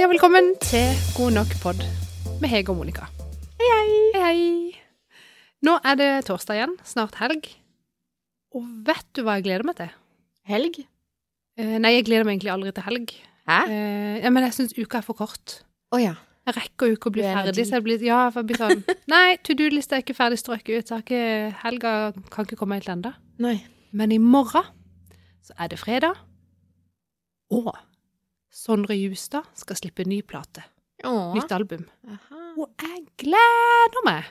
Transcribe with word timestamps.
Hei 0.00 0.06
og 0.06 0.14
velkommen 0.14 0.46
til 0.64 0.94
God 1.12 1.34
nok 1.36 1.50
pod 1.60 1.80
med 2.40 2.48
Hege 2.48 2.72
og 2.72 2.78
Monica. 2.78 3.04
Hei, 3.60 3.66
hei. 3.68 3.88
Hei, 4.14 4.22
hei. 4.24 5.18
Nå 5.60 5.74
er 5.84 5.98
det 6.00 6.06
torsdag 6.24 6.56
igjen, 6.56 6.72
snart 6.88 7.18
helg. 7.20 7.50
Og 8.56 8.64
vet 8.86 9.04
du 9.12 9.20
hva 9.26 9.34
jeg 9.36 9.44
gleder 9.44 9.66
meg 9.68 9.76
til? 9.76 9.90
Helg? 10.48 10.78
Eh, 11.60 11.74
nei, 11.84 11.90
jeg 11.98 12.06
gleder 12.08 12.24
meg 12.24 12.38
egentlig 12.38 12.52
aldri 12.54 12.72
til 12.78 12.86
helg. 12.86 13.12
Hæ? 13.44 13.58
Eh, 13.66 14.16
ja, 14.22 14.32
men 14.32 14.46
jeg 14.46 14.56
syns 14.56 14.72
uka 14.78 15.02
er 15.02 15.04
for 15.04 15.20
kort. 15.20 15.58
Å 15.92 16.00
ja. 16.00 16.14
Jeg 16.48 16.56
rekker 16.62 16.88
jo 16.88 16.96
ikke 16.96 17.12
å 17.12 17.16
bli 17.18 17.26
er 17.28 17.36
ferdig, 17.42 17.68
så 17.68 17.76
jeg 17.76 17.88
blir, 17.90 18.08
ja, 18.08 18.22
for 18.32 18.40
jeg 18.40 18.54
blir 18.54 18.62
sånn 18.62 18.82
Nei, 19.12 19.36
to 19.44 19.58
do-lista 19.60 19.98
er 19.98 20.06
ikke 20.06 20.16
ferdig 20.16 20.40
strøket 20.40 20.80
ut. 20.80 20.94
så 20.94 21.02
ikke, 21.04 21.22
helga 21.66 21.94
kan 22.32 22.48
ikke 22.48 22.62
komme 22.62 22.80
helt 22.80 22.88
ennå. 22.88 23.12
Men 23.92 24.16
i 24.16 24.22
morgen 24.32 24.72
så 25.44 25.60
er 25.60 25.74
det 25.76 25.82
fredag, 25.84 26.16
og 27.52 27.74
Sondre 28.50 28.96
Justad 28.98 29.46
skal 29.54 29.78
slippe 29.78 30.04
ny 30.08 30.20
plate. 30.26 30.64
Åh. 31.06 31.32
Nytt 31.36 31.52
album. 31.54 31.86
Aha. 32.10 32.44
Og 32.58 32.68
jeg 32.82 33.04
gleder 33.22 34.04
meg! 34.06 34.28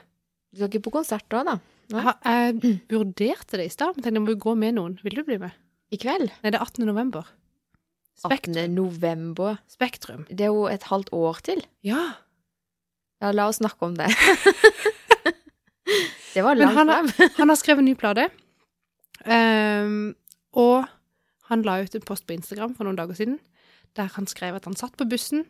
Du 0.52 0.60
skal 0.60 0.70
ikke 0.70 0.88
på 0.90 0.96
konsert 1.00 1.26
da, 1.32 1.44
da? 1.48 1.55
Ja. 1.90 2.14
Jeg, 2.26 2.60
jeg 2.62 2.80
vurderte 2.91 3.58
det 3.58 3.70
i 3.70 3.74
stad, 3.74 3.96
men 3.96 4.04
tenkte 4.04 4.20
jeg 4.20 4.26
må 4.26 4.36
gå 4.41 4.55
med 4.60 4.76
noen. 4.77 4.98
Vil 5.05 5.16
du 5.18 5.24
bli 5.26 5.40
med? 5.41 5.55
I 5.90 5.98
kveld? 6.02 6.30
Nei, 6.44 6.52
det 6.52 6.60
er 6.60 6.66
18. 6.66 6.86
november. 6.90 7.32
18. 8.27 8.60
November. 8.76 9.62
Spektrum. 9.72 10.26
Det 10.30 10.46
er 10.46 10.52
jo 10.52 10.68
et 10.70 10.86
halvt 10.91 11.13
år 11.16 11.40
til. 11.48 11.63
Ja. 11.88 12.04
Ja, 13.24 13.32
la 13.32 13.48
oss 13.49 13.62
snakke 13.63 13.88
om 13.88 13.96
det. 13.98 14.12
det 16.36 16.44
var 16.46 16.60
langt 16.60 16.76
frem. 16.76 17.10
Han 17.40 17.52
har 17.52 17.60
skrevet 17.60 17.86
en 17.86 17.90
ny 17.90 17.96
plate. 17.98 18.27
Um, 19.26 20.13
og 20.55 20.88
han 21.49 21.63
la 21.68 21.82
ut 21.84 21.96
en 21.98 22.05
post 22.08 22.24
på 22.24 22.38
Instagram 22.38 22.71
for 22.77 22.88
noen 22.88 22.96
dager 22.96 23.18
siden 23.18 23.36
der 23.98 24.12
han 24.15 24.27
skrev 24.29 24.57
at 24.57 24.68
han 24.70 24.77
satt 24.77 24.98
på 24.99 25.07
bussen 25.09 25.45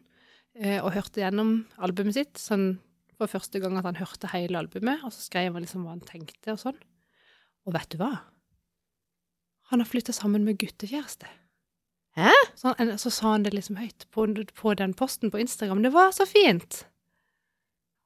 eh, 0.56 0.80
og 0.80 0.94
hørte 0.96 1.24
gjennom 1.24 1.66
albumet 1.82 2.18
sitt. 2.18 2.40
Sånn 2.42 2.78
for 3.20 3.32
første 3.32 3.60
gang 3.60 3.76
at 3.76 3.88
han 3.88 4.00
hørte 4.00 4.32
hele 4.32 4.62
albumet, 4.62 5.04
og 5.04 5.12
så 5.12 5.26
skrev 5.26 5.56
han 5.56 5.66
liksom 5.66 5.84
hva 5.84 5.98
han 5.98 6.06
tenkte 6.08 6.56
og 6.56 6.62
sånn. 6.62 6.80
Og 7.68 7.76
vet 7.76 7.92
du 7.92 8.00
hva? 8.00 8.14
Han 9.74 9.84
har 9.84 9.90
flytta 9.90 10.16
sammen 10.16 10.46
med 10.48 10.58
guttekjæreste. 10.62 11.28
Hæ? 12.18 12.32
Så, 12.58 12.74
han, 12.80 12.96
så 12.98 13.12
sa 13.14 13.36
han 13.36 13.44
det 13.46 13.54
liksom 13.54 13.78
høyt 13.78 14.08
på, 14.14 14.26
på 14.58 14.74
den 14.80 14.96
posten 14.98 15.32
på 15.32 15.42
Instagram. 15.44 15.84
Det 15.86 15.94
var 15.94 16.16
så 16.16 16.26
fint! 16.30 16.86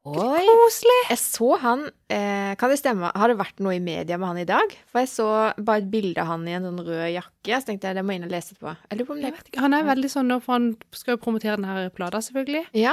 Oi. 0.04 0.44
Koselig! 0.44 0.98
Jeg 1.14 1.20
så 1.22 1.54
han 1.64 1.86
eh, 2.12 2.52
Kan 2.60 2.74
det 2.74 2.82
stemme? 2.82 3.08
Har 3.16 3.32
det 3.32 3.38
vært 3.40 3.62
noe 3.64 3.78
i 3.78 3.84
media 3.84 4.18
med 4.20 4.34
han 4.34 4.42
i 4.42 4.48
dag? 4.50 4.74
For 4.92 5.00
jeg 5.00 5.12
så 5.14 5.28
bare 5.56 5.80
et 5.80 5.88
bilde 5.94 6.20
av 6.20 6.34
han 6.34 6.44
i 6.44 6.56
en 6.58 6.68
sånn 6.68 6.82
rød 6.84 7.06
jakke. 7.14 7.56
Så 7.56 7.70
tenkte 7.70 7.88
jeg 7.88 7.96
det 7.96 8.04
må 8.04 8.12
jeg 8.12 8.20
inn 8.20 8.28
og 8.28 8.34
lese 8.34 8.52
etterpå. 8.52 8.74
Jeg 8.92 9.08
på 9.08 9.16
om 9.16 9.24
Jeg 9.24 9.32
det 9.32 9.40
vet 9.40 9.62
han 9.64 9.78
er 9.78 9.88
veldig 9.88 10.12
sånn 10.12 10.28
nå, 10.28 10.42
for 10.44 10.58
han 10.58 10.68
skal 10.92 11.16
jo 11.16 11.22
promotere 11.24 11.56
den 11.56 11.70
her 11.70 11.88
plata, 11.96 12.20
selvfølgelig. 12.26 12.66
Ja. 12.76 12.92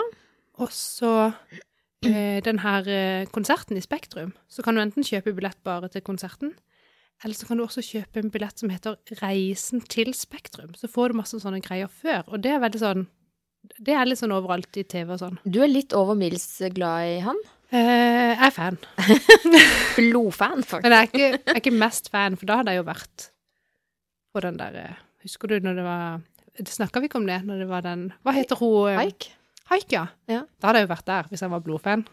Og 0.63 0.71
så 0.77 1.13
eh, 2.07 2.39
den 2.47 2.63
her 2.63 2.87
eh, 2.87 3.27
konserten 3.35 3.81
i 3.81 3.83
Spektrum. 3.83 4.31
Så 4.47 4.63
kan 4.63 4.79
du 4.79 4.85
enten 4.85 5.07
kjøpe 5.07 5.35
billett 5.35 5.59
bare 5.67 5.91
til 5.91 6.07
konserten, 6.07 6.55
eller 7.25 7.35
så 7.35 7.49
kan 7.49 7.59
du 7.59 7.67
også 7.67 7.83
kjøpe 7.85 8.23
en 8.23 8.31
billett 8.31 8.63
som 8.63 8.71
heter 8.71 9.19
Reisen 9.19 9.83
til 9.83 10.15
Spektrum. 10.15 10.77
Så 10.79 10.87
får 10.87 11.11
du 11.11 11.25
masse 11.25 11.43
sånne 11.43 11.59
greier 11.65 11.91
før, 11.91 12.23
og 12.31 12.47
det 12.47 12.55
er 12.55 12.63
veldig 12.63 12.87
sånn 12.87 13.09
Det 13.79 13.95
er 13.97 14.05
litt 14.09 14.19
sånn 14.21 14.33
overalt 14.35 14.77
i 14.81 14.85
TV 14.85 15.13
og 15.15 15.21
sånn. 15.23 15.39
Du 15.45 15.61
er 15.63 15.71
litt 15.71 15.93
over 15.97 16.15
middels 16.19 16.47
glad 16.75 17.07
i 17.15 17.21
han. 17.25 17.39
Eh, 17.71 18.35
jeg 18.35 18.47
er 18.49 18.55
fan. 18.55 18.79
Blodfan, 19.97 20.65
faktisk. 20.67 20.83
Men 20.89 20.97
jeg 20.97 21.01
er, 21.01 21.11
ikke, 21.11 21.29
jeg 21.39 21.55
er 21.55 21.61
ikke 21.63 21.75
mest 21.79 22.11
fan, 22.13 22.37
for 22.41 22.51
da 22.51 22.57
hadde 22.61 22.75
jeg 22.75 22.83
jo 22.83 22.87
vært 22.89 23.27
på 24.35 24.43
den 24.45 24.59
der 24.61 24.77
eh, 24.81 24.99
Husker 25.25 25.51
du 25.51 25.57
når 25.61 25.75
det 25.77 25.83
var 25.85 26.21
Det 26.57 26.71
snakka 26.73 27.01
vi 27.03 27.09
ikke 27.11 27.19
om 27.21 27.27
det, 27.29 27.41
når 27.45 27.59
det 27.65 27.69
var 27.69 27.83
den 27.85 28.07
Hva 28.25 28.33
heter 28.37 28.57
hun? 28.61 28.89
eh, 28.93 28.97
Haik. 29.01 29.27
Haik, 29.71 29.87
ja. 29.95 30.05
Ja. 30.31 30.43
Da 30.59 30.71
hadde 30.71 30.81
jeg 30.83 30.89
jo 30.89 30.93
vært 30.95 31.09
der, 31.11 31.29
hvis 31.31 31.43
jeg 31.45 31.53
var 31.53 31.63
blodfan. 31.67 32.05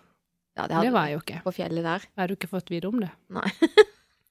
Ja, 0.57 0.65
det 0.69 0.81
Det 0.87 0.91
var 0.93 1.07
jeg 1.09 1.17
jo 1.17 1.21
ikke. 1.23 1.41
på 1.45 1.53
fjellet 1.53 1.85
der. 1.85 2.05
Jeg 2.05 2.21
hadde 2.21 2.33
jo 2.33 2.39
ikke 2.41 2.49
fått 2.51 2.69
vite 2.73 2.89
om 2.89 2.99
det. 3.01 3.09
Nei. 3.33 3.49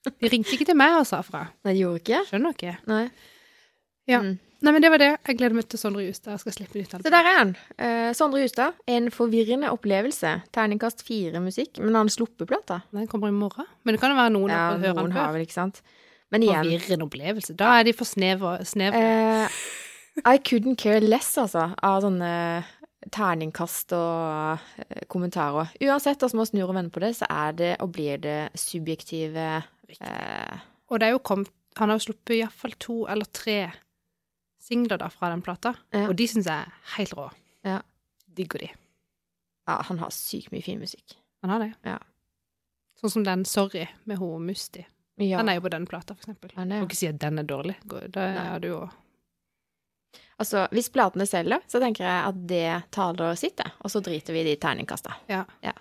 De 0.06 0.28
ringte 0.30 0.54
ikke 0.54 0.66
til 0.68 0.78
meg 0.78 0.94
og 1.00 1.06
sa 1.08 1.18
fra. 1.26 1.44
Nei, 1.66 1.72
de 1.74 1.80
gjorde 1.82 2.02
ikke? 2.04 2.20
Skjønner 2.28 2.54
ikke. 2.54 2.74
Nei. 2.90 3.04
Ja. 4.10 4.20
Mm. 4.22 4.36
Nei, 4.64 4.72
men 4.72 4.80
det 4.82 4.88
var 4.90 4.98
det. 5.02 5.08
Jeg 5.28 5.36
gleder 5.36 5.54
meg 5.58 5.66
til 5.68 5.78
Sondre 5.78 6.02
Justad 6.06 6.38
skal 6.40 6.52
slippe 6.56 6.78
nytt 6.80 6.90
Så 6.90 6.96
album. 6.96 7.12
der 7.12 7.26
er 7.28 7.36
han. 7.38 7.50
Eh, 7.78 8.12
Sondre 8.16 8.40
Justad. 8.40 8.72
En 8.88 9.10
forvirrende 9.12 9.68
opplevelse. 9.70 10.30
Terningkast 10.56 11.02
fire 11.04 11.40
musikk. 11.44 11.78
Men 11.84 11.94
han 11.94 12.08
sluppet 12.08 12.48
plata. 12.48 12.80
Den 12.92 13.06
kommer 13.06 13.28
i 13.28 13.36
morgen. 13.36 13.66
Men 13.84 13.94
det 13.94 14.00
kan 14.00 14.10
jo 14.14 14.16
være 14.16 14.32
noen 14.32 14.48
Ja, 14.50 14.56
har 14.70 14.78
noen 14.78 14.94
den 15.10 15.12
har 15.12 15.26
før. 15.28 15.32
vel, 15.36 15.44
ikke 15.46 15.52
sant. 15.58 15.82
Men 16.32 16.42
igjen 16.42 16.64
Forvirrende 16.64 17.04
opplevelse. 17.06 17.54
Da 17.56 17.74
er 17.80 17.84
de 17.84 17.92
for 17.92 18.04
snevre. 18.08 18.64
snevre. 18.64 18.96
eh, 19.44 19.48
I 20.24 20.38
couldn't 20.38 20.76
care 20.80 21.00
less, 21.00 21.36
altså, 21.38 21.74
av 21.82 22.00
sånne 22.02 22.64
terningkast 23.12 23.92
og 23.92 24.58
eh, 24.80 25.04
kommentarer. 25.12 25.68
Uansett 25.84 26.18
hvordan 26.24 26.40
man 26.40 26.46
snur 26.48 26.70
og 26.70 26.74
vender 26.78 26.90
på 26.94 27.02
det, 27.04 27.12
så 27.20 27.28
er 27.30 27.52
det 27.52 27.76
og 27.84 27.92
blir 27.92 28.18
det 28.24 28.38
subjektive 28.58 29.62
eh, 30.00 30.56
Og 30.88 30.98
det 31.00 31.06
er 31.08 31.12
jo 31.14 31.18
kommet 31.22 31.52
Han 31.78 31.90
har 31.92 31.98
jo 32.00 32.06
sluppet 32.08 32.38
iallfall 32.40 32.72
to 32.80 33.04
eller 33.12 33.28
tre 33.36 33.58
singler 34.66 34.98
da 34.98 35.08
fra 35.12 35.30
den 35.32 35.42
plata, 35.46 35.74
Ja. 35.94 36.08
og 36.10 36.16
de 36.18 36.26
syns 36.28 36.48
jeg 36.50 36.66
er 36.66 36.72
helt 36.96 37.14
rå. 37.18 37.28
Ja. 37.64 37.80
Digger 38.36 38.58
de. 38.66 38.68
Ja, 39.68 39.80
han 39.82 39.98
har 40.02 40.10
sykt 40.14 40.52
mye 40.52 40.62
fin 40.62 40.78
musikk. 40.82 41.16
Han 41.42 41.50
har 41.54 41.58
det. 41.64 41.72
Ja. 41.86 41.98
Sånn 43.00 43.10
som 43.12 43.24
den 43.24 43.44
'Sorry' 43.44 43.88
med 44.04 44.18
hun 44.18 44.46
Musti. 44.46 44.84
Ja. 45.18 45.38
Den 45.38 45.48
er 45.48 45.54
jo 45.54 45.60
på 45.62 45.70
den 45.70 45.86
plata, 45.86 46.14
for 46.14 46.20
eksempel. 46.22 46.50
Er- 46.56 46.64
må 46.80 46.86
ikke 46.88 46.96
si 46.96 47.06
at 47.06 47.18
den 47.18 47.38
er 47.38 47.42
dårlig. 47.44 47.76
Da 48.12 48.20
er 48.20 48.58
du 48.60 48.68
jo 48.68 48.90
Altså, 50.38 50.66
hvis 50.70 50.90
platene 50.92 51.24
selger, 51.26 51.62
så 51.66 51.80
tenker 51.80 52.04
jeg 52.04 52.26
at 52.28 52.46
det 52.46 52.90
taler 52.92 53.34
sitt. 53.34 53.58
Og 53.80 53.90
så 53.90 54.02
driter 54.02 54.32
vi 54.34 54.40
i 54.40 54.44
de 54.44 54.56
terningkasta. 54.56 55.14
Ja. 55.28 55.44
Ja. 55.62 55.72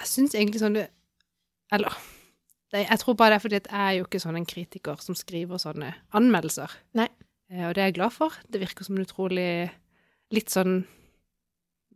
Jeg 0.00 0.06
syns 0.06 0.34
egentlig 0.34 0.60
sånn 0.60 0.74
du 0.74 0.86
Eller 1.72 1.92
jeg 2.72 2.98
tror 2.98 3.14
bare 3.16 3.30
det 3.30 3.36
er 3.36 3.48
fordi 3.48 3.60
jeg 3.70 3.70
er 3.72 3.98
jo 3.98 4.04
ikke 4.04 4.20
sånn 4.20 4.36
en 4.36 4.46
kritiker 4.46 5.00
som 5.00 5.14
skriver 5.14 5.56
sånne 5.58 5.94
anmeldelser. 6.12 6.70
Nei. 6.94 7.08
Eh, 7.52 7.64
Og 7.68 7.74
det 7.74 7.82
er 7.82 7.90
jeg 7.90 7.98
glad 8.00 8.12
for. 8.12 8.34
Det 8.50 8.60
virker 8.60 8.84
som 8.86 8.96
en 8.98 9.04
utrolig 9.06 9.70
Litt 10.34 10.50
sånn 10.50 10.80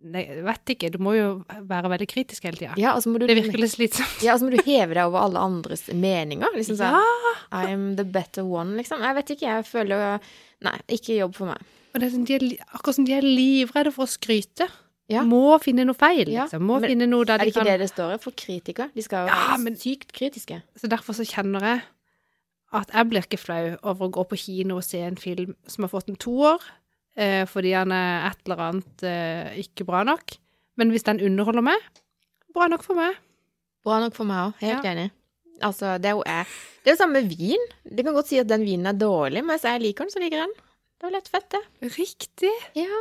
Nei, 0.00 0.22
jeg 0.24 0.44
vet 0.46 0.70
ikke. 0.72 0.88
Du 0.94 0.96
må 1.04 1.12
jo 1.12 1.24
være 1.68 1.90
veldig 1.92 2.06
kritisk 2.08 2.46
hele 2.48 2.56
tida. 2.56 2.72
Ja, 2.80 2.94
og 2.96 3.02
så 3.04 3.10
må 3.12 3.18
du, 3.20 3.26
Det 3.28 3.34
virker 3.36 3.60
litt 3.60 3.74
slitsomt. 3.74 4.22
ja, 4.24 4.32
og 4.32 4.40
så 4.40 4.46
må 4.48 4.54
du 4.54 4.62
heve 4.64 4.94
deg 4.96 5.02
over 5.04 5.26
alle 5.26 5.42
andres 5.44 5.82
meninger. 5.92 6.48
Liksom 6.56 6.78
sånn 6.78 6.96
Ja! 6.96 7.34
I'm 7.52 7.96
the 7.98 8.04
better 8.08 8.46
one, 8.48 8.78
liksom. 8.78 9.02
Jeg 9.04 9.18
vet 9.18 9.32
ikke, 9.34 9.50
jeg 9.58 9.66
føler 9.68 10.22
Nei, 10.64 10.72
ikke 10.96 11.18
jobb 11.18 11.34
for 11.36 11.50
meg. 11.52 11.60
Og 11.92 12.00
det 12.00 12.06
er 12.08 12.14
sånn, 12.14 12.24
de 12.30 12.34
er, 12.38 12.46
akkurat 12.72 12.96
som 12.96 13.04
de 13.10 13.12
er 13.18 13.26
livredde 13.28 13.92
for 13.92 14.06
å 14.06 14.08
skryte. 14.14 14.70
Ja. 15.10 15.20
Må 15.26 15.58
finne 15.60 15.84
noe 15.84 15.98
feil, 15.98 16.24
liksom. 16.30 16.62
Må 16.64 16.78
men 16.80 16.94
finne 16.94 17.08
noe 17.10 17.26
der 17.28 17.42
de 17.42 17.42
kan 17.42 17.42
Er 17.42 17.44
det 17.44 17.52
ikke 17.52 17.60
kan 17.60 17.68
det 17.68 17.78
det 17.84 17.90
står 17.92 18.18
for 18.24 18.32
kritikere? 18.40 18.88
De 18.96 19.02
skal 19.04 19.26
jo 19.26 19.34
Ja, 19.34 19.40
være 19.52 19.62
men- 19.66 19.76
sykt 19.76 20.12
kritiske. 20.16 20.62
Så 20.80 20.88
derfor 20.88 21.12
så 21.18 21.26
kjenner 21.28 21.60
jeg 21.60 21.82
at 22.72 22.92
jeg 22.94 23.08
blir 23.10 23.24
ikke 23.26 23.38
flau 23.40 23.76
over 23.82 24.06
å 24.06 24.12
gå 24.14 24.24
på 24.30 24.38
kino 24.38 24.76
og 24.78 24.84
se 24.86 25.00
en 25.02 25.16
film 25.18 25.56
som 25.66 25.82
har 25.86 25.90
fått 25.90 26.08
en 26.12 26.18
toer, 26.20 26.60
eh, 27.18 27.44
fordi 27.50 27.72
han 27.74 27.90
er 27.92 28.28
et 28.30 28.38
eller 28.46 28.62
annet 28.68 29.02
eh, 29.02 29.56
ikke 29.64 29.86
bra 29.88 30.04
nok. 30.06 30.36
Men 30.78 30.92
hvis 30.94 31.02
den 31.08 31.20
underholder 31.20 31.66
meg, 31.66 31.80
bra 32.54 32.68
nok 32.70 32.84
for 32.86 32.94
meg. 32.98 33.16
Bra 33.84 33.98
nok 34.04 34.14
for 34.14 34.28
meg 34.28 34.50
òg. 34.50 34.54
Helt 34.62 34.84
Ja. 34.84 34.92
enig. 34.94 35.10
Altså, 35.60 35.98
det 36.00 36.08
er 36.08 36.14
jo 36.16 36.22
jeg. 36.24 36.46
Det 36.84 36.88
er 36.88 36.94
jo 36.94 37.00
samme 37.02 37.20
med 37.20 37.28
vin. 37.36 37.64
Det 37.84 38.04
kan 38.06 38.14
godt 38.16 38.28
si 38.30 38.38
at 38.40 38.48
den 38.48 38.62
vinen 38.64 38.86
er 38.86 38.96
dårlig, 38.96 39.42
men 39.44 39.58
hvis 39.58 39.66
jeg 39.68 39.80
liker 39.82 40.04
den, 40.06 40.10
så 40.14 40.20
liker 40.22 40.38
jeg 40.38 40.46
den. 40.48 40.54
Det 41.00 41.04
er 41.04 41.10
jo 41.10 41.16
lett 41.16 41.28
fett, 41.28 41.48
det. 41.52 41.60
Riktig. 41.98 42.52
Ja. 42.80 43.00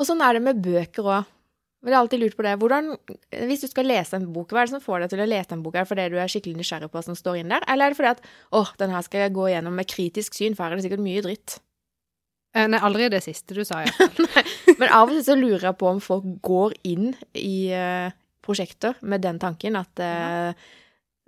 Og 0.00 0.06
sånn 0.08 0.20
er 0.24 0.36
det 0.38 0.42
med 0.46 0.62
bøker 0.64 1.02
òg. 1.12 1.26
Jeg 1.86 1.94
har 1.94 2.02
alltid 2.02 2.22
lurt 2.22 2.34
på 2.36 2.42
det. 2.42 2.52
Hvordan, 2.58 2.88
hvis 3.46 3.62
du 3.62 3.68
skal 3.70 3.86
lese 3.86 4.18
en 4.18 4.24
bok, 4.34 4.50
hva 4.50 4.64
er 4.64 4.66
det 4.66 4.74
som 4.74 4.82
får 4.82 5.04
deg 5.04 5.12
til 5.12 5.22
å 5.22 5.28
lese 5.30 5.54
en 5.54 5.62
bok? 5.62 5.76
Er 5.76 5.84
det 5.86 5.90
fordi 5.92 6.06
du 6.10 6.16
er 6.18 6.32
skikkelig 6.32 6.58
nysgjerrig 6.58 6.88
på 6.90 6.98
hva 6.98 7.04
som 7.06 7.18
står 7.18 7.38
inn 7.42 7.52
der, 7.54 7.62
eller 7.70 7.86
er 7.86 7.94
det 7.94 7.98
fordi 8.00 8.10
at 8.16 8.24
åh, 8.58 8.72
den 8.80 8.90
her 8.90 9.06
skal 9.06 9.22
jeg 9.22 9.34
gå 9.36 9.46
gjennom 9.52 9.76
med 9.78 9.86
kritisk 9.92 10.34
syn, 10.34 10.56
for 10.58 10.66
her 10.66 10.74
er 10.74 10.80
det 10.80 10.86
sikkert 10.88 11.04
mye 11.04 11.22
dritt. 11.22 11.58
Eh, 12.56 12.66
nei, 12.72 12.80
aldri 12.82 13.06
det 13.12 13.22
siste 13.22 13.54
du 13.54 13.62
sa, 13.68 13.84
ja. 13.86 14.08
Men 14.80 14.88
av 14.90 15.06
og 15.06 15.14
til 15.14 15.24
så 15.28 15.36
lurer 15.38 15.68
jeg 15.68 15.78
på 15.78 15.90
om 15.92 16.02
folk 16.02 16.26
går 16.46 16.74
inn 16.88 17.10
i 17.38 17.70
uh, 17.76 18.10
prosjekter 18.46 18.98
med 19.06 19.22
den 19.26 19.38
tanken 19.42 19.76
at 19.78 20.02
eh, 20.02 20.68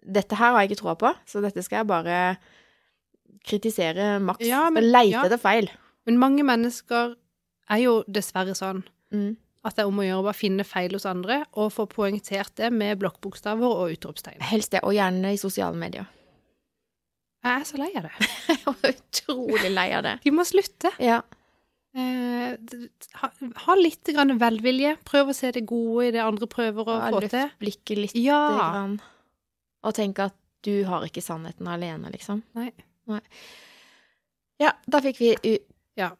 dette 0.08 0.38
her 0.38 0.54
har 0.54 0.62
jeg 0.64 0.72
ikke 0.72 0.82
troa 0.82 0.94
på, 0.98 1.10
så 1.28 1.42
dette 1.44 1.62
skal 1.66 1.82
jeg 1.82 1.90
bare 1.90 2.18
kritisere 3.48 4.18
maks. 4.22 4.46
Ja, 4.46 4.68
men- 4.70 4.84
og 4.84 4.90
leite 4.90 5.14
ja. 5.14 5.24
etter 5.26 5.40
feil. 5.42 5.70
Men 6.08 6.18
mange 6.18 6.44
mennesker 6.46 7.14
er 7.68 7.78
jo 7.84 8.00
dessverre 8.08 8.56
sånn 8.58 8.84
Mm. 9.08 9.38
At 9.68 9.78
det 9.78 9.84
er 9.84 9.90
om 9.90 10.00
å 10.00 10.06
gjøre 10.06 10.22
å 10.22 10.26
bare 10.26 10.38
finne 10.38 10.66
feil 10.66 10.94
hos 10.96 11.06
andre, 11.08 11.42
og 11.60 11.72
få 11.74 11.86
poengtert 11.90 12.54
det 12.60 12.70
med 12.74 12.98
blokkbokstaver 13.02 13.82
og 13.82 13.94
utropstegn. 13.94 14.40
Helst 14.50 14.74
det, 14.74 14.82
og 14.86 14.96
gjerne 14.96 15.34
i 15.34 15.40
sosiale 15.40 15.78
medier. 15.78 16.08
Jeg 17.46 17.60
er 17.62 17.66
så 17.68 17.78
lei 17.78 17.90
av 17.96 18.08
det. 18.08 18.28
Jeg 18.50 18.62
er 18.66 18.94
utrolig 18.96 19.70
lei 19.72 19.90
av 19.96 20.06
det. 20.08 20.14
De 20.24 20.32
må 20.34 20.44
slutte. 20.48 20.90
Ja. 21.02 21.20
Eh, 21.98 22.56
ha, 23.20 23.30
ha 23.64 23.76
litt 23.78 24.10
grann 24.14 24.34
velvilje. 24.40 24.96
Prøv 25.08 25.32
å 25.32 25.36
se 25.36 25.52
det 25.54 25.64
gode 25.68 26.08
i 26.08 26.12
det 26.14 26.24
andre 26.24 26.48
prøver 26.50 26.90
å 26.90 26.98
Ja, 26.98 27.12
få 27.14 27.22
Løft 27.24 27.62
blikket 27.62 28.02
litt. 28.02 28.18
Ja. 28.18 28.42
Grann. 28.58 28.98
Og 29.86 29.94
tenk 29.96 30.20
at 30.26 30.36
du 30.66 30.82
har 30.88 31.06
ikke 31.06 31.22
sannheten 31.24 31.70
alene, 31.70 32.10
liksom. 32.12 32.42
Nei. 32.58 32.72
Ja, 34.58 34.74
da 34.90 35.00
fikk 35.04 35.22
vi 35.22 35.32
u 35.38 35.54
Ja. 35.98 36.10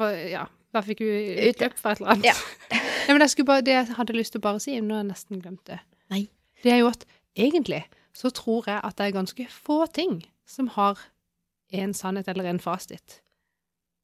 Ja. 0.00 0.46
Da 0.72 0.80
fikk 0.84 1.00
vi 1.04 1.48
utløp 1.50 1.74
for 1.78 1.92
et 1.92 2.00
eller 2.00 2.14
annet. 2.14 2.24
Ja. 2.30 2.34
Nei, 3.06 3.12
men 3.16 3.20
jeg 3.26 3.30
skulle 3.34 3.46
bare, 3.50 3.64
det 3.66 3.74
jeg 3.74 3.96
hadde 3.98 4.14
lyst 4.16 4.32
til 4.32 4.40
å 4.40 4.46
bare 4.46 4.60
si, 4.62 4.76
nå 4.80 4.94
har 4.94 5.02
jeg 5.02 5.10
nesten 5.10 5.42
glemt 5.42 5.64
det. 5.68 5.80
Nei. 6.12 6.22
Det 6.62 6.72
er 6.72 6.78
jo 6.84 6.88
at 6.92 7.04
egentlig 7.36 7.82
så 8.16 8.30
tror 8.34 8.68
jeg 8.68 8.80
at 8.84 8.96
det 8.96 9.06
er 9.08 9.16
ganske 9.16 9.46
få 9.50 9.82
ting 9.92 10.22
som 10.48 10.68
har 10.76 11.00
en 11.72 11.92
sannhet 11.96 12.28
eller 12.28 12.48
en 12.50 12.60
fasit. 12.60 13.18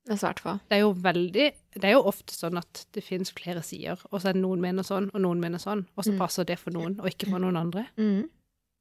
Det 0.08 0.14
er 0.16 0.20
svært 0.22 0.40
få. 0.40 0.54
Det 0.70 0.78
er 0.78 0.80
jo 0.86 0.92
veldig 1.04 1.46
Det 1.78 1.84
er 1.84 1.92
jo 1.92 2.04
ofte 2.08 2.32
sånn 2.32 2.56
at 2.56 2.86
det 2.96 3.02
finnes 3.04 3.30
flere 3.36 3.60
sider, 3.62 4.00
og 4.10 4.22
så 4.22 4.30
er 4.30 4.38
det 4.38 4.40
noen 4.42 4.60
mener 4.64 4.82
sånn, 4.88 5.10
og 5.12 5.20
noen 5.20 5.38
mener 5.42 5.60
sånn, 5.62 5.84
og 5.94 6.04
så 6.04 6.12
Mm. 6.14 6.18
passer 6.18 6.44
det 6.48 6.56
for 6.58 6.72
noen, 6.74 6.96
og 6.98 7.06
ikke 7.10 7.28
for 7.30 7.38
noen 7.38 7.56
andre. 7.60 7.84
Mm. 8.00 8.24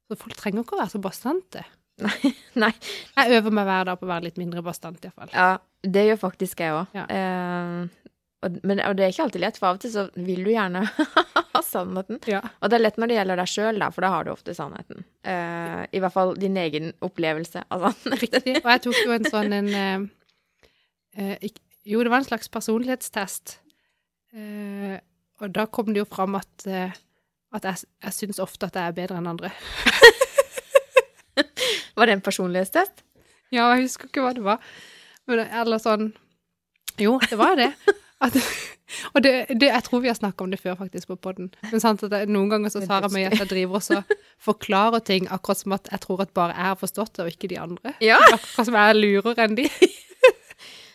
Så 0.08 0.16
folk 0.16 0.34
trenger 0.40 0.64
ikke 0.64 0.74
å 0.78 0.80
være 0.80 0.94
så 0.96 1.00
bastante. 1.04 1.64
Nei. 2.00 2.72
Jeg 3.18 3.36
øver 3.38 3.50
meg 3.52 3.66
hver 3.68 3.84
dag 3.84 3.98
på 4.00 4.06
å 4.06 4.08
være 4.08 4.24
litt 4.24 4.38
mindre 4.40 4.62
bastant, 4.64 5.04
iallfall. 5.04 5.28
Ja, 5.34 5.58
det 5.84 6.06
gjør 6.08 6.18
faktisk 6.24 6.60
jeg 6.64 6.72
òg. 6.72 6.86
Ja. 6.96 7.04
Eh, 7.58 8.08
og, 8.46 8.58
men, 8.62 8.78
og 8.86 8.94
det 8.94 9.04
er 9.04 9.12
ikke 9.12 9.24
alltid 9.26 9.42
lett, 9.42 9.56
for 9.58 9.72
av 9.72 9.78
og 9.78 9.82
til 9.82 9.90
så 9.90 10.04
vil 10.14 10.44
du 10.46 10.52
gjerne 10.52 10.84
ha 11.54 11.62
sannheten. 11.66 12.20
Ja. 12.30 12.40
Og 12.62 12.70
det 12.70 12.78
er 12.78 12.84
lett 12.84 12.98
når 13.00 13.10
det 13.10 13.16
gjelder 13.16 13.40
deg 13.40 13.50
sjøl, 13.50 13.82
for 13.94 14.06
da 14.06 14.10
har 14.14 14.26
du 14.26 14.30
ofte 14.32 14.54
sannheten. 14.54 15.02
Uh, 15.26 15.82
I 15.90 16.02
hvert 16.02 16.14
fall 16.14 16.36
din 16.38 16.58
egen 16.60 16.92
opplevelse 17.04 17.64
av 17.66 17.88
sannheten. 17.88 18.18
Riktig. 18.22 18.54
Og 18.62 18.70
jeg 18.70 18.84
tok 18.84 19.00
jo 19.02 19.16
en 19.16 19.30
sånn 19.32 19.56
en 19.58 19.70
uh, 19.74 20.06
eh, 21.18 21.34
ikk- 21.50 21.64
Jo, 21.88 22.02
det 22.04 22.12
var 22.12 22.22
en 22.22 22.28
slags 22.28 22.50
personlighetstest. 22.52 23.56
Uh, 24.36 24.96
og 25.42 25.50
da 25.56 25.66
kom 25.70 25.90
det 25.90 26.02
jo 26.02 26.08
fram 26.10 26.34
at, 26.38 26.54
at 26.66 27.66
jeg, 27.66 27.76
jeg 28.02 28.14
syns 28.16 28.40
ofte 28.42 28.66
at 28.66 28.74
jeg 28.74 28.90
er 28.90 28.96
bedre 28.96 29.18
enn 29.20 29.30
andre. 29.30 29.50
Var 31.98 32.06
det 32.06 32.14
en 32.16 32.24
personlighetstest? 32.26 32.96
Ja, 33.54 33.62
jeg 33.72 33.86
husker 33.86 34.10
ikke 34.10 34.24
hva 34.24 34.32
det 34.34 34.42
var. 34.44 34.58
Men, 35.30 35.36
eller 35.46 35.78
sånn 35.82 36.10
Jo, 37.02 37.18
det 37.28 37.38
var 37.38 37.56
det. 37.58 37.72
At, 38.24 38.34
og 39.14 39.22
det, 39.22 39.32
det, 39.60 39.68
jeg 39.70 39.84
tror 39.86 40.00
vi 40.02 40.08
har 40.10 40.16
snakka 40.18 40.42
om 40.42 40.50
det 40.50 40.58
før, 40.58 40.74
faktisk, 40.80 41.06
på 41.12 41.16
podden. 41.22 41.52
Men 41.70 41.78
sant, 41.82 42.02
at 42.02 42.10
jeg, 42.16 42.26
noen 42.34 42.48
ganger 42.50 42.72
så 42.74 42.80
tar 42.82 43.04
jeg 43.06 43.12
meg 43.14 43.22
i 43.22 43.28
at 43.28 43.36
jeg 43.44 43.50
driver 43.52 43.78
og 43.78 44.16
forklarer 44.42 45.04
ting 45.06 45.28
akkurat 45.30 45.60
som 45.60 45.76
at 45.76 45.86
jeg 45.92 46.02
tror 46.02 46.24
at 46.24 46.32
bare 46.34 46.56
jeg 46.56 46.66
har 46.72 46.80
forstått 46.80 47.12
det, 47.20 47.26
og 47.28 47.30
ikke 47.30 47.50
de 47.52 47.60
andre. 47.62 47.92
Ja. 48.02 48.18
Akkurat 48.32 48.66
som 48.66 48.74
jeg 48.74 48.90
er 48.94 48.98
lurere 48.98 49.46
enn 49.46 49.54
de. 49.60 49.68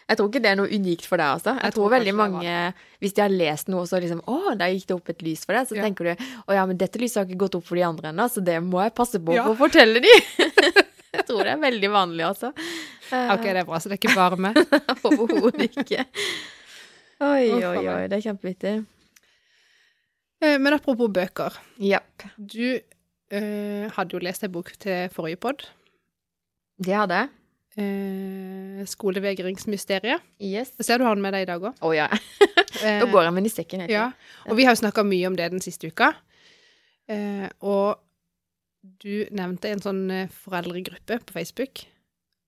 Jeg 0.04 0.18
tror 0.20 0.28
ikke 0.28 0.42
det 0.44 0.50
er 0.52 0.58
noe 0.60 0.68
unikt 0.68 1.06
for 1.08 1.16
deg, 1.16 1.30
altså. 1.38 1.54
Jeg, 1.56 1.64
Jeg 1.64 1.74
tror, 1.78 1.86
tror 1.88 1.94
veldig 1.94 2.14
mange, 2.20 2.56
hvis 3.00 3.14
de 3.16 3.22
har 3.24 3.32
lest 3.32 3.70
noe, 3.72 3.86
så 3.88 4.02
liksom 4.04 4.20
Å, 4.28 4.52
der 4.60 4.74
gikk 4.76 4.90
det 4.90 4.98
opp 4.98 5.12
et 5.14 5.24
lys 5.24 5.46
for 5.48 5.56
deg. 5.56 5.70
Så 5.70 5.78
Ja. 5.80 5.86
tenker 5.88 6.10
du 6.10 6.26
Å 6.44 6.58
ja, 6.58 6.66
men 6.68 6.78
dette 6.78 7.00
lyset 7.00 7.22
har 7.22 7.30
ikke 7.30 7.40
gått 7.46 7.56
opp 7.56 7.64
for 7.70 7.80
de 7.80 7.86
andre 7.88 8.12
ennå, 8.12 8.26
så 8.30 8.44
det 8.44 8.58
må 8.68 8.84
jeg 8.84 8.94
passe 9.00 9.16
på 9.24 9.32
Ja. 9.38 9.46
å 9.48 9.56
fortelle 9.56 10.04
de. 10.04 10.12
jeg 11.18 11.28
tror 11.30 11.46
det 11.46 11.54
er 11.54 11.62
veldig 11.62 11.92
vanlig, 11.94 12.26
altså. 12.26 12.54
Ok, 13.14 13.46
det 13.46 13.62
er 13.62 13.68
bra, 13.68 13.80
så 13.80 13.92
det 13.92 14.00
er 14.00 14.02
ikke 14.02 14.18
bare 14.18 14.40
meg. 14.42 14.58
Overhodet 15.08 15.70
ikke. 15.70 16.08
Oi, 17.24 17.46
oi, 17.54 17.78
oi. 17.86 18.02
Det 18.10 18.18
er 18.18 18.26
kjempevittig. 18.26 18.74
Eh, 20.44 20.58
Men 20.60 20.74
apropos 20.74 21.12
bøker. 21.14 21.56
Yep. 21.80 22.26
Du 22.38 22.66
uh, 22.74 23.86
hadde 23.96 24.18
jo 24.18 24.22
lest 24.24 24.44
ei 24.44 24.52
bok 24.52 24.74
til 24.82 25.08
forrige 25.14 25.40
pod. 25.40 25.64
Det 26.84 26.96
hadde 26.98 27.22
jeg. 27.22 27.32
Uh, 27.74 28.84
'Skolevegringsmysteriet'. 28.86 30.22
Yes. 30.42 30.74
Jeg 30.78 30.86
ser 30.86 30.98
du 30.98 31.08
har 31.08 31.16
den 31.16 31.24
med 31.24 31.34
deg 31.34 31.46
i 31.46 31.50
dag 31.50 31.64
òg. 31.64 31.80
Å 31.82 31.94
ja. 31.96 32.10
Nå 33.02 33.08
går 33.14 33.24
jeg 33.24 33.34
med 33.34 33.44
den 33.44 33.48
i 33.48 33.54
sekken 33.54 33.86
Ja, 33.88 34.10
og 34.50 34.58
vi 34.58 34.66
har 34.66 34.76
jo 34.76 34.82
snakka 34.82 35.06
mye 35.08 35.30
om 35.30 35.38
det 35.38 35.52
den 35.54 35.64
siste 35.64 35.88
uka. 35.94 36.12
Uh, 37.10 37.48
og 37.62 38.02
du 38.84 39.26
nevnte 39.32 39.70
en 39.72 39.82
sånn 39.84 40.04
eh, 40.12 40.28
foreldregruppe 40.44 41.20
på 41.24 41.36
Facebook 41.36 41.86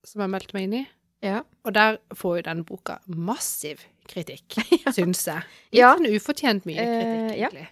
som 0.06 0.22
jeg 0.22 0.32
meldte 0.34 0.54
meg 0.58 0.68
inn 0.68 0.78
i. 0.82 0.84
Ja. 1.26 1.40
Og 1.66 1.74
der 1.74 1.98
får 2.14 2.38
jo 2.38 2.46
den 2.50 2.64
boka 2.68 3.00
massiv 3.08 3.82
kritikk, 4.12 4.58
syns 4.96 5.24
jeg. 5.26 5.46
Litt 5.72 5.80
Ja. 5.80 5.94
sånn 5.98 6.12
ufortjent 6.12 6.68
mye 6.70 6.78
Eh, 6.84 6.92
kritikk, 7.00 7.40
ja. 7.40 7.50
egentlig. 7.50 7.68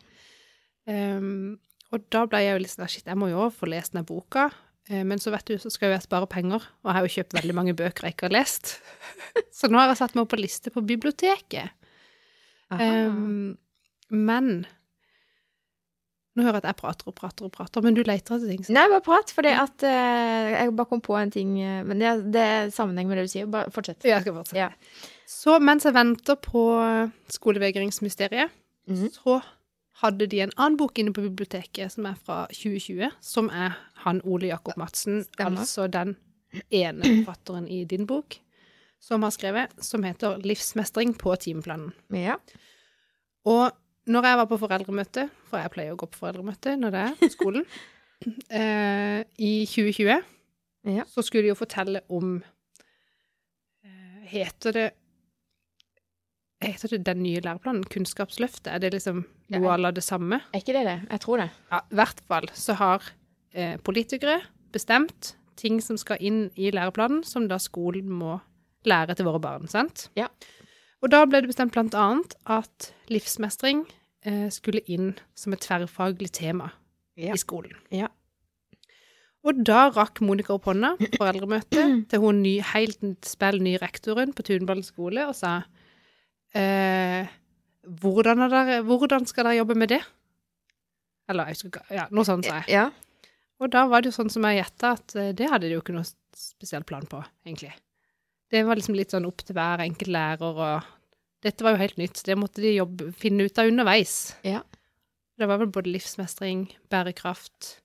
Ehm, 0.90 1.60
og 1.94 2.08
da 2.10 2.24
ble 2.26 2.40
jeg 2.42 2.56
jo 2.56 2.62
litt 2.64 2.74
sånn 2.74 2.90
shit, 2.90 3.06
jeg 3.06 3.20
må 3.20 3.30
jo 3.30 3.50
få 3.54 3.68
lest 3.70 3.94
den 3.94 4.08
boka. 4.10 4.48
Eh, 4.90 5.04
men 5.08 5.20
så 5.22 5.32
vet 5.32 5.46
du, 5.46 5.54
så 5.62 5.70
skal 5.72 5.94
jeg 5.94 6.02
spare 6.08 6.28
penger, 6.28 6.64
og 6.82 6.90
jeg 6.90 6.96
har 6.98 7.06
jo 7.06 7.14
kjøpt 7.20 7.36
veldig 7.38 7.54
mange 7.56 7.76
bøker 7.78 8.08
jeg 8.08 8.16
ikke 8.16 8.28
har 8.32 8.38
lest. 8.40 8.80
så 9.60 9.70
nå 9.70 9.78
har 9.80 9.92
jeg 9.94 10.00
satt 10.02 10.16
meg 10.18 10.24
opp 10.26 10.34
på 10.34 10.42
liste 10.42 10.74
på 10.74 10.82
biblioteket. 10.84 11.70
Ehm, 12.74 13.58
men 14.10 14.66
Nå 16.36 16.42
hører 16.42 16.56
jeg 16.58 16.64
at 16.64 16.70
jeg 16.72 16.78
prater 16.82 17.08
og 17.08 17.14
prater 17.16 17.46
og 17.46 17.52
prater, 17.54 17.82
men 17.86 17.94
du 17.94 18.02
leter 18.04 18.36
etter 18.40 18.48
ting. 18.50 18.64
så- 18.66 18.74
Nei, 18.74 18.88
bare 18.90 19.02
prat, 19.06 19.30
for 19.30 19.46
at 19.46 19.84
eh, 19.84 20.52
jeg 20.66 20.76
bare 20.76 20.86
kom 20.90 21.02
på 21.02 21.14
en 21.22 21.30
ting 21.30 21.60
eh, 21.62 21.84
Men 21.84 22.00
det, 22.00 22.32
det 22.34 22.42
er 22.42 22.72
sammenheng 22.74 23.08
med 23.08 23.18
det 23.18 23.26
du 23.28 23.32
sier. 23.36 23.46
Bare 23.46 23.70
fortsett. 23.70 24.02
Ja, 24.04 24.16
jeg 24.18 24.22
skal 24.26 24.34
fortsette. 24.34 24.58
Ja. 24.58 24.70
Så 25.30 25.60
mens 25.62 25.84
jeg 25.86 25.94
venter 25.94 26.36
på 26.42 26.64
skolevegringsmysteriet, 27.30 28.50
Mhm. 28.88 29.10
så 29.14 29.42
hadde 30.02 30.28
de 30.28 30.40
en 30.42 30.52
annen 30.58 30.78
bok 30.78 30.98
inne 31.00 31.14
på 31.14 31.22
biblioteket 31.24 31.92
som 31.92 32.06
er 32.06 32.16
fra 32.16 32.48
2020, 32.52 33.12
som 33.22 33.50
er 33.50 33.76
han 34.04 34.22
Ole 34.26 34.48
Jakob 34.50 34.76
Madsen, 34.78 35.24
Stemmer. 35.24 35.60
altså 35.62 35.90
den 35.90 36.16
ene 36.72 37.02
forfatteren 37.26 37.68
i 37.70 37.84
din 37.86 38.06
bok, 38.06 38.40
som 39.00 39.22
har 39.22 39.32
skrevet, 39.32 39.70
som 39.84 40.04
heter 40.04 40.38
'Livsmestring 40.42 41.16
på 41.18 41.36
timeplanen'. 41.38 41.94
Ja. 42.12 42.36
Og 43.46 43.72
når 44.08 44.26
jeg 44.28 44.38
var 44.42 44.48
på 44.52 44.58
foreldremøte, 44.60 45.30
for 45.50 45.62
jeg 45.62 45.72
pleier 45.72 45.94
å 45.94 46.00
gå 46.00 46.08
på 46.12 46.20
foreldremøte 46.20 46.74
når 46.80 46.92
det 46.96 47.04
er 47.08 47.14
på 47.22 47.30
skolen, 47.32 47.66
eh, 48.60 49.22
i 49.38 49.54
2020, 49.70 50.24
Ja. 50.92 51.06
så 51.08 51.24
skulle 51.24 51.46
de 51.46 51.54
jo 51.54 51.56
fortelle 51.60 52.02
om 52.12 52.42
eh, 53.86 54.24
Heter 54.34 54.76
det 54.76 54.90
Heter 56.64 56.94
det 56.94 57.02
den 57.10 57.20
nye 57.24 57.42
læreplanen? 57.44 57.84
Kunnskapsløftet? 57.92 58.70
Er 58.72 58.80
det 58.80 58.94
liksom 58.94 59.26
noe 59.52 59.72
à 59.74 59.76
la 59.80 59.90
det 59.92 60.04
samme? 60.06 60.38
Er 60.54 60.62
ikke 60.62 60.76
det 60.78 60.86
det? 60.88 60.94
Jeg 61.12 61.20
tror 61.26 61.42
det. 61.44 61.50
Ja, 61.74 61.82
i 61.92 61.98
hvert 62.00 62.22
fall 62.30 62.48
så 62.56 62.76
har 62.80 63.04
eh, 63.52 63.74
politikere 63.84 64.38
bestemt 64.72 65.34
ting 65.60 65.82
som 65.84 66.00
skal 66.00 66.24
inn 66.24 66.46
i 66.56 66.72
læreplanen, 66.72 67.20
som 67.28 67.50
da 67.52 67.60
skolen 67.60 68.08
må 68.08 68.38
lære 68.88 69.16
til 69.20 69.28
våre 69.28 69.42
barn, 69.44 69.68
sant? 69.68 70.06
Ja. 70.16 70.30
Og 71.04 71.12
da 71.12 71.26
ble 71.28 71.42
det 71.44 71.50
bestemt 71.52 71.76
annet 71.76 72.34
at 72.48 72.92
livsmestring 73.12 73.84
eh, 74.26 74.48
skulle 74.54 74.80
inn 74.88 75.14
som 75.36 75.54
et 75.56 75.64
tverrfaglig 75.66 76.32
tema 76.40 76.72
Ja. 77.20 77.34
i 77.36 77.38
skolen. 77.42 77.76
Ja. 77.94 78.08
Og 79.44 79.60
da 79.68 79.90
rakk 79.92 80.22
Monica 80.24 80.56
opp 80.56 80.70
hånda 80.70 80.94
på 81.02 81.10
foreldremøtet 81.20 81.92
til 82.10 82.24
hun 82.24 82.40
ny, 82.46 82.56
helt 82.72 83.04
spill 83.28 83.60
ny 83.62 83.76
rektoren 83.82 84.32
på 84.34 84.46
Tunballen 84.48 84.86
skole 84.88 85.26
og 85.28 85.36
sa 85.36 85.58
eh, 86.56 87.28
hvordan, 87.84 88.46
er 88.46 88.54
dere, 88.56 88.82
hvordan 88.88 89.28
skal 89.28 89.50
dere 89.50 89.60
jobbe 89.60 89.76
med 89.76 89.92
det? 89.92 90.02
Eller 91.28 91.52
jeg 91.52 91.58
husker 91.60 91.74
ikke, 91.74 91.96
ja, 92.00 92.08
noe 92.16 92.28
sånt 92.28 92.48
sa 92.48 92.62
jeg. 92.62 92.72
Ja. 92.80 92.86
Og 93.60 93.70
da 93.72 93.84
var 93.92 94.02
det 94.04 94.12
jo 94.12 94.16
sånn 94.16 94.32
som 94.32 94.48
jeg 94.48 94.62
gjetta, 94.62 94.96
at 94.96 95.16
eh, 95.20 95.34
det 95.36 95.52
hadde 95.52 95.68
de 95.68 95.76
jo 95.76 95.84
ikke 95.84 95.96
noe 95.96 96.08
spesiell 96.36 96.88
plan 96.88 97.04
på, 97.12 97.20
egentlig. 97.46 97.74
Det 98.54 98.62
var 98.68 98.78
liksom 98.78 98.94
litt 98.98 99.14
sånn 99.14 99.26
opp 99.26 99.42
til 99.42 99.56
hver 99.58 99.82
enkelt 99.82 100.12
lærer, 100.14 100.60
og 100.62 100.92
dette 101.44 101.66
var 101.66 101.74
jo 101.74 101.82
helt 101.82 101.98
nytt. 101.98 102.22
Det 102.28 102.36
måtte 102.38 102.62
de 102.62 102.76
jobbe, 102.76 103.08
finne 103.18 103.48
ut 103.50 103.58
av 103.60 103.72
underveis. 103.72 104.36
Ja. 104.46 104.62
Det 105.42 105.48
var 105.50 105.58
vel 105.64 105.72
både 105.74 105.90
livsmestring, 105.90 106.68
bærekraft 106.94 107.80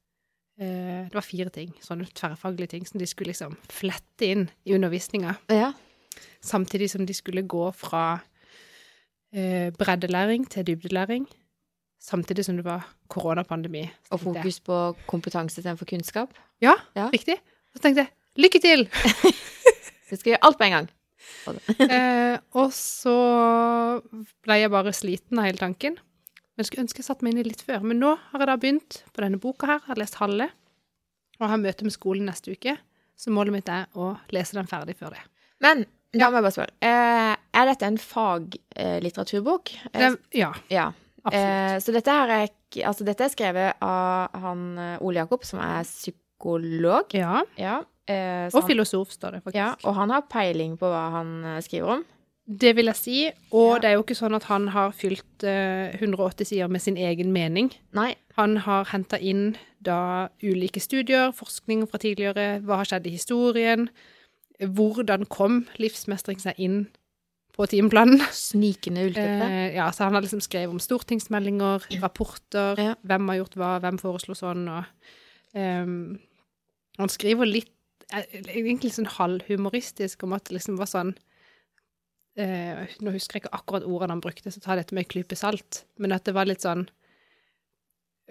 eh, 0.60 1.06
Det 1.08 1.16
var 1.16 1.24
fire 1.24 1.48
ting, 1.54 1.72
sånne 1.80 2.04
tverrfaglige 2.12 2.74
ting, 2.74 2.84
som 2.86 3.00
de 3.00 3.08
skulle 3.08 3.32
liksom 3.32 3.56
flette 3.72 4.28
inn 4.28 4.48
i 4.68 4.76
undervisninga. 4.76 5.38
ja. 5.48 5.72
Samtidig 6.42 6.86
som 6.90 7.04
de 7.06 7.14
skulle 7.14 7.42
gå 7.46 7.64
fra 7.74 8.20
eh, 9.34 9.70
breddelæring 9.74 10.44
til 10.50 10.66
dybdelæring. 10.66 11.24
Samtidig 12.02 12.44
som 12.46 12.56
det 12.58 12.64
var 12.66 12.84
koronapandemi. 13.10 13.84
Og 14.10 14.20
fokus 14.20 14.60
på 14.60 14.78
kompetanse 15.06 15.58
istedenfor 15.60 15.86
kunnskap. 15.86 16.34
Ja, 16.62 16.74
Ja. 16.96 17.08
riktig. 17.14 17.38
Så 17.74 17.82
tenkte 17.82 18.06
jeg 18.06 18.10
lykke 18.44 18.60
til! 18.62 18.88
Du 20.08 20.16
skal 20.16 20.34
gjøre 20.34 20.44
alt 20.48 20.58
på 20.60 20.66
en 20.68 20.76
gang. 20.76 20.90
eh, 21.94 22.36
og 22.56 22.70
så 22.74 23.16
ble 24.46 24.60
jeg 24.60 24.72
bare 24.72 24.94
sliten 24.96 25.40
av 25.40 25.48
hele 25.48 25.60
tanken. 25.60 25.98
Men 25.98 26.64
jeg 26.64 26.70
skulle 26.70 26.86
ønske 26.86 27.02
jeg 27.02 27.08
satte 27.08 27.26
meg 27.26 27.34
inn 27.34 27.42
i 27.44 27.48
litt 27.50 27.64
før. 27.66 27.84
Men 27.86 28.00
nå 28.02 28.14
har 28.30 28.42
jeg 28.42 28.50
da 28.50 28.56
begynt 28.60 29.00
på 29.14 29.24
denne 29.24 29.40
boka 29.42 29.68
her, 29.70 29.82
jeg 29.82 29.92
har 29.92 30.02
lest 30.02 30.18
halve, 30.22 30.48
og 31.38 31.50
har 31.52 31.60
møte 31.62 31.86
med 31.86 31.94
skolen 31.94 32.30
neste 32.30 32.54
uke. 32.54 32.74
Så 33.18 33.34
målet 33.34 33.54
mitt 33.54 33.70
er 33.70 33.86
å 33.98 34.12
lese 34.34 34.58
den 34.58 34.70
ferdig 34.70 34.96
før 34.98 35.14
det. 35.14 35.22
Men 35.62 35.84
da 36.14 36.30
må 36.30 36.38
jeg 36.38 36.46
bare 36.46 36.54
spørre. 36.54 36.74
Eh, 36.80 37.34
er 37.60 37.68
dette 37.68 37.90
en 37.90 38.00
faglitteraturbok? 38.00 39.72
det 39.92 40.10
ja, 40.38 40.52
ja. 40.72 40.86
absolutt. 41.24 41.42
Eh, 41.42 41.76
så 41.84 41.94
dette 41.98 42.20
her 42.20 42.34
er 42.38 42.54
Altså, 42.84 43.00
dette 43.06 43.24
er 43.24 43.30
skrevet 43.32 43.78
av 43.80 44.34
han 44.42 44.64
eh, 44.76 44.98
Ole 45.00 45.22
Jakob, 45.22 45.46
som 45.48 45.56
er 45.64 45.86
psykolog. 45.88 47.14
ja. 47.16 47.40
Ja. 47.56 47.78
Eh, 48.08 48.48
Og 48.54 48.64
filosof, 48.66 49.10
står 49.12 49.30
det 49.36 49.42
faktisk. 49.44 49.54
ja. 49.56 49.74
Og 49.84 49.94
han 49.94 50.10
har 50.10 50.22
peiling 50.30 50.78
på 50.78 50.86
hva 50.88 51.10
han 51.12 51.44
eh, 51.44 51.60
skriver 51.60 51.98
om. 51.98 52.04
Det 52.48 52.74
vil 52.76 52.86
jeg 52.86 52.96
si. 52.96 53.30
Og 53.52 53.74
Ja. 53.74 53.78
det 53.80 53.84
er 53.90 53.94
jo 53.98 54.02
ikke 54.02 54.16
sånn 54.16 54.34
at 54.34 54.44
han 54.48 54.68
har 54.68 54.92
fylt 54.92 55.44
eh, 55.44 55.92
180 56.00 56.46
sider 56.46 56.68
med 56.68 56.80
sin 56.80 56.96
egen 56.96 57.32
mening. 57.32 57.70
Nei. 57.92 58.14
Han 58.38 58.56
har 58.64 58.84
henta 58.86 59.18
inn 59.20 59.56
da 59.82 60.28
ulike 60.42 60.80
studier, 60.80 61.32
forskning 61.32 61.86
fra 61.90 61.98
tidligere, 61.98 62.62
hva 62.64 62.76
har 62.80 62.84
skjedd 62.88 63.06
i 63.06 63.10
historien, 63.10 63.88
hvordan 64.60 65.26
kom 65.28 65.66
livsmestring 65.78 66.40
seg 66.40 66.54
inn 66.58 66.86
på 67.54 67.66
timeplanen. 67.68 68.20
Snikende 68.32 69.04
ullteppe. 69.08 69.46
Eh, 69.50 69.74
ja, 69.76 69.90
så 69.90 70.04
han 70.04 70.14
har 70.14 70.22
liksom 70.22 70.40
skrevet 70.40 70.70
om 70.70 70.78
stortingsmeldinger, 70.82 71.84
rapporter, 72.02 72.78
Ja. 72.78 72.94
hvem 73.04 73.28
har 73.28 73.36
gjort 73.44 73.54
hva, 73.58 73.80
hvem 73.82 73.98
foreslo 74.00 74.34
sånn, 74.34 74.68
og 74.68 74.84
ehm, 75.54 76.18
Han 76.98 77.08
skriver 77.08 77.46
litt 77.46 77.70
Egentlig 78.08 78.94
sånn 78.94 79.10
halvhumoristisk 79.18 80.22
om 80.24 80.36
at 80.36 80.48
det 80.48 80.56
liksom 80.56 80.78
var 80.80 80.88
sånn 80.88 81.10
eh, 82.40 82.86
Nå 83.04 83.12
husker 83.12 83.36
jeg 83.36 83.44
ikke 83.44 83.58
akkurat 83.58 83.84
ordene 83.84 84.16
han 84.16 84.22
brukte, 84.24 84.52
så 84.52 84.62
ta 84.64 84.78
dette 84.78 84.96
med 84.96 85.04
en 85.04 85.10
klype 85.12 85.36
salt, 85.36 85.82
men 86.00 86.14
at 86.16 86.24
det 86.24 86.36
var 86.36 86.48
litt 86.48 86.64
sånn 86.64 86.86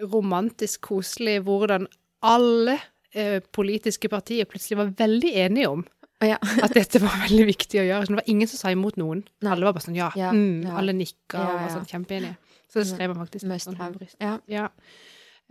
romantisk 0.01 0.89
koselig 0.89 1.39
hvordan 1.45 1.87
alle 2.25 2.77
eh, 3.13 3.39
politiske 3.53 4.09
partier 4.09 4.49
plutselig 4.49 4.79
var 4.79 4.91
veldig 4.97 5.31
enige 5.45 5.69
om 5.73 5.85
ja. 6.25 6.37
at 6.65 6.73
dette 6.77 7.01
var 7.01 7.13
veldig 7.27 7.45
viktig 7.49 7.81
å 7.81 7.85
gjøre. 7.85 8.05
Så 8.05 8.13
det 8.13 8.19
var 8.19 8.31
ingen 8.33 8.49
som 8.49 8.61
sa 8.61 8.73
imot 8.73 8.97
noen. 9.01 9.23
Alle 9.45 9.67
var 9.67 9.75
bare 9.77 9.85
sånn 9.85 9.97
ja. 9.97 10.09
Ja, 10.17 10.31
mm, 10.33 10.67
ja. 10.67 10.75
Alle 10.79 10.95
nikka 10.97 11.43
og 11.43 11.59
var 11.61 11.73
sånn 11.75 11.89
kjempeenige. 11.89 12.37
Så 12.67 12.81
det 12.81 12.89
skrev 12.89 13.13
han 13.13 13.21
faktisk. 13.21 13.47
Mest 13.49 13.69
sånn. 13.69 14.07
Ja. 14.21 14.33
Ja. 14.51 14.67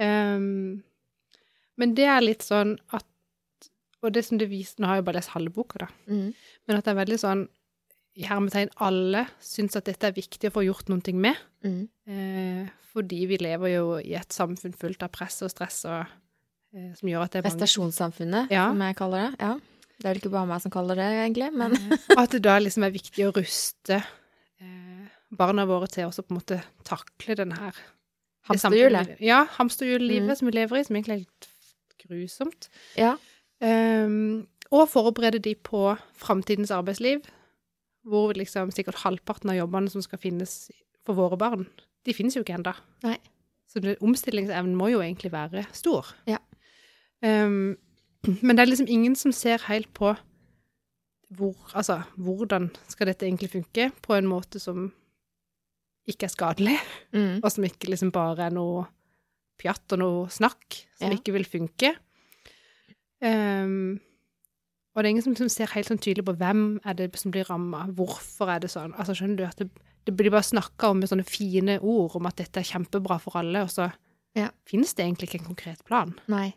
Ehm, 0.02 0.82
men 1.80 1.94
det 1.96 2.08
er 2.12 2.24
litt 2.24 2.44
sånn 2.44 2.76
at 2.96 3.06
Og 4.04 4.12
det 4.12 4.24
som 4.26 4.38
det 4.38 4.48
viser 4.50 4.80
Nå 4.82 4.86
har 4.90 4.96
jeg 4.98 5.02
jo 5.04 5.06
bare 5.08 5.18
lest 5.20 5.32
halve 5.34 5.52
boka, 5.56 5.78
da. 5.78 5.88
Mm. 6.06 6.34
Men 6.68 6.76
at 6.76 6.84
det 6.84 6.92
er 6.92 6.98
veldig 7.04 7.18
sånn 7.22 7.46
i 8.16 8.24
hermetegn 8.24 8.70
alle 8.80 9.26
syns 9.44 9.76
at 9.76 9.84
dette 9.84 10.06
er 10.08 10.12
viktig 10.16 10.48
å 10.48 10.54
få 10.54 10.62
gjort 10.64 10.88
noe 10.88 11.12
med. 11.12 11.36
Mm. 11.64 11.82
Eh, 12.08 12.68
fordi 12.92 13.26
vi 13.28 13.36
lever 13.36 13.74
jo 13.74 13.98
i 14.00 14.14
et 14.16 14.32
samfunn 14.32 14.72
fullt 14.76 15.02
av 15.04 15.10
press 15.12 15.42
og 15.44 15.50
stress 15.52 15.82
og 15.84 16.00
eh, 16.72 16.92
som 16.96 17.08
gjør 17.10 17.24
at 17.26 17.32
det 17.34 17.40
er 17.40 17.44
mange 17.44 17.58
Prestasjonssamfunnet, 17.58 18.50
Ja. 18.50 18.70
som 18.70 18.80
jeg 18.80 18.96
kaller 18.96 19.26
det. 19.26 19.40
Ja. 19.40 19.50
Det 19.96 20.04
er 20.04 20.08
vel 20.14 20.20
ikke 20.22 20.32
bare 20.32 20.48
meg 20.48 20.60
som 20.64 20.70
kaller 20.72 20.94
det, 20.96 21.08
egentlig, 21.24 21.50
men 21.56 21.72
Og 22.16 22.18
at 22.24 22.30
det 22.36 22.42
da 22.44 22.58
liksom 22.60 22.84
er 22.84 22.90
viktig 22.96 23.26
å 23.28 23.34
ruste 23.36 24.00
eh, 24.60 25.04
barna 25.36 25.64
våre 25.68 25.88
til 25.88 26.04
også 26.08 26.24
på 26.24 26.32
en 26.34 26.40
måte 26.40 26.62
takle 26.84 27.36
den 27.36 27.52
her 27.52 27.76
hamsterhjulet. 28.48 29.16
Ja, 29.20 29.44
hamsterhjullivet 29.58 30.28
Mm. 30.30 30.36
som 30.36 30.46
vi 30.48 30.52
lever 30.56 30.78
i, 30.80 30.84
som 30.84 30.96
egentlig 30.96 31.14
er 31.16 31.24
litt 31.24 31.48
grusomt. 32.06 32.68
Ja. 32.96 33.16
Um, 33.60 34.46
og 34.70 34.88
forberede 34.90 35.38
de 35.38 35.54
på 35.54 35.94
framtidens 36.18 36.70
arbeidsliv, 36.74 37.22
hvor 38.06 38.32
liksom 38.36 38.70
sikkert 38.74 39.00
halvparten 39.04 39.50
av 39.50 39.56
jobbene 39.56 39.90
som 39.90 40.02
skal 40.04 40.18
finnes 40.22 40.70
for 41.06 41.14
våre 41.18 41.38
barn, 41.38 41.66
de 42.06 42.14
finnes 42.14 42.36
jo 42.36 42.42
ikke 42.44 42.54
ennå. 42.58 42.74
Så 43.70 43.80
det, 43.82 43.96
omstillingsevnen 44.04 44.76
må 44.78 44.88
jo 44.92 45.00
egentlig 45.02 45.32
være 45.32 45.64
stor. 45.74 46.06
Ja. 46.26 46.38
Um, 47.22 47.76
men 48.42 48.56
det 48.56 48.62
er 48.62 48.70
liksom 48.70 48.88
ingen 48.90 49.16
som 49.18 49.32
ser 49.32 49.58
helt 49.68 49.90
på 49.94 50.14
hvor, 51.34 51.56
altså, 51.74 52.02
hvordan 52.22 52.68
skal 52.88 53.08
dette 53.10 53.26
egentlig 53.26 53.50
funke 53.50 53.88
på 54.02 54.14
en 54.14 54.28
måte 54.30 54.60
som 54.62 54.92
ikke 56.06 56.28
er 56.28 56.34
skadelig, 56.34 56.76
Mm. 57.12 57.40
og 57.42 57.50
som 57.50 57.64
ikke 57.64 57.88
liksom 57.90 58.12
bare 58.14 58.46
er 58.46 58.50
noe 58.54 58.84
pjatt 59.58 59.92
og 59.96 59.98
noe 59.98 60.26
snakk 60.30 60.84
som 60.98 61.10
Ja. 61.10 61.16
ikke 61.16 61.32
vil 61.32 61.44
funke. 61.44 61.96
Um, 63.22 64.00
og 64.96 65.02
det 65.02 65.08
er 65.08 65.12
ingen 65.12 65.24
som 65.24 65.34
liksom 65.34 65.50
ser 65.52 65.72
helt 65.74 65.88
sånn 65.90 66.00
tydelig 66.00 66.24
på 66.24 66.34
hvem 66.40 66.62
er 66.84 66.96
det 66.96 67.10
som 67.20 67.32
blir 67.34 67.44
ramma, 67.48 67.84
hvorfor 67.96 68.48
er 68.48 68.62
det 68.64 68.70
sånn. 68.72 68.94
Altså 68.96 69.16
skjønner 69.16 69.36
du 69.36 69.44
at 69.44 69.58
det, 69.60 69.68
det 70.08 70.14
blir 70.16 70.32
bare 70.32 70.46
snakka 70.46 70.90
om 70.92 71.02
med 71.02 71.10
sånne 71.10 71.26
fine 71.28 71.78
ord 71.80 72.16
om 72.16 72.28
at 72.30 72.38
dette 72.40 72.62
er 72.62 72.68
kjempebra 72.70 73.18
for 73.20 73.36
alle, 73.40 73.62
og 73.66 73.72
så 73.72 73.90
Ja. 74.36 74.50
finnes 74.68 74.92
det 74.94 75.04
egentlig 75.04 75.28
ikke 75.30 75.40
en 75.40 75.50
konkret 75.54 75.84
plan. 75.84 76.14
Nei. 76.28 76.54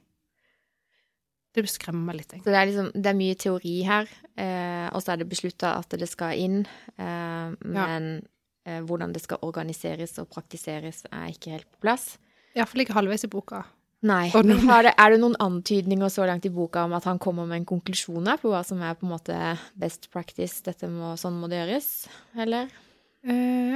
Det 1.56 1.63
skremmer 1.68 2.06
meg 2.12 2.16
litt, 2.20 2.32
Så 2.32 2.46
det 2.46 2.56
er 2.56 2.68
liksom 2.68 2.92
Det 2.94 3.06
er 3.10 3.18
mye 3.18 3.36
teori 3.36 3.84
her, 3.84 4.08
eh, 4.38 4.89
og 4.94 5.01
så 5.01 5.13
er 5.13 5.18
det 5.18 5.30
beslutta 5.30 5.78
at 5.80 5.89
det 5.89 6.08
skal 6.08 6.38
inn, 6.38 6.68
eh, 6.98 7.56
men 7.66 8.28
eh, 8.66 8.82
hvordan 8.82 9.12
det 9.13 9.22
skal 9.24 9.39
organiseres 9.42 10.18
og 10.20 10.30
praktiseres, 10.30 11.04
er 11.12 11.28
ikke 11.34 11.51
helt 11.51 11.72
på 11.72 11.80
plass. 11.82 12.18
Iallfall 12.56 12.82
ikke 12.82 12.94
halvveis 12.94 13.24
i 13.24 13.28
boka. 13.28 13.63
Nei. 14.08 14.29
Men 14.32 14.62
har 14.70 14.86
det, 14.88 14.94
er 14.96 15.12
det 15.12 15.20
noen 15.20 15.36
antydninger 15.44 16.12
så 16.13 16.24
langt 16.27 16.46
i 16.48 16.51
boka 16.53 16.86
om 16.88 16.94
at 16.96 17.08
han 17.10 17.20
kommer 17.20 17.48
med 17.50 17.62
en 17.62 17.70
konklusjon 17.74 18.29
her 18.32 18.39
på 18.39 18.51
hva 18.53 18.62
som 18.63 18.79
er 18.86 18.96
på 18.96 19.03
en 19.08 19.12
måte 19.12 19.38
best 19.79 20.08
practice, 20.13 20.62
dette 20.63 20.88
må, 20.88 21.15
sånn 21.20 21.36
må 21.41 21.50
det 21.51 21.60
gjøres, 21.60 21.89
eller? 22.39 22.72
Eh, 23.27 23.75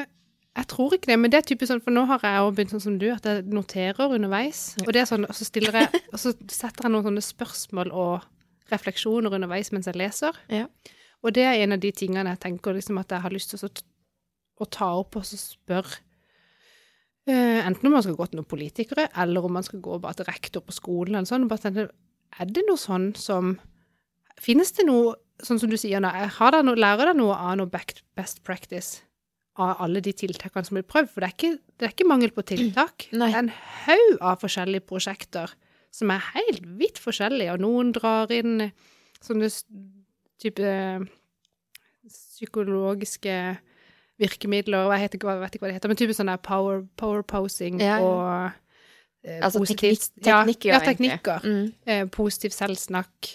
jeg 0.53 0.69
tror 0.69 0.95
ikke 0.95 1.09
det, 1.09 1.17
men 1.19 1.33
det 1.33 1.41
er 1.41 1.47
typisk 1.49 1.73
sånn, 1.73 1.83
for 1.83 1.95
nå 1.95 2.05
har 2.07 2.23
jeg 2.23 2.39
også 2.45 2.55
begynt 2.55 2.75
sånn 2.75 2.85
som 2.85 2.97
du, 3.01 3.07
at 3.11 3.27
jeg 3.27 3.43
noterer 3.51 4.15
underveis. 4.15 4.61
Og 4.85 4.93
det 4.95 5.01
er 5.01 5.09
sånn, 5.09 5.25
og 5.27 5.35
så 5.35 5.47
jeg, 5.49 6.03
og 6.13 6.19
så 6.21 6.33
setter 6.45 6.85
jeg 6.85 6.93
noen 6.93 7.07
sånne 7.09 7.25
spørsmål 7.25 7.91
og 7.91 8.27
refleksjoner 8.71 9.33
underveis 9.33 9.73
mens 9.73 9.89
jeg 9.89 9.99
leser. 9.99 10.37
Ja. 10.53 10.69
Og 11.23 11.33
det 11.35 11.47
er 11.49 11.63
en 11.63 11.75
av 11.75 11.81
de 11.83 11.91
tingene 11.95 12.35
jeg 12.35 12.43
tenker 12.45 12.77
liksom 12.77 12.99
at 13.01 13.11
jeg 13.11 13.25
har 13.25 13.33
lyst 13.33 13.51
til 13.51 13.65
å, 13.65 13.71
å 14.61 14.69
ta 14.71 14.91
opp 15.01 15.17
og 15.19 15.27
så 15.27 15.39
spørre 15.41 15.99
enten 17.31 17.87
om 17.87 17.93
man 17.95 18.03
skal 18.03 18.17
gå 18.19 18.25
til 18.29 18.39
noen 18.41 18.49
politikere, 18.51 19.05
eller 19.23 19.45
om 19.47 19.53
man 19.55 19.63
skal 19.63 19.79
gå 19.79 19.99
bare 20.03 20.17
til 20.19 20.25
rektor 20.27 20.61
på 20.65 20.73
skolen 20.75 21.15
eller 21.15 21.29
sånn. 21.29 21.45
og 21.45 21.49
Bare 21.53 21.63
tenke, 21.63 21.85
er 22.39 22.49
det 22.51 22.63
noe 22.67 22.77
sånn 22.81 23.13
som 23.15 23.57
Finnes 24.41 24.71
det 24.73 24.83
noe, 24.87 25.11
sånn 25.45 25.59
som 25.61 25.69
du 25.69 25.75
sier 25.77 26.01
nå, 26.01 26.09
har 26.09 26.51
dere 26.51 26.65
noe, 26.65 26.75
lærer 26.75 27.05
dere 27.05 27.13
noe 27.15 27.35
av 27.37 27.53
noe 27.59 27.69
best 27.69 28.39
practice 28.43 29.03
av 29.61 29.77
alle 29.85 30.01
de 30.01 30.09
tiltakene 30.11 30.65
som 30.65 30.73
blir 30.79 30.87
prøvd? 30.89 31.11
For 31.13 31.21
det 31.21 31.27
er 31.29 31.35
ikke, 31.37 31.51
det 31.77 31.85
er 31.85 31.93
ikke 31.93 32.07
mangel 32.09 32.31
på 32.33 32.41
tiltak. 32.49 33.05
Nei. 33.13 33.29
Det 33.29 33.37
er 33.37 33.43
en 33.43 33.51
haug 33.85 34.15
av 34.25 34.41
forskjellige 34.41 34.87
prosjekter 34.89 35.53
som 35.93 36.09
er 36.11 36.25
helt 36.33 36.65
vidt 36.81 36.97
forskjellige, 36.99 37.53
og 37.53 37.61
noen 37.61 37.93
drar 37.93 38.33
inn 38.33 38.71
sånne 39.21 39.51
s- 39.53 39.61
type 40.41 40.73
psykologiske 42.09 43.35
virkemidler, 44.23 44.87
og 44.87 44.93
jeg 44.95 45.05
vet 45.05 45.17
ikke 45.19 45.29
hva, 45.29 45.37
vet 45.43 45.55
ikke 45.57 45.65
hva 45.67 45.71
det 45.71 45.77
heter, 45.79 45.91
men 45.93 45.99
typisk 46.01 46.19
sånn 46.21 46.31
der 46.33 46.41
power, 46.43 46.81
power 46.97 47.21
posing 47.27 47.79
Ja, 47.83 47.97
ja. 47.97 48.01
og 48.01 48.51
eh, 49.23 49.39
Altså 49.43 49.59
positivt- 49.63 50.09
teknik, 50.17 50.25
teknikker, 50.25 50.69
ja, 50.73 50.79
ja, 50.79 50.85
teknikker. 50.89 51.45
Mm. 51.47 51.73
Eh, 51.87 52.05
positiv 52.11 52.51
selvsnakk 52.55 53.33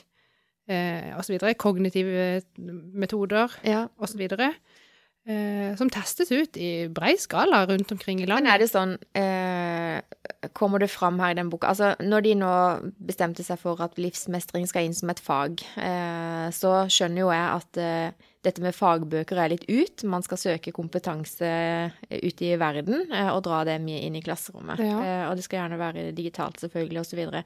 eh, 0.69 1.15
videre. 1.29 1.55
Kognitive 1.55 2.43
metoder 2.59 3.49
Ja. 3.65 3.87
videre. 4.17 4.55
Eh, 5.29 5.75
som 5.77 5.91
testes 5.93 6.31
ut 6.33 6.57
i 6.57 6.89
brei 6.89 7.15
skala 7.21 7.67
rundt 7.69 7.91
omkring 7.93 8.21
i 8.23 8.25
landet. 8.27 8.45
Men 8.45 8.53
er 8.55 8.59
det 8.63 8.71
sånn 8.73 8.95
eh, 9.15 10.01
Kommer 10.55 10.79
det 10.81 10.89
fram 10.89 11.19
her 11.21 11.33
i 11.33 11.35
den 11.35 11.51
boka 11.51 11.69
Altså, 11.69 11.91
når 12.01 12.23
de 12.25 12.35
nå 12.39 12.53
bestemte 13.05 13.45
seg 13.45 13.59
for 13.61 13.81
at 13.85 13.99
livsmestring 14.01 14.67
skal 14.71 14.87
inn 14.87 14.95
som 14.97 15.11
et 15.11 15.21
fag, 15.21 15.61
eh, 15.77 16.49
så 16.55 16.87
skjønner 16.89 17.21
jo 17.27 17.29
jeg 17.35 17.49
at 17.59 17.81
eh, 17.83 18.28
dette 18.47 18.63
med 18.63 18.77
fagbøker 18.77 19.41
er 19.43 19.53
litt 19.53 19.67
ut. 19.69 20.05
Man 20.09 20.25
skal 20.27 20.41
søke 20.41 20.75
kompetanse 20.75 21.51
ute 22.09 22.47
i 22.47 22.57
verden 22.61 23.09
eh, 23.11 23.31
og 23.33 23.43
dra 23.49 23.65
det 23.67 23.79
mye 23.83 24.05
inn 24.07 24.19
i 24.19 24.25
klasserommet. 24.25 24.83
Ja. 24.85 24.99
Eh, 25.03 25.25
og 25.29 25.39
det 25.39 25.47
skal 25.47 25.65
gjerne 25.65 25.81
være 25.81 26.11
digitalt, 26.17 26.61
selvfølgelig, 26.63 27.03
og 27.03 27.09
så 27.09 27.19
videre. 27.19 27.45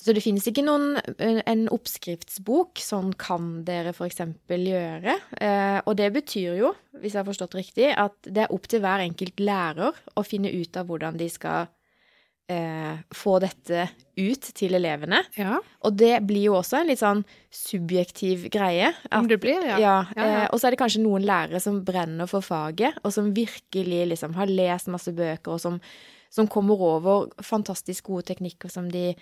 Så 0.00 0.14
det 0.16 0.24
finnes 0.24 0.46
ikke 0.48 0.64
noen, 0.64 0.96
eh, 1.18 1.40
en 1.46 1.66
oppskriftsbok, 1.72 2.80
sånn 2.82 3.12
kan 3.20 3.64
dere 3.66 3.94
eksempel 4.06 4.66
gjøre. 4.70 5.16
Eh, 5.40 5.80
og 5.84 5.96
det 6.00 6.10
betyr 6.14 6.58
jo, 6.58 6.74
hvis 6.98 7.14
jeg 7.14 7.22
har 7.22 7.28
forstått 7.28 7.58
riktig, 7.58 7.92
at 7.92 8.16
det 8.24 8.44
er 8.44 8.54
opp 8.54 8.66
til 8.68 8.82
hver 8.84 9.04
enkelt 9.04 9.40
lærer 9.40 9.94
å 10.16 10.26
finne 10.26 10.52
ut 10.52 10.76
av 10.76 10.88
hvordan 10.88 11.20
de 11.20 11.28
skal 11.30 11.68
eh, 12.50 12.96
få 13.14 13.38
dette 13.42 13.86
ut 14.18 14.48
til 14.56 14.76
elevene. 14.76 15.22
Ja, 15.38 15.58
Og 15.84 15.96
det 15.96 16.18
blir 16.28 16.48
jo 16.50 16.56
også 16.58 16.80
en 16.80 16.90
litt 16.90 17.00
sånn 17.02 17.24
subjektiv 17.54 18.48
greie. 18.52 18.92
om 19.10 19.24
At, 19.24 19.30
det 19.32 19.40
blir, 19.42 19.64
ja. 19.66 19.78
ja, 19.78 19.96
Ja. 20.16 20.24
Eh, 20.24 20.46
og 20.50 20.60
så 20.60 20.68
er 20.68 20.74
det 20.74 20.82
kanskje 20.82 21.04
noen 21.04 21.24
lærere 21.26 21.60
som 21.62 21.82
brenner 21.84 22.30
for 22.30 22.44
faget, 22.44 22.98
og 23.02 23.12
som 23.14 23.32
virkelig 23.34 24.08
liksom 24.12 24.34
har 24.38 24.50
lest 24.50 24.90
masse 24.92 25.12
bøker, 25.14 25.56
og 25.56 25.62
som, 25.62 25.80
som 26.30 26.48
kommer 26.50 26.80
over 26.80 27.30
fantastisk 27.42 28.10
gode 28.12 28.28
teknikker 28.32 28.72
som 28.72 28.90
de 28.90 29.14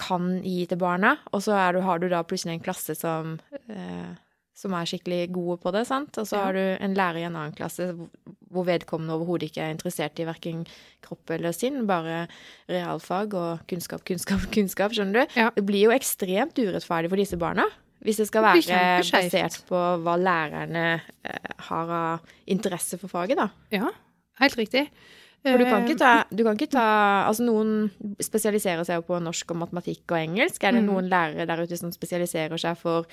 kan 0.00 0.40
gi 0.42 0.64
til 0.66 0.78
barna. 0.80 1.16
Og 1.32 1.44
så 1.46 1.54
er 1.54 1.76
du, 1.76 1.82
har 1.86 2.00
du 2.02 2.08
da 2.10 2.24
plutselig 2.26 2.56
en 2.56 2.64
klasse 2.64 2.96
som, 2.98 3.38
eh, 3.70 4.14
som 4.56 4.72
er 4.72 4.88
skikkelig 4.88 5.26
gode 5.36 5.58
på 5.60 5.72
det, 5.74 5.82
sant? 5.86 6.16
Og 6.16 6.24
så 6.26 6.38
har 6.40 6.56
du 6.56 6.62
en 6.80 6.94
lærer 6.96 7.18
i 7.20 7.24
en 7.28 7.34
annen 7.36 7.52
klasse 7.56 7.90
hvor- 7.92 8.64
vedkommende 8.64 9.12
overhodet 9.12 9.50
ikke 9.50 9.60
er 9.66 9.74
interessert 9.74 10.16
i 10.22 10.24
verken 10.24 10.62
kropp 11.04 11.30
eller 11.36 11.52
sinn, 11.52 11.82
bare 11.86 12.22
realfag 12.72 13.34
og 13.36 13.66
kunnskap, 13.68 14.04
kunnskap, 14.08 14.46
kunnskap, 14.54 14.94
skjønner 14.96 15.26
du? 15.26 15.34
Ja. 15.36 15.50
Det 15.54 15.64
blir 15.68 15.86
jo 15.90 15.92
ekstremt 15.96 16.56
urettferdig 16.56 17.10
for 17.12 17.20
disse 17.20 17.36
barna. 17.40 17.66
Hvis 18.06 18.16
det 18.20 18.26
skal 18.28 18.44
være 18.44 19.02
basert 19.10 19.60
på 19.68 19.78
hva 20.04 20.14
lærerne 20.20 20.86
eh, 21.24 21.52
har 21.68 21.92
av 21.96 22.32
interesse 22.46 22.98
for 23.00 23.08
faget, 23.12 23.36
da. 23.40 23.48
Ja, 23.74 23.88
helt 24.40 24.56
riktig. 24.60 24.86
For 25.46 25.58
du 25.60 25.64
kan 25.68 25.82
Eh, 25.84 25.88
ikke 25.90 25.98
ta, 26.00 26.12
du 26.34 26.42
kan 26.42 26.56
ikke 26.58 26.70
ta 26.72 26.84
Altså, 27.28 27.44
noen 27.46 27.90
spesialiserer 28.24 28.82
seg 28.88 28.98
jo 28.98 29.04
på 29.06 29.18
norsk 29.22 29.52
og 29.54 29.60
matematikk 29.60 30.10
og 30.10 30.18
engelsk. 30.18 30.64
Er 30.64 30.72
det 30.74 30.82
Mm. 30.82 30.88
noen 30.90 31.08
lærere 31.12 31.46
der 31.46 31.62
ute 31.62 31.76
som 31.78 31.92
spesialiserer 31.94 32.58
seg 32.58 32.76
for 32.80 33.06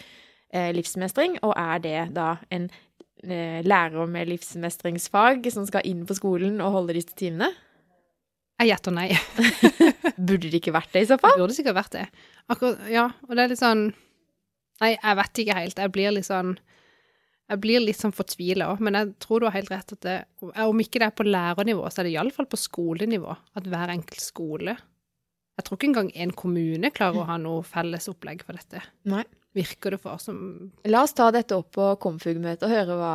livsmestring, 0.75 1.39
og 1.43 1.53
er 1.57 1.79
det 1.83 1.97
da 2.15 2.27
en 2.53 2.67
eh, 3.23 3.61
lærer 3.65 4.09
med 4.09 4.29
livsmestringsfag 4.29 5.47
som 5.53 5.65
skal 5.69 5.85
inn 5.89 6.03
på 6.09 6.17
skolen 6.17 6.59
og 6.61 6.75
holde 6.77 6.95
disse 6.99 7.15
timene? 7.17 7.49
Jeg 8.61 8.69
gjetter 8.69 8.93
nei. 8.95 9.07
Burde 10.27 10.47
det 10.51 10.59
ikke 10.61 10.75
vært 10.75 10.93
det, 10.93 11.01
i 11.03 11.07
så 11.09 11.17
Det 11.17 11.23
fall? 11.25 11.39
burde 11.41 11.55
sikkert 11.57 11.75
vært 11.79 11.95
det. 11.97 12.03
Akkurat, 12.53 12.83
ja, 12.91 13.07
og 13.27 13.33
det 13.35 13.43
er 13.47 13.51
litt 13.55 13.61
sånn 13.63 13.87
Nei, 14.81 14.95
jeg 14.97 15.15
vet 15.19 15.39
ikke 15.43 15.55
helt. 15.55 15.77
Jeg 15.79 15.91
blir 15.95 16.11
litt 16.15 16.27
sånn 16.27 16.55
jeg 17.51 17.59
blir 17.61 17.81
litt 17.83 17.99
sånn 17.99 18.13
fortvila 18.15 18.69
òg, 18.71 18.79
men 18.81 18.95
jeg 18.97 19.09
tror 19.21 19.41
du 19.43 19.45
har 19.45 19.53
helt 19.57 19.69
rett 19.69 19.91
at 19.93 19.99
det, 20.05 20.13
om 20.63 20.79
ikke 20.81 21.01
det 21.01 21.09
er 21.09 21.15
på 21.17 21.25
lærernivå, 21.27 21.83
så 21.91 22.01
er 22.01 22.07
det 22.07 22.13
iallfall 22.15 22.47
på 22.49 22.57
skolenivå. 22.57 23.35
At 23.59 23.67
hver 23.69 23.91
enkelt 23.93 24.23
skole 24.23 24.73
Jeg 25.53 25.65
tror 25.67 25.77
ikke 25.77 25.89
engang 25.91 26.09
en 26.23 26.31
kommune 26.33 26.89
klarer 26.95 27.19
å 27.21 27.27
ha 27.29 27.35
noe 27.37 27.61
felles 27.67 28.07
opplegg 28.09 28.41
for 28.47 28.57
dette. 28.57 28.81
Nei. 29.11 29.21
Virker 29.53 29.91
det 29.93 29.99
for 30.01 30.15
oss 30.17 30.23
som 30.29 30.37
La 30.89 31.03
oss 31.05 31.13
ta 31.13 31.27
dette 31.31 31.53
opp 31.55 31.71
på 31.75 31.91
Komfug-møtet 32.01 32.63
og 32.65 32.71
høre 32.73 32.95
hva 32.97 33.11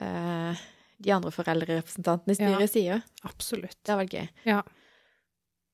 eh, 0.00 0.62
de 1.04 1.12
andre 1.12 1.30
foreldrerepresentantene 1.34 2.32
i 2.32 2.38
styret 2.38 2.64
Ja. 2.64 2.70
sier. 2.72 3.02
Absolutt. 3.28 3.76
Det 3.84 3.92
har 3.92 4.00
vært 4.00 4.14
gøy. 4.16 4.28
Ja. 4.48 4.62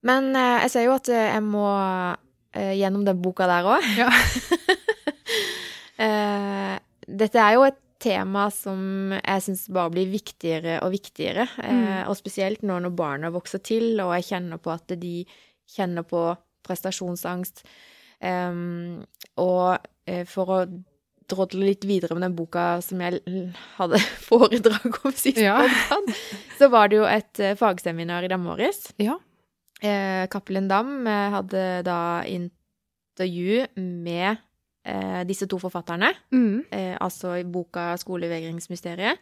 Men 0.03 0.33
eh, 0.35 0.63
jeg 0.65 0.71
ser 0.75 0.87
jo 0.89 0.97
at 0.97 1.09
eh, 1.13 1.29
jeg 1.37 1.45
må 1.47 1.67
eh, 2.57 2.73
gjennom 2.81 3.05
den 3.07 3.21
boka 3.23 3.47
der 3.47 3.69
òg. 3.71 3.87
Ja. 4.01 4.09
eh, 6.07 6.75
dette 7.07 7.41
er 7.43 7.55
jo 7.59 7.65
et 7.69 7.79
tema 8.01 8.47
som 8.55 9.13
jeg 9.19 9.43
syns 9.45 9.67
bare 9.77 9.93
blir 9.93 10.09
viktigere 10.11 10.79
og 10.85 10.95
viktigere. 10.95 11.47
Eh, 11.63 11.71
Mm. 11.71 12.09
og 12.09 12.17
spesielt 12.17 12.63
nå 12.63 12.79
når 12.81 12.95
barna 12.97 13.31
vokser 13.31 13.61
til, 13.63 14.01
og 14.01 14.15
jeg 14.17 14.25
kjenner 14.33 14.59
på 14.59 14.73
at 14.73 14.87
de 14.99 15.25
kjenner 15.69 16.03
på 16.03 16.37
prestasjonsangst. 16.67 17.63
Um, 18.23 19.05
og 19.41 19.79
for 20.29 20.47
å 20.55 20.59
drodle 21.31 21.63
litt 21.69 21.85
videre 21.87 22.17
med 22.19 22.25
den 22.27 22.35
boka 22.35 22.81
som 22.83 22.99
jeg 23.05 23.21
hadde 23.77 23.99
foredrag 24.29 24.97
om 25.07 25.13
sist, 25.15 25.39
Ja. 25.39 25.61
så 26.59 26.69
var 26.73 26.89
det 26.91 26.97
jo 26.99 27.05
et 27.07 27.39
eh, 27.41 27.55
fagseminar 27.59 28.27
i 28.27 28.31
dag 28.33 28.41
morges. 28.43 28.93
ja. 28.99 29.19
Eh, 29.83 30.27
Cappelen 30.29 30.67
Dam 30.69 31.07
eh, 31.09 31.31
hadde 31.33 31.61
da 31.87 32.01
intervju 32.29 33.67
med 34.05 34.37
eh, 34.85 35.23
disse 35.25 35.47
to 35.49 35.57
forfatterne, 35.63 36.11
Mm. 36.33 36.65
eh, 36.71 36.97
altså 37.01 37.39
i 37.41 37.45
boka 37.45 37.95
'Skolevegringsmysteriet'. 37.97 39.17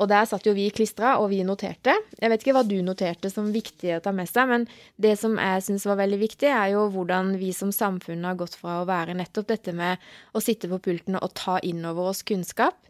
Og 0.00 0.08
der 0.08 0.24
satt 0.28 0.46
jo 0.48 0.54
vi 0.56 0.70
klistra, 0.72 1.18
og 1.20 1.28
vi 1.32 1.42
noterte. 1.44 1.92
Jeg 2.16 2.32
vet 2.32 2.44
ikke 2.44 2.54
hva 2.56 2.64
du 2.64 2.78
noterte 2.84 3.28
som 3.32 3.50
viktig 3.52 3.92
å 3.98 4.00
ta 4.04 4.14
med 4.16 4.30
seg, 4.30 4.48
men 4.48 4.64
det 4.96 5.12
som 5.20 5.36
jeg 5.36 5.64
syns 5.66 5.84
var 5.88 5.98
veldig 6.00 6.20
viktig, 6.22 6.48
er 6.48 6.72
jo 6.72 6.86
hvordan 6.94 7.34
vi 7.40 7.52
som 7.56 7.72
samfunn 7.74 8.24
har 8.24 8.38
gått 8.40 8.56
fra 8.56 8.78
å 8.80 8.88
være 8.88 9.16
nettopp 9.18 9.50
dette 9.52 9.74
med 9.76 10.00
å 10.32 10.40
sitte 10.40 10.70
på 10.72 10.80
pulten 10.88 11.20
og 11.20 11.34
ta 11.36 11.58
inn 11.68 11.84
over 11.84 12.14
oss 12.14 12.24
kunnskap, 12.24 12.80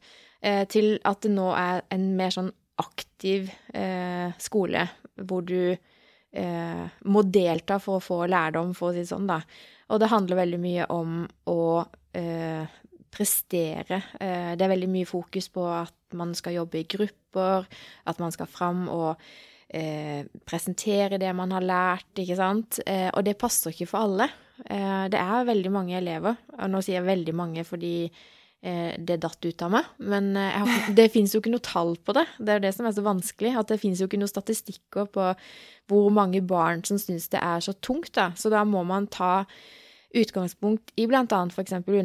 eh, 0.41 0.63
til 0.71 1.01
at 1.03 1.23
det 1.27 1.35
nå 1.35 1.51
er 1.59 1.83
en 1.91 2.07
mer 2.19 2.35
sånn 2.37 2.53
aktiv 2.81 3.51
eh, 3.75 4.31
skole, 4.41 4.87
hvor 5.19 5.43
du 5.43 5.75
eh, 5.75 6.85
må 7.11 7.25
delta 7.27 7.81
for 7.83 7.99
å 7.99 8.05
få 8.05 8.23
lærdom, 8.31 8.71
for 8.79 8.93
å 8.93 8.95
si 8.95 9.03
det 9.03 9.11
sånn, 9.11 9.27
da. 9.29 9.43
Og 9.91 9.99
det 9.99 10.13
handler 10.15 10.45
veldig 10.45 10.63
mye 10.63 10.87
om 10.95 11.25
å 11.51 11.59
prestere. 13.11 14.01
Eh, 14.21 14.53
det 14.57 14.65
er 14.65 14.73
veldig 14.73 14.91
mye 14.91 15.09
fokus 15.09 15.51
på 15.53 15.67
at 15.73 16.17
man 16.19 16.35
skal 16.39 16.61
jobbe 16.61 16.81
i 16.81 16.89
grupper, 16.91 17.67
at 18.11 18.21
man 18.23 18.35
skal 18.35 18.51
fram 18.51 18.87
og 18.91 19.21
eh, 19.69 20.27
presentere 20.47 21.21
det 21.21 21.31
man 21.37 21.55
har 21.55 21.67
lært, 21.67 22.11
ikke 22.19 22.39
sant. 22.39 22.81
Eh, 22.87 23.09
og 23.13 23.25
det 23.27 23.39
passer 23.41 23.75
ikke 23.75 23.91
for 23.91 24.07
alle. 24.07 24.31
Det 24.61 25.17
er 25.17 25.47
veldig 25.49 25.71
mange 25.73 25.95
elever, 25.97 26.35
og 26.53 26.67
nå 26.69 26.83
sier 26.85 26.99
jeg 26.99 27.07
veldig 27.07 27.33
mange 27.33 27.63
fordi 27.65 28.11
det 28.61 29.15
datt 29.23 29.41
ut 29.41 29.63
av 29.65 29.71
meg, 29.73 29.87
men 30.05 30.35
har, 30.37 30.69
det 30.93 31.07
fins 31.15 31.33
jo 31.33 31.41
ikke 31.41 31.55
noe 31.55 31.65
tall 31.65 31.95
på 31.97 32.13
det. 32.13 32.27
Det 32.37 32.53
er 32.53 32.59
jo 32.59 32.65
det 32.67 32.73
som 32.77 32.89
er 32.91 32.93
så 32.93 33.05
vanskelig, 33.07 33.55
at 33.57 33.73
det 33.73 33.79
fins 33.81 34.03
jo 34.03 34.09
ikke 34.11 34.21
noen 34.21 34.29
statistikker 34.29 35.09
på 35.15 35.31
hvor 35.89 36.13
mange 36.13 36.43
barn 36.45 36.85
som 36.85 37.01
syns 37.01 37.31
det 37.33 37.41
er 37.41 37.65
så 37.65 37.73
tungt, 37.81 38.13
da. 38.21 38.35
Så 38.37 38.53
da 38.53 38.67
må 38.69 38.85
man 38.85 39.09
ta 39.09 39.47
utgangspunkt 40.13 40.93
i 41.01 41.09
for 41.09 41.65
eksempel 41.65 41.97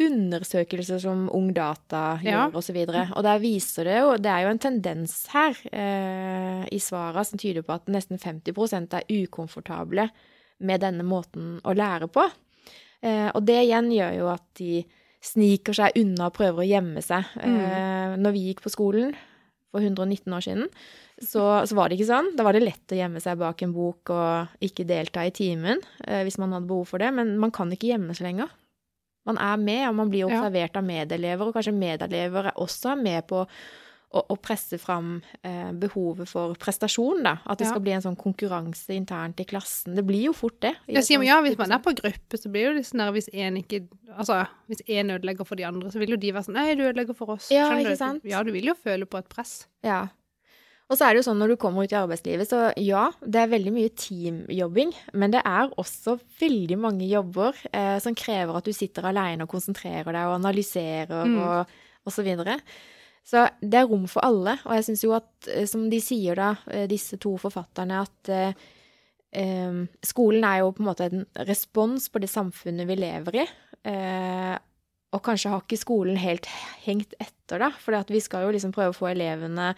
undersøkelser, 0.00 1.00
som 1.02 1.28
Ungdata 1.36 2.20
Ja. 2.24 2.48
gjør, 2.48 2.56
og 2.56 2.62
så. 2.64 2.74
Og 3.16 3.22
der 3.26 3.38
viser 3.42 3.84
det 3.84 3.98
jo 4.00 4.16
Det 4.16 4.26
er 4.30 4.42
jo 4.46 4.50
en 4.54 4.58
tendens 4.58 5.26
her 5.32 5.56
eh, 5.72 6.66
i 6.72 6.78
svarene 6.78 7.24
som 7.24 7.38
tyder 7.38 7.62
på 7.62 7.74
at 7.74 7.86
nesten 7.86 8.18
50% 8.18 8.94
er 8.94 9.04
ukomfortable 9.22 10.08
med 10.60 10.80
denne 10.80 11.02
måten 11.04 11.60
å 11.64 11.72
lære 11.74 12.08
på. 12.12 12.26
Eh, 13.02 13.30
og 13.34 13.44
det 13.46 13.62
igjen 13.66 13.90
gjør 13.92 14.16
jo 14.18 14.28
at 14.28 14.44
de 14.60 14.84
sniker 15.22 15.76
seg 15.76 15.96
unna 16.00 16.26
og 16.30 16.34
prøver 16.36 16.62
å 16.64 16.68
gjemme 16.68 17.02
seg. 17.04 17.24
Eh, 17.40 18.16
når 18.16 18.32
vi 18.32 18.46
gikk 18.50 18.62
på 18.64 18.72
skolen 18.72 19.14
for 19.70 19.80
119 19.80 20.32
år 20.34 20.40
siden, 20.44 20.68
så, 21.20 21.66
så 21.68 21.76
var 21.76 21.88
det 21.88 21.98
ikke 21.98 22.08
sånn. 22.08 22.30
Da 22.36 22.44
var 22.46 22.56
det 22.56 22.64
lett 22.64 22.92
å 22.92 22.96
gjemme 22.98 23.20
seg 23.20 23.38
bak 23.40 23.60
en 23.62 23.72
bok 23.76 24.12
og 24.14 24.48
ikke 24.64 24.86
delta 24.88 25.26
i 25.28 25.30
timen 25.36 25.80
eh, 26.06 26.22
hvis 26.24 26.38
man 26.40 26.52
hadde 26.56 26.68
behov 26.70 26.88
for 26.88 26.98
det, 27.02 27.12
men 27.14 27.36
man 27.40 27.52
kan 27.52 27.70
ikke 27.72 27.92
gjemme 27.92 28.16
seg 28.16 28.30
lenger. 28.30 28.48
Man 29.26 29.36
er 29.38 29.56
med, 29.60 29.88
og 29.88 29.94
man 29.94 30.10
blir 30.10 30.24
Ja. 30.28 30.40
observert 30.40 30.76
av 30.76 30.84
medelever, 30.84 31.46
og 31.48 31.54
kanskje 31.54 31.74
medelever 31.76 32.46
er 32.46 32.52
også 32.56 32.96
med 33.00 33.26
på 33.28 33.46
å, 34.12 34.22
å 34.26 34.36
presse 34.42 34.76
fram 34.80 35.20
eh, 35.44 35.70
behovet 35.72 36.26
for 36.26 36.54
prestasjon, 36.58 37.22
da. 37.22 37.36
At 37.46 37.58
det 37.58 37.66
Ja. 37.68 37.70
skal 37.70 37.80
bli 37.84 37.92
en 37.92 38.02
sånn 38.02 38.16
konkurranse 38.18 38.90
internt 38.96 39.38
i 39.38 39.44
klassen. 39.44 39.94
Det 39.94 40.02
blir 40.04 40.24
jo 40.24 40.32
fort 40.32 40.58
det. 40.60 40.72
Jeg 40.88 41.04
sier, 41.04 41.22
ja, 41.22 41.40
hvis 41.42 41.56
man 41.58 41.70
er 41.70 41.78
på 41.78 41.92
gruppe, 41.94 42.36
så 42.40 42.50
blir 42.50 42.64
jo 42.70 42.74
det 42.74 42.86
sånn 42.88 42.98
der 43.04 43.12
hvis 43.12 43.28
én 43.32 43.56
ikke 43.62 43.86
Altså, 44.18 44.48
hvis 44.68 44.82
én 44.88 45.12
ødelegger 45.14 45.46
for 45.46 45.54
de 45.54 45.62
andre, 45.64 45.88
så 45.92 45.98
vil 46.00 46.10
jo 46.10 46.16
de 46.16 46.32
være 46.32 46.42
sånn 46.48 46.54
Nei, 46.58 46.74
du 46.74 46.82
ødelegger 46.82 47.14
for 47.14 47.30
oss. 47.30 47.50
Ja, 47.52 47.68
Skjønner 47.68 47.80
ikke 47.86 47.90
du? 47.90 47.96
sant? 47.96 48.24
Ja, 48.24 48.42
du 48.42 48.50
vil 48.50 48.64
jo 48.64 48.74
føle 48.74 49.06
på 49.06 49.18
et 49.18 49.28
press. 49.28 49.66
Ja. 49.84 50.08
Og 50.90 50.98
så 50.98 51.06
er 51.06 51.14
det 51.14 51.20
jo 51.20 51.26
sånn 51.28 51.38
når 51.38 51.52
du 51.52 51.56
kommer 51.62 51.86
ut 51.86 51.92
i 51.94 51.98
arbeidslivet, 52.00 52.50
så 52.50 52.72
ja, 52.82 53.04
det 53.22 53.38
er 53.44 53.52
veldig 53.52 53.72
mye 53.76 53.92
teamjobbing, 53.94 54.90
men 55.14 55.30
det 55.30 55.42
er 55.46 55.70
også 55.78 56.16
veldig 56.40 56.78
mange 56.82 57.06
jobber 57.06 57.54
eh, 57.70 57.98
som 58.02 58.16
krever 58.18 58.58
at 58.58 58.66
du 58.66 58.74
sitter 58.74 59.06
alene 59.06 59.46
og 59.46 59.52
konsentrerer 59.52 60.10
deg 60.10 60.24
og 60.26 60.38
analyserer 60.40 61.28
Mm. 61.30 61.36
og, 61.44 61.70
og 62.08 62.14
så 62.14 62.24
videre. 62.26 62.56
Så 63.30 63.44
det 63.62 63.78
er 63.78 63.86
rom 63.86 64.08
for 64.10 64.24
alle, 64.26 64.56
og 64.64 64.74
jeg 64.74 64.88
syns 64.88 65.04
jo 65.04 65.14
at, 65.14 65.30
eh, 65.52 65.66
som 65.70 65.84
de 65.92 66.00
sier 66.02 66.34
da, 66.40 66.56
eh, 66.72 66.88
disse 66.90 67.20
to 67.22 67.36
forfatterne, 67.38 68.00
at 68.02 68.32
eh, 68.34 68.66
eh, 69.38 69.78
skolen 70.02 70.42
er 70.48 70.64
jo 70.64 70.72
på 70.74 70.82
en 70.82 70.90
måte 70.90 71.06
en 71.06 71.22
respons 71.46 72.08
på 72.10 72.22
det 72.24 72.32
samfunnet 72.32 72.88
vi 72.90 72.98
lever 72.98 73.42
i. 73.44 73.46
Eh, 73.94 74.56
og 75.14 75.22
kanskje 75.26 75.54
har 75.54 75.62
ikke 75.62 75.78
skolen 75.78 76.18
helt 76.18 76.50
hengt 76.82 77.14
etter, 77.20 77.62
da, 77.62 77.70
for 77.78 77.94
vi 78.10 78.22
skal 78.22 78.48
jo 78.48 78.54
liksom 78.54 78.74
prøve 78.74 78.94
å 78.94 78.98
få 78.98 79.12
elevene 79.14 79.72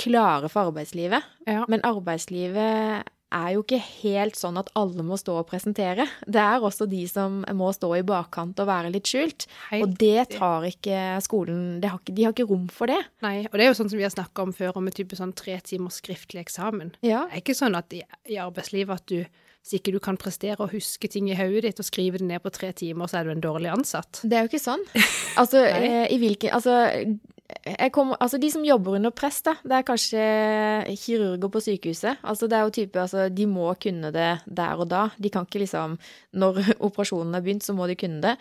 klare 0.00 0.48
for 0.52 0.70
arbeidslivet. 0.70 1.26
Ja. 1.48 1.64
Men 1.68 1.84
arbeidslivet 1.84 3.10
er 3.34 3.50
jo 3.56 3.64
ikke 3.64 3.80
helt 3.82 4.38
sånn 4.38 4.58
at 4.60 4.70
alle 4.78 5.04
må 5.06 5.16
stå 5.18 5.40
og 5.40 5.48
presentere. 5.50 6.06
Det 6.22 6.40
er 6.40 6.64
også 6.64 6.86
de 6.90 7.02
som 7.10 7.42
må 7.56 7.70
stå 7.74 7.90
i 7.98 8.04
bakkant 8.06 8.60
og 8.62 8.68
være 8.70 8.92
litt 8.94 9.10
skjult. 9.10 9.48
Helt 9.72 9.86
Og 9.86 9.96
det 10.00 10.28
tar 10.36 10.66
ikke 10.68 11.00
skolen 11.24 11.80
det 11.82 11.90
har 11.90 12.00
ikke, 12.00 12.14
De 12.14 12.26
har 12.26 12.36
ikke 12.36 12.48
rom 12.50 12.68
for 12.72 12.90
det. 12.90 13.00
Nei, 13.26 13.40
og 13.50 13.56
det 13.58 13.66
er 13.66 13.72
jo 13.72 13.78
sånn 13.80 13.90
som 13.90 14.00
vi 14.00 14.06
har 14.06 14.14
snakka 14.14 14.46
om 14.46 14.54
før, 14.54 14.78
om 14.78 14.90
en 14.90 14.94
type 14.94 15.18
sånn 15.18 15.34
tre 15.36 15.58
timers 15.66 15.98
skriftlig 16.02 16.44
eksamen. 16.44 16.94
Ja. 17.02 17.24
Det 17.30 17.40
er 17.40 17.42
ikke 17.42 17.58
sånn 17.58 17.78
at 17.78 17.96
i, 17.96 18.04
i 18.30 18.38
arbeidslivet 18.42 19.02
at 19.02 19.10
du 19.10 19.24
hvis 19.64 19.78
ikke 19.78 19.94
du 19.94 20.00
kan 20.04 20.18
prestere 20.20 20.60
og 20.60 20.74
huske 20.74 21.08
ting 21.08 21.30
i 21.32 21.36
hodet 21.38 21.62
ditt 21.64 21.78
og 21.80 21.86
skrive 21.88 22.18
det 22.20 22.26
ned 22.28 22.42
på 22.44 22.50
tre 22.52 22.68
timer, 22.76 23.08
så 23.08 23.22
er 23.22 23.24
du 23.24 23.30
en 23.32 23.40
dårlig 23.40 23.70
ansatt. 23.72 24.20
Det 24.20 24.36
er 24.36 24.44
jo 24.44 24.50
ikke 24.50 24.60
sånn. 24.60 24.82
Altså, 25.40 25.62
eh, 25.72 26.04
i 26.12 26.18
hvilken 26.20 26.52
Altså, 26.52 26.74
kommer, 27.92 28.16
altså 28.24 28.38
de 28.40 28.48
som 28.50 28.64
jobber 28.64 28.96
under 28.96 29.12
press, 29.12 29.42
da, 29.44 29.52
det 29.64 29.76
er 29.76 29.84
kanskje 29.86 30.22
kirurger 30.96 31.50
på 31.52 31.60
sykehuset. 31.60 32.22
Altså 32.24 32.48
det 32.48 32.56
er 32.56 32.64
jo 32.64 32.72
type, 32.72 33.00
altså 33.00 33.26
de 33.28 33.46
må 33.46 33.66
kunne 33.80 34.10
det 34.14 34.30
der 34.46 34.80
og 34.80 34.88
da. 34.88 35.10
De 35.20 35.30
kan 35.30 35.44
ikke 35.44 35.60
liksom 35.64 35.98
Når 36.32 36.62
operasjonen 36.88 37.34
er 37.34 37.44
begynt, 37.44 37.64
så 37.64 37.76
må 37.76 37.86
de 37.86 37.98
kunne 38.00 38.22
det. 38.24 38.36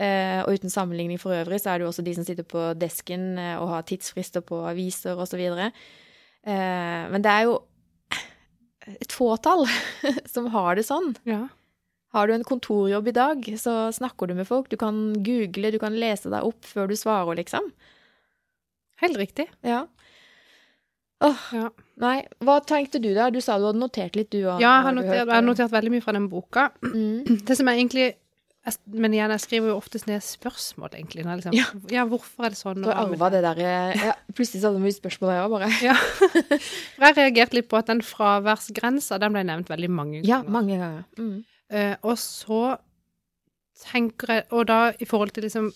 Eh, 0.00 0.40
og 0.42 0.56
uten 0.56 0.72
sammenligning 0.72 1.20
for 1.20 1.36
øvrig, 1.36 1.60
så 1.60 1.70
er 1.70 1.78
det 1.78 1.86
jo 1.86 1.92
også 1.92 2.04
de 2.06 2.14
som 2.16 2.24
sitter 2.24 2.48
på 2.48 2.72
desken 2.80 3.36
eh, 3.38 3.56
og 3.60 3.68
har 3.74 3.86
tidsfrister 3.88 4.40
på 4.40 4.64
aviser 4.68 5.20
osv. 5.20 5.40
Eh, 5.40 7.02
men 7.12 7.22
det 7.24 7.32
er 7.32 7.50
jo 7.50 7.60
et 8.86 9.12
fåtall 9.12 9.66
som 10.32 10.48
har 10.54 10.78
det 10.78 10.86
sånn. 10.88 11.12
Ja. 11.28 11.46
Har 12.16 12.28
du 12.28 12.32
en 12.32 12.46
kontorjobb 12.46 13.10
i 13.10 13.16
dag, 13.16 13.44
så 13.60 13.92
snakker 13.92 14.30
du 14.30 14.36
med 14.38 14.48
folk. 14.48 14.70
Du 14.72 14.78
kan 14.80 15.10
google, 15.26 15.74
du 15.74 15.78
kan 15.82 15.96
lese 15.98 16.32
deg 16.32 16.46
opp 16.48 16.64
før 16.64 16.88
du 16.88 16.96
svarer, 16.96 17.36
liksom. 17.36 17.68
Helt 19.02 19.16
riktig. 19.20 19.48
Ja. 19.66 19.86
Åh, 21.24 21.38
Ja. 21.52 21.70
nei. 21.96 22.26
Hva 22.44 22.58
tenkte 22.64 23.00
du 23.00 23.14
da? 23.16 23.30
Du 23.32 23.40
sa 23.40 23.56
du 23.58 23.64
hadde 23.70 23.80
notert 23.80 24.16
litt, 24.16 24.30
du 24.30 24.42
òg. 24.44 24.60
Ja, 24.60 24.76
jeg 24.78 24.84
har 24.84 24.92
notert, 24.92 25.16
jeg 25.22 25.32
har 25.34 25.42
notert 25.44 25.72
veldig 25.72 25.90
mye 25.94 26.04
fra 26.04 26.12
den 26.16 26.28
boka. 26.32 26.70
Mm. 26.96 27.44
Det 27.46 27.56
som 27.56 27.68
er 27.68 27.76
egentlig 27.80 28.14
Men 28.90 29.12
igjen, 29.14 29.30
jeg 29.30 29.40
skriver 29.44 29.68
jo 29.70 29.76
oftest 29.78 30.08
ned 30.08 30.20
spørsmål, 30.26 30.90
egentlig. 30.98 31.22
Liksom, 31.24 31.54
Ja. 31.54 31.66
ja. 31.88 32.04
hvorfor 32.04 32.46
er 32.46 32.50
det 32.50 32.58
sånn? 32.58 32.82
Du 32.82 32.90
arva 32.90 33.28
det 33.30 33.42
der 33.44 33.60
eh, 33.62 34.06
ja, 34.08 34.14
Plutselig 34.34 34.58
så 34.60 34.72
hadde 34.72 34.80
mye 34.82 34.96
spørsmål, 34.96 35.30
jeg 35.30 35.44
òg, 35.44 35.52
bare. 35.54 35.68
Ja. 35.86 35.94
For 36.96 37.04
jeg 37.06 37.16
reagerte 37.20 37.54
litt 37.54 37.68
på 37.70 37.78
at 37.78 37.86
den 37.86 38.02
fraværsgrensa, 38.02 39.20
den 39.22 39.32
ble 39.36 39.44
nevnt 39.46 39.70
veldig 39.70 39.90
mange 39.94 40.18
ganger. 40.18 40.26
Ja, 40.32 40.40
mange 40.42 40.80
ganger. 40.82 41.04
Mm. 41.16 41.44
Uh, 41.70 41.94
og 42.10 42.18
så 42.18 42.60
tenker 43.86 44.30
jeg 44.34 44.44
Og 44.54 44.66
da 44.66 44.92
i 44.98 45.04
forhold 45.04 45.30
til 45.34 45.42
liksom 45.46 45.70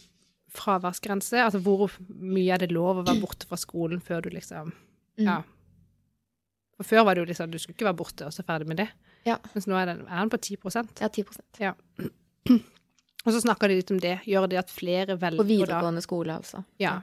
fraværsgrense, 0.54 1.38
altså 1.44 1.60
hvor 1.62 1.90
mye 2.08 2.54
er 2.54 2.62
det 2.64 2.72
lov 2.74 3.00
å 3.00 3.06
være 3.06 3.20
borte 3.22 3.48
fra 3.50 3.58
skolen 3.60 4.02
før 4.04 4.26
du 4.26 4.30
liksom 4.34 4.72
Mm. 5.20 5.26
Ja. 5.26 5.42
For 6.78 6.88
før 6.88 7.04
var 7.04 7.14
det 7.14 7.20
jo 7.24 7.28
liksom 7.28 7.50
du 7.52 7.58
skulle 7.60 7.76
ikke 7.76 7.84
være 7.90 7.98
borte, 7.98 8.24
og 8.24 8.32
så 8.32 8.44
ferdig 8.46 8.68
med 8.70 8.78
det. 8.80 8.86
Ja. 9.28 9.34
Mens 9.52 9.66
nå 9.68 9.76
er 9.76 9.90
den, 9.90 9.98
er 10.08 10.22
den 10.22 10.30
på 10.32 10.38
10% 10.40 11.02
Ja, 11.02 11.08
10% 11.12 11.60
Ja. 11.60 11.74
Og 13.20 13.34
så 13.34 13.42
snakker 13.42 13.68
de 13.68 13.74
litt 13.76 13.90
om 13.92 13.98
det. 14.00 14.14
Gjør 14.24 14.46
det 14.48 14.56
at 14.62 14.70
flere 14.72 15.12
På 15.12 15.20
velger 15.26 15.42
da 15.42 15.44
videregående 15.50 16.00
skole, 16.00 16.38
altså. 16.40 16.62
Ja. 16.80 16.94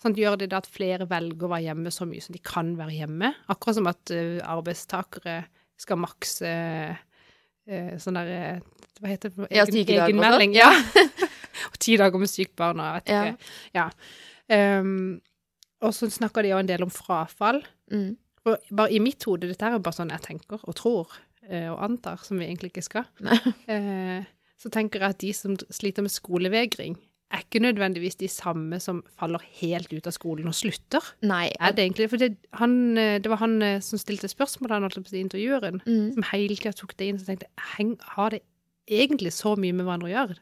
Sånn, 0.00 0.14
Gjør 0.16 0.38
det 0.40 0.48
at 0.56 0.68
flere 0.72 1.04
velger 1.10 1.44
å 1.44 1.50
være 1.52 1.66
hjemme 1.66 1.92
så 1.92 2.06
mye 2.08 2.24
som 2.24 2.32
de 2.32 2.40
kan 2.40 2.70
være 2.78 2.94
hjemme? 2.96 3.34
Akkurat 3.52 3.76
som 3.76 3.90
at 3.90 4.14
uh, 4.14 4.38
arbeidstakere 4.54 5.34
skal 5.76 6.00
makse 6.00 6.54
uh, 7.68 7.92
sånn 8.00 8.16
der 8.16 8.62
Hva 9.02 9.12
heter 9.12 9.34
det? 9.34 9.50
Ja, 9.52 9.66
sykedag, 9.68 10.06
egenmelding. 10.08 10.56
sånn. 10.56 10.62
Ja. 10.64 11.28
ti 11.86 11.96
dager 12.00 12.20
med 12.22 12.30
sykt 12.32 12.56
barn 12.58 12.82
og 12.82 12.98
vet 12.98 13.14
ikke. 13.14 13.50
Ja. 13.78 13.88
Ehm, 14.52 15.20
og 15.84 15.92
så 15.94 16.08
snakker 16.10 16.42
de 16.46 16.52
jo 16.54 16.60
en 16.60 16.68
del 16.70 16.84
om 16.86 16.92
frafall. 16.92 17.62
Mm. 17.92 18.14
Og 18.46 18.68
bare 18.78 18.94
i 18.94 19.00
mitt 19.02 19.24
hode, 19.26 19.48
dette 19.50 19.66
er 19.66 19.74
jo 19.76 19.82
bare 19.82 19.96
sånn 19.98 20.12
jeg 20.14 20.22
tenker 20.24 20.62
og 20.62 20.76
tror 20.78 21.16
eh, 21.48 21.66
og 21.72 21.80
antar, 21.82 22.22
som 22.22 22.38
vi 22.38 22.46
egentlig 22.46 22.72
ikke 22.72 22.86
skal, 22.86 23.08
eh, 23.72 24.22
så 24.56 24.70
tenker 24.72 25.02
jeg 25.02 25.14
at 25.16 25.20
de 25.22 25.32
som 25.36 25.56
sliter 25.74 26.06
med 26.06 26.14
skolevegring, 26.14 26.96
er 27.34 27.42
ikke 27.42 27.58
nødvendigvis 27.58 28.14
de 28.20 28.28
samme 28.30 28.78
som 28.80 29.00
faller 29.18 29.42
helt 29.58 29.90
ut 29.90 30.06
av 30.06 30.14
skolen 30.14 30.46
og 30.46 30.54
slutter. 30.54 31.02
Nei. 31.26 31.48
Er 31.58 31.74
det 31.74 31.82
egentlig? 31.82 32.06
For 32.12 32.22
det, 32.22 32.36
han, 32.60 32.76
eh, 33.02 33.16
det 33.18 33.32
var 33.32 33.42
han 33.42 33.56
som 33.82 33.98
stilte 33.98 34.30
spørsmål 34.30 34.76
han 34.76 34.86
holdt 34.86 35.00
på 35.02 35.10
å 35.10 35.14
si, 35.16 35.24
intervjueren, 35.26 35.82
Mm. 35.82 36.12
som 36.14 36.28
hele 36.30 36.54
tida 36.54 36.72
tok 36.78 36.94
det 36.96 37.10
inn 37.10 37.18
og 37.18 37.26
tenkte 37.26 37.50
har 38.14 38.30
det 38.30 38.44
egentlig 38.86 39.32
så 39.34 39.56
mye 39.58 39.74
med 39.74 39.84
hverandre 39.88 40.08
å 40.08 40.14
gjøre? 40.14 40.36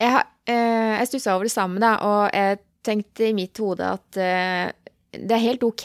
Jeg, 0.00 0.24
eh, 0.48 0.98
jeg 0.98 1.08
stussa 1.10 1.34
over 1.36 1.44
det 1.48 1.52
samme, 1.54 1.80
da, 1.82 1.94
og 2.06 2.30
jeg 2.32 2.60
tenkte 2.86 3.28
i 3.28 3.34
mitt 3.36 3.58
hode 3.60 3.84
at 3.84 4.16
eh, 4.16 4.70
det 5.10 5.34
er 5.34 5.42
helt 5.42 5.64
OK, 5.66 5.84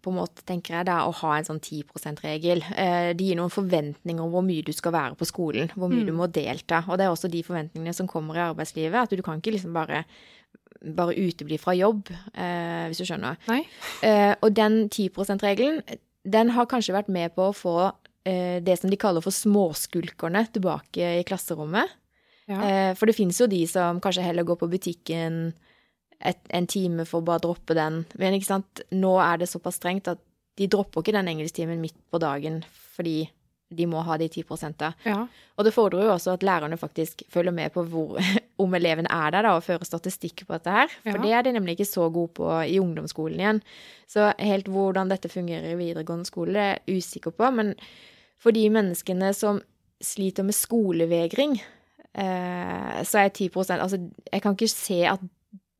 på 0.00 0.12
en 0.12 0.16
måte, 0.20 0.44
tenker 0.46 0.76
jeg, 0.78 0.86
da, 0.86 1.00
å 1.04 1.12
ha 1.18 1.32
en 1.36 1.44
sånn 1.48 1.58
10 1.60 1.82
%-regel. 1.98 2.62
Eh, 2.78 3.08
det 3.18 3.26
gir 3.26 3.36
noen 3.36 3.50
forventninger 3.50 4.22
om 4.22 4.30
hvor 4.30 4.44
mye 4.46 4.62
du 4.64 4.70
skal 4.72 4.94
være 4.94 5.18
på 5.18 5.26
skolen, 5.26 5.68
hvor 5.74 5.90
mye 5.90 6.04
Mm. 6.04 6.06
du 6.06 6.12
må 6.12 6.28
delta. 6.30 6.84
Og 6.88 6.96
det 6.96 7.04
er 7.08 7.10
også 7.10 7.28
de 7.30 7.42
forventningene 7.42 7.92
som 7.94 8.06
kommer 8.06 8.38
i 8.38 8.44
arbeidslivet, 8.46 8.94
at 8.94 9.10
du 9.10 9.22
kan 9.22 9.40
ikke 9.42 9.56
liksom 9.58 9.74
bare 9.74 10.04
bare 10.82 11.14
utebli 11.14 11.58
fra 11.62 11.74
jobb, 11.78 12.08
eh, 12.34 12.88
hvis 12.90 12.98
du 12.98 13.04
skjønner. 13.06 13.36
Eh, 14.02 14.34
og 14.42 14.54
den 14.54 14.88
10 14.88 15.10
%-regelen, 15.10 15.82
den 16.24 16.48
har 16.50 16.66
kanskje 16.66 16.94
vært 16.94 17.08
med 17.08 17.34
på 17.36 17.50
å 17.50 17.54
få 17.54 17.92
eh, 18.24 18.58
det 18.60 18.78
som 18.78 18.90
de 18.90 18.96
kaller 18.96 19.20
for 19.22 19.30
småskulkerne 19.34 20.46
tilbake 20.52 21.20
i 21.20 21.24
klasserommet. 21.26 21.90
Ja. 22.50 22.62
Eh, 22.62 22.94
for 22.98 23.06
det 23.06 23.14
finnes 23.16 23.38
jo 23.40 23.46
de 23.46 23.60
som 23.70 24.00
kanskje 24.02 24.24
heller 24.26 24.42
går 24.48 24.58
på 24.62 24.70
butikken 24.72 25.52
et, 26.20 26.38
en 26.50 26.66
time 26.66 27.04
for 27.08 27.20
å 27.22 27.26
bare 27.26 27.42
droppe 27.44 27.74
den. 27.78 28.04
Men 28.18 28.34
ikke 28.38 28.50
sant, 28.50 28.82
nå 28.94 29.16
er 29.22 29.38
det 29.42 29.48
såpass 29.50 29.78
strengt 29.80 30.08
at 30.10 30.18
de 30.60 30.66
dropper 30.68 31.00
ikke 31.02 31.14
den 31.16 31.30
engelsktimen 31.32 31.80
midt 31.80 31.96
på 32.12 32.18
dagen 32.22 32.60
fordi 32.92 33.30
de 33.72 33.86
må 33.88 34.02
ha 34.04 34.18
de 34.20 34.26
10 34.28 34.42
prosentene. 34.44 34.92
ja. 35.08 35.22
Og 35.56 35.64
det 35.64 35.72
fordrer 35.72 36.04
jo 36.04 36.10
også 36.12 36.34
at 36.34 36.42
lærerne 36.44 36.76
faktisk 36.76 37.22
følger 37.32 37.54
med 37.56 37.72
på 37.72 37.86
hvor, 37.88 38.18
om 38.62 38.74
eleven 38.76 39.06
er 39.08 39.30
der, 39.32 39.46
da, 39.46 39.54
og 39.56 39.64
fører 39.64 39.84
statistikk 39.88 40.42
på 40.46 40.52
dette 40.58 40.70
her. 40.74 40.88
For 41.06 41.16
Ja. 41.16 41.22
det 41.22 41.32
er 41.32 41.42
de 41.46 41.52
nemlig 41.56 41.78
ikke 41.78 41.88
så 41.88 42.10
gode 42.12 42.34
på 42.36 42.48
i 42.68 42.76
ungdomsskolen 42.82 43.40
igjen. 43.40 43.62
Så 44.06 44.28
helt 44.38 44.68
hvordan 44.68 45.08
dette 45.08 45.30
fungerer 45.32 45.72
i 45.72 45.78
videregående 45.80 46.28
skole, 46.28 46.52
det 46.52 46.60
er 46.66 46.78
jeg 46.86 46.98
usikker 47.00 47.32
på. 47.32 47.48
Men 47.54 47.72
for 48.36 48.52
de 48.52 48.66
menneskene 48.68 49.32
som 49.34 49.62
sliter 50.04 50.44
med 50.44 50.54
skolevegring, 50.58 51.56
så 52.12 53.22
er 53.22 53.30
10% 53.32 53.80
Altså, 53.80 53.96
jeg 54.28 54.42
kan 54.44 54.52
ikke 54.52 54.68
se 54.68 54.98
at 55.08 55.22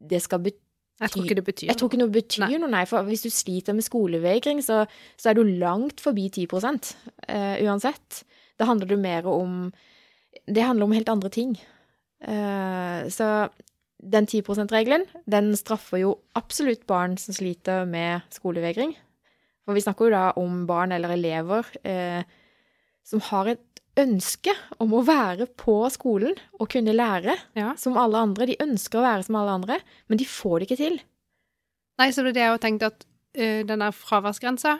det 0.00 0.22
skal 0.24 0.40
bety 0.40 0.58
Jeg 1.02 1.12
tror 1.12 1.26
ikke 1.26 1.36
det 1.38 1.44
betyr 1.44 1.68
jeg 1.68 1.76
tror 1.76 1.90
ikke 1.90 2.00
noe 2.00 2.14
betyr 2.14 2.44
Nei. 2.44 2.58
noe, 2.62 2.70
nei. 2.70 2.84
For 2.88 3.08
hvis 3.08 3.24
du 3.26 3.30
sliter 3.32 3.74
med 3.76 3.84
skolevegring, 3.84 4.62
så, 4.64 4.84
så 5.18 5.32
er 5.32 5.38
du 5.38 5.42
langt 5.44 6.00
forbi 6.00 6.28
10 6.30 6.46
uh, 6.54 7.56
uansett. 7.66 8.22
Da 8.60 8.68
handler 8.68 8.86
det 8.92 8.98
mer 9.02 9.26
om 9.26 9.72
Det 10.46 10.62
handler 10.62 10.86
om 10.86 10.94
helt 10.94 11.10
andre 11.10 11.28
ting. 11.28 11.56
Uh, 12.22 13.08
så 13.10 13.48
den 14.02 14.26
10 14.26 14.42
%-regelen, 14.42 15.06
den 15.30 15.56
straffer 15.56 16.00
jo 16.02 16.14
absolutt 16.34 16.86
barn 16.86 17.16
som 17.18 17.34
sliter 17.34 17.84
med 17.86 18.22
skolevegring. 18.30 18.94
For 19.66 19.74
vi 19.74 19.82
snakker 19.82 20.06
jo 20.06 20.14
da 20.14 20.24
om 20.38 20.64
barn 20.66 20.92
eller 20.92 21.14
elever 21.14 21.66
uh, 21.86 22.22
som 23.06 23.22
har 23.30 23.54
et 23.54 23.71
ønske 24.00 24.54
om 24.80 24.92
å 24.96 25.02
være 25.04 25.46
på 25.60 25.74
skolen 25.92 26.34
og 26.58 26.68
kunne 26.72 26.94
lære 26.96 27.34
Ja. 27.56 27.74
som 27.76 27.96
alle 28.00 28.16
andre. 28.18 28.46
De 28.46 28.56
ønsker 28.60 28.98
å 28.98 29.02
være 29.04 29.24
som 29.26 29.36
alle 29.36 29.50
andre, 29.50 29.80
men 30.08 30.18
de 30.18 30.24
får 30.24 30.60
det 30.60 30.70
ikke 30.70 30.80
til. 30.80 31.00
Nei, 31.98 32.08
så 32.10 32.22
det 32.24 32.30
er 32.32 32.38
det 32.38 32.42
jeg 32.46 32.50
har 32.54 32.58
tenkt 32.58 32.82
at 32.88 33.04
eh, 33.34 33.62
den 33.68 33.78
der 33.84 33.92
fraværsgrensa, 33.92 34.78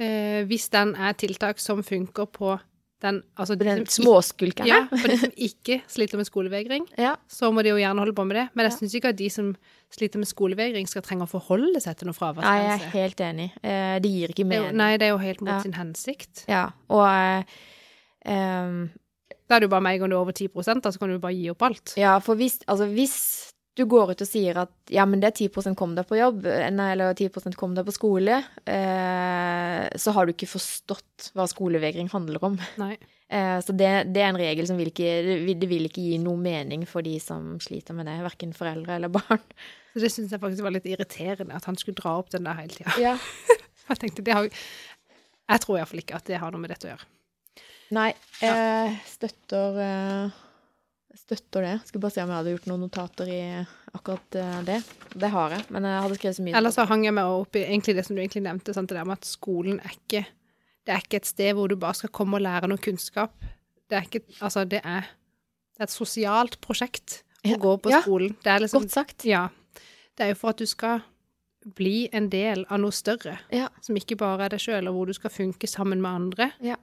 uh, 0.00 0.40
hvis 0.48 0.70
den 0.70 0.94
er 0.96 1.12
tiltak 1.18 1.58
som 1.58 1.82
funker 1.82 2.26
på 2.26 2.58
den 3.00 3.22
Altså 3.38 3.54
Den 3.56 3.86
som 3.86 4.04
småskulkerne. 4.04 4.66
Ja, 4.68 4.82
for 4.90 5.08
de 5.08 5.16
som 5.16 5.30
ikke 5.36 5.78
sliter 5.88 6.18
med 6.20 6.26
skolevegring, 6.28 6.84
Ja. 6.98 7.14
så 7.32 7.48
må 7.50 7.62
de 7.64 7.70
jo 7.70 7.76
gjerne 7.80 7.98
holde 7.98 8.12
på 8.12 8.26
med 8.28 8.36
det. 8.36 8.48
Men 8.54 8.66
jeg 8.66 8.72
Ja. 8.72 8.76
syns 8.76 8.94
ikke 8.94 9.08
at 9.08 9.16
de 9.16 9.28
som 9.30 9.56
sliter 9.90 10.18
med 10.20 10.28
skolevegring, 10.28 10.86
skal 10.86 11.02
trenge 11.02 11.24
å 11.24 11.30
forholde 11.30 11.80
seg 11.80 11.96
til 11.96 12.06
noen 12.10 12.36
Nei, 12.44 12.58
jeg 12.60 12.80
er 12.80 12.90
helt 12.92 13.16
enig. 13.20 13.50
Uh, 13.64 13.98
det 13.98 14.10
gir 14.12 14.28
ikke 14.28 14.44
er 14.44 14.50
mening. 14.52 14.76
Nei, 14.76 14.96
det 14.98 15.06
er 15.08 15.10
jo 15.16 15.18
helt 15.18 15.40
mot 15.40 15.48
Ja. 15.54 15.60
sin 15.62 15.72
hensikt. 15.72 16.44
Ja, 16.46 16.70
og 16.90 17.44
ehm, 18.26 18.90
Da 19.50 19.56
er 19.56 19.60
det 19.60 19.66
jo 19.66 19.72
bare 19.72 19.82
med 19.82 19.94
en 19.96 20.00
gang 20.04 20.10
du 20.12 20.16
er 20.16 20.20
over 20.22 20.32
10 20.32 20.48
da, 20.80 20.90
så 20.92 20.98
kan 20.98 21.08
du 21.10 21.18
bare 21.18 21.34
gi 21.34 21.48
opp 21.50 21.62
alt. 21.66 21.94
Ja, 21.98 22.18
for 22.22 22.36
hvis, 22.38 22.60
altså, 22.70 22.86
hvis 22.86 23.16
du 23.78 23.84
går 23.86 24.10
ut 24.12 24.22
og 24.22 24.28
sier 24.28 24.58
at 24.62 24.70
ja, 24.90 25.04
men 25.06 25.20
det 25.22 25.30
er 25.30 25.48
10 25.48 25.74
kom 25.78 25.94
deg 25.96 26.06
på 26.06 26.18
jobb, 26.18 26.44
eh, 26.46 26.66
eller 26.68 27.14
10 27.14 27.54
kom 27.58 27.74
deg 27.74 27.86
på 27.86 27.94
skole, 27.94 28.40
eh, 28.66 29.88
så 29.96 30.12
har 30.14 30.26
du 30.26 30.32
ikke 30.34 30.48
forstått 30.50 31.30
hva 31.34 31.46
skolevegring 31.50 32.10
handler 32.12 32.44
om. 32.50 32.60
Eh, 33.30 33.60
så 33.62 33.70
det, 33.70 33.86
det 34.10 34.24
er 34.24 34.32
en 34.32 34.38
regel 34.40 34.66
som 34.66 34.74
vil 34.74 34.88
ikke, 34.90 35.10
det 35.54 35.68
vil- 35.70 35.84
ikke 35.86 36.02
gi 36.02 36.16
noe 36.18 36.34
mening 36.34 36.82
for 36.82 36.98
de 37.06 37.12
som 37.22 37.60
sliter 37.62 37.94
med 37.94 38.08
det, 38.10 38.16
verken 38.24 38.50
foreldre 38.50 38.96
eller 38.96 39.12
barn. 39.14 39.38
Så 39.92 40.02
det 40.02 40.10
syns 40.10 40.32
jeg 40.34 40.42
faktisk 40.42 40.64
var 40.66 40.74
litt 40.74 40.88
irriterende, 40.90 41.54
at 41.54 41.68
han 41.70 41.78
skulle 41.78 41.94
dra 42.00 42.16
opp 42.18 42.32
den 42.34 42.48
der 42.48 42.58
hele 42.58 42.74
tida. 42.74 42.90
Ja. 42.98 43.12
Jeg 43.86 44.00
tenkte, 44.02 44.24
det 44.26 44.34
har 44.34 44.48
Jeg 44.50 45.62
tror 45.62 45.78
iallfall 45.78 46.02
ikke 46.02 46.18
at 46.18 46.26
det 46.26 46.42
har 46.42 46.50
noe 46.50 46.64
med 46.64 46.74
dette 46.74 46.88
å 46.88 46.90
gjøre. 46.90 47.06
Nei, 47.90 48.12
jeg 48.42 48.96
støtter 49.10 49.78
eh, 49.82 50.38
Støtter 51.20 51.62
det. 51.66 51.72
Skulle 51.86 52.02
bare 52.04 52.14
se 52.14 52.22
om 52.22 52.30
jeg 52.30 52.38
hadde 52.40 52.52
gjort 52.54 52.66
noen 52.70 52.82
notater 52.84 53.28
i 53.30 53.40
akkurat 53.94 54.36
eh, 54.38 54.58
det. 54.66 54.76
Det 55.14 55.30
har 55.30 55.54
jeg, 55.56 55.64
men 55.74 55.86
jeg 55.86 56.02
hadde 56.04 56.18
skrevet 56.18 56.38
så 56.38 56.44
mye. 56.46 56.54
Ellers 56.58 56.78
så 56.78 56.86
hang 56.90 57.04
jeg 57.06 57.14
meg 57.14 57.30
opp 57.34 57.58
i 57.58 57.64
det 57.82 58.04
som 58.06 58.16
du 58.16 58.22
egentlig 58.22 58.42
nevnte, 58.46 58.74
sant, 58.74 58.90
det 58.90 58.98
der 58.98 59.06
med 59.10 59.18
at 59.18 59.26
skolen 59.28 59.80
er 59.82 59.94
ikke 59.94 60.24
Det 60.86 60.94
er 60.94 61.02
ikke 61.04 61.20
et 61.20 61.28
sted 61.28 61.54
hvor 61.58 61.68
du 61.70 61.76
bare 61.78 61.98
skal 61.98 62.10
komme 62.14 62.38
og 62.38 62.42
lære 62.46 62.70
noe 62.70 62.80
kunnskap. 62.82 63.34
Det 63.90 63.98
er 63.98 64.06
ikke 64.08 64.22
Altså, 64.40 64.64
det 64.64 64.80
er, 64.86 65.10
det 65.76 65.82
er 65.84 65.88
et 65.90 65.94
sosialt 65.94 66.58
prosjekt 66.64 67.20
å 67.44 67.52
Ja, 67.54 67.56
gå 67.60 67.76
på 67.82 67.90
ja. 67.92 68.00
skolen. 68.04 68.34
Det 68.42 68.50
er 68.54 68.62
liksom 68.64 68.86
Godt 68.86 68.94
sagt. 68.94 69.24
Ja. 69.28 69.48
Det 70.16 70.24
er 70.26 70.32
jo 70.34 70.38
for 70.40 70.54
at 70.54 70.58
du 70.62 70.66
skal 70.66 71.02
bli 71.76 72.08
en 72.16 72.30
del 72.32 72.64
av 72.70 72.80
noe 72.80 72.94
større, 72.94 73.38
Ja. 73.52 73.68
som 73.84 73.96
ikke 73.98 74.16
bare 74.16 74.46
er 74.46 74.54
deg 74.54 74.60
sjøl, 74.62 74.88
og 74.88 74.94
hvor 74.96 75.06
du 75.10 75.12
skal 75.16 75.30
funke 75.30 75.68
sammen 75.68 76.00
med 76.00 76.10
andre. 76.10 76.50
Ja. 76.64 76.76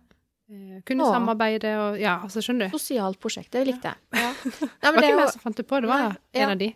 Eh, 0.50 0.82
Kunne 0.88 1.04
Åh. 1.04 1.12
samarbeide 1.14 1.72
og 1.82 1.98
Ja, 2.00 2.20
altså, 2.24 2.40
skjønner 2.42 2.70
du. 2.72 2.78
Sosialt 2.78 3.20
prosjekt, 3.20 3.52
det 3.52 3.66
likte 3.68 3.92
jeg. 3.92 3.98
Ja. 4.16 4.30
Nei, 4.62 4.70
Det 4.82 4.92
men 4.94 4.96
var 5.02 5.08
ikke 5.10 5.22
meg 5.22 5.32
som 5.34 5.42
fant 5.44 5.58
det 5.60 5.66
på, 5.68 5.82
det 5.84 5.90
var 5.92 6.06
Nei, 6.08 6.14
ja. 6.38 6.44
en 6.46 6.54
av 6.56 6.58
de 6.62 6.70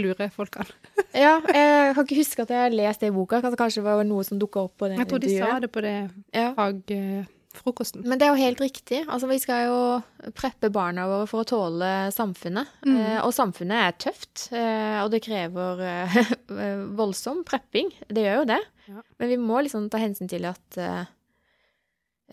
lure 0.00 0.30
folkene. 0.32 0.66
Ja, 1.12 1.34
jeg 1.44 1.92
kan 1.94 2.06
ikke 2.06 2.16
huske 2.22 2.40
at 2.46 2.48
jeg 2.54 2.56
har 2.62 2.72
lest 2.72 3.02
det 3.04 3.10
i 3.10 3.12
boka. 3.12 3.42
Kanskje- 3.44 3.82
det 3.82 3.84
var 3.84 4.04
noe 4.08 4.24
som 4.24 4.38
dukka 4.40 4.62
opp 4.64 4.78
på 4.80 4.88
det 4.88 4.96
Jeg 4.96 5.08
tror 5.10 5.20
de 5.20 5.32
sa 5.36 5.58
det 5.60 5.68
på 5.74 5.82
det 5.84 5.92
Ja. 6.32 6.54
fagfrokosten. 6.56 8.06
Men 8.08 8.16
det 8.16 8.24
er 8.24 8.32
jo 8.32 8.40
helt 8.40 8.62
riktig. 8.64 9.02
Altså, 9.04 9.28
vi 9.28 9.36
skal 9.42 9.66
jo 9.68 10.30
preppe 10.32 10.70
barna 10.72 11.04
våre 11.10 11.26
for 11.28 11.44
å 11.44 11.48
tåle 11.50 11.90
samfunnet. 12.16 12.66
Mm. 12.86 12.96
Eh, 12.96 13.18
og 13.26 13.34
samfunnet 13.36 13.76
er 13.90 13.98
tøft, 14.06 14.46
eh, 14.56 15.02
og 15.04 15.10
det 15.12 15.20
krever 15.28 15.84
eh, 15.84 16.16
voldsom 17.02 17.44
prepping. 17.44 17.92
Det 18.08 18.24
gjør 18.24 18.40
jo 18.40 18.48
det. 18.54 18.60
Ja. 18.88 19.04
Men 19.20 19.28
vi 19.34 19.36
må 19.44 19.60
liksom 19.68 19.90
ta 19.92 20.00
hensyn 20.00 20.32
til 20.32 20.48
at 20.48 20.80
eh, 20.80 21.04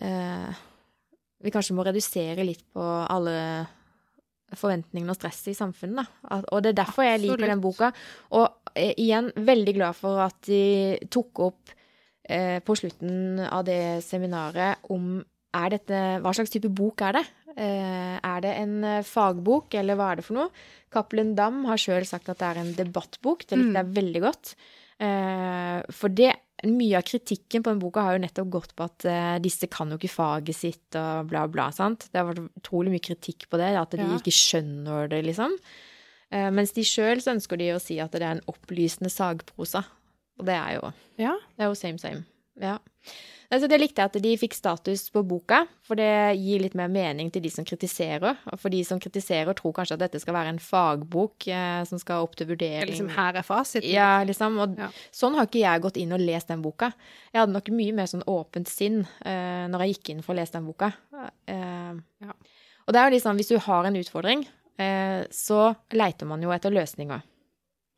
eh, 0.08 0.64
vi 1.40 1.52
kanskje 1.52 1.76
må 1.76 1.84
redusere 1.86 2.44
litt 2.46 2.64
på 2.74 2.84
alle 2.84 3.36
forventningene 4.58 5.14
og 5.14 5.18
stresset 5.18 5.52
i 5.52 5.58
samfunnet. 5.58 6.08
Da. 6.24 6.40
Og 6.50 6.62
det 6.62 6.72
er 6.72 6.80
derfor 6.82 7.06
jeg 7.06 7.22
liker 7.22 7.36
Absolutt. 7.36 7.52
den 7.52 7.64
boka. 7.64 7.90
Og 8.38 8.72
eh, 8.74 8.94
igjen, 8.98 9.30
veldig 9.36 9.74
glad 9.76 9.98
for 9.98 10.22
at 10.26 10.38
de 10.48 10.98
tok 11.12 11.44
opp 11.46 11.74
eh, 12.26 12.58
på 12.64 12.76
slutten 12.78 13.44
av 13.46 13.62
det 13.68 14.00
seminaret 14.06 14.90
om 14.90 15.20
er 15.50 15.72
dette, 15.74 16.00
hva 16.22 16.32
slags 16.34 16.52
type 16.52 16.70
bok 16.78 17.02
er 17.02 17.18
det? 17.18 17.24
Eh, 17.56 18.16
er 18.22 18.42
det 18.44 18.52
en 18.60 18.76
eh, 18.86 19.06
fagbok, 19.06 19.74
eller 19.80 19.98
hva 19.98 20.12
er 20.12 20.20
det 20.20 20.26
for 20.26 20.38
noe? 20.38 20.52
Cappelen 20.94 21.32
Dam 21.38 21.64
har 21.66 21.80
sjøl 21.80 22.06
sagt 22.06 22.30
at 22.30 22.38
det 22.38 22.50
er 22.50 22.60
en 22.62 22.70
debattbok. 22.76 23.46
Det 23.46 23.58
likte 23.58 23.82
jeg 23.82 23.96
veldig 23.98 24.22
godt. 24.22 24.54
Eh, 25.00 25.78
for 25.96 26.14
det, 26.14 26.32
mye 26.68 26.96
av 26.98 27.04
kritikken 27.08 27.62
på 27.64 27.70
den 27.72 27.78
boka 27.80 28.02
har 28.04 28.16
jo 28.18 28.22
nettopp 28.24 28.50
gått 28.52 28.74
på 28.76 28.84
at 28.84 29.06
uh, 29.08 29.38
disse 29.42 29.68
kan 29.72 29.90
jo 29.90 29.96
ikke 30.00 30.12
faget 30.12 30.56
sitt 30.58 30.98
og 30.98 31.28
bla, 31.30 31.46
bla. 31.48 31.70
sant? 31.72 32.08
Det 32.12 32.20
har 32.20 32.28
vært 32.28 32.50
utrolig 32.60 32.92
mye 32.92 33.04
kritikk 33.06 33.46
på 33.48 33.60
det, 33.60 33.70
at 33.80 33.90
de 33.96 34.02
Ja. 34.04 34.18
ikke 34.18 34.34
skjønner 34.34 35.08
det, 35.08 35.22
liksom. 35.24 35.54
Uh, 36.32 36.50
mens 36.54 36.72
de 36.76 36.82
sjøl 36.86 37.22
så 37.24 37.32
ønsker 37.34 37.58
de 37.58 37.70
å 37.74 37.80
si 37.80 37.98
at 38.02 38.12
det 38.12 38.22
er 38.22 38.36
en 38.36 38.44
opplysende 38.50 39.10
sagprosa. 39.10 39.84
Og 40.38 40.46
det 40.46 40.54
er 40.56 40.74
jo, 40.80 40.92
Ja. 41.18 41.36
det 41.56 41.64
er 41.64 41.68
jo 41.72 41.74
same, 41.74 41.98
same. 41.98 42.24
Ja. 42.60 42.78
Altså, 43.50 43.66
det 43.66 43.80
likte 43.80 43.98
jeg 44.04 44.10
at 44.12 44.16
de 44.22 44.32
fikk 44.38 44.52
status 44.54 45.08
på 45.10 45.24
boka, 45.26 45.64
for 45.82 45.98
det 45.98 46.36
gir 46.38 46.60
litt 46.62 46.76
mer 46.78 46.86
mening 46.92 47.32
til 47.34 47.42
de 47.42 47.50
som 47.50 47.64
kritiserer. 47.66 48.36
Og 48.52 48.60
for 48.62 48.70
de 48.70 48.84
som 48.86 49.00
kritiserer, 49.02 49.50
tror 49.58 49.72
kanskje 49.74 49.96
at 49.96 50.04
dette 50.04 50.20
skal 50.22 50.36
være 50.36 50.52
en 50.52 50.60
fagbok 50.62 51.48
eh, 51.50 51.80
som 51.88 51.98
skal 51.98 52.22
opp 52.22 52.36
til 52.38 52.46
vurdering. 52.52 52.86
Liksom, 52.92 53.08
her 53.16 53.40
er 53.40 53.42
fasiten. 53.42 53.90
Ja, 53.90 54.22
liksom. 54.28 54.60
Og 54.62 54.78
Ja. 54.78 54.90
sånn 55.10 55.34
har 55.34 55.48
ikke 55.50 55.64
jeg 55.64 55.82
gått 55.82 55.98
inn 55.98 56.12
og 56.14 56.20
lest 56.22 56.46
den 56.52 56.62
boka. 56.62 56.92
Jeg 57.32 57.40
hadde 57.42 57.56
nok 57.56 57.72
mye 57.74 57.92
mer 57.98 58.06
sånn 58.06 58.22
åpent 58.30 58.68
sinn 58.70 59.00
eh, 59.26 59.66
når 59.66 59.82
jeg 59.88 59.96
gikk 59.96 60.10
inn 60.14 60.22
for 60.22 60.34
å 60.34 60.38
lese 60.38 60.52
den 60.54 60.66
boka. 60.70 60.92
Eh, 61.50 61.98
Ja. 62.22 62.32
Og 62.86 62.94
det 62.94 63.00
er 63.02 63.10
jo 63.10 63.18
sånn, 63.22 63.36
hvis 63.38 63.48
du 63.50 63.58
har 63.58 63.84
en 63.86 63.94
utfordring, 63.98 64.46
eh, 64.78 65.24
så 65.34 65.74
leiter 65.90 66.26
man 66.26 66.40
jo 66.42 66.50
etter 66.54 66.70
løsninger. 66.70 67.22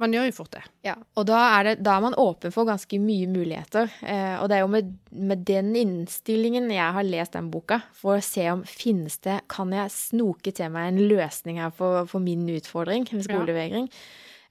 Man 0.03 0.15
gjør 0.17 0.27
jo 0.27 0.35
fort 0.35 0.57
det. 0.57 0.63
Ja, 0.87 0.97
og 1.19 1.27
da 1.29 1.39
er, 1.59 1.69
det, 1.69 1.75
da 1.87 1.95
er 1.95 2.05
man 2.05 2.17
åpen 2.19 2.55
for 2.55 2.67
ganske 2.67 2.99
mye 2.99 3.29
muligheter. 3.31 3.93
Eh, 4.03 4.35
og 4.41 4.49
det 4.51 4.59
er 4.59 4.65
jo 4.65 4.73
med, 4.73 4.91
med 5.15 5.45
den 5.47 5.71
innstillingen 5.79 6.67
jeg 6.75 6.97
har 6.97 7.07
lest 7.07 7.37
den 7.37 7.53
boka, 7.53 7.79
for 7.95 8.19
å 8.19 8.25
se 8.27 8.49
om 8.51 8.65
finnes 8.67 9.21
det 9.23 9.39
Kan 9.53 9.73
jeg 9.77 9.95
snoke 9.95 10.55
til 10.55 10.75
meg 10.75 10.91
en 10.91 11.01
løsning 11.13 11.63
her 11.63 11.71
for, 11.77 12.03
for 12.11 12.25
min 12.25 12.45
utfordring 12.51 13.07
med 13.13 13.27
skolevegring? 13.29 13.89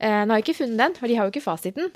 Eh, 0.02 0.22
nå 0.24 0.32
har 0.34 0.40
jeg 0.40 0.48
ikke 0.48 0.62
funnet 0.64 0.80
den, 0.82 0.98
for 0.98 1.12
de 1.12 1.18
har 1.20 1.28
jo 1.28 1.34
ikke 1.36 1.46
fasiten. 1.46 1.92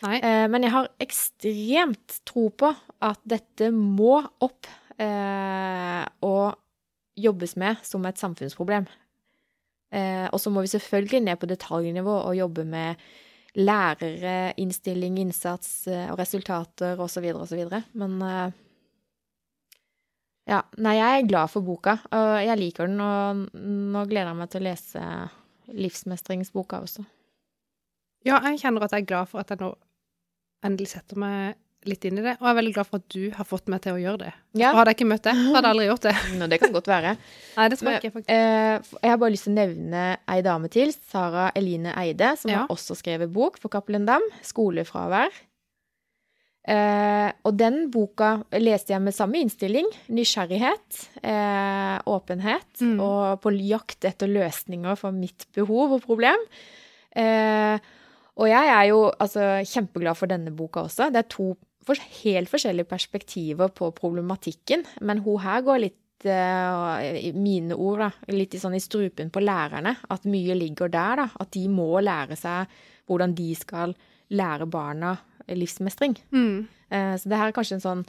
Eh, 0.00 0.46
men 0.48 0.64
jeg 0.64 0.72
har 0.72 0.88
ekstremt 1.02 2.20
tro 2.28 2.48
på 2.48 2.70
at 3.04 3.20
dette 3.28 3.68
må 3.74 4.16
opp 4.40 4.68
eh, 4.96 6.04
og 6.24 6.56
jobbes 7.20 7.56
med 7.60 7.82
som 7.84 8.06
et 8.08 8.20
samfunnsproblem. 8.20 8.88
Eh, 9.90 10.26
og 10.30 10.38
så 10.38 10.52
må 10.54 10.62
vi 10.62 10.70
selvfølgelig 10.70 11.20
ned 11.26 11.40
på 11.40 11.48
detaljnivå 11.50 12.16
og 12.22 12.38
jobbe 12.38 12.64
med 12.68 13.00
lærere, 13.58 14.52
innstilling, 14.62 15.18
innsats 15.18 15.88
eh, 15.90 16.06
og 16.12 16.18
resultater 16.20 17.00
osv. 17.02 17.26
osv. 17.34 17.64
Men 17.98 18.18
eh, 18.22 18.58
ja. 20.50 20.62
Nei, 20.78 20.96
jeg 20.98 21.18
er 21.18 21.30
glad 21.30 21.50
for 21.52 21.66
boka, 21.66 21.98
og 22.14 22.32
jeg 22.42 22.58
liker 22.58 22.90
den, 22.90 23.02
og 23.02 23.46
nå 23.54 24.04
gleder 24.10 24.32
jeg 24.32 24.40
meg 24.40 24.52
til 24.52 24.62
å 24.62 24.68
lese 24.68 25.08
livsmestringsboka 25.70 26.80
også. 26.82 27.04
Ja, 28.26 28.40
jeg 28.48 28.60
kjenner 28.62 28.84
at 28.84 28.94
jeg 28.94 29.04
er 29.04 29.10
glad 29.10 29.30
for 29.30 29.42
at 29.42 29.52
jeg 29.52 29.62
nå 29.62 29.72
endelig 30.66 30.90
setter 30.92 31.18
meg 31.20 31.58
litt 31.88 32.04
inn 32.04 32.18
i 32.18 32.22
det, 32.22 32.34
og 32.40 32.44
jeg 32.44 32.50
er 32.52 32.56
veldig 32.60 32.72
glad 32.76 32.86
for 32.90 33.00
at 33.00 33.08
du 33.14 33.30
har 33.32 33.46
fått 33.48 33.68
meg 33.72 33.80
til 33.80 33.94
å 33.96 34.00
gjøre 34.02 34.18
det. 34.26 34.32
Ja, 34.60 34.72
hadde 34.76 34.90
jeg 34.92 34.98
ikke 34.98 35.08
møtt 35.08 35.22
deg, 35.24 35.34
hadde 35.54 35.62
jeg 35.64 35.70
aldri 35.74 35.86
gjort 35.88 36.02
det. 36.08 36.14
Nå, 36.36 36.48
det 36.52 36.58
kan 36.60 36.72
godt 36.74 36.90
være. 36.92 37.12
Nei, 37.56 37.68
det 37.72 37.78
tror 37.80 37.90
jeg 37.92 38.00
ikke, 38.02 38.12
faktisk. 38.18 38.32
Eh, 38.36 38.98
jeg 39.06 39.10
har 39.14 39.20
bare 39.22 39.32
lyst 39.32 39.46
til 39.48 39.52
å 39.54 39.58
nevne 39.60 40.02
ei 40.28 40.40
dame 40.44 40.68
til, 40.68 40.92
Sara 40.92 41.46
Eline 41.56 41.94
Eide, 41.96 42.34
som 42.36 42.50
Ja. 42.52 42.58
har 42.66 42.74
også 42.74 42.96
skrevet 43.00 43.32
bok 43.32 43.56
for 43.62 43.68
Cappelen 43.72 44.04
Dam, 44.04 44.20
'Skolefravær'. 44.42 45.32
Eh, 46.70 47.30
og 47.48 47.56
den 47.56 47.86
boka 47.90 48.34
leste 48.60 48.92
jeg 48.92 49.00
med 49.02 49.14
samme 49.16 49.40
innstilling. 49.40 49.86
Nysgjerrighet, 50.12 50.98
eh, 51.24 51.96
åpenhet 52.06 52.82
Mm. 52.84 53.00
og 53.00 53.40
på 53.40 53.50
jakt 53.56 54.04
etter 54.04 54.28
løsninger 54.28 54.96
for 54.98 55.10
mitt 55.10 55.46
behov 55.56 55.92
og 55.96 56.02
problem. 56.04 56.36
Eh, 57.16 57.78
og 58.36 58.46
jeg 58.46 58.68
er 58.68 58.84
jo 58.88 59.10
altså, 59.18 59.64
kjempeglad 59.64 60.16
for 60.16 60.26
denne 60.26 60.50
boka 60.54 60.80
også. 60.84 61.10
Det 61.10 61.24
er 61.24 61.28
to 61.28 61.56
for, 61.86 62.00
helt 62.22 62.50
forskjellige 62.50 62.88
perspektiver 62.90 63.72
på 63.74 63.90
problematikken, 63.96 64.84
men 65.06 65.22
hun 65.24 65.40
her 65.42 65.64
går 65.66 65.82
litt 65.86 66.26
eh, 66.28 67.06
i 67.30 67.32
mine 67.36 67.76
ord, 67.76 68.04
da, 68.04 68.10
litt 68.36 68.54
i 68.54 68.60
sånn 68.62 68.76
i 68.76 68.82
strupen 68.82 69.32
på 69.32 69.42
lærerne. 69.42 69.96
At 70.12 70.28
mye 70.28 70.56
ligger 70.58 70.92
der, 70.92 71.24
da. 71.24 71.28
At 71.40 71.52
de 71.56 71.64
må 71.72 71.92
lære 72.04 72.38
seg 72.38 72.70
hvordan 73.10 73.34
de 73.34 73.48
skal 73.58 73.96
lære 74.30 74.68
barna 74.70 75.16
livsmestring. 75.48 76.14
Mm. 76.30 76.68
Eh, 76.90 77.14
så 77.18 77.30
det 77.30 77.40
her 77.40 77.50
er 77.50 77.56
kanskje 77.56 77.80
en 77.80 77.86
sånn 77.86 78.04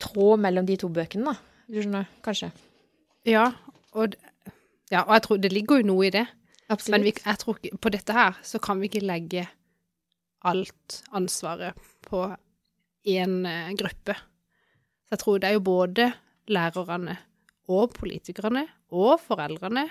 tråd 0.00 0.40
mellom 0.44 0.68
de 0.68 0.78
to 0.80 0.88
bøkene, 0.92 1.34
da. 1.34 1.66
Du 1.66 1.80
skjønner? 1.80 2.08
Kanskje. 2.24 2.52
Ja, 3.26 3.50
og, 3.98 4.14
ja, 4.92 5.02
og 5.02 5.12
jeg 5.16 5.24
tror 5.26 5.42
det 5.42 5.52
ligger 5.52 5.82
jo 5.82 5.90
noe 5.90 6.08
i 6.08 6.14
det. 6.14 6.26
Absolutt. 6.70 6.92
Men 6.94 7.06
vi, 7.06 7.12
jeg 7.18 7.42
tror 7.42 7.58
ikke, 7.58 7.78
på 7.82 7.92
dette 7.94 8.16
her 8.16 8.38
så 8.46 8.60
kan 8.62 8.80
vi 8.80 8.90
ikke 8.90 9.04
legge 9.06 9.46
alt 10.46 11.00
ansvaret 11.16 11.78
på 12.06 12.22
én 13.06 13.46
en 13.46 13.76
gruppe. 13.78 14.14
Så 15.06 15.14
jeg 15.16 15.22
tror 15.22 15.38
det 15.40 15.48
er 15.50 15.56
jo 15.58 15.60
både 15.66 16.12
lærerne 16.50 17.16
og 17.68 17.94
politikerne 17.94 18.66
og 18.94 19.20
foreldrene 19.22 19.86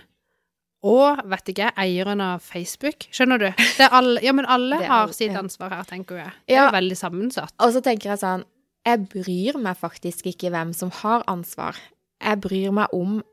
og, 0.86 1.22
vet 1.32 1.50
ikke 1.50 1.64
jeg, 1.66 1.74
eieren 1.82 2.22
av 2.22 2.44
Facebook. 2.46 3.08
Skjønner 3.16 3.40
du? 3.42 3.48
Det 3.80 3.88
alle, 3.90 4.20
ja, 4.22 4.34
men 4.38 4.46
alle 4.46 4.78
er 4.84 4.90
har 4.92 5.14
sitt 5.18 5.34
ansvar 5.40 5.72
her, 5.74 5.84
tenker 5.90 6.20
jeg. 6.20 6.34
Det 6.46 6.54
er 6.60 6.68
Ja. 6.68 6.72
veldig 6.76 6.98
sammensatt. 7.00 7.54
Og 7.60 7.74
så 7.74 7.82
tenker 7.82 8.12
jeg 8.14 8.20
sånn 8.22 8.44
Jeg 8.86 9.08
bryr 9.10 9.58
meg 9.58 9.80
faktisk 9.80 10.28
ikke 10.30 10.52
hvem 10.54 10.72
som 10.78 10.92
har 11.02 11.24
ansvar. 11.28 11.74
Jeg 12.22 12.38
bryr 12.44 12.72
meg 12.72 12.94
om 12.94 13.24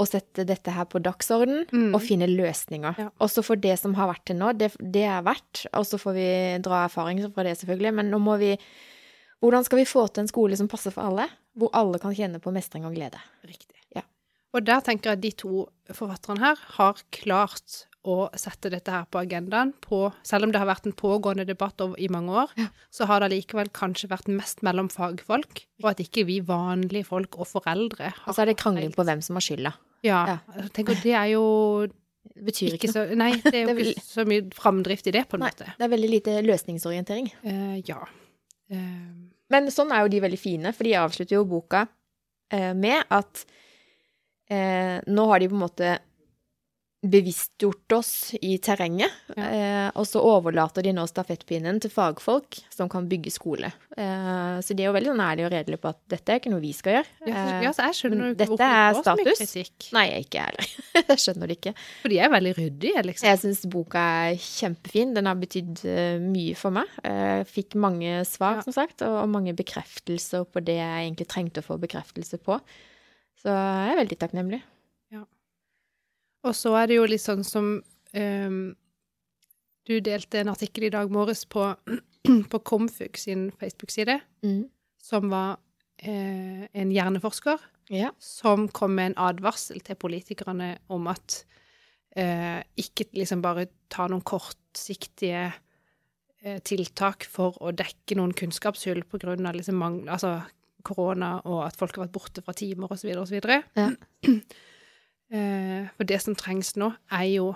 å 0.00 0.06
sette 0.08 0.46
dette 0.48 0.72
her 0.72 0.86
på 0.88 1.02
dagsorden 1.04 1.66
Mm. 1.68 1.90
og 1.94 2.00
finne 2.00 2.24
løsninger. 2.30 2.96
Ja. 2.98 3.10
Også 3.20 3.44
for 3.44 3.56
det 3.60 3.78
som 3.78 3.92
har 3.98 4.08
vært 4.08 4.24
til 4.24 4.36
nå, 4.40 4.54
det, 4.56 4.70
det 4.80 5.02
er 5.04 5.20
verdt. 5.22 5.66
Og 5.74 5.84
så 5.84 5.98
får 6.00 6.14
vi 6.16 6.58
dra 6.64 6.86
erfaring 6.88 7.20
fra 7.34 7.42
det, 7.44 7.58
selvfølgelig. 7.60 7.92
Men 7.94 8.08
nå 8.10 8.18
må 8.24 8.38
vi 8.40 8.56
Hvordan 9.42 9.64
skal 9.66 9.80
vi 9.82 9.84
få 9.90 10.06
til 10.08 10.22
en 10.24 10.28
skole 10.30 10.56
som 10.56 10.68
passer 10.70 10.94
for 10.94 11.02
alle? 11.10 11.28
Hvor 11.58 11.72
alle 11.76 11.98
kan 12.00 12.14
kjenne 12.16 12.38
på 12.40 12.52
mestring 12.54 12.84
og 12.88 12.94
glede. 12.94 13.18
Riktig. 13.44 13.76
Ja. 13.96 14.02
Og 14.54 14.64
der 14.64 14.80
tenker 14.86 15.10
jeg 15.10 15.18
at 15.18 15.24
de 15.24 15.30
to 15.42 15.64
forfatterne 15.92 16.38
her 16.44 16.60
har 16.78 17.00
klart 17.12 17.86
å 18.04 18.26
sette 18.34 18.70
dette 18.72 18.90
her 18.90 19.04
på 19.06 19.20
agendaen 19.20 19.70
på 19.84 20.08
Selv 20.26 20.44
om 20.48 20.50
det 20.52 20.58
har 20.58 20.66
vært 20.66 20.86
en 20.88 20.94
pågående 20.98 21.44
debatt 21.46 21.80
over, 21.84 21.94
i 22.02 22.08
mange 22.10 22.32
år, 22.34 22.50
Ja. 22.58 22.66
så 22.90 23.06
har 23.06 23.20
det 23.22 23.30
likevel 23.30 23.68
kanskje 23.70 24.08
vært 24.10 24.26
mest 24.28 24.62
mellom 24.66 24.88
fagfolk, 24.90 25.62
og 25.84 25.90
at 25.92 26.00
ikke 26.02 26.24
vi 26.26 26.40
vanlige 26.40 27.06
folk 27.06 27.38
og 27.38 27.46
foreldre 27.46 28.10
har 28.10 28.26
Og 28.26 28.34
så 28.34 28.42
er 28.42 28.46
det 28.50 28.56
krangling 28.58 28.90
på 28.94 29.04
hvem 29.06 29.22
som 29.22 29.36
har 29.38 29.40
skylda. 29.46 29.72
Ja. 30.02 30.24
Ja. 30.26 30.38
Jeg 30.56 30.72
tenker 30.72 30.98
det 31.02 31.14
er 31.14 31.26
jo 31.34 31.86
Det 31.86 32.44
betyr 32.44 32.74
ikke 32.74 32.88
ikke 32.88 32.92
så 32.92 33.16
Nei, 33.16 33.32
det 33.38 33.54
er 33.54 33.60
jo 33.66 33.66
Det 33.70 33.76
vil- 33.76 33.92
ikke 33.94 34.02
så 34.08 34.24
mye 34.26 34.50
framdrift 34.50 35.06
i 35.06 35.10
det, 35.14 35.28
på 35.28 35.34
en 35.38 35.40
Nei. 35.46 35.50
måte. 35.50 35.70
Det 35.78 35.86
er 35.86 35.94
veldig 35.94 36.10
lite 36.10 36.42
løsningsorientering. 36.42 37.30
Uh, 37.46 37.78
ja. 37.86 38.02
Eh, 38.70 39.30
Men 39.52 39.68
sånn 39.72 39.92
er 39.92 40.04
jo 40.04 40.12
de 40.12 40.22
veldig 40.24 40.40
fine, 40.40 40.72
for 40.76 40.88
de 40.88 40.96
avslutter 41.00 41.36
jo 41.36 41.48
boka 41.48 41.84
eh, 42.52 42.72
med 42.78 43.04
at 43.12 43.44
eh, 44.50 44.98
nå 45.06 45.26
har 45.30 45.42
de 45.42 45.50
på 45.50 45.58
en 45.58 45.64
måte 45.64 45.92
bevisstgjort 47.02 47.92
oss 47.96 48.34
i 48.40 48.58
terrenget, 48.62 49.10
Ja. 49.36 49.42
eh, 49.42 49.90
og 49.98 50.06
så 50.06 50.20
overlater 50.22 50.82
de 50.86 50.92
nå 50.94 51.02
stafettpinnen 51.10 51.80
til 51.82 51.90
fagfolk 51.90 52.60
som 52.70 52.88
kan 52.88 53.08
bygge 53.10 53.32
skole. 53.34 53.72
Eh, 53.96 54.60
så 54.62 54.76
de 54.76 54.84
er 54.84 54.86
jo 54.86 54.92
veldig 54.94 55.10
sånn 55.10 55.24
ærlige 55.24 55.46
og 55.48 55.52
redelige 55.52 55.80
på 55.82 55.88
at 55.90 55.98
dette 56.08 56.28
er 56.30 56.38
ikke 56.40 56.52
noe 56.52 56.60
vi 56.62 56.72
skal 56.72 56.92
gjøre. 57.00 57.10
Eh, 57.26 57.62
ja, 57.64 57.72
så 57.74 57.88
jeg 57.88 57.98
skjønner 57.98 58.22
jo 58.28 58.34
ikke 58.36 58.46
dette 58.46 58.68
er 58.68 58.94
status. 59.02 59.92
Nei, 59.92 60.04
jeg 60.12 60.26
ikke 60.28 60.44
heller. 60.46 60.70
jeg 60.94 61.18
skjønner 61.24 61.46
det 61.50 61.58
ikke. 61.58 61.74
For 62.02 62.08
de 62.14 62.18
er 62.22 62.32
veldig 62.36 62.54
ryddige, 62.60 63.04
liksom. 63.10 63.28
Jeg 63.32 63.42
syns 63.42 63.64
boka 63.74 63.98
er 64.30 64.36
kjempefin. 64.38 65.14
Den 65.18 65.26
har 65.26 65.34
betydd 65.42 65.84
eh, 65.84 66.18
mye 66.22 66.54
for 66.54 66.70
meg. 66.70 66.86
Jeg 67.02 67.46
fikk 67.50 67.74
mange 67.82 68.22
svar, 68.30 68.60
Ja. 68.60 68.62
som 68.62 68.72
sagt, 68.78 69.02
og 69.02 69.28
mange 69.28 69.54
bekreftelser 69.58 70.46
på 70.46 70.62
det 70.62 70.78
jeg 70.78 71.08
egentlig 71.10 71.26
trengte 71.28 71.62
å 71.62 71.66
få 71.66 71.80
bekreftelse 71.82 72.38
på. 72.38 72.60
Så 73.42 73.50
jeg 73.50 73.90
er 73.96 73.98
veldig 74.04 74.18
takknemlig. 74.22 74.62
Og 76.44 76.54
så 76.58 76.72
er 76.80 76.88
det 76.90 76.96
jo 76.98 77.06
litt 77.06 77.22
sånn 77.22 77.44
som 77.46 77.68
um, 78.14 78.60
Du 79.88 79.96
delte 80.04 80.40
en 80.42 80.50
artikkel 80.52 80.86
i 80.88 80.92
dag 80.94 81.10
morges 81.10 81.44
på, 81.50 81.64
på 82.52 82.58
Komfug 82.66 83.18
sin 83.18 83.50
Facebook-side, 83.58 84.20
Mm. 84.42 84.64
som 85.02 85.28
var 85.30 85.58
eh, 86.02 86.66
en 86.74 86.90
hjerneforsker 86.90 87.58
Ja. 87.90 88.10
som 88.18 88.68
kom 88.68 88.94
med 88.94 89.12
en 89.12 89.18
advarsel 89.18 89.80
til 89.82 89.94
politikerne 89.98 90.78
om 90.90 91.06
at 91.10 91.44
eh, 92.16 92.62
ikke 92.78 93.06
liksom 93.14 93.42
bare 93.42 93.66
ta 93.90 94.06
noen 94.10 94.22
kortsiktige 94.22 95.52
eh, 96.42 96.58
tiltak 96.66 97.24
for 97.30 97.58
å 97.62 97.70
dekke 97.74 98.16
noen 98.18 98.32
kunnskapshull 98.34 99.02
på 99.06 99.18
grunn 99.22 99.46
av 99.46 99.54
liksom 99.58 99.78
mangel, 99.78 100.08
altså 100.08 100.40
korona 100.82 101.36
og 101.44 101.64
at 101.68 101.76
folk 101.78 101.94
har 101.96 102.06
vært 102.08 102.14
borte 102.16 102.42
fra 102.42 102.54
timer 102.58 102.90
osv. 102.94 103.10
osv. 103.22 103.40
Ja. 103.78 103.90
Eh, 105.32 105.86
for 105.96 106.04
det 106.04 106.18
som 106.20 106.34
trengs 106.36 106.74
nå, 106.76 106.90
er 107.10 107.28
jo 107.32 107.52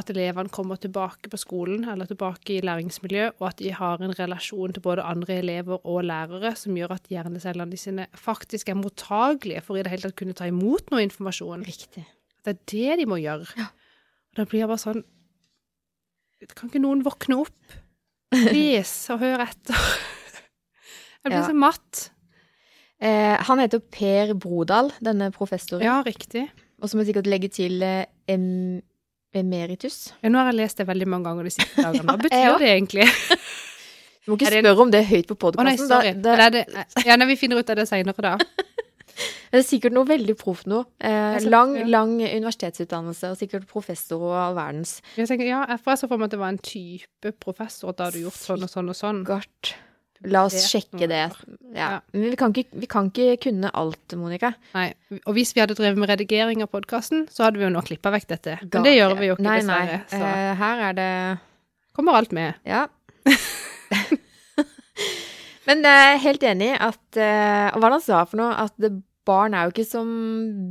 at 0.00 0.08
elevene 0.08 0.48
kommer 0.48 0.78
tilbake 0.80 1.28
på 1.28 1.36
skolen 1.36 1.82
eller 1.92 2.08
tilbake 2.08 2.54
i 2.54 2.62
læringsmiljø, 2.64 3.26
og 3.42 3.48
at 3.50 3.58
de 3.60 3.68
har 3.76 4.00
en 4.00 4.14
relasjon 4.16 4.72
til 4.72 4.80
både 4.80 5.04
andre 5.04 5.34
elever 5.42 5.82
og 5.84 5.98
lærere 6.08 6.54
som 6.56 6.72
gjør 6.78 6.94
at 6.96 7.10
hjernecellene 7.12 7.76
sine 7.76 8.06
faktisk 8.16 8.70
er 8.72 8.78
mottagelige 8.80 9.60
for 9.66 9.76
i 9.76 9.82
det 9.84 9.92
hele 9.92 10.06
tatt 10.08 10.16
kunne 10.16 10.32
ta 10.38 10.48
imot 10.48 10.88
noe 10.94 11.04
informasjon. 11.04 11.66
Riktig. 11.68 12.06
Det 12.42 12.54
er 12.56 12.62
det 12.72 12.98
de 13.02 13.06
må 13.12 13.20
gjøre. 13.20 13.44
Ja. 13.60 13.68
Og 14.32 14.40
da 14.40 14.48
blir 14.48 14.62
jeg 14.64 14.70
bare 14.72 14.80
sånn 14.80 15.04
Kan 16.56 16.72
ikke 16.72 16.80
noen 16.82 17.04
våkne 17.06 17.36
opp? 17.44 17.74
Please, 18.32 19.12
og 19.14 19.20
høre 19.22 19.44
etter. 19.44 19.76
Jeg 21.22 21.28
blir 21.30 21.36
Ja. 21.38 21.46
så 21.46 21.54
matt. 21.54 22.00
Eh, 22.98 23.36
han 23.46 23.58
heter 23.60 23.78
Per 23.78 24.32
Brodal, 24.34 24.90
denne 25.04 25.28
professoren. 25.30 25.84
Ja, 25.84 26.00
riktig. 26.02 26.48
Og 26.82 26.90
så 26.90 26.96
må 26.98 27.04
jeg 27.04 27.12
sikkert 27.12 27.30
legge 27.30 27.48
til 27.54 27.82
eh, 27.86 28.04
em, 28.32 28.80
emeritus. 29.38 30.08
Ja, 30.22 30.32
nå 30.32 30.40
har 30.42 30.50
jeg 30.50 30.58
lest 30.60 30.80
det 30.82 30.88
veldig 30.88 31.08
mange 31.08 31.30
ganger 31.30 31.46
de 31.46 31.54
siste 31.54 31.82
dagene. 31.86 32.06
Hva 32.10 32.18
betyr 32.24 32.48
ja, 32.48 32.56
det 32.58 32.72
egentlig? 32.74 33.06
Du 34.26 34.32
må 34.32 34.38
ikke 34.38 34.50
spørre 34.52 34.72
en- 34.74 34.84
om 34.86 34.92
det 34.94 35.02
er 35.04 35.10
høyt 35.12 35.30
på 35.30 35.52
Å 35.52 35.66
nei, 35.66 35.76
sorry. 35.80 36.14
Da, 36.18 36.34
da, 36.34 36.36
Nei, 36.42 36.50
det, 36.58 36.86
ja, 37.06 37.18
nei, 37.20 37.28
vi 37.30 37.38
finner 37.40 37.62
ut 37.62 37.70
av 37.72 37.78
det 37.78 37.86
seinere, 37.90 38.26
da. 38.26 38.34
det 39.52 39.60
er 39.60 39.64
sikkert 39.68 39.94
noe 39.94 40.08
veldig 40.10 40.36
proft 40.40 40.66
noe. 40.70 40.88
Eh, 40.98 41.38
lang, 41.46 41.76
lang 41.86 42.16
universitetsutdannelse, 42.18 43.30
og 43.30 43.38
sikkert 43.38 43.70
professor 43.70 44.26
og 44.32 44.34
all 44.42 44.58
verdens. 44.58 44.98
Jeg 45.14 45.30
tenker, 45.30 45.46
ja, 45.52 45.62
jeg 45.70 45.84
får 45.86 46.02
så 46.02 46.10
for 46.10 46.18
meg 46.18 46.30
at 46.32 46.36
det 46.36 46.42
var 46.42 46.52
en 46.56 46.60
type 46.66 47.34
professor, 47.42 47.94
at 47.94 48.02
da 48.02 48.10
hadde 48.10 48.18
du 48.18 48.26
gjort 48.26 48.42
sånn 48.42 48.66
og 48.66 48.74
sånn 48.74 48.90
og 48.90 48.98
sånn. 48.98 49.24
Godt. 49.30 49.76
La 50.30 50.44
oss 50.46 50.56
sjekke 50.70 51.08
det. 51.10 51.22
Ja. 51.74 51.88
Men 52.14 52.30
vi 52.30 52.38
kan, 52.38 52.52
ikke, 52.54 52.80
vi 52.82 52.88
kan 52.90 53.08
ikke 53.10 53.36
kunne 53.48 53.70
alt, 53.78 54.14
Monica. 54.18 54.52
Nei, 54.76 54.88
og 55.22 55.34
hvis 55.36 55.54
vi 55.56 55.62
hadde 55.62 55.76
drevet 55.78 55.98
med 55.98 56.10
redigering 56.12 56.62
av 56.62 56.70
podkasten, 56.72 57.26
så 57.32 57.46
hadde 57.46 57.58
vi 57.58 57.66
jo 57.66 57.72
nå 57.74 57.82
klippa 57.86 58.12
vekk 58.14 58.28
dette. 58.34 58.58
Men 58.68 58.86
det 58.86 58.94
gjør 58.96 59.16
vi 59.18 59.30
jo 59.30 59.38
ikke, 59.38 59.46
nei, 59.48 59.58
dessverre. 59.62 60.02
Nei, 60.02 60.10
Så 60.12 60.20
Uh, 60.32 60.52
her 60.62 60.82
er 60.88 60.98
det 60.98 61.08
kommer 61.96 62.18
alt 62.20 62.32
med. 62.36 62.60
Ja. 62.68 62.86
Men 65.68 65.84
jeg 65.86 66.12
er 66.12 66.22
helt 66.24 66.42
enig 66.42 66.72
i 66.72 66.78
at 66.82 67.18
Og 67.22 67.76
Hva 67.78 67.90
han 67.92 68.02
sa 68.02 68.24
for 68.26 68.40
noe? 68.40 68.50
At 68.64 68.74
det, 68.82 68.90
barn 69.28 69.54
er 69.54 69.68
jo 69.68 69.74
ikke 69.74 69.86
som 69.86 70.08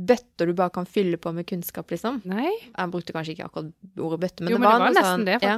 bøtter 0.08 0.50
du 0.50 0.54
bare 0.56 0.74
kan 0.74 0.88
fylle 0.88 1.18
på 1.20 1.32
med 1.34 1.46
kunnskap, 1.48 1.90
liksom. 1.92 2.20
Nei, 2.28 2.50
Han 2.76 2.92
brukte 2.92 3.14
kanskje 3.16 3.36
ikke 3.36 3.48
akkurat 3.48 3.72
ordet 3.96 4.20
bøtte, 4.26 4.44
men 4.44 4.52
jo, 4.52 4.58
det 4.58 4.64
men 4.64 4.68
var, 4.68 4.72
det 4.72 4.82
var 4.82 4.88
noe 4.88 4.96
nesten 4.98 5.12
sånn, 5.12 5.28
det, 5.28 5.38
ja. 5.40 5.56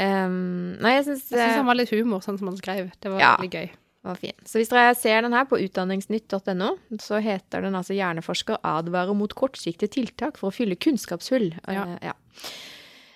Ehm, 0.00 0.78
nei, 0.80 0.94
jeg 0.96 1.04
syns 1.10 1.26
syns 1.28 1.56
han 1.58 1.66
var 1.68 1.76
litt 1.76 1.90
humor, 1.92 2.22
sånn 2.24 2.38
som 2.40 2.48
han 2.48 2.56
skrev. 2.56 2.90
Det 3.00 3.10
var 3.12 3.20
Ja. 3.20 3.36
veldig 3.36 3.50
gøy. 3.50 3.70
var 4.02 4.16
fin. 4.16 4.32
Så 4.44 4.58
hvis 4.58 4.68
dere 4.68 4.96
ser 4.98 5.20
den 5.22 5.32
her 5.32 5.44
på 5.44 5.60
utdanningsnytt.no, 5.62 6.70
så 6.98 7.20
heter 7.22 7.62
den 7.62 7.74
altså 7.78 7.94
'Hjerneforsker 7.94 8.58
advarer 8.64 9.14
mot 9.14 9.32
kortsiktige 9.32 9.88
tiltak 9.88 10.36
for 10.36 10.50
å 10.50 10.52
fylle 10.54 10.74
kunnskapshull'. 10.74 11.54
Ja. 11.68 11.84
Uh, 11.84 11.98
ja. 12.02 12.12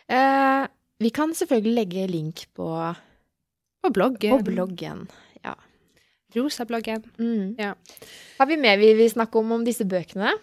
Uh, 0.09 0.69
vi 1.01 1.11
kan 1.11 1.31
selvfølgelig 1.35 1.75
legge 1.75 2.07
link 2.09 2.47
på, 2.55 2.95
På 3.83 3.91
bloggen. 3.91 4.31
på 4.39 4.45
bloggen. 4.45 5.09
Rosa-bloggen. 6.37 7.03
Mm. 7.19 7.55
Ja. 7.59 7.75
Har 8.39 8.47
vi 8.47 8.57
mer 8.57 8.77
vi 8.77 8.93
vil 8.95 9.09
snakke 9.11 9.39
om 9.39 9.53
om 9.53 9.65
disse 9.65 9.85
bøkene? 9.89 10.35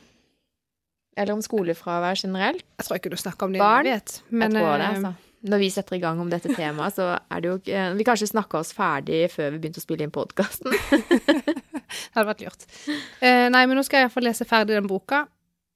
Eller 1.16 1.34
om 1.36 1.42
skolefravær 1.42 2.16
generelt? 2.18 2.64
Jeg 2.80 2.88
tror 2.88 2.98
ikke 2.98 3.12
du 3.14 3.18
snakker 3.20 3.46
om 3.46 3.54
det 3.54 3.60
Barn? 3.62 3.86
vet. 3.86 4.22
Men, 4.30 4.52
jeg 4.52 4.64
tror 4.64 4.78
det, 4.78 4.82
eh, 4.88 4.96
altså. 4.96 5.16
Når 5.44 5.60
vi 5.60 5.70
setter 5.74 5.98
i 5.98 6.02
gang 6.04 6.22
om 6.24 6.30
dette 6.32 6.54
temaet, 6.56 6.96
så 6.96 7.10
er 7.20 7.44
det 7.44 7.50
jo 7.50 7.58
ikke 7.60 7.84
Vi 8.00 8.06
kanskje 8.08 8.30
snakka 8.32 8.62
oss 8.62 8.72
ferdig 8.76 9.26
før 9.34 9.52
vi 9.52 9.60
begynte 9.64 9.82
å 9.82 9.86
spille 9.86 10.08
inn 10.08 10.14
podkasten. 10.16 10.72
Det 11.94 12.16
hadde 12.16 12.30
vært 12.30 12.42
lurt. 12.42 12.64
Eh, 13.22 13.50
nei, 13.54 13.66
men 13.70 13.78
nå 13.78 13.84
skal 13.86 14.00
jeg 14.02 14.08
iallfall 14.08 14.26
lese 14.26 14.48
ferdig 14.50 14.74
den 14.78 14.88
boka. 14.90 15.26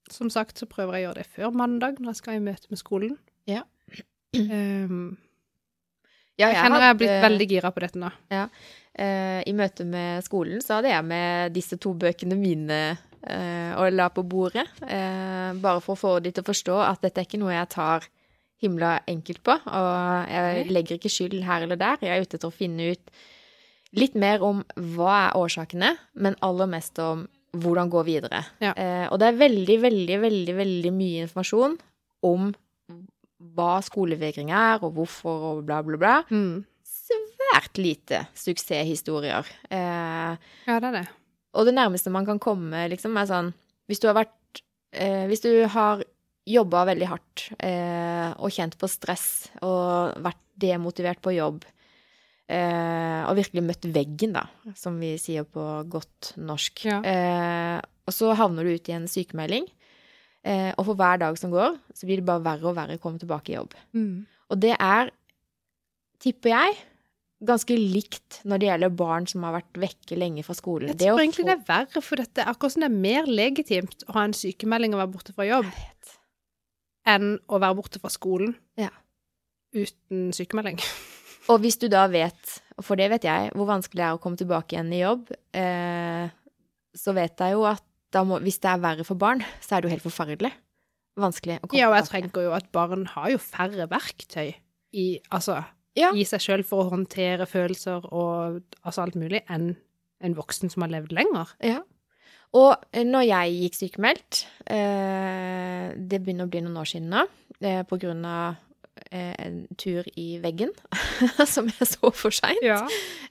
Som 0.10 0.32
sagt 0.34 0.58
så 0.58 0.66
prøver 0.70 0.98
jeg 0.98 1.04
å 1.04 1.08
gjøre 1.10 1.22
det 1.22 1.30
før 1.36 1.54
mandag, 1.60 2.00
når 2.00 2.16
jeg 2.16 2.22
skal 2.22 2.40
i 2.40 2.44
møte 2.44 2.72
med 2.72 2.80
skolen. 2.82 3.18
Ja. 3.50 3.62
Um, 4.38 5.18
Ja, 6.38 6.52
jeg 6.52 6.60
kjenner 6.62 6.84
jeg 6.84 6.92
har 6.92 6.98
blitt 7.00 7.24
veldig 7.24 7.48
gira 7.50 7.72
på 7.74 7.82
dette 7.82 8.00
nå. 8.02 8.10
eh, 8.30 9.40
I 9.50 9.54
møte 9.58 9.86
med 9.90 10.26
skolen 10.26 10.62
så 10.62 10.78
hadde 10.78 10.92
jeg 10.92 11.06
med 11.10 11.56
disse 11.56 11.80
to 11.82 11.96
bøkene 11.98 12.38
mine 12.38 12.78
eh, 12.94 13.72
og 13.74 13.90
la 13.96 14.10
på 14.14 14.22
bordet. 14.28 14.68
Eh, 14.86 15.58
bare 15.58 15.82
for 15.82 15.96
å 15.96 16.02
få 16.02 16.14
de 16.22 16.34
til 16.34 16.46
å 16.46 16.50
forstå 16.52 16.78
at 16.86 17.02
dette 17.08 17.24
er 17.24 17.30
ikke 17.30 17.42
noe 17.42 17.56
jeg 17.56 17.72
tar 17.74 18.06
himla 18.62 19.00
enkelt 19.08 19.42
på. 19.46 19.54
Og 19.66 20.30
jeg 20.32 20.68
legger 20.74 20.98
ikke 20.98 21.12
skyld 21.14 21.44
her 21.46 21.62
eller 21.68 21.78
der. 21.80 21.98
Jeg 22.02 22.18
er 22.18 22.22
ute 22.26 22.38
etter 22.40 22.50
å 22.50 22.56
finne 22.56 22.92
ut 22.94 23.12
litt 23.98 24.16
mer 24.20 24.42
om 24.44 24.64
hva 24.76 25.28
er 25.30 25.38
årsakene, 25.40 25.94
men 26.16 26.36
aller 26.44 26.68
mest 26.68 26.98
om 27.00 27.28
hvordan 27.58 27.90
gå 27.90 28.02
videre. 28.06 28.44
Ja. 28.62 28.74
Eh, 28.76 29.06
og 29.12 29.20
det 29.22 29.28
er 29.32 29.38
veldig, 29.40 29.78
veldig, 29.82 30.18
veldig, 30.22 30.56
veldig 30.58 30.92
mye 30.94 31.22
informasjon 31.28 31.78
om 32.28 32.50
hva 33.58 33.78
skolevegring 33.86 34.50
er, 34.52 34.82
og 34.84 34.96
hvorfor, 34.98 35.46
og 35.52 35.64
bla, 35.66 35.82
bla, 35.86 35.98
bla 36.02 36.16
Mm. 36.30 36.66
svært 36.84 37.78
lite 37.78 38.26
suksesshistorier. 38.36 39.46
Eh, 39.72 40.36
Ja, 40.68 40.80
det 40.80 40.84
er 40.90 40.92
det. 41.02 41.08
og 41.54 41.66
det 41.66 41.74
nærmeste 41.76 42.12
man 42.12 42.26
kan 42.26 42.40
komme, 42.40 42.90
liksom, 42.90 43.16
er 43.18 43.26
sånn 43.26 43.54
Hvis 43.88 44.00
du 44.02 44.08
har 44.08 44.16
vært 44.16 44.62
eh, 44.92 45.28
Hvis 45.28 45.42
du 45.42 45.66
har 45.68 46.04
jobba 46.48 46.86
veldig 46.88 47.08
hardt 47.12 47.48
eh, 47.60 48.30
og 48.40 48.54
kjent 48.56 48.78
på 48.80 48.88
stress 48.92 49.50
og 49.66 50.16
vært 50.24 50.40
demotivert 50.58 51.20
på 51.22 51.34
jobb 51.36 51.66
eh, 52.48 53.22
og 53.28 53.36
virkelig 53.38 53.64
møtt 53.68 53.88
veggen, 53.94 54.36
da, 54.38 54.46
som 54.80 54.98
vi 55.02 55.16
sier 55.22 55.44
på 55.44 55.66
godt 55.92 56.34
norsk, 56.40 56.86
Ja. 56.88 57.02
eh, 57.04 57.82
og 58.08 58.16
så 58.16 58.32
havner 58.40 58.64
du 58.64 58.72
ut 58.78 58.88
i 58.90 58.96
en 58.96 59.08
sykemelding, 59.12 59.68
eh, 60.48 60.72
og 60.78 60.86
for 60.88 60.96
hver 60.96 61.20
dag 61.20 61.38
som 61.38 61.52
går, 61.52 61.76
så 61.94 62.08
blir 62.08 62.22
det 62.22 62.28
bare 62.30 62.46
verre 62.46 62.70
og 62.72 62.78
verre 62.80 62.96
å 62.98 63.04
komme 63.04 63.20
tilbake 63.20 63.52
i 63.52 63.58
jobb. 63.58 63.76
Mm. 63.94 64.26
Og 64.50 64.60
det 64.64 64.76
er, 64.80 65.12
tipper 66.24 66.54
jeg, 66.56 66.78
ganske 67.44 67.76
likt 67.78 68.40
når 68.50 68.58
det 68.64 68.70
gjelder 68.72 68.96
barn 68.98 69.28
som 69.30 69.44
har 69.46 69.60
vært 69.60 69.78
vekke 69.78 70.16
lenge 70.18 70.42
fra 70.48 70.56
skolen. 70.58 70.90
Jeg 70.90 70.98
Det 71.04 71.10
tror 71.12 71.20
egentlig 71.22 71.46
det 71.46 71.54
er 71.54 71.68
verre, 71.68 72.02
for 72.02 72.16
dette 72.24 72.42
er 72.42 72.50
akkurat 72.50 72.74
som 72.74 72.82
det 72.82 72.90
er 72.90 73.02
mer 73.04 73.28
legitimt 73.30 74.08
å 74.08 74.16
ha 74.16 74.24
en 74.26 74.34
sykemelding 74.34 74.96
og 74.96 75.04
være 75.04 75.14
borte 75.14 75.36
fra 75.36 75.46
jobb. 75.46 75.68
Enn 77.08 77.38
å 77.48 77.60
være 77.64 77.78
borte 77.80 78.02
fra 78.04 78.12
skolen 78.14 78.56
Ja. 78.80 78.90
uten 79.76 80.32
sykemelding. 80.36 80.80
Og 81.52 81.62
hvis 81.64 81.78
du 81.80 81.88
da 81.88 82.06
vet, 82.12 82.58
for 82.84 83.00
det 83.00 83.08
vet 83.14 83.24
jeg, 83.24 83.52
hvor 83.56 83.70
vanskelig 83.70 84.02
det 84.02 84.06
er 84.10 84.18
å 84.18 84.22
komme 84.24 84.36
tilbake 84.40 84.76
igjen 84.76 84.90
i 84.92 85.00
jobb, 85.00 85.30
eh, 85.56 86.28
så 86.98 87.14
vet 87.16 87.40
jeg 87.40 87.56
jo 87.56 87.64
at 87.70 87.84
må, 88.28 88.40
hvis 88.44 88.58
det 88.64 88.70
er 88.72 88.82
verre 88.82 89.04
for 89.08 89.20
barn, 89.20 89.44
så 89.62 89.76
er 89.78 89.82
det 89.84 89.88
jo 89.90 89.94
helt 89.96 90.06
forferdelig. 90.08 90.52
Vanskelig 91.20 91.58
å 91.60 91.68
komme 91.68 91.72
tilbake. 91.72 91.80
Ja, 91.80 91.90
og 91.92 91.96
jeg 92.00 92.10
tenker 92.12 92.46
jo 92.48 92.54
at 92.58 92.68
barn 92.76 93.06
har 93.14 93.30
jo 93.32 93.40
færre 93.42 93.88
verktøy 93.92 94.56
i, 94.98 95.06
altså, 95.32 95.60
Ja. 95.98 96.12
i 96.14 96.24
seg 96.28 96.42
sjøl 96.44 96.64
for 96.68 96.84
å 96.86 96.92
håndtere 96.94 97.46
følelser 97.50 98.06
og 98.12 98.62
altså 98.84 99.04
alt 99.06 99.16
mulig, 99.20 99.44
enn 99.50 99.76
en 100.22 100.36
voksen 100.38 100.70
som 100.74 100.82
har 100.86 100.90
levd 100.96 101.14
lenger. 101.14 101.52
Ja. 101.64 101.80
Og 102.56 102.76
eh, 102.94 103.04
når 103.04 103.26
jeg 103.28 103.58
gikk 103.62 103.76
sykemeldt, 103.76 104.46
eh, 104.72 105.92
det 105.98 106.22
begynner 106.24 106.48
å 106.48 106.52
bli 106.52 106.62
noen 106.64 106.78
år 106.80 106.88
siden 106.90 107.10
nå, 107.12 107.26
eh, 107.62 107.84
på 107.90 108.00
grunn 108.02 108.24
av 108.26 108.56
en 109.14 109.60
tur 109.80 110.04
i 110.20 110.40
veggen, 110.44 110.72
som 111.54 111.68
jeg 111.70 111.88
så 111.88 112.10
for 112.12 112.34
seint. 112.34 112.60
Ja. 112.66 112.80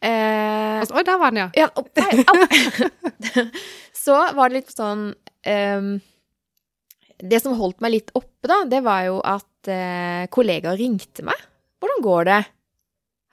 Eh, 0.00 0.78
Altså, 0.80 0.94
Oi, 0.96 1.02
der 1.08 1.18
var 1.20 1.32
den, 1.34 1.40
ja. 1.42 1.48
ja, 1.56 1.66
opp, 1.76 1.90
nei, 1.96 2.22
opp. 2.22 3.50
så 4.06 4.20
var 4.36 4.48
det 4.52 4.60
litt 4.60 4.72
sånn 4.76 5.08
eh, 5.48 5.88
Det 7.18 7.40
som 7.42 7.56
holdt 7.58 7.80
meg 7.84 7.94
litt 7.96 8.12
oppe, 8.16 8.46
da, 8.50 8.60
det 8.68 8.82
var 8.84 9.06
jo 9.08 9.18
at 9.24 9.70
eh, 9.72 10.26
kollegaer 10.32 10.76
ringte 10.78 11.24
meg. 11.26 11.40
'Hvordan 11.80 12.02
går 12.04 12.28
det? 12.28 12.38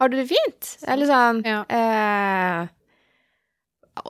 Har 0.01 0.09
du 0.11 0.15
det 0.17 0.27
fint?' 0.31 0.71
Eller 0.87 1.07
sånn 1.11 1.43
Ja. 1.47 1.59
eh, 1.67 2.67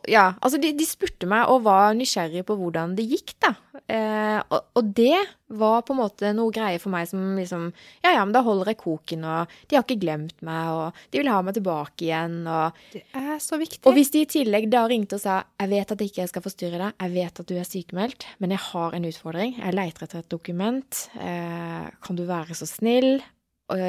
Ja, 0.08 0.30
altså 0.39 0.60
de, 0.63 0.69
de 0.80 0.86
spurte 0.88 1.28
meg 1.28 1.50
og 1.52 1.65
var 1.65 1.91
nysgjerrig 1.98 2.46
på 2.48 2.56
hvordan 2.56 2.93
det 2.96 3.04
gikk, 3.10 3.34
da. 3.43 3.50
Eh, 3.91 4.39
og, 4.48 4.69
og 4.80 4.91
det 4.96 5.17
var 5.60 5.82
på 5.84 5.91
en 5.91 6.00
måte 6.00 6.30
noe 6.38 6.54
greie 6.56 6.80
for 6.80 6.93
meg 6.93 7.10
som 7.10 7.34
liksom 7.36 7.65
Ja, 8.06 8.13
ja, 8.15 8.22
men 8.24 8.32
da 8.32 8.39
holder 8.46 8.72
jeg 8.72 8.80
koken, 8.80 9.26
og 9.28 9.52
de 9.67 9.76
har 9.76 9.84
ikke 9.84 10.00
glemt 10.06 10.39
meg, 10.46 10.72
og 10.72 11.04
de 11.12 11.19
vil 11.19 11.32
ha 11.34 11.41
meg 11.43 11.58
tilbake 11.60 12.08
igjen, 12.08 12.39
og 12.48 12.80
Det 12.96 13.04
er 13.19 13.36
så 13.43 13.60
viktig. 13.60 13.84
og 13.84 14.00
hvis 14.00 14.13
de 14.15 14.24
i 14.24 14.32
tillegg 14.38 14.69
da 14.72 14.86
ringte 14.88 15.19
og 15.19 15.26
sa 15.26 15.41
jeg 15.60 15.74
vet 15.76 15.91
at 15.91 16.00
jeg 16.06 16.13
ikke 16.13 16.32
skal 16.32 16.48
forstyrre 16.48 16.80
deg, 16.86 16.98
jeg 17.04 17.15
vet 17.19 17.43
at 17.43 17.52
du 17.52 17.56
er 17.60 17.67
sykemeldt, 17.67 18.28
men 18.39 18.56
jeg 18.56 18.63
har 18.72 18.96
en 18.96 19.08
utfordring, 19.12 19.56
jeg 19.60 19.76
leiter 19.76 20.08
etter 20.08 20.24
et 20.24 20.32
dokument, 20.32 21.06
eh, 21.19 21.88
kan 22.08 22.19
du 22.19 22.24
være 22.30 22.56
så 22.56 22.69
snill? 22.72 23.17
Og, 23.74 23.80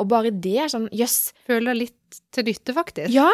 og 0.00 0.08
bare 0.08 0.30
det 0.32 0.56
er 0.60 0.70
sånn 0.72 0.88
jøss. 0.92 1.32
Føler 1.48 1.76
litt 1.76 2.20
til 2.34 2.48
nytte, 2.48 2.74
faktisk. 2.76 3.12
Ja! 3.16 3.28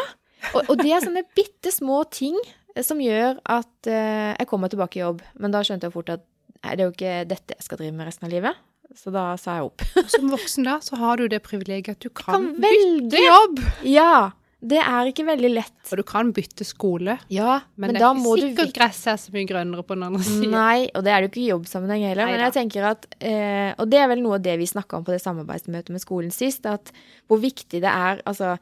Og, 0.52 0.60
og 0.68 0.76
det 0.82 0.92
er 0.92 1.04
sånne 1.04 1.24
bitte 1.36 1.72
små 1.74 2.02
ting 2.12 2.36
eh, 2.74 2.84
som 2.84 3.00
gjør 3.02 3.40
at 3.42 3.90
eh, 3.90 4.34
jeg 4.34 4.50
kommer 4.50 4.72
tilbake 4.72 5.00
i 5.00 5.04
jobb. 5.04 5.24
Men 5.40 5.54
da 5.54 5.64
skjønte 5.66 5.88
jeg 5.88 5.96
fort 5.96 6.14
at 6.14 6.24
nei, 6.60 6.76
det 6.76 6.84
er 6.84 6.86
jo 6.86 6.94
ikke 6.94 7.16
dette 7.32 7.58
jeg 7.58 7.66
skal 7.66 7.80
drive 7.80 7.96
med 7.96 8.10
resten 8.10 8.28
av 8.28 8.34
livet. 8.34 8.62
Så 8.94 9.10
da 9.14 9.32
sa 9.40 9.58
jeg 9.58 9.72
opp. 9.72 9.82
Som 10.12 10.30
voksen 10.30 10.68
da, 10.68 10.78
så 10.84 10.98
har 11.00 11.18
du 11.18 11.26
det 11.32 11.42
privilegiet 11.46 11.96
at 11.96 12.04
du 12.04 12.12
kan, 12.12 12.36
Kan 12.36 12.50
bytte 12.62 13.22
jobb. 13.22 13.62
Ja! 13.88 14.32
Det 14.64 14.78
er 14.80 15.10
ikke 15.10 15.26
veldig 15.28 15.50
lett. 15.50 15.80
Og 15.92 16.00
du 16.00 16.02
kan 16.08 16.30
bytte 16.32 16.64
skole. 16.64 17.18
Ja, 17.32 17.58
Men, 17.76 17.92
men, 17.92 17.98
det 17.98 18.06
er 18.06 18.20
ikke 18.20 18.46
sikkert 18.46 18.76
gresset 18.78 19.10
er 19.12 19.18
så 19.20 19.34
mye 19.34 19.48
grønnere 19.48 19.84
på 19.84 19.96
den 19.96 20.06
andre 20.06 20.24
siden. 20.24 20.54
Nei, 20.54 20.86
og 20.96 21.04
det 21.04 21.12
er 21.12 21.20
det 21.20 21.28
jo 21.28 21.32
ikke 21.32 21.42
i 21.42 21.50
jobbsammenheng 21.50 22.06
heller. 22.08 22.30
Men 22.32 22.44
jeg 22.46 22.54
tenker 22.56 22.86
at, 22.94 23.04
eh, 23.20 23.74
og 23.76 23.90
det 23.92 24.00
er 24.00 24.08
vel 24.14 24.22
noe 24.24 24.38
av 24.38 24.46
det 24.46 24.54
vi 24.62 24.70
snakka 24.70 25.00
om 25.00 25.04
på 25.04 25.12
det 25.12 25.20
samarbeidsmøtet 25.20 25.92
med 25.92 26.04
skolen 26.04 26.32
sist, 26.32 26.64
at 26.70 26.94
hvor 27.28 27.42
viktig 27.44 27.82
det 27.84 27.92
er 27.92 28.22
Altså, 28.24 28.54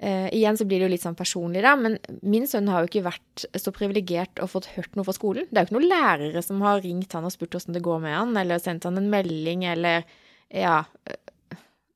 eh, 0.00 0.26
igjen 0.34 0.56
så 0.58 0.64
blir 0.66 0.80
det 0.80 0.88
jo 0.88 0.92
litt 0.94 1.04
sånn 1.04 1.18
personlig, 1.18 1.62
da, 1.62 1.76
men 1.76 1.98
min 2.26 2.46
sønn 2.50 2.68
har 2.72 2.82
jo 2.84 2.90
ikke 2.90 3.04
vært 3.06 3.44
så 3.60 3.72
privilegert 3.76 4.40
og 4.42 4.50
fått 4.54 4.70
hørt 4.76 4.96
noe 4.98 5.04
fra 5.06 5.14
skolen. 5.16 5.46
Det 5.50 5.56
er 5.60 5.66
jo 5.66 5.70
ikke 5.70 5.78
noen 5.78 5.92
lærere 5.92 6.42
som 6.46 6.60
har 6.64 6.80
ringt 6.84 7.12
han 7.16 7.28
og 7.28 7.34
spurt 7.34 7.54
åssen 7.60 7.76
det 7.76 7.84
går 7.84 8.00
med 8.04 8.16
han, 8.16 8.34
eller 8.40 8.58
sendt 8.62 8.88
han 8.88 8.98
en 9.00 9.10
melding, 9.12 9.64
eller 9.70 10.04
Ja. 10.50 10.84
eh, 11.06 11.16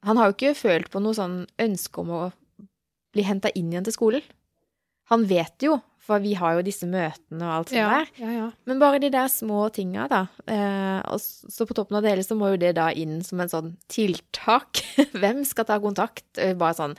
Han 0.04 0.18
har 0.20 0.28
jo 0.28 0.34
ikke 0.36 0.54
følt 0.54 0.90
på 0.92 1.00
noe 1.00 1.16
sånn 1.16 1.46
ønske 1.58 1.98
om 2.02 2.10
å 2.12 2.22
bli 3.14 3.22
henta 3.24 3.48
inn 3.56 3.70
igjen 3.72 3.84
til 3.86 3.94
skolen. 3.96 4.22
Han 5.08 5.24
vet 5.28 5.62
jo, 5.64 5.78
for 6.04 6.20
vi 6.20 6.34
har 6.36 6.58
jo 6.58 6.62
disse 6.66 6.84
møtene 6.84 7.40
og 7.40 7.52
alt 7.54 7.70
sånt 7.72 7.78
Ja, 7.78 7.88
der. 8.02 8.10
ja, 8.20 8.30
ja. 8.36 8.50
Men 8.68 8.78
bare 8.82 8.98
de 9.00 9.08
der 9.08 9.28
små 9.32 9.70
tinga, 9.72 10.04
da. 10.12 10.26
Uh, 10.44 11.00
og 11.14 11.20
så 11.24 11.64
på 11.64 11.72
toppen 11.78 11.96
av 11.96 12.02
det 12.04 12.10
hele 12.12 12.24
så 12.26 12.36
må 12.36 12.50
jo 12.52 12.58
det 12.60 12.74
da 12.76 12.90
inn 12.92 13.22
som 13.24 13.40
en 13.40 13.48
sånn 13.48 13.70
tiltak. 13.88 14.82
Hvem 15.16 15.40
skal 15.48 15.64
ta 15.64 15.78
kontakt? 15.80 16.26
Bare 16.36 16.76
sånn 16.76 16.96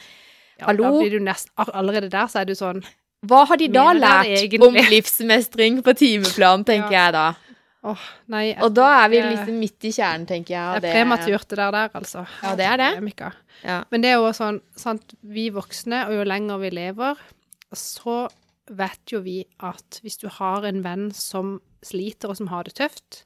Ja, 0.59 0.67
Hallo? 0.69 0.83
Da 0.83 0.91
blir 1.01 1.17
du 1.17 1.23
nest, 1.23 1.49
allerede 1.57 2.09
der 2.09 2.29
så 2.31 2.41
er 2.41 2.45
du 2.49 2.53
sånn 2.55 2.83
Hva 3.25 3.41
har 3.49 3.57
de 3.57 3.67
da 3.73 3.87
lært 3.97 4.53
om 4.61 4.75
livsmestring 4.75 5.81
på 5.83 5.95
timeplan, 5.97 6.63
tenker 6.67 6.91
Ja. 6.93 7.05
jeg 7.05 7.13
da. 7.15 7.25
Oh, 7.85 8.01
nei. 8.27 8.47
jeg 8.53 8.61
Og 8.63 8.73
da 8.73 8.85
er 9.03 9.09
vi 9.09 9.19
litt 9.21 9.31
liksom 9.35 9.59
midt 9.61 9.85
i 9.85 9.91
kjernen, 9.93 10.25
tenker 10.29 10.53
jeg. 10.55 10.81
Det 10.81 10.89
er 10.89 10.95
prematurt 10.95 11.47
det 11.49 11.57
der 11.59 11.71
der, 11.71 11.89
altså. 11.93 12.25
Ja, 12.41 12.55
det 12.55 12.65
er 12.65 12.77
det. 12.77 12.89
Ja. 13.63 13.83
Men 13.91 14.01
det 14.01 14.09
er 14.09 14.15
jo 14.17 14.31
sånn, 14.33 14.61
sant, 14.75 15.13
vi 15.21 15.49
voksne, 15.53 16.07
og 16.07 16.13
jo 16.17 16.23
lenger 16.25 16.57
vi 16.61 16.69
lever, 16.73 17.17
så 17.73 18.27
vet 18.69 19.13
jo 19.13 19.21
vi 19.21 19.43
at 19.61 19.99
hvis 20.01 20.17
du 20.17 20.27
har 20.29 20.65
en 20.65 20.81
venn 20.85 21.11
som 21.13 21.59
sliter 21.85 22.29
og 22.33 22.37
som 22.37 22.47
har 22.47 22.63
det 22.65 22.73
tøft, 22.79 23.25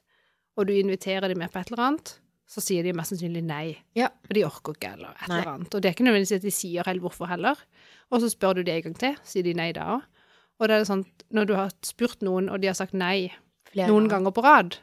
og 0.58 0.66
du 0.68 0.74
inviterer 0.76 1.28
dem 1.28 1.38
med 1.40 1.52
på 1.52 1.60
et 1.60 1.70
eller 1.72 1.86
annet, 1.86 2.18
så 2.50 2.62
sier 2.64 2.82
de 2.86 2.94
mest 2.98 3.12
sannsynlig 3.14 3.44
nei. 3.46 3.76
Ja. 3.98 4.08
For 4.26 4.34
de 4.34 4.42
orker 4.48 4.74
ikke, 4.74 4.92
eller 4.96 5.14
et 5.14 5.28
eller 5.28 5.52
annet. 5.52 5.74
Og 5.74 5.82
det 5.82 5.90
er 5.90 5.94
ikke 5.94 6.06
nødvendigvis 6.08 6.40
at 6.40 6.46
de 6.48 6.54
sier 6.54 6.88
helt 6.88 7.04
hvorfor 7.04 7.30
heller. 7.30 7.60
Og 8.10 8.24
så 8.24 8.30
spør 8.32 8.58
du 8.58 8.64
det 8.66 8.74
en 8.74 8.88
gang 8.88 8.96
til, 8.98 9.18
sier 9.22 9.46
de 9.46 9.54
nei 9.54 9.70
da 9.76 9.86
òg. 9.96 10.06
Og 10.60 10.68
det 10.68 10.76
er 10.76 10.88
sånn, 10.88 11.06
når 11.32 11.46
du 11.48 11.54
har 11.56 11.70
spurt 11.86 12.24
noen, 12.26 12.50
og 12.52 12.60
de 12.60 12.68
har 12.68 12.76
sagt 12.76 12.92
nei 12.98 13.30
Flere 13.70 13.86
noen 13.88 14.08
ganger 14.10 14.34
på 14.34 14.42
rad, 14.44 14.76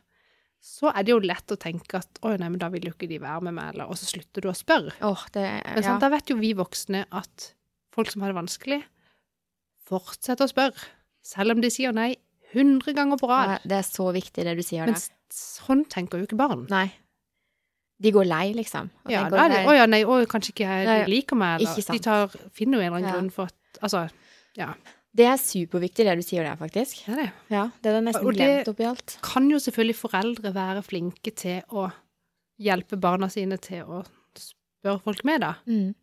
så 0.63 0.89
er 0.89 1.05
det 1.05 1.11
jo 1.13 1.19
lett 1.21 1.53
å 1.53 1.57
tenke 1.59 1.99
at 1.99 2.21
å 2.25 2.31
nei, 2.39 2.47
men 2.49 2.61
da 2.61 2.69
vil 2.73 2.87
jo 2.87 2.93
ikke 2.95 3.09
de 3.11 3.19
være 3.21 3.45
med 3.45 3.57
meg, 3.59 3.75
eller 3.75 3.91
Og 3.91 3.99
så 3.99 4.07
slutter 4.09 4.45
du 4.45 4.49
å 4.49 4.55
spørre. 4.57 4.95
Oh, 5.05 5.27
det 5.35 5.43
Men 5.67 5.85
sånn, 5.85 5.99
da 6.01 6.09
vet 6.13 6.31
jo 6.31 6.39
vi 6.39 6.53
voksne 6.57 7.03
at 7.11 7.51
folk 7.93 8.09
som 8.13 8.23
har 8.23 8.31
det 8.31 8.39
vanskelig, 8.39 8.79
fortsetter 9.87 10.47
å 10.47 10.51
spørre. 10.51 10.87
Selv 11.27 11.55
om 11.55 11.61
de 11.63 11.69
sier 11.73 11.93
nei 11.95 12.13
100 12.55 12.95
ganger 12.95 13.19
på 13.19 13.27
rad. 13.29 13.57
Ja, 13.57 13.59
Det 13.67 13.77
er 13.81 13.87
så 13.87 14.07
viktig, 14.15 14.45
det 14.47 14.55
du 14.55 14.63
sier 14.63 14.87
Men 14.87 14.95
sånn 15.33 15.83
tenker 15.91 16.21
jo 16.21 16.27
ikke 16.29 16.39
barn. 16.39 16.65
Nei. 16.71 16.87
De 17.99 18.11
går 18.13 18.27
lei, 18.29 18.53
liksom. 18.53 18.89
Og 19.05 19.11
Ja, 19.11 19.23
da 19.29 19.45
er 19.45 19.49
det 19.49 19.57
«Nei, 19.57 19.65
Å 19.65 19.75
ja, 19.77 19.85
nei, 19.89 20.03
å, 20.05 20.19
kanskje 20.29 20.51
ikke 20.53 20.67
Nei, 20.69 20.97
de 21.03 21.11
liker 21.11 21.35
meg, 21.39 21.61
eller. 21.61 21.87
De 21.95 21.99
tar, 22.05 22.27
finner 22.53 22.77
jo 22.77 22.83
en 22.85 22.91
eller 22.91 22.97
annen 22.99 23.09
Ja. 23.09 23.15
grunn 23.17 23.31
for 23.33 23.49
at 23.49 23.81
Altså, 23.81 24.09
ja. 24.57 24.73
Det 25.17 25.25
er 25.25 25.37
superviktig, 25.37 26.05
det 26.05 26.15
du 26.17 26.21
sier 26.21 26.43
der, 26.43 26.55
faktisk. 26.57 27.05
Det 27.05 27.13
er 27.13 27.21
det. 27.23 27.31
Ja, 27.49 27.63
det 27.81 27.91
er 27.93 28.01
nesten 28.01 28.25
Og 28.25 28.33
det- 28.35 28.65
glemt 28.65 28.67
oppi 28.69 28.85
alt. 28.85 29.17
Kan 29.21 29.49
jo 29.49 29.57
selvfølgelig 29.57 29.95
foreldre 29.97 30.53
være 30.53 30.83
flinke 30.85 31.33
til 31.35 31.61
å 31.71 31.91
hjelpe 32.59 32.99
barna 32.99 33.29
sine 33.29 33.57
til 33.57 33.83
å 33.85 34.05
spørre 34.35 35.01
folk 35.01 35.23
med, 35.25 35.41
da. 35.41 35.55
Mm. 35.67 35.95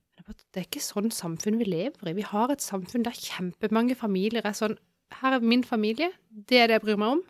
Det 0.52 0.60
er 0.62 0.66
ikke 0.66 0.80
sånn 0.82 1.10
samfunn 1.12 1.58
vi 1.58 1.64
lever 1.64 2.08
i. 2.08 2.12
Vi 2.14 2.22
har 2.22 2.50
et 2.50 2.58
samfunn 2.62 3.04
der 3.04 3.12
kjempemange 3.12 3.94
familier 3.96 4.42
er 4.44 4.52
sånn 4.52 4.78
Her 5.20 5.34
er 5.34 5.40
min 5.40 5.62
familie, 5.62 6.10
det 6.32 6.58
er 6.58 6.66
det 6.66 6.80
jeg 6.80 6.82
bryr 6.82 6.98
meg 6.98 7.08
om. 7.08 7.22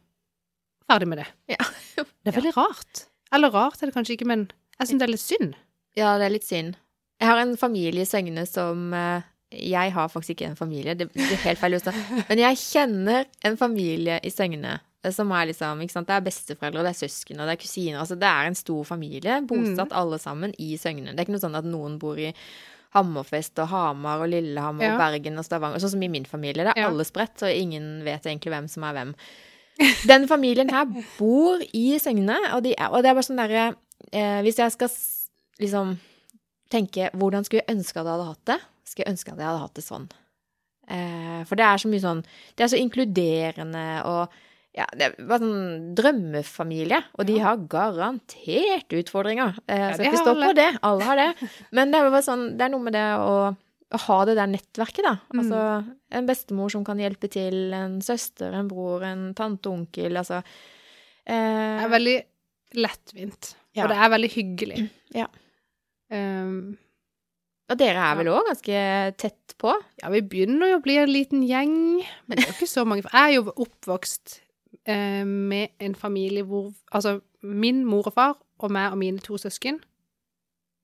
Ferdig 0.89 1.09
med 1.09 1.19
det. 1.19 1.27
Ja. 1.49 1.57
Det 2.25 2.33
er 2.33 2.41
veldig 2.41 2.57
rart. 2.57 3.07
Eller 3.35 3.51
rart 3.55 3.83
er 3.83 3.91
det 3.91 3.95
kanskje 3.97 4.15
ikke, 4.17 4.27
men 4.31 4.47
jeg 4.79 4.89
syns 4.89 5.01
det 5.03 5.07
er 5.09 5.13
litt 5.15 5.25
synd. 5.25 5.55
Ja, 5.99 6.17
det 6.19 6.27
er 6.29 6.35
litt 6.35 6.47
synd. 6.47 6.77
Jeg 7.21 7.29
har 7.31 7.39
en 7.43 7.57
familie 7.59 8.03
i 8.03 8.09
Søgne 8.11 8.43
som 8.51 8.93
eh, 8.95 9.23
Jeg 9.55 9.93
har 9.95 10.09
faktisk 10.11 10.35
ikke 10.35 10.49
en 10.51 10.57
familie, 10.59 10.95
det 10.99 11.07
blir 11.13 11.37
helt 11.45 11.61
feil 11.61 11.77
ut. 11.79 11.87
Men 12.31 12.41
jeg 12.43 12.59
kjenner 12.59 13.29
en 13.47 13.57
familie 13.61 14.17
i 14.27 14.31
Søgne 14.35 14.73
eh, 15.05 15.13
som 15.15 15.31
er 15.37 15.47
liksom 15.53 15.83
ikke 15.85 15.95
sant? 15.95 16.09
Det 16.11 16.17
er 16.17 16.25
besteforeldre, 16.27 16.83
det 16.83 16.91
er 16.95 16.99
søsken 17.07 17.39
og 17.41 17.47
det 17.47 17.55
er 17.55 17.63
kusiner. 17.63 18.01
Altså 18.03 18.17
det 18.19 18.27
er 18.31 18.51
en 18.51 18.59
stor 18.59 18.83
familie, 18.89 19.41
bosatt 19.47 19.95
alle 19.95 20.19
sammen 20.19 20.55
i 20.59 20.73
Søgne. 20.81 21.13
Det 21.15 21.21
er 21.23 21.27
ikke 21.29 21.37
noe 21.37 21.45
sånn 21.47 21.59
at 21.61 21.69
noen 21.71 21.99
bor 22.03 22.19
i 22.19 22.33
Hammerfest 22.95 23.59
og 23.63 23.71
Hamar 23.73 24.21
og 24.23 24.31
Lillehammer 24.31 24.85
Ja. 24.87 24.93
og 24.95 25.01
Bergen 25.03 25.39
og 25.41 25.47
Stavanger. 25.47 25.83
Sånn 25.83 25.95
som 25.97 26.03
i 26.07 26.11
min 26.11 26.27
familie. 26.31 26.63
Det 26.67 26.75
er 26.77 26.83
Ja. 26.85 26.91
alle 26.91 27.05
spredt, 27.07 27.43
og 27.43 27.51
ingen 27.51 28.05
vet 28.07 28.23
egentlig 28.27 28.53
hvem 28.55 28.69
som 28.71 28.85
er 28.85 28.93
hvem. 28.95 29.15
Den 30.07 30.29
familien 30.31 30.71
her 30.71 30.85
bor 31.19 31.63
i 31.75 31.99
Søgne, 31.99 32.37
og, 32.55 32.63
de 32.63 32.75
og 32.91 33.01
det 33.03 33.11
er 33.11 33.17
bare 33.17 33.27
sånn 33.27 33.41
derre 33.41 33.65
eh, 34.13 34.41
Hvis 34.47 34.61
jeg 34.63 34.71
skal 34.75 34.93
liksom 35.63 35.97
tenke 36.71 37.11
hvordan 37.15 37.45
skulle 37.47 37.63
jeg 37.65 37.75
ønske 37.77 37.99
at 38.01 38.07
jeg 38.07 38.13
hadde 38.15 38.29
hatt 38.31 38.47
det, 38.51 38.59
skulle 38.87 39.07
jeg 39.09 39.15
ønske 39.17 39.33
at 39.35 39.39
jeg 39.43 39.49
hadde 39.49 39.65
hatt 39.65 39.75
det 39.79 39.85
sånn. 39.87 40.07
Eh, 40.91 41.41
for 41.49 41.59
det 41.59 41.65
er 41.67 41.81
så 41.81 41.89
mye 41.89 42.03
sånn 42.03 42.19
Det 42.55 42.65
er 42.67 42.71
så 42.75 42.77
inkluderende 42.81 43.85
og 44.11 44.35
ja, 44.75 44.85
det 44.99 45.13
bare 45.23 45.39
sånn 45.39 45.93
drømmefamilie, 45.95 46.99
og 47.15 47.29
de 47.29 47.37
har 47.39 47.61
garantert 47.71 48.91
utfordringer. 48.99 49.55
Eh, 49.71 49.79
Ja, 49.85 49.93
skal 49.95 50.09
ikke 50.09 50.23
stå 50.25 50.33
på 50.41 50.49
det, 50.59 50.67
alle 50.83 51.07
har 51.07 51.21
det. 51.21 51.51
Men 51.71 51.93
det 51.93 52.01
er 52.01 52.09
bare 52.11 52.25
sånn, 52.27 52.43
det 52.59 52.67
er 52.67 52.73
noe 52.73 52.83
med 52.83 52.97
det 52.97 53.05
å, 53.23 53.37
å 53.95 54.03
ha 54.07 54.19
det 54.29 54.37
der 54.39 54.51
nettverket, 54.51 55.07
da. 55.07 55.17
Mm. 55.33 55.41
Altså 55.43 55.61
en 56.19 56.29
bestemor 56.29 56.73
som 56.73 56.85
kan 56.87 57.01
hjelpe 57.01 57.31
til, 57.33 57.73
en 57.77 58.01
søster, 58.05 58.55
en 58.55 58.71
bror, 58.71 59.05
en 59.07 59.29
tante, 59.39 59.71
onkel, 59.71 60.17
altså. 60.21 60.43
Det 61.25 61.33
Eh, 61.33 61.81
er 61.81 61.89
veldig 61.89 62.17
lettvint. 62.77 63.55
Ja. 63.75 63.85
Og 63.85 63.93
det 63.93 63.97
er 63.97 64.11
veldig 64.13 64.33
hyggelig. 64.35 64.81
Ja. 65.15 65.29
Um, 66.13 66.77
og 67.71 67.79
dere 67.81 68.03
er 68.03 68.17
vel 68.19 68.29
òg 68.29 68.45
ganske 68.49 68.81
tett 69.17 69.55
på? 69.59 69.73
ja, 70.03 70.11
vi 70.13 70.21
begynner 70.21 70.73
jo 70.73 70.79
å 70.81 70.83
bli 70.85 70.99
en 71.01 71.09
liten 71.09 71.45
gjeng, 71.47 72.03
men 72.27 72.37
det 72.37 72.45
er 72.45 72.51
jo 72.51 72.57
ikke 72.59 72.69
så 72.69 72.85
mange. 72.85 73.07
Jeg 73.07 73.23
er 73.23 73.33
jo 73.39 73.55
oppvokst 73.65 74.35
eh, 74.91 75.23
med 75.25 75.73
en 75.81 75.95
familie 75.95 76.45
hvor 76.45 76.73
Altså, 76.93 77.21
min 77.41 77.85
mor 77.89 78.11
og 78.11 78.17
far 78.19 78.35
og 78.59 78.75
meg 78.75 78.93
og 78.93 78.99
mine 79.01 79.23
to 79.23 79.39
søsken 79.41 79.81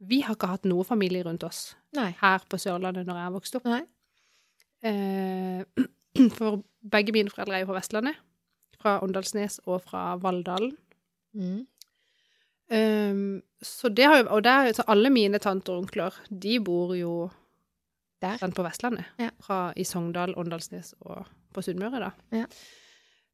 Vi 0.01 0.23
har 0.25 0.35
ikke 0.39 0.55
hatt 0.55 0.65
noe 0.65 0.87
familie 0.87 1.27
rundt 1.27 1.45
oss 1.45 1.75
Nei. 1.97 2.11
her 2.20 2.45
på 2.49 2.59
Sørlandet 2.61 3.09
når 3.09 3.18
jeg 3.24 3.34
vokste 3.34 3.61
opp. 3.61 3.66
Eh, 4.86 5.64
for 6.38 6.62
begge 6.80 7.14
mine 7.14 7.32
foreldre 7.32 7.59
er 7.59 7.64
jo 7.64 7.70
fra 7.70 7.80
Vestlandet. 7.80 8.20
Fra 8.80 8.97
Åndalsnes 9.05 9.61
og 9.66 9.82
fra 9.84 10.14
Valldalen. 10.20 10.72
Mm. 11.36 11.66
Um, 12.70 13.43
så 13.62 13.91
det 13.91 14.07
har 14.07 14.20
jo, 14.20 14.26
og 14.30 14.45
der, 14.47 14.70
så 14.72 14.86
alle 14.88 15.11
mine 15.11 15.41
tanter 15.43 15.74
og 15.74 15.84
onkler, 15.84 16.14
de 16.30 16.61
bor 16.62 16.95
jo 16.95 17.30
Der. 18.22 18.36
sant, 18.38 18.55
på 18.55 18.62
Vestlandet. 18.62 19.11
Ja. 19.18 19.30
Fra, 19.43 19.72
I 19.76 19.84
Sogndal, 19.84 20.36
Åndalsnes 20.38 20.95
og 21.01 21.26
på 21.53 21.64
Sunnmøre, 21.66 22.01
da. 22.07 22.11
Ja. 22.36 22.47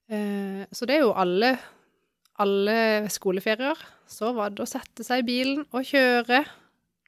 Eh, 0.08 0.64
så 0.72 0.88
det 0.88 0.96
er 0.96 1.04
jo 1.04 1.12
alle, 1.12 1.56
alle 2.38 3.10
skoleferier. 3.12 3.76
Så 4.08 4.32
var 4.32 4.54
det 4.54 4.64
å 4.64 4.70
sette 4.70 5.04
seg 5.04 5.24
i 5.24 5.26
bilen 5.28 5.66
og 5.66 5.84
kjøre 5.84 6.44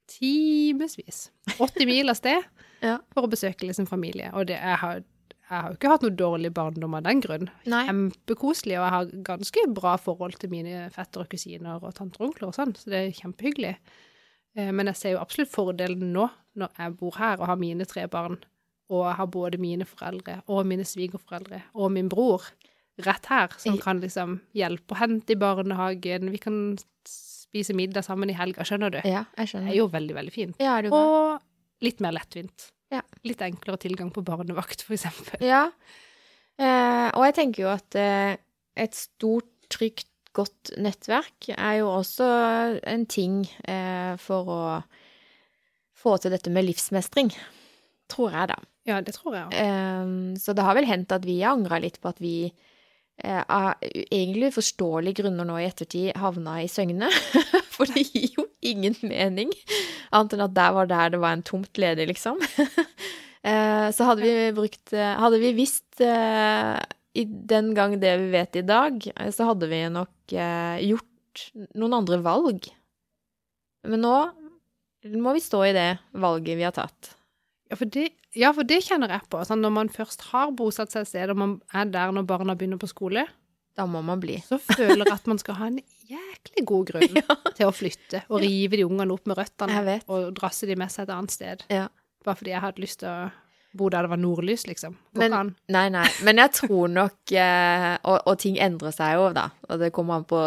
timevis. 0.08 1.28
80 1.58 1.86
mil 1.88 2.08
av 2.12 2.18
sted 2.18 2.42
Ja. 2.84 2.98
for 3.14 3.26
å 3.26 3.30
besøke 3.32 3.66
liksom 3.66 3.88
familie. 3.90 4.30
Og 4.38 4.46
det, 4.50 4.58
jeg, 4.60 4.76
har, 4.82 5.00
jeg 5.02 5.48
har 5.50 5.70
jo 5.72 5.78
ikke 5.78 5.90
hatt 5.94 6.04
noe 6.06 6.14
dårlig 6.18 6.52
barndom 6.54 6.94
av 6.94 7.02
den 7.08 7.22
grunn. 7.24 7.48
Kjempekoselig, 7.66 8.76
og 8.78 8.84
jeg 8.86 8.94
har 8.94 9.08
ganske 9.26 9.64
bra 9.74 9.96
forhold 9.98 10.36
til 10.38 10.52
mine 10.52 10.84
fetter 10.94 11.24
og 11.24 11.32
kusiner 11.32 11.80
og 11.82 11.96
tanter 11.98 12.22
og 12.22 12.28
onkler 12.30 12.50
og 12.52 12.54
sånn, 12.58 12.76
så 12.78 12.92
det 12.92 13.00
er 13.08 13.16
kjempehyggelig. 13.18 13.72
Eh, 14.58 14.70
Men 14.72 14.86
jeg 14.92 15.00
ser 15.00 15.16
jo 15.16 15.22
absolutt 15.24 15.50
fordelen 15.54 16.12
nå, 16.14 16.28
når 16.58 16.70
jeg 16.78 16.94
bor 17.02 17.18
her 17.18 17.38
og 17.42 17.50
har 17.50 17.58
mine 17.60 17.86
tre 17.90 18.06
barn, 18.10 18.38
og 18.88 19.02
jeg 19.04 19.18
har 19.18 19.26
både 19.34 19.58
mine 19.60 19.84
foreldre 19.84 20.38
og 20.48 20.64
mine 20.66 20.86
svigerforeldre 20.88 21.58
og 21.76 21.90
min 21.92 22.06
bror 22.08 22.46
rett 23.04 23.26
her, 23.30 23.52
som 23.60 23.76
kan 23.78 24.00
liksom 24.02 24.38
hjelpe 24.56 24.94
og 24.96 24.98
hente 25.02 25.34
i 25.34 25.38
barnehagen. 25.38 26.30
Vi 26.32 26.38
kan 26.42 26.56
spise 27.48 27.76
middag 27.76 28.04
sammen 28.06 28.30
i 28.32 28.36
helga, 28.36 28.66
skjønner 28.66 28.92
du. 28.92 28.98
Ja, 29.08 29.24
jeg 29.40 29.52
skjønner. 29.52 29.70
Det 29.70 29.76
er 29.76 29.80
jo 29.80 29.88
veldig, 29.92 30.16
veldig 30.18 30.34
fint. 30.34 30.60
Ja, 30.60 30.76
er 30.76 30.86
det 30.86 30.92
bra? 30.92 31.00
Og 31.06 31.86
litt 31.86 32.02
mer 32.04 32.14
lettvint. 32.16 32.68
Ja. 32.92 33.02
Litt 33.26 33.42
enklere 33.44 33.80
tilgang 33.80 34.12
på 34.14 34.24
barnevakt, 34.26 34.84
for 34.86 34.96
eksempel. 34.96 35.42
Ja. 35.44 35.68
Eh, 36.58 37.08
og 37.14 37.24
jeg 37.28 37.36
tenker 37.38 37.64
jo 37.64 37.72
at 37.72 37.98
eh, 37.98 38.36
et 38.78 38.96
stort, 38.98 39.50
trygt, 39.72 40.06
godt 40.36 40.70
nettverk 40.78 41.48
er 41.56 41.78
jo 41.80 41.88
også 41.90 42.26
en 42.86 43.06
ting 43.10 43.40
eh, 43.66 44.12
for 44.22 44.50
å 44.52 44.60
få 45.98 46.14
til 46.22 46.30
dette 46.30 46.52
med 46.54 46.66
livsmestring. 46.68 47.32
Tror 48.12 48.36
jeg, 48.36 48.50
da. 48.52 48.58
Ja, 48.88 49.00
det 49.04 49.16
tror 49.16 49.34
jeg 49.34 49.48
òg. 49.48 49.56
Eh, 49.58 50.12
så 50.38 50.54
det 50.54 50.64
har 50.64 50.78
vel 50.78 50.88
hendt 50.88 51.14
at 51.16 51.26
vi 51.26 51.40
har 51.40 51.56
angra 51.56 51.80
litt 51.82 51.98
på 52.02 52.12
at 52.12 52.22
vi 52.22 52.52
av 53.24 53.80
egentlig 53.82 54.52
uforståelige 54.52 55.24
grunner 55.24 55.46
nå 55.48 55.56
i 55.58 55.66
ettertid 55.66 56.16
havna 56.20 56.60
i 56.62 56.68
Søgne. 56.70 57.08
For 57.74 57.90
det 57.90 58.04
gir 58.08 58.36
jo 58.36 58.44
ingen 58.62 58.94
mening, 59.02 59.50
annet 60.14 60.36
enn 60.36 60.44
at 60.46 60.54
der 60.54 60.76
var 60.76 60.90
der 60.90 61.14
det 61.14 61.22
var 61.22 61.34
en 61.34 61.46
tomt 61.46 61.80
ledig, 61.80 62.10
liksom. 62.14 62.42
Eh, 63.46 63.88
så 63.94 64.02
hadde 64.02 64.24
vi 64.26 64.48
brukt 64.50 64.90
eh, 64.92 65.12
Hadde 65.14 65.38
vi 65.38 65.52
visst 65.54 66.00
eh, 66.02 66.74
i 67.14 67.24
den 67.24 67.70
gang 67.74 67.94
det 68.02 68.16
vi 68.20 68.32
vet 68.32 68.56
i 68.58 68.64
dag, 68.66 68.98
eh, 69.14 69.30
så 69.30 69.46
hadde 69.52 69.68
vi 69.70 69.78
nok 69.94 70.34
eh, 70.34 70.82
gjort 70.88 71.44
noen 71.78 72.00
andre 72.00 72.18
valg. 72.24 72.66
Men 73.86 74.02
nå 74.04 74.16
må 75.22 75.36
vi 75.36 75.42
stå 75.42 75.62
i 75.68 75.76
det 75.76 75.90
valget 76.18 76.58
vi 76.58 76.66
har 76.66 76.74
tatt. 76.76 77.14
Ja, 77.70 77.76
for 77.76 77.84
det, 77.92 78.06
ja, 78.38 78.52
for 78.56 78.64
det 78.64 78.78
kjenner 78.86 79.10
jeg 79.12 79.26
på. 79.30 79.40
Sånn, 79.44 79.60
når 79.64 79.72
man 79.76 79.88
først 79.92 80.22
har 80.30 80.50
bosatt 80.56 80.92
seg 80.94 81.02
et 81.04 81.10
sted, 81.10 81.30
og 81.34 81.36
man 81.36 81.56
er 81.76 81.84
der 81.92 82.12
når 82.16 82.24
barna 82.30 82.54
begynner 82.56 82.80
på 82.80 82.88
skole, 82.88 83.26
Da 83.78 83.84
må 83.86 84.00
man 84.02 84.18
bli. 84.18 84.38
så 84.42 84.56
føler 84.58 85.04
jeg 85.04 85.12
at 85.14 85.26
man 85.30 85.38
skal 85.38 85.54
ha 85.54 85.66
en 85.70 85.76
jæklig 86.08 86.64
god 86.66 86.86
grunn 86.88 87.20
til 87.58 87.66
å 87.68 87.74
flytte 87.76 88.24
og 88.28 88.40
rive 88.42 88.76
de 88.80 88.86
ungene 88.88 89.12
opp 89.14 89.26
med 89.30 89.36
røttene 89.38 90.00
og 90.08 90.32
drasse 90.34 90.66
de 90.66 90.74
med 90.80 90.90
seg 90.90 91.04
et 91.06 91.12
annet 91.14 91.30
sted. 91.30 91.62
Ja. 91.70 91.84
Bare 92.24 92.34
fordi 92.40 92.50
jeg 92.56 92.60
hadde 92.64 92.82
lyst 92.82 92.98
til 93.04 93.08
å 93.12 93.28
bo 93.78 93.90
der 93.92 94.02
det 94.02 94.10
var 94.10 94.18
nordlys, 94.18 94.64
liksom. 94.66 94.96
Men- 95.14 95.30
Nei, 95.68 95.88
nei. 95.94 96.08
Men 96.24 96.40
jeg 96.42 96.50
tror 96.56 96.88
nok 96.90 97.32
eh, 97.36 97.98
og, 98.02 98.18
og 98.26 98.38
ting 98.42 98.56
endrer 98.58 98.90
seg 98.96 99.14
jo, 99.20 99.28
da. 99.36 99.50
Og 99.68 99.78
det 99.78 99.92
kommer 99.94 100.18
an 100.18 100.24
på 100.26 100.40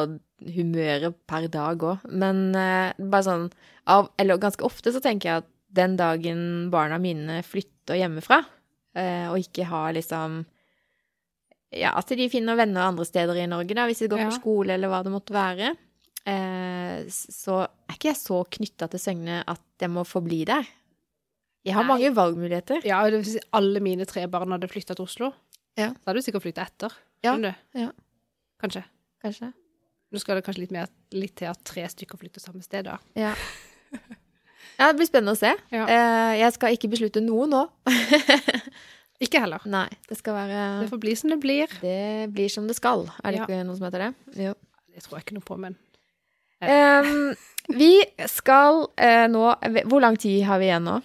humøret 0.51 1.15
per 1.29 1.47
dag 1.53 1.83
òg. 1.85 2.03
Men 2.11 2.49
eh, 2.57 2.91
bare 2.99 3.23
sånn 3.27 3.47
av 3.91 4.09
Eller 4.21 4.37
ganske 4.41 4.65
ofte 4.65 4.91
så 4.93 4.99
tenker 5.01 5.29
jeg 5.29 5.41
at 5.43 5.47
den 5.71 5.95
dagen 5.99 6.41
barna 6.73 6.97
mine 7.01 7.39
flytter 7.47 7.95
hjemmefra, 7.99 8.41
eh, 8.95 9.27
og 9.31 9.39
ikke 9.39 9.65
har 9.71 9.93
liksom 9.97 10.41
Ja, 11.71 11.93
at 11.95 12.09
de 12.11 12.25
finner 12.27 12.57
venner 12.59 12.83
andre 12.89 13.05
steder 13.07 13.37
i 13.39 13.45
Norge, 13.47 13.71
da, 13.77 13.85
hvis 13.87 14.01
de 14.03 14.09
går 14.11 14.19
Ja. 14.19 14.27
på 14.27 14.39
skole 14.41 14.73
eller 14.75 14.89
hva 14.91 15.03
det 15.05 15.11
måtte 15.13 15.31
være, 15.31 15.69
eh, 16.27 17.05
så 17.07 17.61
er 17.63 17.95
ikke 17.95 18.09
jeg 18.11 18.19
så 18.19 18.41
knytta 18.57 18.89
til 18.91 18.99
Søgne 18.99 19.37
at 19.47 19.61
jeg 19.79 19.89
må 19.89 20.03
forbli 20.03 20.43
der. 20.45 20.67
Jeg 21.63 21.73
har 21.77 21.83
Nei. 21.85 21.93
mange 21.93 22.11
valgmuligheter. 22.17 22.83
Ja, 22.83 22.99
hvis 23.09 23.37
alle 23.53 23.79
mine 23.79 24.03
tre 24.05 24.27
barn 24.27 24.51
hadde 24.51 24.67
flytta 24.67 24.95
til 24.97 25.05
Oslo. 25.05 25.33
Ja. 25.77 25.91
Så 25.93 26.05
hadde 26.09 26.19
du 26.19 26.21
sikkert 26.25 26.43
flytta 26.43 26.65
etter. 26.67 26.91
Ja, 27.23 27.37
ja. 27.73 27.91
Kanskje. 28.61 28.83
Kanskje. 29.23 29.53
Nå 30.11 30.19
skal 30.19 30.35
det 30.35 30.43
kanskje 30.43 30.59
litt, 30.65 30.71
mer, 30.71 30.87
litt 31.13 31.35
til 31.39 31.47
at 31.47 31.63
tre 31.63 31.83
stykker 31.87 32.17
flytter 32.19 32.41
samme 32.43 32.61
sted, 32.65 32.83
da. 32.83 32.97
Ja. 33.15 33.33
ja, 34.79 34.87
det 34.91 34.95
blir 34.99 35.07
spennende 35.09 35.33
å 35.35 35.39
se. 35.39 35.51
Ja. 35.73 35.85
Eh, 35.87 36.33
jeg 36.41 36.53
skal 36.55 36.75
ikke 36.77 36.89
beslutte 36.93 37.21
noe 37.23 37.47
nå. 37.51 37.63
Ikke 39.21 39.37
heller. 39.43 39.61
Nei, 39.69 39.85
det 40.09 40.15
skal 40.17 40.33
være 40.33 40.61
Det 40.81 40.87
får 40.89 40.99
bli 41.03 41.11
som 41.19 41.29
det 41.29 41.37
blir. 41.43 41.69
Det 41.83 42.29
blir 42.33 42.49
som 42.49 42.65
det 42.65 42.73
skal. 42.79 43.03
Er 43.21 43.31
det 43.35 43.37
Ja. 43.37 43.45
ikke 43.45 43.59
noe 43.67 43.77
som 43.77 43.85
heter 43.85 44.07
det? 44.07 44.11
Jo. 44.47 44.53
Det 44.95 45.03
tror 45.05 45.19
jeg 45.19 45.25
ikke 45.27 45.35
noe 45.37 45.45
på, 45.45 45.57
men 45.61 45.75
um, 46.61 47.35
vi 47.77 47.91
skal 48.27 48.81
uh, 48.99 49.27
nå 49.31 49.43
Hvor 49.87 50.01
lang 50.03 50.17
tid 50.19 50.41
har 50.49 50.59
vi 50.59 50.67
igjen 50.71 50.83
nå? 50.89 50.97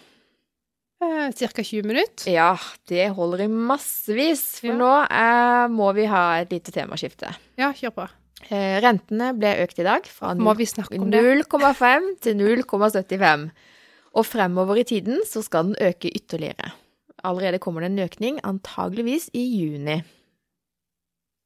eh, 1.05 1.29
ca. 1.37 1.62
20 1.62 1.85
minutter. 1.87 2.31
Ja, 2.33 2.57
det 2.89 3.11
holder 3.14 3.45
i 3.45 3.49
massevis. 3.53 4.47
For 4.62 4.73
Ja. 4.73 4.79
nå 4.81 4.93
uh, 5.12 5.69
må 5.77 5.93
vi 5.95 6.07
ha 6.09 6.39
et 6.41 6.51
lite 6.57 6.73
temaskifte. 6.73 7.35
Ja, 7.61 7.69
kjør 7.77 7.93
på. 8.01 8.09
Eh, 8.47 8.76
rentene 8.84 9.30
ble 9.34 9.55
økt 9.64 9.78
i 9.80 9.87
dag 9.87 10.05
fra 10.12 10.34
Må 10.39 10.53
vi 10.59 10.66
snakke 10.68 10.99
om 11.01 11.11
det? 11.11 11.22
0,5 11.49 12.11
til 12.22 12.37
0,75. 12.37 13.47
Og 14.16 14.24
fremover 14.28 14.76
i 14.80 14.84
tiden 14.89 15.22
så 15.28 15.43
skal 15.45 15.70
den 15.72 15.76
øke 15.89 16.12
ytterligere. 16.12 16.72
Allerede 17.24 17.59
kommer 17.59 17.80
det 17.82 17.91
en 17.91 18.05
økning, 18.05 18.39
antageligvis 18.45 19.30
i 19.34 19.43
juni. 19.61 20.03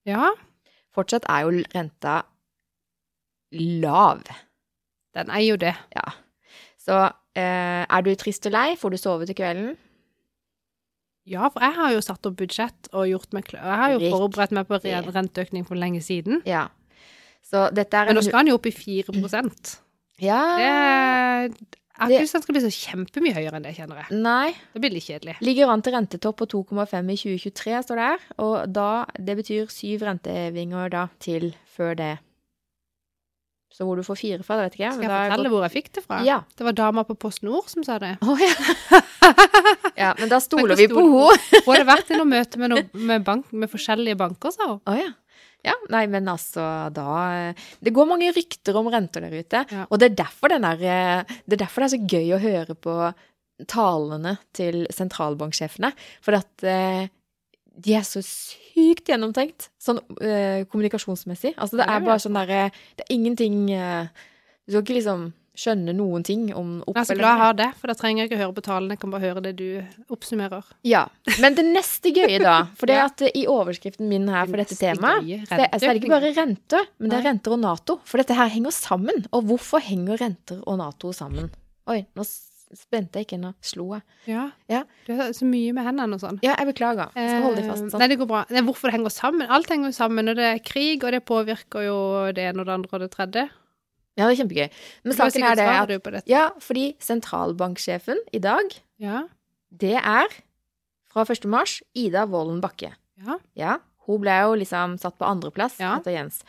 Ja, 0.07 0.32
Fortsatt 0.91 1.24
er 1.30 1.45
jo 1.47 1.62
renta 1.70 2.16
lav. 3.53 4.22
den 5.14 5.30
er 5.30 5.45
jo 5.47 5.57
det. 5.57 5.74
Ja. 5.95 6.03
Så 6.78 6.97
eh, 7.38 7.86
er 7.86 8.03
du 8.03 8.11
trist 8.18 8.47
og 8.47 8.53
lei? 8.53 8.74
Får 8.76 8.91
du 8.91 8.97
sove 8.99 9.26
til 9.26 9.36
kvelden? 9.38 9.76
Ja, 11.30 11.47
for 11.49 11.62
jeg 11.62 11.76
har 11.76 11.93
jo 11.95 12.01
satt 12.03 12.26
opp 12.26 12.36
budsjett 12.41 12.88
og 12.93 13.07
gjort 13.07 13.32
meg 13.36 13.45
klar. 13.47 13.62
Jeg 13.68 13.78
har 13.82 13.91
jo 13.93 13.99
Riktig. 14.01 14.12
forberedt 14.16 14.55
meg 14.57 14.66
på 14.66 14.80
renteøkning 15.14 15.66
for 15.68 15.78
lenge 15.78 16.01
siden. 16.03 16.43
Ja. 16.49 16.68
Så 17.51 17.66
dette 17.74 17.98
er 17.98 18.07
Men 18.07 18.16
nå 18.20 18.22
skal 18.22 18.44
den 18.44 18.53
jo 18.53 18.59
opp 18.61 18.66
i 18.70 18.74
4 18.74 19.11
Det 19.11 19.78
Ja. 20.20 20.40
Jeg 20.59 21.53
har 22.01 22.09
Det- 22.09 22.16
ikke 22.16 22.22
lyst 22.22 22.32
til 22.32 22.38
at 22.38 22.40
den 22.40 22.42
skal 22.42 22.55
bli 22.55 22.62
så 22.62 22.72
kjempemye 22.86 23.34
høyere 23.34 23.55
enn 23.59 23.62
det, 23.66 23.74
kjenner 23.76 23.96
jeg. 23.96 24.18
Nei. 24.22 24.55
Det 24.72 24.80
blir 24.80 24.90
litt 24.94 25.05
kjedelig. 25.05 25.36
Ligger 25.40 25.68
an 25.68 25.82
til 25.82 25.92
rentetopp 25.92 26.36
på 26.38 26.46
2,5 26.46 27.11
i 27.11 27.16
2023, 27.16 27.82
står 27.84 27.96
det 27.96 28.07
her. 28.07 28.18
Og 28.38 28.72
da 28.72 29.05
Det 29.18 29.36
betyr 29.36 29.66
syv 29.68 30.01
rentehevinger 30.07 30.88
da 30.90 31.09
til 31.18 31.55
før 31.76 31.96
det. 31.96 32.18
Så 33.72 33.84
hvor 33.86 33.96
du 33.96 34.03
får 34.03 34.18
fire 34.18 34.42
fra, 34.42 34.57
det 34.57 34.64
vet 34.64 34.72
ikke 34.80 34.84
jeg. 34.86 34.92
Skal 34.94 35.03
jeg 35.03 35.11
fortelle 35.11 35.44
godt- 35.44 35.53
hvor 35.53 35.62
jeg 35.68 35.72
fikk 35.84 35.92
det 35.94 36.05
fra? 36.05 36.22
Ja. 36.24 36.40
Det 36.57 36.64
var 36.64 36.72
dama 36.72 37.05
på 37.05 37.14
Post 37.18 37.42
Nord 37.42 37.68
som 37.68 37.84
sa 37.84 37.98
det. 37.98 38.16
Oh, 38.22 38.36
ja. 38.36 38.55
ja, 39.96 40.14
men 40.18 40.28
da 40.28 40.38
stoler 40.42 40.74
vi 40.76 40.88
på 40.88 40.98
henne. 40.98 41.38
Hun 41.66 41.76
hadde 41.76 41.86
vært 41.86 42.11
i 42.11 42.16
noe 42.18 42.26
møte 42.26 42.57
med, 42.59 42.70
noe, 42.70 42.88
med, 42.94 43.24
bank, 43.24 43.53
med 43.53 43.70
forskjellige 43.70 44.16
banker, 44.16 44.51
sa 44.53 44.66
hun. 44.66 44.80
Oh, 44.86 44.96
ja. 44.98 45.12
Ja, 45.67 45.75
nei, 45.93 46.07
men 46.09 46.25
altså, 46.33 46.63
da 46.95 47.53
Det 47.85 47.93
går 47.93 48.07
mange 48.09 48.31
rykter 48.33 48.77
om 48.81 48.89
renter 48.89 49.21
der 49.27 49.35
ute, 49.43 49.65
Ja. 49.71 49.87
og 49.91 49.99
det 50.01 50.13
er 50.13 50.15
der 50.61 50.81
eh, 50.81 51.25
Det 51.45 51.57
er 51.59 51.65
derfor 51.67 51.83
det 51.85 51.91
er 51.93 51.97
så 51.99 52.09
gøy 52.09 52.33
å 52.37 52.41
høre 52.41 52.75
på 52.75 52.95
talene 53.69 54.39
til 54.57 54.87
sentralbanksjefene. 54.89 55.93
For 56.25 56.39
at 56.39 56.65
eh, 56.65 57.09
de 57.81 57.95
er 57.97 58.07
så 58.09 58.23
sykt 58.25 59.09
gjennomtenkt, 59.13 59.69
sånn 59.81 60.01
eh, 60.21 60.65
kommunikasjonsmessig. 60.71 61.55
Altså, 61.61 61.77
det 61.81 61.87
er 61.89 62.01
bare 62.05 62.23
sånn 62.23 62.39
derre 62.39 62.71
Det 62.97 63.05
er 63.07 63.15
ingenting 63.15 63.71
eh, 63.73 64.09
Du 64.67 64.73
skal 64.73 64.83
ikke 64.85 64.99
liksom 65.01 65.29
skjønne 65.61 65.93
noen 65.97 66.25
ting 66.27 66.49
om 66.57 66.79
opp 66.87 66.97
Jeg 66.97 67.03
er 67.03 67.09
så 67.11 67.17
glad 67.19 67.35
jeg 67.35 67.43
har 67.45 67.57
det, 67.61 67.69
for 67.81 67.93
da 67.93 67.97
trenger 68.01 68.23
jeg 68.25 68.31
ikke 68.31 68.41
høre 68.41 68.57
på 68.57 68.65
talen. 68.67 68.91
Jeg 68.95 69.01
kan 69.03 69.15
bare 69.15 69.25
høre 69.29 69.43
det 69.45 69.55
du 69.61 69.67
oppsummerer. 70.17 70.67
Ja. 70.89 71.05
Men 71.43 71.57
det 71.59 71.67
neste 71.69 72.13
gøye, 72.17 72.41
da 72.43 72.57
For 72.81 72.91
det 72.91 72.99
at 73.05 73.25
eh, 73.29 73.35
i 73.43 73.47
overskriften 73.51 74.09
min 74.11 74.29
her 74.33 74.49
for 74.51 74.61
dette 74.63 74.79
temaet 74.81 75.47
så 75.49 75.61
er, 75.61 75.67
er 75.77 75.81
det 75.85 75.97
ikke 76.03 76.15
bare 76.17 76.35
renter, 76.37 76.89
men 76.99 77.13
det 77.13 77.21
er 77.21 77.29
renter 77.31 77.57
og 77.57 77.63
Nato. 77.65 78.01
For 78.09 78.23
dette 78.23 78.37
her 78.39 78.51
henger 78.53 78.75
sammen. 78.75 79.27
Og 79.37 79.45
hvorfor 79.51 79.83
henger 79.85 80.21
renter 80.23 80.63
og 80.67 80.81
Nato 80.81 81.13
sammen? 81.17 81.53
Oi, 81.91 82.03
nå 82.17 82.25
spente 82.71 83.19
jeg 83.19 83.27
ikke, 83.27 83.39
nå 83.43 83.49
slo 83.67 83.89
jeg. 83.97 84.03
Ja. 84.31 84.45
Ja. 84.71 84.85
Du 85.09 85.11
har 85.19 85.33
så 85.35 85.47
mye 85.49 85.73
med 85.75 85.83
hendene 85.89 86.15
og 86.15 86.23
sånn. 86.23 86.37
Ja, 86.47 86.53
jeg 86.55 86.69
beklager. 86.69 87.11
Jeg 87.19 87.33
skal 87.33 87.43
holde 87.43 87.59
deg 87.59 87.67
fast 87.67 87.83
Eh, 87.83 87.89
sånn. 87.91 87.99
Nei, 88.05 88.09
det 88.13 88.19
går 88.21 88.29
bra. 88.31 88.43
Nei, 88.55 88.63
hvorfor 88.69 88.87
det 88.87 88.95
henger 88.95 89.11
sammen? 89.15 89.49
Alt 89.51 89.73
henger 89.75 89.91
jo 89.91 89.97
sammen. 89.97 90.31
Og 90.31 90.39
det 90.39 90.47
er 90.53 90.61
krig, 90.63 91.03
og 91.03 91.11
det 91.17 91.25
påvirker 91.27 91.89
jo 91.89 91.97
det 92.37 92.45
ene 92.53 92.63
og 92.63 92.69
det 92.71 92.77
andre 92.77 92.95
og 92.95 93.03
det 93.03 93.11
tredje. 93.17 93.49
Ja, 94.19 94.27
det 94.27 94.35
er 94.35 94.41
kjempegøy. 94.43 94.71
Men 95.07 95.17
saken 95.17 95.45
er 95.47 95.59
det 95.59 95.99
at. 96.19 96.27
Ja, 96.29 96.49
fordi 96.61 96.95
sentralbanksjefen 97.01 98.19
i 98.35 98.39
dag, 98.43 98.75
Ja. 98.99 99.23
det 99.71 99.95
er 99.97 100.27
fra 101.11 101.23
1. 101.25 101.45
mars 101.49 101.81
Ida 101.95 102.27
Wolden 102.27 102.61
Bakke. 102.61 102.93
Ja. 103.21 103.39
Ja, 103.57 103.77
hun 104.07 104.21
ble 104.21 104.31
jo 104.43 104.55
liksom 104.59 104.99
satt 104.99 105.17
på 105.19 105.27
andreplass 105.29 105.79
Ja. 105.81 105.97
etter 105.99 106.13
Jens. 106.13 106.43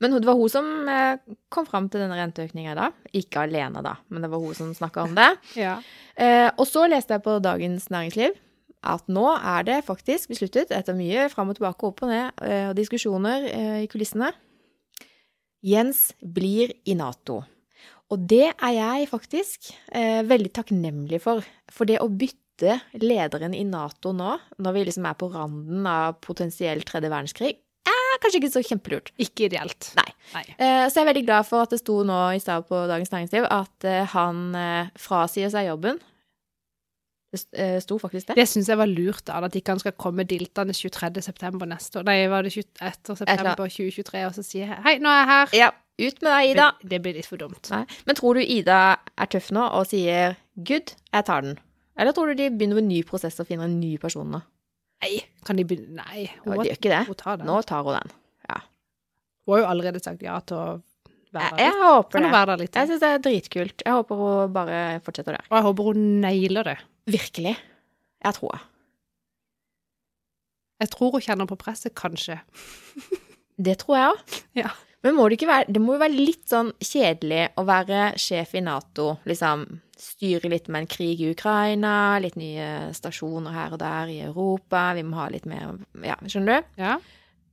Men 0.00 0.12
det 0.12 0.24
var 0.24 0.34
hun 0.34 0.48
som 0.48 0.88
eh, 0.88 1.16
kom 1.50 1.66
fram 1.66 1.88
til 1.90 2.00
denne 2.00 2.16
renteøkninga 2.16 2.74
da. 2.74 2.90
Ikke 3.12 3.42
alene, 3.44 3.82
da, 3.82 3.96
men 4.08 4.22
det 4.22 4.30
var 4.30 4.38
hun 4.40 4.54
som 4.54 4.72
snakka 4.74 5.02
om 5.04 5.14
det. 5.14 5.36
ja. 5.56 5.80
Eh, 6.16 6.50
og 6.56 6.66
så 6.66 6.88
leste 6.88 7.12
jeg 7.18 7.22
på 7.22 7.40
Dagens 7.42 7.90
Næringsliv 7.90 8.32
at 8.82 9.02
nå 9.12 9.26
er 9.36 9.62
det 9.68 9.84
faktisk 9.84 10.30
besluttet, 10.32 10.70
etter 10.72 10.94
mye 10.96 11.28
fram 11.28 11.50
og 11.50 11.56
tilbake, 11.58 11.84
opp 11.84 12.00
og 12.02 12.08
ned, 12.08 12.32
eh, 12.40 12.70
og 12.70 12.76
diskusjoner 12.78 13.44
eh, 13.50 13.82
i 13.84 13.86
kulissene 13.92 14.30
Jens 15.60 16.10
blir 16.20 16.72
i 16.88 16.96
Nato. 16.98 17.42
Og 18.10 18.22
det 18.30 18.48
er 18.50 18.72
jeg 18.74 19.08
faktisk 19.10 19.70
eh, 19.94 20.22
veldig 20.26 20.50
takknemlig 20.56 21.20
for. 21.22 21.44
For 21.70 21.86
det 21.86 22.00
å 22.02 22.10
bytte 22.10 22.80
lederen 23.00 23.54
i 23.56 23.62
Nato 23.64 24.12
nå, 24.16 24.34
når 24.58 24.76
vi 24.76 24.86
liksom 24.88 25.06
er 25.08 25.18
på 25.20 25.30
randen 25.32 25.86
av 25.88 26.18
potensiell 26.24 26.82
tredje 26.86 27.12
verdenskrig, 27.12 27.54
er 28.10 28.20
kanskje 28.22 28.40
ikke 28.40 28.52
så 28.52 28.62
kjempelurt. 28.66 29.12
Ikke 29.22 29.46
ideelt. 29.46 29.92
Nei. 29.98 30.08
Nei. 30.34 30.44
Eh, 30.56 30.84
så 30.88 31.00
jeg 31.00 31.04
er 31.04 31.10
veldig 31.12 31.26
glad 31.28 31.48
for 31.48 31.64
at 31.64 31.74
det 31.74 31.80
sto 31.82 32.00
nå 32.06 32.18
i 32.34 32.42
stad 32.42 32.66
på 32.68 32.82
Dagens 32.90 33.12
Næringsliv 33.14 33.46
at 33.46 33.86
eh, 33.88 34.06
han 34.14 34.42
eh, 34.58 34.90
frasier 35.00 35.52
seg 35.52 35.68
jobben. 35.70 36.00
Det 37.30 37.40
eh, 37.62 37.76
sto 37.82 37.98
faktisk 38.02 38.32
det. 38.32 38.36
Det 38.40 38.46
syns 38.50 38.68
jeg 38.72 38.78
var 38.80 38.90
lurt, 38.90 39.22
da, 39.28 39.38
at 39.46 39.54
ikke 39.54 39.76
han 39.76 39.82
skal 39.82 39.94
komme 39.94 40.24
diltende 40.26 40.74
23. 40.74 41.22
september 41.22 41.68
neste 41.70 42.00
år. 42.00 42.08
Nei, 42.08 42.18
var 42.30 42.46
det 42.46 42.52
21. 42.56 42.66
etter 42.88 43.20
september 43.20 43.70
2023, 43.70 44.24
og 44.26 44.34
så 44.34 44.44
sier 44.46 44.72
jeg 44.72 44.82
hei, 44.86 44.96
nå 45.02 45.12
er 45.12 45.20
jeg 45.20 45.30
her. 45.30 45.56
Ja, 45.60 45.70
ut 46.00 46.22
med 46.24 46.30
deg, 46.30 46.50
Ida. 46.50 46.68
Det, 46.80 46.90
det 46.90 47.02
blir 47.04 47.18
litt 47.20 47.30
for 47.30 47.40
dumt. 47.40 47.70
Nei. 47.70 47.84
Men 48.08 48.18
tror 48.18 48.40
du 48.40 48.42
Ida 48.42 48.80
er 48.98 49.30
tøff 49.30 49.50
nå 49.54 49.66
og 49.68 49.86
sier 49.92 50.38
'good, 50.58 50.94
jeg 51.12 51.28
tar 51.30 51.46
den'? 51.46 51.60
Eller 52.00 52.16
tror 52.16 52.32
du 52.32 52.34
de 52.34 52.50
begynner 52.50 52.80
med 52.80 52.86
en 52.88 52.94
ny 52.94 53.02
prosess 53.06 53.38
og 53.38 53.46
finner 53.46 53.68
en 53.68 53.78
ny 53.78 53.96
person 54.00 54.26
nå? 54.26 54.40
Nei, 55.00 55.20
kan 55.46 55.56
de 55.56 55.64
begynne 55.64 55.96
Nei, 55.96 56.26
Ja, 56.28 56.56
de 56.56 56.66
gjør 56.66 56.76
ikke 56.76 56.92
det. 56.92 57.04
hun 57.06 57.14
tar 57.14 57.36
den. 57.40 57.46
Nå 57.46 57.62
tar 57.62 57.84
hun 57.84 57.94
den. 57.94 58.16
Hun 59.50 59.56
har 59.56 59.64
jo 59.64 59.70
allerede 59.72 60.00
sagt 60.02 60.22
ja 60.22 60.38
til 60.46 60.56
å 60.56 60.68
Jeg, 61.30 61.52
jeg 61.62 61.74
håper 61.78 62.24
det. 62.24 62.68
Jeg 62.74 62.88
syns 62.90 63.02
det 63.02 63.08
er 63.08 63.20
dritkult. 63.22 63.82
Jeg 63.86 63.94
håper 63.94 64.18
hun 64.18 64.54
bare 64.54 64.78
fortsetter 65.06 65.36
der. 65.36 65.44
Og 65.46 65.56
jeg 65.56 65.62
håper 65.68 65.86
hun 65.90 66.00
nailer 66.24 66.66
det. 66.66 66.78
Virkelig. 67.06 67.56
Jeg 68.20 68.36
tror 68.36 68.56
det. 68.56 68.66
Jeg 70.80 70.92
tror 70.94 71.12
hun 71.12 71.24
kjenner 71.24 71.48
på 71.48 71.58
presset, 71.60 71.94
kanskje. 71.96 72.40
Det 73.60 73.74
tror 73.82 73.96
jeg 73.98 74.12
òg. 74.14 74.38
Ja. 74.56 74.70
Men 75.04 75.16
må 75.16 75.26
det 75.28 75.36
ikke 75.36 75.48
være 75.50 75.72
Det 75.72 75.80
må 75.82 75.94
jo 75.96 76.00
være 76.00 76.16
litt 76.16 76.46
sånn 76.48 76.70
kjedelig 76.80 77.42
å 77.60 77.64
være 77.68 78.14
sjef 78.20 78.54
i 78.56 78.62
Nato, 78.64 79.14
liksom 79.28 79.66
styre 80.00 80.48
litt 80.48 80.68
med 80.72 80.86
en 80.86 80.88
krig 80.88 81.20
i 81.20 81.30
Ukraina, 81.34 82.16
litt 82.24 82.38
nye 82.40 82.88
stasjoner 82.96 83.52
her 83.52 83.74
og 83.76 83.82
der 83.82 84.12
i 84.12 84.20
Europa, 84.24 84.90
vi 84.96 85.04
må 85.04 85.18
ha 85.20 85.26
litt 85.32 85.48
mer 85.48 85.74
Ja, 86.00 86.16
skjønner 86.24 86.62
du? 86.62 86.70
Ja. 86.80 86.94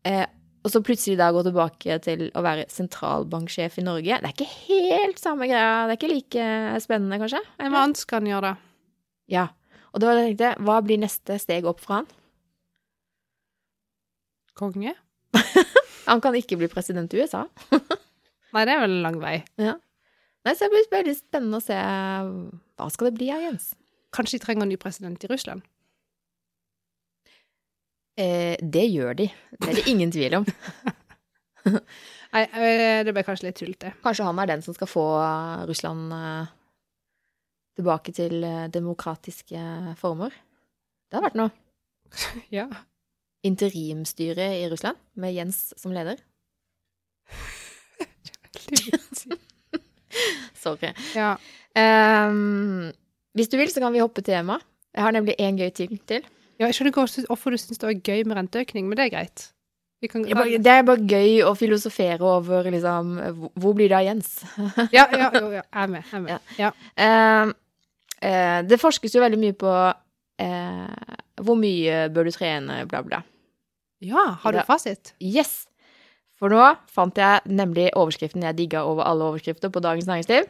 Eh, 0.07 0.23
og 0.63 0.71
så 0.71 0.79
plutselig 0.83 1.17
da 1.19 1.27
gå 1.35 1.43
tilbake 1.43 1.97
til 2.03 2.25
å 2.35 2.43
være 2.43 2.65
sentralbanksjef 2.71 3.77
i 3.79 3.83
Norge. 3.83 4.19
Det 4.19 4.31
er 4.31 4.33
ikke 4.33 4.47
helt 4.67 5.19
samme 5.21 5.47
greia. 5.47 5.85
Det 5.87 5.93
er 5.95 5.99
ikke 5.99 6.11
like 6.11 6.47
spennende, 6.83 7.19
kanskje? 7.21 7.43
Hva 7.59 7.83
annet 7.83 8.03
han 8.11 8.31
gjøre, 8.31 8.53
da? 8.53 8.66
Ja. 9.31 9.47
Og 9.91 10.01
det 10.01 10.09
var 10.09 10.17
det 10.17 10.25
jeg 10.25 10.37
tenkte. 10.37 10.65
Hva 10.67 10.77
blir 10.85 11.01
neste 11.01 11.39
steg 11.41 11.67
opp 11.69 11.81
for 11.83 11.99
han? 11.99 12.09
Konge? 14.57 14.93
Han 16.07 16.21
kan 16.23 16.35
ikke 16.39 16.57
bli 16.59 16.69
president 16.71 17.13
i 17.13 17.19
USA. 17.19 17.45
Nei, 18.55 18.63
det 18.63 18.73
er 18.73 18.83
vel 18.83 18.95
en 18.95 19.03
lang 19.03 19.17
vei. 19.19 19.35
Nei, 19.59 20.53
så 20.55 20.65
det 20.65 20.71
blir 20.71 20.85
veldig 20.93 21.15
spennende 21.17 21.59
å 21.59 21.65
se 21.65 21.77
hva 21.77 22.87
skal 22.93 23.09
det 23.09 23.17
bli 23.19 23.27
av 23.33 23.43
Jens. 23.43 23.73
Kanskje 24.15 24.37
de 24.37 24.45
trenger 24.45 24.63
en 24.63 24.71
ny 24.71 24.77
president 24.79 25.25
i 25.25 25.29
Russland? 25.29 25.65
Eh, 28.17 28.55
det 28.61 28.85
gjør 28.87 29.17
de. 29.19 29.27
Det 29.59 29.67
er 29.67 29.81
det 29.81 29.89
ingen 29.91 30.13
tvil 30.13 30.39
om. 30.39 30.47
Nei, 32.33 32.43
eh, 32.45 33.01
det 33.05 33.13
ble 33.13 33.25
kanskje 33.27 33.49
litt 33.49 33.59
tullete. 33.59 33.91
Kanskje 34.05 34.25
han 34.25 34.39
er 34.41 34.49
den 34.49 34.63
som 34.65 34.77
skal 34.77 34.89
få 34.89 35.05
Russland 35.69 36.15
eh, 36.15 36.55
tilbake 37.77 38.11
til 38.17 38.43
eh, 38.43 38.67
demokratiske 38.73 39.61
former. 40.01 40.31
Det 41.09 41.17
har 41.19 41.23
vært 41.29 41.39
noe. 41.39 41.51
Ja. 42.53 42.67
Interimstyre 43.47 44.49
i 44.59 44.65
Russland, 44.71 44.97
med 45.15 45.33
Jens 45.37 45.69
som 45.79 45.93
leder. 45.95 46.17
Sorry. 50.57 50.89
ja. 51.15 51.35
Um, 51.77 52.89
hvis 53.37 53.49
du 53.51 53.57
vil, 53.59 53.69
så 53.69 53.79
kan 53.83 53.93
vi 53.93 54.01
hoppe 54.01 54.21
tema. 54.25 54.55
Jeg 54.95 55.03
har 55.05 55.11
nemlig 55.13 55.35
én 55.39 55.57
gøy 55.59 55.69
ting 55.77 55.99
til. 56.09 56.23
Ja, 56.57 56.65
jeg 56.65 56.73
skjønner 56.77 56.89
ikke 56.89 57.03
hvorfor 57.29 57.53
du 57.53 57.57
syns 57.61 57.77
det 57.77 57.85
var 57.85 57.93
gøy 58.01 58.23
med 58.25 58.37
renteøkning, 58.39 58.87
men 58.89 58.97
det 58.97 59.03
er 59.05 59.11
greit. 59.13 59.43
Vi 60.01 60.07
kan, 60.09 60.23
Det 60.25 60.31
er 60.31 60.35
bare- 60.37 60.57
det 60.61 60.67
er 60.73 60.83
bare 60.85 61.05
gøy 61.09 61.43
å 61.45 61.53
filosofere 61.57 62.21
over 62.21 62.63
liksom 62.71 63.15
hvor- 63.55 63.73
blir 63.77 63.89
det 63.89 63.97
av 63.97 64.03
Jens? 64.05 64.43
ja, 64.91 65.05
ja, 65.13 65.29
jo, 65.33 65.51
ja, 65.53 65.61
jeg 65.61 65.83
er 65.83 65.87
med. 65.87 66.03
Jeg 66.03 66.13
er 66.13 66.19
med. 66.25 66.39
Ja. 66.63 66.71
Ehm, 66.97 67.53
eh, 68.21 68.59
det 68.67 68.79
forskes 68.81 69.15
jo 69.15 69.23
veldig 69.23 69.39
mye 69.41 69.55
på 69.57 69.73
eh, 70.43 71.15
hvor 71.43 71.57
mye 71.59 72.07
bør 72.13 72.29
du 72.29 72.35
trene, 72.35 72.83
bla, 72.89 72.99
bla. 73.05 73.19
ja, 74.03 74.25
har 74.41 74.55
du 74.55 74.61
fasit? 74.67 75.03
Yes! 75.21 75.65
For 76.37 76.53
nå 76.53 76.63
fant 76.93 77.17
jeg 77.17 77.41
nemlig 77.49 77.87
overskriften 77.97 78.45
jeg 78.45 78.57
digga 78.59 78.79
over 78.85 79.03
alle 79.09 79.25
overskrifter 79.31 79.69
på 79.73 79.81
Dagens 79.81 80.07
Næringsliv. 80.09 80.43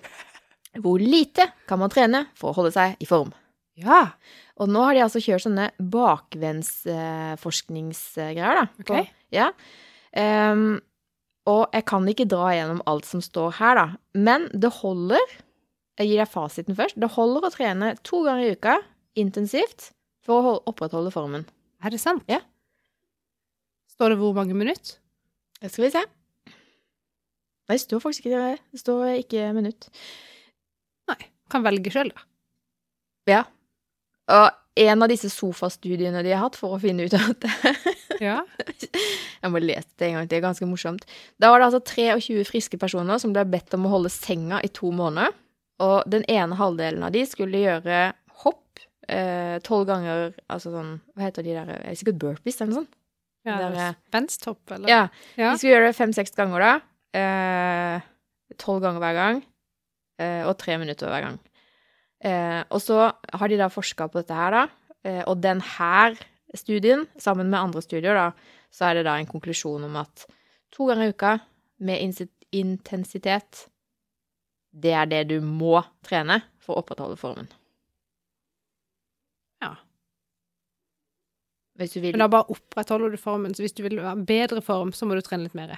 Hvor 0.84 0.98
lite 1.00 1.44
kan 1.70 1.80
man 1.80 1.94
trene 1.94 2.20
for 2.38 2.48
å 2.52 2.56
holde 2.60 2.72
seg 2.76 2.88
i 3.00 3.08
form? 3.08 3.32
Ja. 3.80 4.02
Og 4.58 4.66
nå 4.72 4.80
har 4.84 4.94
de 4.98 5.02
altså 5.06 5.20
kjørt 5.24 5.44
sånne 5.46 5.68
bakvendsforskningsgreier, 5.94 8.54
da. 8.58 8.66
Ok. 8.82 8.90
På, 8.90 8.96
ja. 9.36 9.48
Um, 10.18 10.80
og 11.48 11.70
jeg 11.72 11.84
kan 11.88 12.04
ikke 12.10 12.26
dra 12.28 12.52
gjennom 12.56 12.82
alt 12.90 13.06
som 13.08 13.22
står 13.24 13.52
her, 13.62 13.76
da. 13.80 13.88
Men 14.18 14.50
det 14.52 14.72
holder 14.82 15.24
Jeg 15.98 16.12
gir 16.12 16.22
deg 16.22 16.30
fasiten 16.30 16.78
først. 16.78 17.00
Det 17.02 17.10
holder 17.16 17.48
å 17.48 17.54
trene 17.54 17.96
to 18.06 18.22
ganger 18.26 18.46
i 18.46 18.54
uka 18.58 18.78
intensivt 19.18 19.92
for 20.26 20.46
å 20.46 20.54
opprettholde 20.70 21.14
formen. 21.14 21.48
Er 21.82 21.94
det 21.94 22.02
sant? 22.02 22.26
Ja. 22.30 22.44
Står 23.98 24.14
det 24.14 24.20
hvor 24.22 24.36
mange 24.38 24.54
minutter? 24.58 25.00
Det 25.58 25.72
skal 25.74 25.88
vi 25.88 25.94
se. 25.96 26.04
Nei, 27.68 27.76
det 27.76 27.84
står 27.84 28.04
faktisk 28.04 28.28
ikke 28.28 28.44
det. 28.44 28.62
Det 28.72 28.82
står 28.84 29.08
ikke 29.24 29.50
minutt. 29.58 29.90
Nei. 31.10 31.20
Kan 31.52 31.66
velge 31.66 31.92
sjøl, 31.94 32.12
da. 32.14 32.26
Ja. 33.28 33.42
Og 34.36 34.48
en 34.78 35.04
av 35.04 35.10
disse 35.10 35.30
sofastudiene 35.34 36.22
de 36.26 36.34
har 36.36 36.44
hatt 36.44 36.58
for 36.60 36.76
å 36.76 36.82
finne 36.82 37.08
ut 37.08 37.16
av 37.18 37.32
det 37.42 37.52
Ja. 38.28 38.42
Jeg 39.42 39.52
må 39.54 39.62
lese 39.62 39.90
det 39.98 40.10
en 40.10 40.18
gang, 40.18 40.28
til, 40.28 40.32
det 40.32 40.38
er 40.40 40.46
ganske 40.46 40.70
morsomt. 40.70 41.06
Da 41.42 41.52
var 41.54 41.62
det 41.62 41.70
altså 41.70 41.82
23 41.82 42.46
friske 42.50 42.80
personer 42.82 43.22
som 43.22 43.34
ble 43.34 43.46
bedt 43.50 43.74
om 43.78 43.86
å 43.88 43.94
holde 43.96 44.14
senga 44.14 44.62
i 44.66 44.72
to 44.74 44.92
måneder. 44.94 45.34
Og 45.80 46.04
den 46.10 46.24
ene 46.28 46.56
halvdelen 46.58 47.04
av 47.06 47.12
de 47.14 47.22
skulle 47.30 47.60
gjøre 47.62 48.14
hopp 48.44 48.80
eh, 49.08 49.60
tolv 49.66 49.86
ganger 49.88 50.34
Altså 50.50 50.72
sånn 50.74 50.96
Hva 51.16 51.28
heter 51.28 51.44
de 51.46 51.54
der 51.54 51.70
er 51.70 51.84
det 51.86 51.98
Sikkert 52.00 52.18
burpees 52.24 52.58
eller 52.62 52.72
noe 52.74 52.80
sånt. 52.82 52.96
ja 53.46 53.58
Det 53.58 53.78
er- 53.84 53.98
Spensthopp, 54.10 54.72
eller? 54.72 54.90
Ja. 54.90 55.04
Ja. 55.38 55.52
De 55.52 55.58
skulle 55.60 55.76
gjøre 55.76 55.92
det 55.92 55.96
fem-seks 56.00 56.34
ganger, 56.36 56.60
da. 56.60 56.74
Eh, 57.20 58.02
Tolv 58.58 58.82
ganger 58.82 59.00
hver 59.04 59.14
gang. 59.20 59.44
Eh, 60.20 60.44
og 60.50 60.58
tre 60.58 60.78
minutter 60.82 61.08
hver 61.12 61.22
gang. 61.28 61.38
Eh, 62.26 62.64
og 62.72 62.82
så 62.82 63.12
har 63.34 63.48
de 63.48 63.58
da 63.60 63.68
forska 63.70 64.08
på 64.10 64.20
dette 64.24 64.34
her, 64.34 64.52
da. 64.52 64.64
Eh, 65.06 65.24
og 65.28 65.40
den 65.42 65.62
her 65.62 66.16
studien, 66.56 67.06
sammen 67.22 67.52
med 67.52 67.60
andre 67.60 67.82
studier, 67.86 68.16
da, 68.18 68.32
så 68.74 68.90
er 68.90 68.94
det 68.96 69.06
da 69.06 69.18
en 69.20 69.28
konklusjon 69.30 69.84
om 69.86 69.96
at 70.02 70.26
to 70.74 70.88
ganger 70.90 71.06
i 71.06 71.14
uka 71.14 71.36
med 71.80 72.02
intensitet, 72.52 73.68
det 74.78 74.94
er 74.94 75.10
det 75.10 75.24
du 75.32 75.38
må 75.42 75.82
trene 76.06 76.42
for 76.62 76.76
å 76.76 76.84
opprettholde 76.84 77.18
formen. 77.20 77.50
Ja. 79.64 79.74
Hvis 81.78 81.96
du 81.96 82.02
vil 82.02 82.14
Men 82.16 82.26
da 82.26 82.32
bare 82.32 82.54
opprettholder 82.54 83.14
du 83.14 83.20
formen. 83.22 83.56
Så 83.56 83.66
hvis 83.66 83.76
du 83.78 83.84
vil 83.86 84.00
ha 84.04 84.16
bedre 84.18 84.62
form, 84.66 84.94
så 84.94 85.08
må 85.10 85.18
du 85.18 85.24
trene 85.26 85.48
litt 85.48 85.58
mer. 85.58 85.78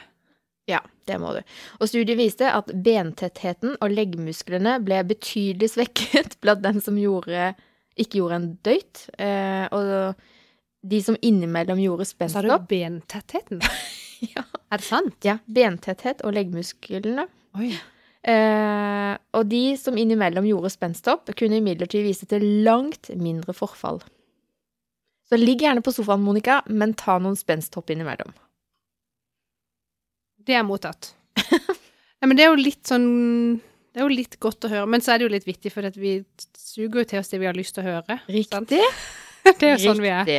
Ja, 0.69 0.81
det 1.09 1.17
må 1.21 1.33
du. 1.33 1.39
Og 1.79 1.89
studiet 1.89 2.19
viste 2.19 2.49
at 2.53 2.69
bentettheten 2.85 3.73
og 3.79 3.93
leggmusklene 3.95 4.77
ble 4.85 5.01
betydelig 5.09 5.73
svekket 5.73 6.37
blant 6.43 6.63
dem 6.65 6.81
som 6.83 6.99
gjorde, 6.99 7.53
ikke 7.99 8.21
gjorde 8.21 8.39
en 8.39 8.51
døyt. 8.67 9.05
Eh, 9.17 9.65
og 9.75 10.19
de 10.89 10.99
som 11.03 11.17
innimellom 11.25 11.81
gjorde 11.83 12.07
Sa 12.11 12.43
du 12.45 12.51
bentettheten? 12.69 13.63
ja. 14.35 14.45
Er 14.69 14.77
det 14.77 14.85
sant? 14.85 15.15
ja, 15.25 15.39
bentetthet 15.47 16.21
og 16.23 16.35
leggmusklene. 16.37 17.25
Oi. 17.57 17.73
Eh, 18.27 19.13
og 19.37 19.45
de 19.47 19.63
som 19.79 19.97
innimellom 19.97 20.47
gjorde 20.49 20.71
spensthopp, 20.73 21.31
kunne 21.39 21.59
imidlertid 21.61 22.03
vise 22.03 22.27
til 22.29 22.43
langt 22.65 23.11
mindre 23.15 23.55
forfall. 23.55 24.01
Så 25.29 25.37
ligg 25.37 25.61
gjerne 25.63 25.83
på 25.85 25.93
sofaen, 25.93 26.23
Monica, 26.25 26.59
men 26.67 26.95
ta 26.97 27.19
noen 27.21 27.37
spensthopp 27.39 27.93
innimellom. 27.93 28.33
Det 30.49 30.57
er 30.57 30.65
mottatt. 30.65 31.13
Nei, 32.19 32.27
men 32.27 32.35
det 32.35 32.43
er 32.45 32.49
jo 32.49 32.59
litt 32.59 32.89
sånn 32.89 33.05
Det 33.93 34.01
er 34.01 34.03
jo 34.03 34.11
litt 34.11 34.35
godt 34.43 34.65
å 34.67 34.69
høre, 34.71 34.87
men 34.91 35.01
så 35.01 35.13
er 35.13 35.19
det 35.19 35.27
jo 35.27 35.31
litt 35.31 35.47
vittig, 35.47 35.71
for 35.73 35.87
at 35.87 35.95
vi 35.97 36.17
suger 36.57 37.01
jo 37.01 37.07
til 37.09 37.21
oss 37.21 37.31
det 37.31 37.39
vi 37.41 37.47
har 37.47 37.57
lyst 37.57 37.77
til 37.77 37.85
å 37.85 37.93
høre. 37.93 38.19
Sant? 38.49 38.73
Riktig. 38.73 38.83
Det 39.59 39.65
er 39.65 39.77
jo 39.79 39.93
sånn 39.93 40.01
vi 40.03 40.09
er. 40.13 40.29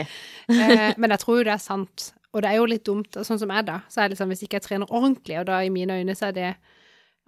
Eh, 0.51 0.91
men 1.01 1.11
jeg 1.15 1.23
tror 1.23 1.41
jo 1.41 1.45
det 1.49 1.55
er 1.55 1.63
sant. 1.63 2.11
Og 2.31 2.45
det 2.45 2.51
er 2.51 2.61
jo 2.61 2.67
litt 2.69 2.85
dumt, 2.87 3.17
sånn 3.27 3.41
som 3.41 3.51
jeg, 3.51 3.65
da. 3.67 3.81
Så 3.91 4.03
er 4.03 4.07
det 4.07 4.15
liksom, 4.15 4.31
hvis 4.31 4.45
ikke 4.47 4.61
jeg 4.61 4.67
trener 4.69 4.93
ordentlig, 4.93 5.39
og 5.41 5.49
da 5.49 5.57
i 5.67 5.73
mine 5.73 5.97
øyne 5.99 6.15
så 6.15 6.29
er 6.29 6.37
det 6.37 6.51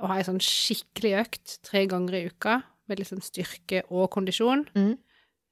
å 0.01 0.07
ha 0.11 0.16
ei 0.18 0.24
sånn 0.26 0.40
skikkelig 0.43 1.12
økt 1.26 1.59
tre 1.66 1.86
ganger 1.90 2.14
i 2.18 2.26
uka, 2.30 2.62
med 2.88 2.99
liksom 2.99 3.20
styrke 3.22 3.82
og 3.90 4.11
kondisjon, 4.11 4.66
Mm. 4.74 4.97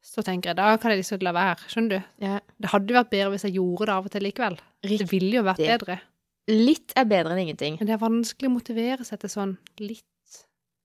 så 0.03 0.22
tenker 0.24 0.51
jeg 0.51 0.57
da 0.57 0.76
kan 0.76 0.91
jeg 0.91 1.01
liksom 1.03 1.22
la 1.22 1.32
være. 1.32 1.68
Skjønner 1.68 1.88
du? 1.91 2.03
Ja, 2.24 2.41
Det 2.61 2.70
hadde 2.70 2.88
jo 2.88 2.99
vært 3.03 3.11
bedre 3.11 3.30
hvis 3.34 3.45
jeg 3.45 3.55
gjorde 3.55 3.86
det 3.86 3.95
av 3.95 4.05
og 4.07 4.11
til 4.11 4.22
likevel. 4.22 4.59
Riktig. 4.84 4.99
Det 4.99 5.11
ville 5.11 5.36
jo 5.36 5.43
vært 5.43 5.59
bedre. 5.59 6.01
Litt 6.49 6.93
er 6.97 7.05
bedre 7.05 7.32
enn 7.36 7.43
ingenting. 7.47 7.76
Men 7.78 7.86
det 7.86 7.95
er 7.95 8.03
vanskelig 8.09 8.49
å 8.49 8.55
motivere 8.57 9.05
seg 9.05 9.20
til 9.20 9.28
sånn 9.30 9.59
litt 9.78 10.05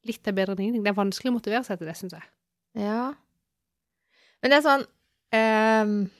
Litt 0.05 0.27
er 0.27 0.33
bedre 0.37 0.53
enn 0.53 0.59
ingenting. 0.61 0.83
Det 0.83 0.91
er 0.91 1.01
vanskelig 1.03 1.31
å 1.31 1.33
motivere 1.39 1.63
seg 1.65 1.79
til 1.79 1.87
det, 1.87 1.95
syns 1.97 2.13
jeg. 2.13 2.21
Ja. 2.77 3.15
Men 4.43 4.51
det 4.51 4.59
er 4.59 4.61
sånn 4.61 4.85
um, 5.33 6.11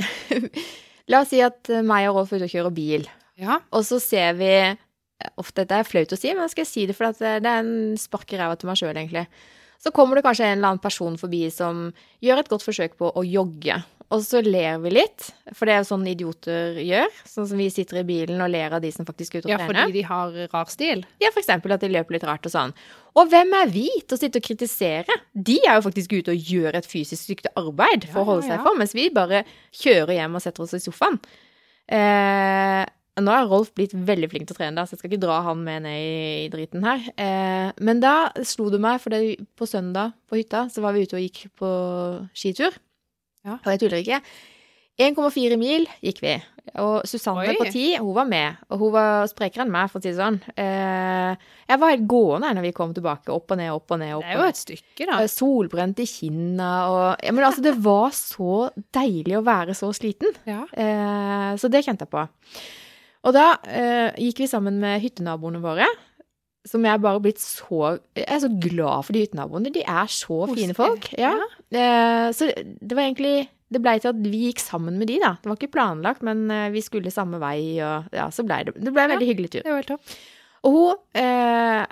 La 1.10 1.20
oss 1.22 1.30
si 1.30 1.38
at 1.44 1.70
meg 1.86 2.08
og 2.10 2.16
Rolf 2.16 2.32
er 2.32 2.40
ute 2.42 2.48
og 2.48 2.54
kjører 2.54 2.74
bil, 2.74 3.06
Ja. 3.38 3.60
og 3.72 3.84
så 3.86 4.00
ser 4.02 4.34
vi 4.34 4.50
Ofte 5.40 5.64
dette 5.64 5.80
er 5.80 5.88
flaut 5.88 6.12
å 6.12 6.18
si, 6.18 6.32
men 6.36 6.50
skal 6.50 6.64
jeg 6.64 6.70
si 6.70 6.84
det 6.88 6.96
for 6.98 7.12
det 7.16 7.38
er 7.40 7.62
en 7.62 7.96
spark 8.00 8.32
i 8.34 8.40
ræva 8.40 8.58
til 8.58 8.70
meg 8.70 8.80
sjøl, 8.80 8.94
egentlig. 8.94 9.26
Så 9.80 9.92
kommer 9.96 10.18
det 10.18 10.26
kanskje 10.26 10.44
en 10.44 10.58
eller 10.58 10.74
annen 10.74 10.82
person 10.82 11.16
forbi 11.20 11.46
som 11.52 11.88
gjør 12.20 12.42
et 12.42 12.50
godt 12.52 12.66
forsøk 12.66 12.98
på 13.00 13.12
å 13.16 13.24
jogge. 13.24 13.78
Og 14.10 14.24
så 14.26 14.40
ler 14.42 14.80
vi 14.82 14.90
litt, 14.90 15.28
for 15.54 15.68
det 15.68 15.74
er 15.74 15.84
jo 15.84 15.86
sånn 15.92 16.06
idioter 16.10 16.80
gjør. 16.82 17.12
Sånn 17.30 17.46
som 17.46 17.60
vi 17.62 17.68
sitter 17.70 18.00
i 18.00 18.06
bilen 18.08 18.42
og 18.42 18.50
ler 18.50 18.74
av 18.74 18.82
de 18.82 18.90
som 18.90 19.06
faktisk 19.06 19.36
er 19.36 19.44
ute 19.44 19.46
og 19.46 19.52
trener. 19.54 19.76
ja, 19.78 19.84
fordi 19.86 19.94
de 19.94 20.02
har 20.08 20.38
rar 20.50 20.72
stil. 20.72 21.04
Ja, 21.22 21.30
for 21.30 21.40
eksempel 21.44 21.76
at 21.76 21.84
de 21.84 21.92
løper 21.94 22.16
litt 22.16 22.26
rart 22.26 22.48
og 22.48 22.52
sånn. 22.52 22.74
Og 23.14 23.30
hvem 23.30 23.54
er 23.60 23.70
vi 23.70 23.86
til 24.02 24.16
å 24.16 24.18
sitte 24.18 24.42
og 24.42 24.48
kritisere? 24.48 25.20
De 25.32 25.60
er 25.62 25.78
jo 25.78 25.84
faktisk 25.86 26.16
ute 26.18 26.34
og 26.34 26.50
gjør 26.52 26.80
et 26.80 26.90
fysisk 26.90 27.28
stykke 27.28 27.54
arbeid 27.60 28.08
for 28.10 28.24
å 28.24 28.28
holde 28.32 28.48
seg 28.48 28.56
ja. 28.56 28.58
i 28.58 28.66
form, 28.66 28.82
mens 28.82 28.96
vi 28.98 29.06
bare 29.14 29.44
kjører 29.78 30.16
hjem 30.18 30.34
og 30.40 30.44
setter 30.44 30.66
oss 30.66 30.74
i 30.74 30.82
sofaen. 30.82 31.20
Eh, 31.86 32.82
nå 33.24 33.34
har 33.34 33.48
Rolf 33.50 33.72
blitt 33.76 33.94
veldig 33.94 34.28
flink 34.32 34.48
til 34.48 34.56
å 34.56 34.58
trene, 34.60 34.76
da, 34.78 34.86
så 34.86 34.96
jeg 34.96 35.02
skal 35.02 35.12
ikke 35.12 35.24
dra 35.24 35.40
han 35.46 35.64
med 35.66 35.84
ned 35.86 35.98
i, 36.00 36.46
driten 36.52 36.86
her. 36.86 37.10
Eh, 37.14 37.70
men 37.80 38.02
da 38.02 38.14
slo 38.46 38.68
det 38.72 38.80
meg, 38.82 39.00
for 39.02 39.14
det, 39.14 39.40
på 39.58 39.68
søndag 39.68 40.14
på 40.30 40.40
hytta 40.40 40.66
så 40.72 40.84
var 40.84 40.96
vi 40.96 41.04
ute 41.04 41.18
og 41.18 41.26
gikk 41.26 41.44
på 41.60 41.74
skitur. 42.36 42.78
Ja. 43.46 43.58
Og 43.58 43.70
jeg 43.72 43.84
tuller 43.84 44.02
ikke. 44.02 44.20
1,4 45.00 45.56
mil 45.56 45.86
gikk 46.04 46.20
vi. 46.20 46.34
Og 46.80 47.06
Susanne 47.08 47.46
Oi. 47.48 47.54
på 47.56 47.66
10, 47.66 48.02
hun 48.02 48.12
var 48.14 48.26
med. 48.28 48.58
Og 48.70 48.82
hun 48.84 48.92
var 48.94 49.28
sprekere 49.30 49.64
enn 49.64 49.72
meg, 49.72 49.88
for 49.90 49.98
å 49.98 50.04
si 50.04 50.12
det 50.12 50.18
sånn. 50.18 50.38
Eh, 50.60 51.46
jeg 51.70 51.80
var 51.80 51.94
helt 51.94 52.06
gående 52.10 52.50
når 52.56 52.66
vi 52.68 52.74
kom 52.76 52.92
tilbake. 52.96 53.32
Opp 53.32 53.54
og 53.54 53.60
ned, 53.60 53.72
opp 53.74 53.94
og 53.96 54.02
ned. 54.02 54.12
opp 54.18 54.26
Det 54.26 54.34
er 54.34 54.42
jo 54.42 54.50
et 54.50 54.60
stykke, 54.60 55.08
da. 55.08 55.22
Eh, 55.22 55.32
Solbrent 55.32 56.04
i 56.04 56.08
kinna 56.10 56.70
og 56.90 57.24
ja, 57.24 57.32
Men 57.32 57.48
altså, 57.48 57.64
det 57.64 57.74
var 57.80 58.12
så 58.16 58.68
deilig 58.94 59.38
å 59.40 59.46
være 59.46 59.76
så 59.78 59.90
sliten. 59.96 60.36
Ja. 60.48 60.66
Eh, 60.68 61.56
så 61.60 61.72
det 61.72 61.84
kjente 61.86 62.06
jeg 62.06 62.12
på. 62.12 62.28
Og 63.28 63.34
da 63.36 63.46
eh, 63.68 64.14
gikk 64.16 64.38
vi 64.44 64.48
sammen 64.48 64.78
med 64.80 65.00
hyttenaboene 65.02 65.60
våre. 65.60 65.86
Som 66.68 66.84
jeg 66.84 67.00
bare 67.00 67.20
blitt 67.24 67.40
så 67.40 67.94
Jeg 68.16 68.26
er 68.28 68.40
så 68.42 68.50
glad 68.60 69.06
for 69.06 69.16
de 69.16 69.22
hyttenaboene. 69.24 69.70
De 69.72 69.80
er 69.80 70.10
så 70.12 70.42
fine 70.52 70.74
folk. 70.76 71.08
Ja. 71.20 71.34
Eh, 71.72 72.26
så 72.36 72.50
det 72.56 72.96
var 72.96 73.06
egentlig 73.06 73.48
Det 73.70 73.80
blei 73.84 73.94
til 74.02 74.10
at 74.10 74.18
vi 74.24 74.40
gikk 74.48 74.58
sammen 74.60 74.96
med 74.98 75.06
de, 75.08 75.20
da. 75.22 75.36
Det 75.40 75.46
var 75.48 75.56
ikke 75.60 75.72
planlagt, 75.76 76.24
men 76.26 76.50
eh, 76.50 76.68
vi 76.74 76.80
skulle 76.82 77.12
samme 77.14 77.38
vei, 77.40 77.78
og 77.86 78.08
ja, 78.12 78.26
så 78.34 78.42
blei 78.44 78.64
det 78.66 78.74
Det 78.80 78.90
blei 78.92 79.04
en 79.06 79.10
Ja. 79.12 79.16
veldig 79.16 79.28
hyggelig 79.30 79.50
tur. 79.54 79.62
Det 79.62 79.70
var 79.72 79.80
helt 79.84 79.92
topp. 79.92 80.16
Og 80.68 80.74
hun 80.76 80.96
eh, 81.22 81.84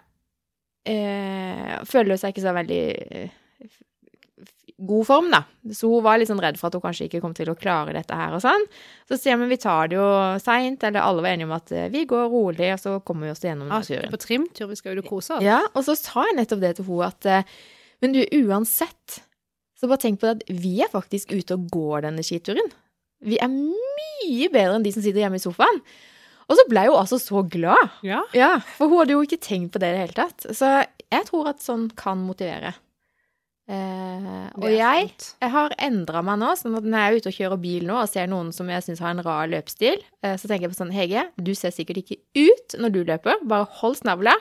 eh, 0.90 1.76
føler 1.88 2.18
seg 2.20 2.34
ikke 2.34 2.44
så 2.48 2.54
veldig 2.56 2.82
god 4.78 5.06
form, 5.08 5.30
da. 5.34 5.40
Så 5.74 5.88
hun 5.90 6.04
var 6.06 6.18
litt 6.20 6.28
sånn 6.30 6.40
redd 6.42 6.58
for 6.60 6.68
at 6.70 6.76
hun 6.78 6.82
kanskje 6.84 7.08
ikke 7.08 7.20
kom 7.24 7.32
til 7.34 7.50
å 7.50 7.56
klare 7.58 7.92
dette 7.96 8.14
her 8.14 8.34
og 8.36 8.42
sånn. 8.44 8.66
Så 9.10 9.18
sier 9.18 9.36
vi 9.40 9.48
vi 9.50 9.56
tar 9.58 9.88
det 9.90 9.96
jo 9.98 10.06
seint, 10.42 10.84
eller 10.86 11.02
alle 11.02 11.24
var 11.24 11.32
enige 11.34 11.48
om 11.48 11.54
at 11.56 11.72
eh, 11.74 11.88
vi 11.90 12.04
går 12.06 12.28
rolig, 12.30 12.68
og 12.76 12.82
så 12.84 12.92
kommer 13.02 13.26
vi 13.26 13.32
oss 13.34 13.42
gjennom 13.42 13.72
Ja, 13.72 13.80
så 13.82 13.96
turen. 13.98 14.12
på 14.14 14.20
trimtur, 14.22 14.68
vi 14.70 14.76
skal 14.78 14.94
jo 15.00 15.02
kose 15.08 15.34
oss. 15.38 15.42
Ja, 15.42 15.60
og 15.74 15.82
så 15.86 15.96
sa 15.98 16.24
jeg 16.28 16.38
nettopp 16.38 16.62
det 16.62 16.74
til 16.78 16.86
hun 16.90 17.02
at 17.08 17.26
eh, 17.26 17.42
Men 18.00 18.12
du, 18.14 18.20
uansett, 18.46 19.18
så 19.78 19.88
bare 19.90 19.98
tenk 20.04 20.20
på 20.22 20.28
det 20.30 20.36
at 20.46 20.62
vi 20.62 20.76
er 20.84 20.92
faktisk 20.92 21.32
ute 21.34 21.56
og 21.58 21.66
går 21.74 22.06
denne 22.06 22.22
skituren. 22.22 22.70
Vi 23.26 23.38
er 23.42 23.50
mye 23.50 24.46
bedre 24.54 24.76
enn 24.78 24.84
de 24.86 24.92
som 24.94 25.02
sitter 25.02 25.24
hjemme 25.24 25.40
i 25.40 25.42
sofaen. 25.42 25.80
Og 26.48 26.56
så 26.56 26.64
ble 26.70 26.86
hun 26.86 26.96
altså 27.00 27.18
så 27.20 27.42
glad. 27.50 27.90
Ja. 28.06 28.22
Ja, 28.32 28.52
for 28.78 28.88
hun 28.88 29.02
hadde 29.02 29.16
jo 29.18 29.24
ikke 29.26 29.40
tenkt 29.42 29.74
på 29.74 29.82
det 29.82 29.90
i 29.90 29.96
det 29.96 30.04
hele 30.06 30.16
tatt. 30.16 30.46
Så 30.54 30.70
jeg 31.10 31.26
tror 31.28 31.50
at 31.50 31.60
sånn 31.66 31.88
kan 31.98 32.22
motivere. 32.24 32.72
Eh, 33.68 34.46
og 34.56 34.70
jeg, 34.72 35.10
jeg 35.42 35.52
har 35.52 35.74
endra 35.84 36.22
meg 36.24 36.38
nå, 36.40 36.54
sånn 36.56 36.78
at 36.78 36.86
når 36.86 37.02
jeg 37.02 37.08
er 37.08 37.18
ute 37.18 37.30
og 37.30 37.36
kjører 37.36 37.60
bil 37.60 37.84
nå 37.88 37.98
og 38.00 38.08
ser 38.08 38.30
noen 38.32 38.48
som 38.56 38.70
jeg 38.72 38.86
syns 38.86 39.02
har 39.04 39.12
en 39.12 39.20
rar 39.26 39.50
løpestil, 39.52 40.00
eh, 40.24 40.38
så 40.40 40.48
tenker 40.48 40.66
jeg 40.66 40.72
på 40.72 40.80
sånn 40.80 40.94
Hege, 40.94 41.26
du 41.36 41.52
ser 41.58 41.74
sikkert 41.76 42.00
ikke 42.00 42.18
ut 42.40 42.78
når 42.80 42.94
du 42.94 43.00
løper. 43.10 43.44
Bare 43.48 43.68
hold 43.82 43.98
snavla 44.00 44.34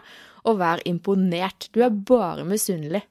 og 0.48 0.62
vær 0.62 0.82
imponert. 0.88 1.68
Du 1.76 1.84
er 1.84 1.92
bare 1.92 2.48
misunnelig. 2.48 3.04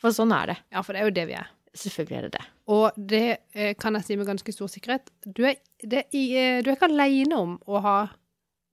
For 0.00 0.16
sånn 0.16 0.32
er 0.34 0.54
det. 0.54 0.60
Ja, 0.72 0.82
for 0.82 0.96
det 0.96 1.02
er 1.02 1.10
jo 1.10 1.16
det 1.20 1.26
vi 1.28 1.38
er. 1.38 1.50
Selvfølgelig 1.76 2.18
er 2.18 2.26
det 2.26 2.32
det. 2.34 2.44
Og 2.74 3.02
det 3.10 3.26
eh, 3.54 3.74
kan 3.78 3.94
jeg 3.94 4.06
si 4.06 4.16
med 4.18 4.26
ganske 4.26 4.54
stor 4.54 4.70
sikkerhet. 4.72 5.10
Du 5.22 5.44
er, 5.46 5.60
det, 5.82 6.08
i, 6.16 6.24
eh, 6.34 6.62
du 6.64 6.70
er 6.70 6.76
ikke 6.76 6.90
alene 6.90 7.38
om 7.38 7.58
å 7.70 7.82
ha 7.84 7.98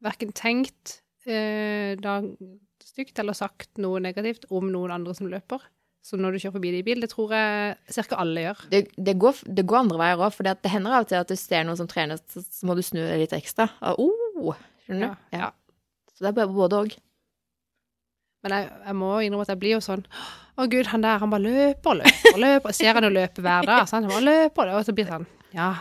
verken 0.05 0.33
tenkt 0.37 1.01
eh, 1.29 1.93
da, 2.01 2.19
stygt 2.85 3.19
eller 3.21 3.37
sagt 3.37 3.77
noe 3.81 4.01
negativt 4.01 4.47
om 4.49 4.71
noen 4.73 4.95
andre 4.97 5.13
som 5.17 5.29
løper. 5.29 5.61
Så 6.07 6.15
når 6.15 6.35
du 6.37 6.39
kjører 6.39 6.53
forbi 6.55 6.69
det 6.71 6.79
i 6.79 6.85
bil, 6.87 7.01
det 7.03 7.09
tror 7.11 7.33
jeg 7.35 7.75
ca. 8.07 8.19
alle 8.23 8.43
gjør. 8.45 8.61
Det, 8.71 8.79
det, 9.09 9.15
går, 9.19 9.41
det 9.57 9.65
går 9.67 9.79
andre 9.81 9.97
veier 9.99 10.21
òg, 10.23 10.31
for 10.37 10.47
det 10.47 10.71
hender 10.71 10.93
av 10.95 11.03
og 11.03 11.09
til 11.11 11.19
at 11.19 11.27
du 11.27 11.35
ser 11.35 11.65
noen 11.67 11.79
som 11.79 11.89
trener, 11.91 12.21
så, 12.31 12.43
så 12.47 12.69
må 12.69 12.77
du 12.77 12.83
snu 12.85 13.01
deg 13.03 13.19
litt 13.25 13.35
ekstra. 13.35 13.67
Og, 13.91 14.13
Oh, 14.37 14.53
skjønner 14.85 15.11
du? 15.17 15.25
Ja, 15.35 15.39
ja. 15.47 15.49
Så 16.13 16.23
det 16.23 16.29
er 16.29 16.35
bare 16.37 16.53
både 16.53 16.79
òg. 16.85 16.95
Men 18.45 18.53
jeg, 18.53 18.67
jeg 18.85 18.95
må 18.95 19.07
innrømme 19.25 19.43
at 19.47 19.51
jeg 19.51 19.59
blir 19.63 19.73
jo 19.75 19.79
sånn 19.83 20.03
Å 20.61 20.65
gud, 20.69 20.87
han 20.93 21.01
der, 21.03 21.17
han 21.23 21.31
bare 21.33 21.41
løper 21.43 21.89
og 21.91 21.99
løper 22.03 22.35
og 22.35 22.39
løper. 22.43 22.69
Jeg 22.71 22.77
ser 22.79 22.97
han 22.99 23.07
jo 23.07 23.09
løpe 23.13 23.43
hver 23.45 23.65
dag. 23.67 23.87
Sant? 23.89 24.05
Han 24.07 24.13
bare 24.13 24.25
løper, 24.27 24.71
og 24.77 24.85
så 24.87 24.93
blir 24.95 25.09
det 25.09 25.15
sånn 25.17 25.27
Ja, 25.57 25.71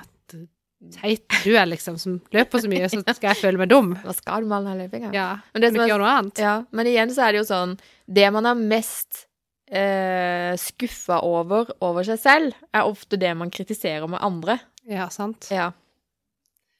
teit 0.96 1.24
du 1.44 1.52
er 1.56 1.68
liksom, 1.68 1.96
som 2.00 2.18
løper 2.34 2.60
så 2.64 2.68
mye, 2.72 2.88
så 2.92 3.00
skal 3.16 3.30
jeg 3.32 3.40
føle 3.44 3.60
meg 3.60 3.70
dum. 3.72 3.92
Hva 4.02 4.12
skal 4.16 4.44
du 4.44 4.48
med 4.50 4.56
all 4.58 4.66
den 4.72 4.82
løpinga? 4.84 5.12
Ja, 5.16 5.28
Men 5.54 5.64
det 5.64 5.70
som 5.72 5.80
ikke 5.84 5.94
er- 5.96 6.02
noe 6.02 6.12
annet. 6.18 6.42
Ja, 6.42 6.56
men 6.72 6.90
igjen 6.90 7.12
så 7.16 7.24
er 7.28 7.32
det 7.36 7.40
jo 7.44 7.46
sånn 7.48 7.76
Det 8.08 8.28
man 8.32 8.44
har 8.48 8.54
mest 8.58 9.25
eh, 9.70 10.52
skuffa 10.60 11.20
over 11.26 11.70
over 11.84 12.06
seg 12.06 12.18
selv, 12.22 12.54
er 12.74 12.86
ofte 12.86 13.18
det 13.20 13.32
man 13.36 13.50
kritiserer 13.50 14.06
med 14.10 14.22
andre. 14.22 14.58
Ja, 14.86 15.08
sant. 15.10 15.48
Ja. 15.50 15.72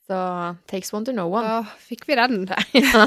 Så 0.06 0.18
takes 0.70 0.92
one 0.94 1.04
to 1.04 1.12
know 1.12 1.32
one. 1.34 1.46
Da 1.46 1.62
fikk 1.88 2.06
vi 2.06 2.14
den. 2.18 2.44
Ja. 2.76 3.06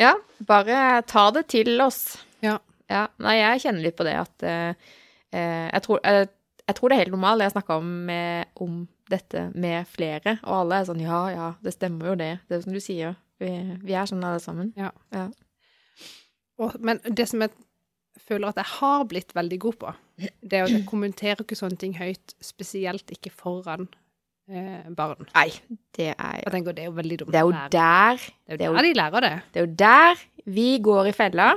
ja, 0.00 0.14
bare 0.48 1.02
ta 1.06 1.28
det 1.36 1.44
til 1.52 1.76
oss. 1.84 2.16
Ja. 2.42 2.56
Ja, 2.90 3.04
Nei, 3.22 3.36
jeg 3.38 3.60
kjenner 3.62 3.84
litt 3.84 3.94
på 3.98 4.02
det 4.08 4.16
at 4.18 4.42
eh, 4.42 4.72
eh, 5.30 5.66
jeg, 5.70 5.82
tror, 5.84 6.00
eh, 6.02 6.24
jeg 6.66 6.74
tror 6.78 6.90
det 6.90 6.96
er 6.96 7.02
helt 7.04 7.12
normalt. 7.14 7.44
Jeg 7.44 7.52
snakka 7.54 7.76
om, 7.78 7.90
med- 8.08 8.48
om 8.58 8.80
dette 9.10 9.44
med 9.54 9.86
flere, 9.90 10.36
og 10.46 10.56
alle 10.64 10.80
er 10.80 10.88
sånn 10.88 11.00
ja, 11.02 11.20
ja, 11.34 11.46
det 11.62 11.72
stemmer 11.76 12.10
jo 12.12 12.16
det. 12.18 12.32
Det 12.48 12.56
er 12.58 12.64
som 12.64 12.74
du 12.74 12.80
sier. 12.82 13.14
Vi, 13.42 13.50
vi 13.86 13.94
er 13.98 14.06
sånn 14.10 14.22
alle 14.26 14.42
sammen. 14.42 14.72
Og, 16.60 16.74
men 16.84 16.98
det 17.06 17.26
som 17.30 17.42
jeg 17.44 17.54
føler 18.28 18.48
at 18.52 18.56
jeg 18.56 18.68
har 18.80 19.04
blitt 19.10 19.32
veldig 19.34 19.58
god 19.58 19.76
på, 19.78 19.94
det 20.42 20.52
er 20.58 20.64
at 20.64 20.70
jeg 20.74 20.86
kommenterer 20.86 21.40
ikke 21.44 21.56
sånne 21.58 21.78
ting 21.78 21.94
høyt, 21.98 22.34
spesielt 22.44 23.10
ikke 23.14 23.30
foran 23.32 23.88
eh, 24.50 24.84
barn. 24.96 25.26
Nei, 25.34 25.48
det 25.96 26.10
er 26.18 26.40
Jeg 26.44 26.52
tenker 26.52 26.74
det 26.74 26.82
er 26.84 26.90
jo 26.90 26.96
veldig 26.98 27.18
dumt. 27.22 27.32
Det 27.32 27.38
er 27.40 27.46
jo 27.46 27.52
der 27.70 28.16
det 28.20 28.60
er 28.60 28.66
jo 28.66 28.72
jo- 28.72 28.76
der 28.76 28.82
de 28.88 28.94
lærer 28.98 29.20
det. 29.20 29.34
Det 29.52 29.60
er 29.62 29.66
jo 29.66 29.74
der 29.74 30.24
vi 30.46 30.78
går 30.82 31.06
i 31.08 31.12
fella 31.12 31.52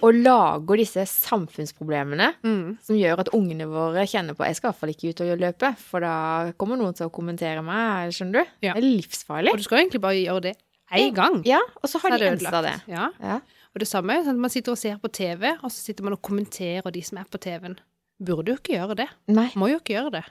og 0.00 0.14
lager 0.16 0.76
disse 0.80 1.04
samfunnsproblemene 1.06 2.34
Mm. 2.42 2.78
som 2.82 2.96
gjør 2.96 3.20
at 3.20 3.28
ungene 3.36 3.66
våre 3.68 4.04
kjenner 4.08 4.34
på 4.34 4.44
Jeg 4.46 4.56
skal 4.56 4.68
i 4.68 4.72
hvert 4.72 4.80
fall 4.80 4.92
ikke 4.94 5.10
ut 5.10 5.20
og 5.20 5.38
løpe, 5.38 5.76
for 5.78 6.00
da 6.00 6.52
kommer 6.58 6.76
noen 6.80 6.94
til 6.96 7.06
å 7.08 7.12
kommentere 7.12 7.62
meg, 7.62 8.10
skjønner 8.12 8.44
du? 8.44 8.50
Ja. 8.62 8.72
Det 8.74 8.82
er 8.82 8.88
livsfarlig. 8.96 9.52
Og 9.52 9.58
du 9.58 9.62
skal 9.62 9.78
jo 9.78 9.84
egentlig 9.86 10.00
bare 10.00 10.24
gjøre 10.24 10.42
det 10.42 10.56
én 10.94 11.14
gang. 11.14 11.42
Ja, 11.44 11.60
og 11.82 11.88
så 11.90 11.98
har 12.00 12.10
så 12.12 12.18
de 12.18 12.24
ensa 12.30 12.62
det. 12.62 12.74
ødelagt. 12.74 12.88
Ja. 12.88 13.10
Ja. 13.20 13.40
Og 13.74 13.82
det 13.82 13.88
samme 13.90 14.14
er 14.14 14.22
sånn 14.28 14.38
man 14.38 14.52
sitter 14.54 14.72
og 14.74 14.78
ser 14.78 14.98
på 15.02 15.10
TV, 15.10 15.48
og 15.58 15.66
så 15.72 15.80
sitter 15.82 16.06
man 16.06 16.14
og 16.14 16.22
kommenterer 16.22 16.94
de 16.94 17.02
som 17.02 17.18
er 17.18 17.26
på 17.30 17.40
TV-en. 17.42 17.74
Burde 18.22 18.52
jo 18.54 18.58
ikke 18.60 18.76
gjøre 18.76 18.94
det. 19.02 19.08
Nei, 19.34 19.48
Må 19.58 19.66
jo 19.72 19.80
ikke 19.80 19.96
gjøre 19.96 20.12
det. 20.20 20.24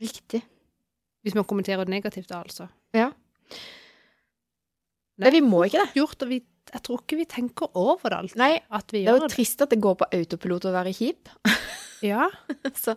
riktig. 0.00 0.42
Hvis 1.26 1.34
man 1.36 1.44
kommenterer 1.44 1.84
det 1.84 1.92
negativt, 1.92 2.28
da, 2.30 2.38
altså. 2.46 2.68
Ja. 2.96 3.10
Nei. 5.20 5.26
Nei, 5.26 5.32
vi 5.36 5.40
må 5.44 5.64
ikke 5.66 5.82
det. 5.82 5.90
Gjort, 5.98 6.22
og 6.24 6.30
vi, 6.30 6.38
jeg 6.70 6.82
tror 6.86 7.02
ikke 7.02 7.18
vi 7.18 7.26
tenker 7.28 7.68
over 7.76 8.08
det 8.14 8.20
alltid, 8.22 8.38
Nei, 8.40 8.54
at 8.72 8.94
vi 8.94 9.02
det 9.04 9.10
er 9.10 9.18
jo 9.18 9.24
det. 9.26 9.32
trist 9.34 9.60
at 9.66 9.74
det 9.74 9.80
går 9.84 9.98
på 10.00 10.08
autopilot 10.16 10.68
å 10.70 10.76
være 10.78 10.94
kjip. 10.96 11.28
Ja. 12.00 12.30
Så 12.80 12.94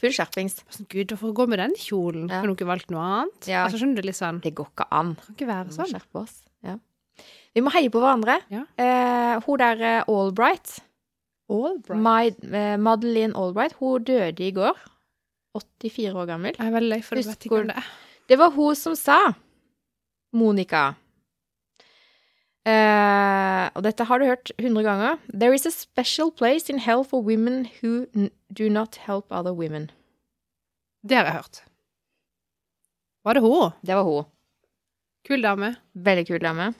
full 0.00 0.14
skjerpings. 0.16 0.54
Sånn, 0.72 0.86
Gud, 0.88 1.10
hvorfor 1.12 1.34
gå 1.36 1.44
med 1.52 1.58
den 1.60 1.74
kjolen? 1.76 2.22
Ja. 2.32 2.38
Kunne 2.40 2.54
du 2.54 2.56
ikke 2.56 2.68
valgt 2.70 2.88
noe 2.94 3.02
annet? 3.04 3.48
Ja. 3.52 3.66
Altså, 3.66 3.82
skjønner 3.82 4.00
du 4.00 4.06
litt 4.08 4.16
sånn 4.16 4.38
Det 4.40 4.54
går 4.56 4.70
ikke 4.70 4.86
an. 4.96 5.10
Det 5.18 5.26
kan 5.26 5.34
ikke 5.36 5.48
være 5.50 5.66
sånn. 5.66 5.74
Vi 5.74 5.76
må 5.76 5.84
sånn. 5.84 5.92
skjerpe 5.92 6.22
oss. 6.22 6.38
Ja. 6.64 6.76
Vi 7.56 7.62
må 7.64 7.72
heie 7.72 7.88
på 7.92 8.02
hverandre. 8.02 8.36
Ja. 8.52 8.64
Eh, 8.76 9.38
hun 9.46 9.58
der 9.62 10.04
Albright, 10.04 10.74
Albright, 11.48 12.02
My, 12.04 12.26
eh, 12.52 12.76
Madeleine 12.76 13.32
Albright, 13.38 13.72
hun 13.80 14.04
døde 14.04 14.44
i 14.44 14.50
går. 14.52 14.76
84 15.56 16.12
år 16.12 16.26
gammel. 16.28 16.52
Jeg 16.58 16.66
er 16.68 16.74
veldig 16.74 16.90
lei 16.92 17.00
for 17.02 17.16
Husk, 17.16 17.30
vet 17.32 17.46
ikke 17.48 17.56
Husker- 17.56 17.70
det 17.72 17.76
er. 17.80 17.88
Det 18.28 18.38
var 18.38 18.50
hun 18.50 18.74
som 18.76 18.94
sa, 18.98 19.16
Monica 20.36 20.94
eh, 22.66 23.70
Og 23.74 23.82
dette 23.86 24.04
har 24.04 24.18
du 24.18 24.26
hørt 24.26 24.50
100 24.58 24.82
ganger. 24.84 25.18
There 25.32 25.54
is 25.54 25.64
a 25.66 25.70
special 25.70 26.30
place 26.30 26.68
in 26.68 26.78
hell 26.78 27.04
for 27.04 27.22
women 27.22 27.68
who 27.80 28.06
do 28.52 28.68
not 28.68 28.96
help 29.06 29.26
other 29.30 29.52
women. 29.54 29.90
Det 31.06 31.16
har 31.16 31.24
jeg 31.24 31.34
hørt. 31.34 31.62
Var 33.24 33.34
det 33.34 33.42
hun? 33.42 33.72
Det 33.86 33.94
var 33.94 34.02
hun. 34.04 34.24
Kul 35.26 35.42
dame. 35.42 35.76
Veldig 35.94 36.26
kul 36.28 36.38
dame. 36.42 36.74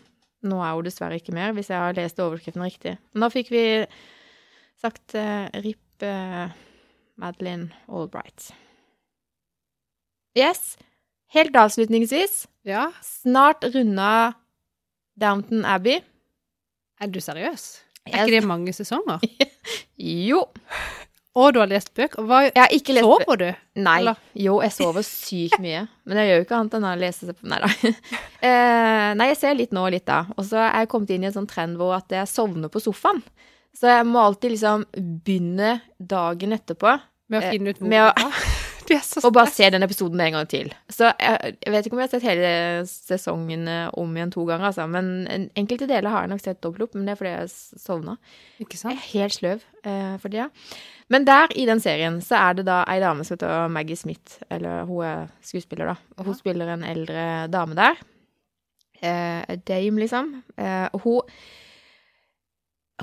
Nå 0.47 0.61
er 0.63 0.75
hun 0.79 0.87
dessverre 0.87 1.19
ikke 1.19 1.35
mer, 1.35 1.53
hvis 1.57 1.71
jeg 1.73 1.81
har 1.83 1.97
lest 1.99 2.21
overskriften 2.23 2.63
riktig. 2.65 2.97
Nå 3.19 3.29
fikk 3.35 3.51
vi 3.55 3.63
sagt 4.81 5.17
uh, 5.19 5.47
RIP 5.65 6.05
uh, 6.07 6.53
Madeleine 7.19 7.71
Albright. 7.89 8.51
Yes. 10.37 10.77
Helt 11.35 11.57
avslutningsvis, 11.57 12.45
Ja. 12.69 12.91
snart 13.03 13.65
runda 13.75 14.35
Downton 15.21 15.65
Abbey. 15.65 15.99
Er 17.01 17.07
du 17.11 17.19
seriøs? 17.21 17.83
Er 18.07 18.23
ikke 18.27 18.37
det 18.41 18.47
mange 18.47 18.73
sesonger? 18.77 19.19
Jo. 19.99 20.45
Og 21.37 21.51
du 21.53 21.59
har 21.61 21.69
lest 21.69 21.91
bøker? 21.97 22.23
Hva 22.25 22.39
Jeg 22.47 22.57
har 22.63 22.73
ikke 22.73 22.95
lest 22.97 23.05
sover 23.05 23.37
du? 23.43 23.47
Nei. 23.85 23.97
eller? 24.01 24.21
Jo, 24.41 24.55
jeg 24.65 24.73
sover 24.73 25.05
sykt 25.05 25.59
mye. 25.61 25.83
Men 26.09 26.21
jeg 26.23 26.31
gjør 26.31 26.39
jo 26.41 26.45
ikke 26.47 26.57
annet 26.61 26.77
enn 26.79 26.87
å 26.89 26.95
lese 27.01 27.27
seg 27.29 27.37
på 27.37 27.51
Nei 27.53 27.59
da. 27.61 27.69
Eh, 28.47 29.11
nei, 29.19 29.27
jeg 29.33 29.39
ser 29.41 29.55
litt 29.59 29.73
nå 29.75 29.83
og 29.89 29.93
litt 29.93 30.07
da. 30.09 30.23
Og 30.37 30.45
så 30.49 30.61
er 30.65 30.83
jeg 30.85 30.91
kommet 30.93 31.11
inn 31.13 31.25
i 31.27 31.29
en 31.31 31.35
sånn 31.35 31.49
trend 31.51 31.77
hvor 31.81 31.95
at 31.97 32.13
jeg 32.15 32.29
sovner 32.31 32.71
på 32.73 32.81
sofaen. 32.85 33.21
Så 33.77 33.91
jeg 33.91 34.07
må 34.09 34.23
alltid 34.23 34.55
liksom 34.55 34.87
begynne 34.97 35.75
dagen 36.01 36.55
etterpå 36.57 36.95
Med 37.29 37.43
å 37.43 37.45
Eh, 37.45 37.51
finne 37.53 37.75
ut 37.75 37.81
hvor 37.83 37.89
med 37.91 38.07
å- 38.07 38.31
og 39.25 39.33
bare 39.35 39.51
se 39.51 39.69
den 39.71 39.83
episoden 39.83 40.21
en 40.21 40.33
gang 40.37 40.49
til. 40.49 40.73
Så 40.93 41.09
jeg, 41.21 41.57
jeg 41.65 41.73
vet 41.75 41.87
ikke 41.87 41.97
om 41.97 42.01
jeg 42.03 42.09
har 42.09 42.15
sett 42.15 42.27
hele 42.27 42.51
sesongen 42.87 43.69
eh, 43.69 43.89
om 43.99 44.17
igjen 44.17 44.33
to 44.35 44.45
ganger, 44.49 44.67
altså. 44.71 44.87
Men 44.91 45.27
en- 45.33 45.49
enkelte 45.57 45.89
deler 45.91 46.11
har 46.11 46.23
jeg 46.27 46.33
nok 46.35 46.41
sett 46.45 46.61
dobbelt 46.63 46.83
opp, 46.89 46.95
men 46.95 47.07
det 47.07 47.15
er 47.15 47.21
fordi 47.21 47.33
jeg 47.35 47.51
sovna. 47.83 48.17
Ikke 48.61 48.79
Jeg 48.83 48.93
er 48.97 49.07
helt 49.13 49.35
sløv 49.39 49.65
eh, 49.85 50.17
for 50.23 50.29
det. 50.29 50.49
Men 51.09 51.25
der, 51.25 51.49
i 51.55 51.67
den 51.67 51.81
serien, 51.81 52.21
så 52.21 52.35
er 52.41 52.53
det 52.59 52.67
da 52.67 52.81
ei 52.91 52.99
dame 53.01 53.25
som 53.25 53.37
heter 53.37 53.69
Maggie 53.71 53.97
Smith. 53.97 54.41
Eller 54.51 54.85
hun 54.89 55.05
er 55.05 55.27
skuespiller, 55.43 55.87
da. 55.93 55.97
Hun 56.23 56.33
Ja. 56.35 56.39
spiller 56.41 56.73
en 56.75 56.83
eldre 56.85 57.47
dame 57.53 57.75
der. 57.79 57.95
Eh, 59.03 59.57
dame, 59.69 59.99
liksom. 60.01 60.43
Eh, 60.59 60.89
og 60.93 61.01
hun 61.05 61.21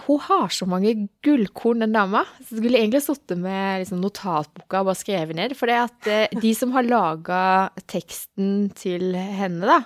Hun 0.02 0.18
har 0.26 0.50
så 0.50 0.66
mange 0.66 0.96
gullkorn, 1.26 1.84
den 1.84 1.94
dama. 1.94 2.24
Så 2.42 2.56
jeg 2.56 2.64
skulle 2.64 2.80
egentlig 2.82 3.04
sittet 3.06 3.38
med 3.38 3.84
liksom, 3.84 4.02
notatboka 4.02 4.82
og 4.82 4.90
bare 4.90 5.00
skrevet 5.00 5.38
ned. 5.38 5.54
For 5.60 5.70
det 5.70 5.80
at 5.84 6.10
eh, 6.10 6.40
de 6.42 6.54
som 6.58 6.74
har 6.74 6.88
laga 6.88 7.44
teksten 7.86 8.72
til 8.80 9.14
henne, 9.14 9.68
da 9.70 9.84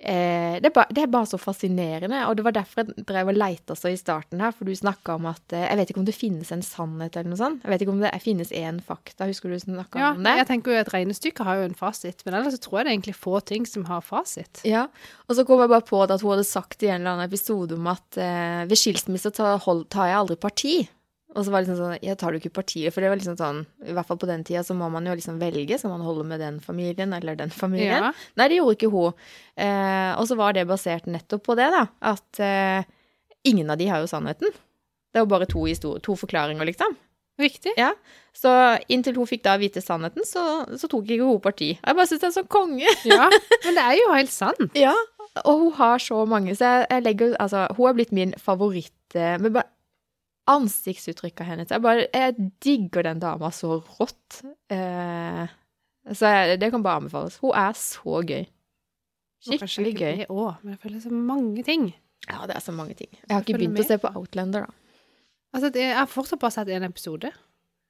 eh, 0.00 0.56
det, 0.60 0.70
er 0.70 0.74
bare, 0.74 0.88
det 0.96 1.02
er 1.04 1.10
bare 1.12 1.28
så 1.28 1.38
fascinerende. 1.40 2.22
Og 2.28 2.36
det 2.38 2.44
var 2.46 2.54
derfor 2.56 2.82
jeg 2.82 3.04
drev 3.08 3.30
og 3.32 3.36
leita 3.38 3.76
så 3.76 3.90
i 3.92 3.98
starten 4.00 4.40
her, 4.40 4.52
for 4.56 4.64
du 4.68 4.72
snakka 4.76 5.14
om 5.18 5.26
at 5.30 5.54
eh, 5.56 5.66
Jeg 5.70 5.76
vet 5.80 5.90
ikke 5.92 6.00
om 6.02 6.06
det 6.08 6.16
finnes 6.16 6.52
en 6.56 6.62
sannhet 6.64 7.16
eller 7.16 7.30
noe 7.34 7.40
sånt. 7.40 7.62
Jeg 7.64 7.72
vet 7.74 7.84
ikke 7.84 7.94
om 7.94 8.00
det 8.04 8.12
finnes 8.24 8.52
én 8.56 8.80
fakta. 8.84 9.28
Husker 9.30 9.52
du 9.52 9.58
snakka 9.60 10.00
Ja, 10.02 10.12
om 10.16 10.22
det? 10.24 10.36
jeg 10.40 10.48
tenker 10.50 10.72
jo 10.74 10.80
at 10.84 10.92
regnestykket 10.94 11.44
har 11.46 11.60
jo 11.60 11.68
en 11.70 11.76
fasit, 11.78 12.24
men 12.26 12.38
ellers 12.40 12.56
så 12.56 12.62
tror 12.64 12.80
jeg 12.80 12.86
det 12.86 12.90
er 12.92 12.96
egentlig 12.98 13.16
få 13.20 13.40
ting 13.52 13.66
som 13.68 13.84
har 13.90 14.00
fasit. 14.06 14.62
Ja, 14.64 14.86
og 15.28 15.36
så 15.36 15.44
kom 15.46 15.60
jeg 15.60 15.70
bare 15.72 15.86
på 15.86 16.00
at 16.02 16.16
hun 16.20 16.32
hadde 16.34 16.48
sagt 16.48 16.82
i 16.82 16.88
en 16.90 17.00
eller 17.02 17.16
annen 17.18 17.28
episode 17.30 17.76
om 17.76 17.86
at 17.92 18.18
eh, 18.20 18.64
ved 18.70 18.78
skilsmisse 18.80 19.30
tar, 19.36 19.58
hold, 19.66 19.84
tar 19.92 20.08
jeg 20.10 20.18
aldri 20.22 20.36
parti. 20.40 20.74
Og 21.30 21.44
så 21.46 21.52
var 21.52 21.62
det 21.62 21.68
liksom 21.68 21.78
sånn, 21.78 21.98
Jeg 22.02 22.18
tar 22.18 22.34
jo 22.34 22.40
ikke 22.40 22.54
partiet? 22.58 22.94
For 22.94 23.04
det 23.04 23.10
var 23.12 23.20
liksom 23.20 23.36
sånn, 23.38 23.60
i 23.86 23.94
hvert 23.94 24.08
fall 24.08 24.18
på 24.18 24.28
den 24.30 24.42
tida 24.46 24.64
så 24.66 24.74
må 24.74 24.88
man 24.90 25.06
jo 25.06 25.14
liksom 25.14 25.38
velge, 25.42 25.78
så 25.78 25.90
man 25.90 26.02
holder 26.02 26.26
med 26.26 26.42
den 26.42 26.58
familien 26.64 27.14
eller 27.14 27.38
den 27.38 27.52
familien. 27.54 28.08
Ja. 28.08 28.14
Nei, 28.40 28.48
det 28.50 28.58
gjorde 28.58 28.78
ikke 28.78 28.90
hun. 28.90 29.20
Eh, 29.54 30.10
og 30.16 30.26
så 30.30 30.38
var 30.40 30.56
det 30.56 30.66
basert 30.70 31.06
nettopp 31.10 31.44
på 31.46 31.56
det, 31.60 31.68
da, 31.74 31.84
at 32.12 32.42
eh, 32.42 32.88
ingen 33.46 33.70
av 33.70 33.78
de 33.78 33.86
har 33.92 34.02
jo 34.02 34.10
sannheten. 34.10 34.50
Det 35.10 35.20
er 35.20 35.24
jo 35.26 35.30
bare 35.30 35.46
to, 35.50 35.62
to 36.02 36.18
forklaringer, 36.18 36.66
liksom. 36.66 36.98
Riktig. 37.40 37.72
Ja. 37.78 37.94
Så 38.36 38.50
inntil 38.92 39.16
hun 39.16 39.28
fikk 39.28 39.46
da 39.46 39.54
vite 39.60 39.80
sannheten, 39.82 40.26
så, 40.28 40.66
så 40.76 40.90
tok 40.90 41.08
ikke 41.08 41.30
hun 41.30 41.40
parti. 41.42 41.72
Jeg 41.78 41.96
bare 41.96 42.10
syns 42.10 42.20
det 42.20 42.28
er 42.28 42.36
sånn 42.36 42.52
konge. 42.52 42.90
Ja, 43.08 43.30
men 43.64 43.78
det 43.78 43.86
er 43.86 43.96
jo 43.98 44.12
helt 44.12 44.34
sant. 44.34 44.76
Ja, 44.78 44.94
og 45.44 45.64
hun 45.64 45.74
har 45.78 46.02
så 46.02 46.24
mange, 46.28 46.54
så 46.58 46.66
jeg, 46.66 46.86
jeg 46.90 47.04
legger 47.06 47.36
Altså, 47.38 47.68
hun 47.76 47.86
er 47.88 47.94
blitt 47.94 48.10
min 48.16 48.32
favoritt 48.34 49.14
eh, 49.14 49.36
Men 49.38 49.52
bare 49.54 49.68
ansiktsuttrykket 50.50 51.46
hennes 51.46 51.72
Jeg 51.72 51.82
bare 51.84 52.06
Jeg 52.08 52.50
digger 52.64 53.04
den 53.06 53.20
dama 53.22 53.50
så 53.54 53.80
rått. 53.98 54.40
Eh, 54.72 55.44
så 56.16 56.32
jeg, 56.32 56.60
det 56.60 56.70
kan 56.72 56.82
bare 56.84 57.02
anbefales. 57.02 57.36
Hun 57.42 57.54
er 57.56 57.76
så 57.76 58.22
gøy. 58.26 58.46
Skikkelig 59.44 59.92
gøy. 59.96 60.24
Òg, 60.28 60.62
men 60.62 60.74
jeg 60.74 60.82
føler 60.82 60.96
er 60.98 61.04
så 61.04 61.12
mange 61.14 61.64
ting. 61.66 61.90
Ja, 62.28 62.44
det 62.48 62.56
er 62.56 62.64
så 62.64 62.72
mange 62.76 62.96
ting. 62.98 63.10
Jeg 63.16 63.32
har 63.32 63.44
ikke 63.44 63.56
begynt 63.56 63.76
med 63.76 63.84
å 63.84 63.88
se 63.88 64.00
på 64.00 64.10
Outlander, 64.18 64.66
da. 64.66 64.76
Altså, 65.56 65.70
jeg 65.74 65.94
har 65.96 66.10
fortsatt 66.10 66.40
bare 66.42 66.54
sett 66.54 66.70
én 66.70 66.84
episode. 66.86 67.30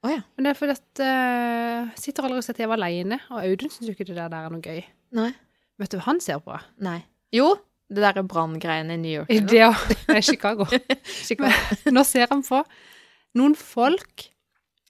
Oh, 0.01 0.09
ja. 0.09 0.22
Men 0.36 0.46
det 0.46 0.53
er 0.53 0.57
fordi 0.57 0.76
at 0.78 1.03
uh, 1.05 1.90
sitter 2.01 2.24
aldri 2.24 2.40
og 2.40 2.46
ser 2.46 2.57
TV 2.57 2.72
alene, 2.72 3.18
og 3.28 3.42
Audun 3.42 3.72
syns 3.72 3.90
jo 3.90 3.96
ikke 3.96 4.07
det 4.09 4.16
der, 4.16 4.30
der 4.32 4.46
er 4.46 4.55
noe 4.55 4.64
gøy. 4.64 4.80
Nei. 5.18 5.30
Vet 5.80 5.92
du 5.92 5.98
hva 5.98 6.07
han 6.07 6.22
ser 6.24 6.40
på? 6.44 6.57
Nei. 6.84 7.01
Jo, 7.36 7.51
det 7.91 8.05
derre 8.05 8.22
branngreiene 8.26 8.95
i 8.95 9.01
New 9.01 9.12
York. 9.20 9.30
eller? 9.30 9.49
Det 9.51 9.62
òg. 9.66 10.05
Nei, 10.12 10.22
Chicago. 10.22 10.66
Chicago. 11.28 11.51
Nå 11.91 12.05
ser 12.07 12.30
han 12.30 12.45
på 12.47 12.62
noen 13.38 13.57
folk, 13.59 14.28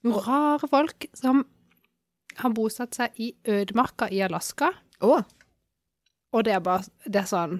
noen 0.05 0.23
rare 0.25 0.69
folk, 0.69 1.07
som 1.17 1.43
har 2.39 2.53
bosatt 2.55 2.95
seg 2.97 3.17
i 3.21 3.31
ødemarka 3.49 4.07
i 4.13 4.21
Alaska. 4.25 4.71
Oh. 5.01 5.21
Og 6.31 6.45
det 6.47 6.53
er 6.55 6.61
bare 6.63 6.85
Det 7.03 7.23
er 7.23 7.27
sånn 7.27 7.57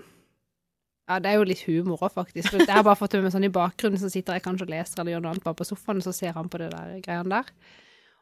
Ja, 1.10 1.18
det 1.20 1.32
er 1.32 1.39
jo 1.42 1.48
litt 1.50 1.64
humor 1.66 2.00
òg, 2.06 2.14
faktisk. 2.14 2.54
Jeg 2.54 2.70
har 2.70 2.86
bare 2.86 2.96
fått 2.96 3.18
det 3.18 3.24
med 3.26 3.34
sånn 3.34 3.48
i 3.50 3.52
bakgrunnen, 3.52 4.00
så 4.00 4.08
sitter 4.14 4.38
jeg 4.38 4.46
kanskje 4.46 4.68
og 4.68 4.72
leser 4.72 5.02
eller 5.02 5.18
gjør 5.18 5.24
noe 5.26 5.34
annet 5.34 5.44
bare 5.44 5.58
på 5.60 5.68
sofaen, 5.68 6.00
og 6.00 6.06
så 6.06 6.14
ser 6.16 6.38
han 6.38 6.48
på 6.48 6.62
det 6.62 6.70
der 6.72 7.02
greiene 7.04 7.34
der. 7.34 7.50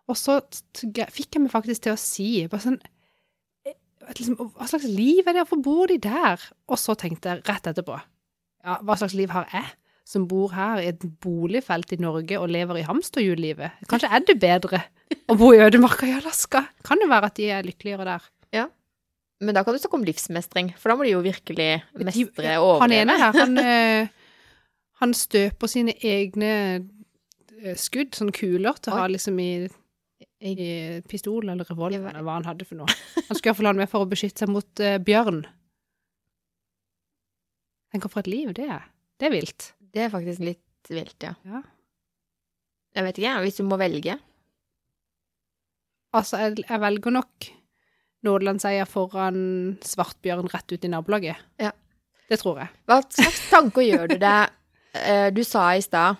Og 0.10 0.18
så 0.18 0.40
fikk 1.14 1.36
jeg 1.36 1.44
meg 1.44 1.52
faktisk 1.54 1.86
til 1.86 1.94
å 1.94 2.00
si 2.02 2.30
bare 2.50 2.64
sånn 2.64 2.80
liksom, 4.08 4.38
Hva 4.56 4.70
slags 4.70 4.88
liv 4.88 5.28
er 5.28 5.36
det? 5.36 5.44
Hvorfor 5.44 5.62
bor 5.66 5.92
de 5.92 6.00
der? 6.02 6.42
Og 6.70 6.80
så 6.80 6.96
tenkte 7.00 7.34
jeg 7.34 7.46
rett 7.50 7.70
etterpå 7.72 8.00
Ja, 8.00 8.80
hva 8.84 8.98
slags 9.00 9.16
liv 9.18 9.32
har 9.34 9.50
jeg? 9.54 9.68
Som 10.10 10.26
bor 10.30 10.56
her 10.56 10.82
i 10.82 10.90
et 10.90 11.04
boligfelt 11.22 11.92
i 11.94 12.00
Norge 12.02 12.40
og 12.42 12.50
lever 12.50 12.80
i 12.80 12.88
hamsterhjullivet. 12.88 13.84
Kanskje 13.92 14.10
er 14.10 14.24
det 14.26 14.40
bedre 14.42 14.82
å 15.30 15.36
bo 15.38 15.52
i 15.54 15.62
ødemarka 15.62 16.08
i 16.10 16.16
Alaska? 16.18 16.64
Kan 16.86 17.02
det 17.02 17.10
være 17.12 17.30
at 17.30 17.38
de 17.38 17.50
er 17.54 17.68
lykkeligere 17.68 18.08
der? 18.08 18.26
Ja. 18.56 18.66
Men 19.40 19.56
da 19.56 19.64
kan 19.64 19.76
du 19.76 19.80
snakke 19.80 20.00
om 20.00 20.08
livsmestring, 20.08 20.72
for 20.82 20.92
da 20.92 20.98
må 20.98 21.06
de 21.06 21.14
jo 21.14 21.22
virkelig 21.24 21.70
mestre 22.02 22.56
og 22.58 22.72
overleve. 22.74 22.82
Han 22.82 22.96
ene 22.98 23.20
her, 23.22 23.38
han, 23.38 23.62
eh, 23.70 24.34
han 25.04 25.14
støper 25.16 25.72
sine 25.72 25.94
egne 26.02 26.52
eh, 26.74 27.78
skudd, 27.78 28.18
sånne 28.18 28.36
kuler, 28.36 28.82
til 28.82 28.96
å 28.96 29.04
ha 29.04 29.08
liksom 29.14 29.38
i, 29.46 29.52
i 30.40 31.02
pistol 31.10 31.50
eller 31.50 31.68
revolver, 31.68 32.14
eller 32.14 32.24
hva 32.24 32.38
han 32.38 32.48
hadde 32.48 32.68
for 32.68 32.80
noe. 32.80 32.98
Han 33.28 33.36
skulle 33.36 33.52
iallfall 33.52 33.70
ha 33.70 33.74
den 33.76 33.84
med 33.84 33.92
for 33.92 34.06
å 34.06 34.10
beskytte 34.10 34.46
seg 34.46 34.52
mot 34.54 34.84
uh, 34.84 34.96
bjørn. 35.04 35.42
Tenk 37.92 38.08
for 38.08 38.22
et 38.22 38.32
liv 38.32 38.54
det 38.56 38.70
er. 38.70 38.88
Det 39.20 39.28
er 39.28 39.36
vilt. 39.36 39.74
Det 39.80 40.06
er 40.06 40.14
faktisk 40.14 40.44
litt 40.46 40.92
vilt, 40.94 41.18
ja. 41.26 41.34
Ja. 41.44 41.64
Jeg 42.96 43.06
vet 43.06 43.22
ikke, 43.22 43.38
hvis 43.44 43.60
du 43.60 43.66
må 43.68 43.78
velge. 43.82 44.16
Altså, 46.16 46.40
jeg, 46.42 46.64
jeg 46.64 46.82
velger 46.82 47.14
nok 47.14 47.50
Nordlandsseier 48.26 48.88
foran 48.90 49.78
svartbjørn 49.86 50.50
rett 50.52 50.74
ut 50.74 50.86
i 50.86 50.92
nabolaget. 50.92 51.44
Ja. 51.62 51.72
Det 52.30 52.38
tror 52.42 52.62
jeg. 52.62 52.72
Hva 52.90 53.00
slags 53.08 53.44
tanker 53.50 53.86
gjør 53.86 54.12
du 54.12 54.18
deg 54.22 54.52
eh, 55.02 55.30
Du 55.34 55.42
sa 55.48 55.72
i 55.74 55.82
stad 55.82 56.20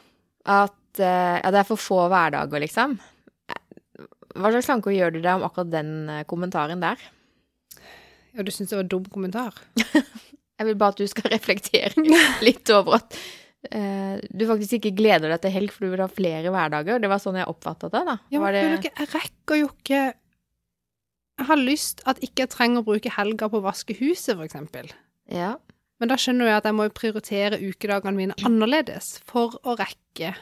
at 0.50 1.02
eh, 1.02 1.38
ja, 1.38 1.52
det 1.54 1.62
er 1.62 1.68
for 1.68 1.82
få 1.82 2.06
hverdager, 2.10 2.64
liksom. 2.64 2.98
Hva 4.36 4.52
slags 4.54 4.70
tanker 4.70 4.94
gjør 4.94 5.16
du 5.16 5.22
deg 5.24 5.40
om 5.40 5.46
akkurat 5.48 5.72
den 5.74 5.94
eh, 6.12 6.26
kommentaren 6.30 6.84
der? 6.84 7.02
Ja, 8.36 8.46
du 8.46 8.52
syns 8.54 8.70
det 8.72 8.78
var 8.78 8.86
en 8.86 8.92
dum 8.92 9.06
kommentar? 9.10 9.58
Jeg 10.60 10.68
vil 10.68 10.80
bare 10.80 10.94
at 10.94 11.02
du 11.02 11.10
skal 11.10 11.32
reflektere 11.36 12.04
litt 12.44 12.70
over 12.76 13.00
at 13.00 13.16
uh, 13.72 14.20
du 14.20 14.44
faktisk 14.50 14.76
ikke 14.80 14.98
gleder 14.98 15.32
deg 15.32 15.44
til 15.46 15.54
helg, 15.56 15.72
for 15.72 15.86
du 15.86 15.94
vil 15.94 16.04
ha 16.04 16.10
flere 16.12 16.52
hverdager. 16.52 17.00
Det 17.00 17.12
var 17.12 17.22
sånn 17.24 17.40
jeg 17.40 17.48
oppfattet 17.48 17.96
det, 17.96 18.02
da. 18.10 18.18
Ja, 18.34 18.42
men 18.44 18.58
det... 18.58 18.90
jeg 18.90 19.08
rekker 19.14 19.62
jo 19.62 19.70
ikke 19.72 20.02
Jeg 21.40 21.48
har 21.48 21.62
lyst 21.62 22.04
at 22.12 22.20
ikke 22.20 22.44
jeg 22.44 22.52
trenger 22.52 22.84
å 22.84 22.90
bruke 22.90 23.14
helga 23.16 23.48
på 23.48 23.62
å 23.62 23.66
vaske 23.70 23.96
huset, 24.02 24.36
eksempel. 24.44 24.92
Ja. 25.32 25.54
Men 26.00 26.12
da 26.12 26.20
skjønner 26.20 26.52
jeg 26.52 26.60
at 26.60 26.68
jeg 26.68 26.76
må 26.76 26.90
prioritere 26.92 27.62
ukedagene 27.64 28.20
mine 28.20 28.38
annerledes 28.44 29.18
for 29.28 29.56
å 29.64 29.78
rekke 29.80 30.34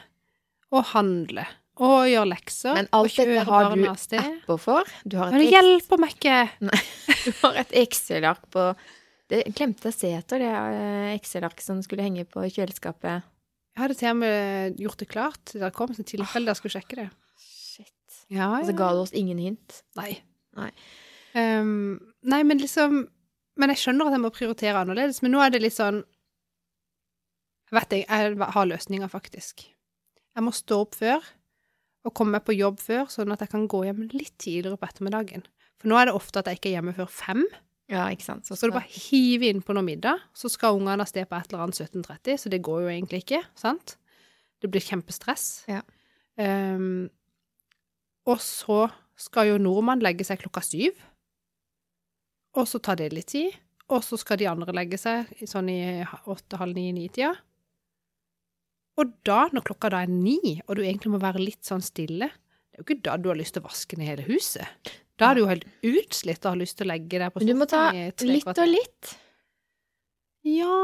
å 0.74 0.82
handle 0.90 1.46
og 1.78 2.08
gjøre 2.10 2.28
lekser 2.32 2.76
Men 2.76 2.88
alt 2.96 3.16
dette 3.18 3.44
har 3.46 3.68
du 3.72 3.84
apper 3.88 4.60
for. 4.60 4.92
Du 5.04 5.18
har 5.20 5.32
Men 5.34 5.44
det 5.44 5.50
hjelper 5.52 6.00
meg 6.02 6.14
ikke! 6.16 6.38
Nei, 6.66 6.80
du 7.24 7.30
har 7.42 7.58
et 7.62 7.74
Excel-ark 7.84 8.48
på 8.54 8.64
Det 9.30 9.42
glemte 9.56 9.92
å 9.92 9.94
se 9.94 10.10
etter, 10.16 10.42
det 10.42 10.50
eh, 10.50 11.14
Excel-arket 11.14 11.66
som 11.66 11.82
skulle 11.84 12.06
henge 12.06 12.24
på 12.28 12.46
kjøleskapet. 12.48 13.26
Jeg 13.76 13.82
hadde 13.84 13.98
til 14.00 14.10
og 14.10 14.20
med 14.24 14.80
gjort 14.82 15.02
det 15.02 15.10
klart 15.12 15.52
det 15.54 15.72
kom, 15.76 15.92
så 15.94 16.02
i 16.02 16.08
tilfelle 16.08 16.50
jeg 16.50 16.58
skulle 16.58 16.74
sjekke 16.78 16.98
det. 16.98 17.08
Shit. 17.38 18.22
Ja, 18.32 18.50
Og 18.56 18.66
så 18.66 18.74
ga 18.76 18.90
du 18.96 19.04
oss 19.04 19.14
ingen 19.16 19.38
hint. 19.38 19.82
Nei. 20.00 20.16
Nei. 20.58 20.72
Um, 21.36 21.98
nei, 22.24 22.40
men 22.42 22.58
liksom 22.58 23.02
Men 23.60 23.70
jeg 23.74 23.82
skjønner 23.82 24.08
at 24.08 24.14
jeg 24.16 24.22
må 24.22 24.30
prioritere 24.32 24.80
annerledes, 24.80 25.20
men 25.22 25.34
nå 25.34 25.42
er 25.44 25.52
det 25.52 25.60
litt 25.60 25.76
sånn 25.76 26.00
Jeg 27.68 27.76
vet 27.76 27.92
jeg, 27.92 28.06
jeg 28.08 28.48
har 28.54 28.68
løsninger, 28.70 29.10
faktisk. 29.12 29.66
Jeg 30.34 30.46
må 30.46 30.54
stå 30.56 30.80
opp 30.86 30.96
før 30.96 31.26
og 32.08 32.14
komme 32.16 32.38
meg 32.38 32.44
på 32.46 32.56
jobb 32.56 32.80
før, 32.80 33.06
sånn 33.12 33.32
at 33.34 33.44
jeg 33.44 33.52
kan 33.52 33.66
gå 33.70 33.84
hjem 33.84 34.06
litt 34.14 34.34
tidligere 34.40 34.80
på 34.80 34.88
ettermiddagen. 34.88 35.44
For 35.78 35.90
nå 35.90 35.98
er 36.00 36.08
det 36.08 36.16
ofte 36.16 36.40
at 36.40 36.48
jeg 36.50 36.58
ikke 36.58 36.70
er 36.70 36.78
hjemme 36.78 36.94
før 36.96 37.10
fem. 37.12 37.44
Ja, 37.88 38.06
ikke 38.12 38.26
sant. 38.26 38.48
Så 38.48 38.56
skal 38.56 38.72
du 38.72 38.76
bare 38.76 38.90
hive 38.92 39.48
inn 39.48 39.62
på 39.64 39.76
noe 39.76 39.86
middag, 39.86 40.24
så 40.36 40.50
skal 40.52 40.76
ungene 40.76 41.04
av 41.04 41.08
sted 41.08 41.28
på 41.28 41.36
et 41.38 41.52
eller 41.52 41.66
annet 41.66 41.78
17.30, 41.80 42.40
så 42.42 42.52
det 42.52 42.64
går 42.64 42.82
jo 42.84 42.90
egentlig 42.92 43.22
ikke, 43.24 43.42
sant? 43.56 43.96
Det 44.60 44.70
blir 44.72 44.84
kjempestress. 44.84 45.46
Ja. 45.70 45.84
Um, 46.38 47.06
og 48.28 48.42
så 48.44 48.88
skal 49.18 49.52
jo 49.52 49.62
nordmann 49.62 50.04
legge 50.04 50.26
seg 50.26 50.42
klokka 50.42 50.62
syv, 50.64 50.98
og 52.58 52.68
så 52.68 52.80
tar 52.82 52.98
det 53.00 53.12
litt 53.14 53.30
tid, 53.32 53.56
og 53.88 54.02
så 54.04 54.18
skal 54.20 54.40
de 54.40 54.48
andre 54.50 54.74
legge 54.76 54.98
seg 55.00 55.30
sånn 55.48 55.70
i 55.72 55.80
åtte, 56.04 56.58
halv 56.60 56.76
ni, 56.76 56.90
ni-tida. 56.92 57.32
Og 58.98 59.12
da, 59.26 59.44
når 59.54 59.66
klokka 59.68 59.92
da 59.94 60.02
er 60.04 60.10
ni, 60.10 60.58
og 60.66 60.78
du 60.78 60.82
egentlig 60.82 61.12
må 61.12 61.20
være 61.22 61.42
litt 61.42 61.62
sånn 61.66 61.84
stille, 61.84 62.28
det 62.28 62.78
er 62.78 62.82
jo 62.82 62.86
ikke 62.86 63.02
da 63.06 63.16
du 63.20 63.28
har 63.30 63.38
lyst 63.38 63.54
til 63.54 63.62
å 63.62 63.68
vaske 63.68 63.98
ned 63.98 64.10
hele 64.10 64.26
huset. 64.26 64.90
Da 65.18 65.30
er 65.30 65.38
du 65.38 65.42
jo 65.42 65.50
helt 65.50 65.66
utslitt 65.86 66.44
og 66.44 66.52
har 66.52 66.60
lyst 66.60 66.78
til 66.78 66.86
å 66.86 66.92
legge 66.92 67.18
deg 67.18 67.32
på 67.34 67.42
Men 67.42 67.50
du 67.50 67.58
må 67.58 67.66
ta 67.70 67.88
sofaen 67.90 68.30
litt 68.30 68.50
og 68.52 68.70
litt. 68.70 69.14
Ja 70.46 70.74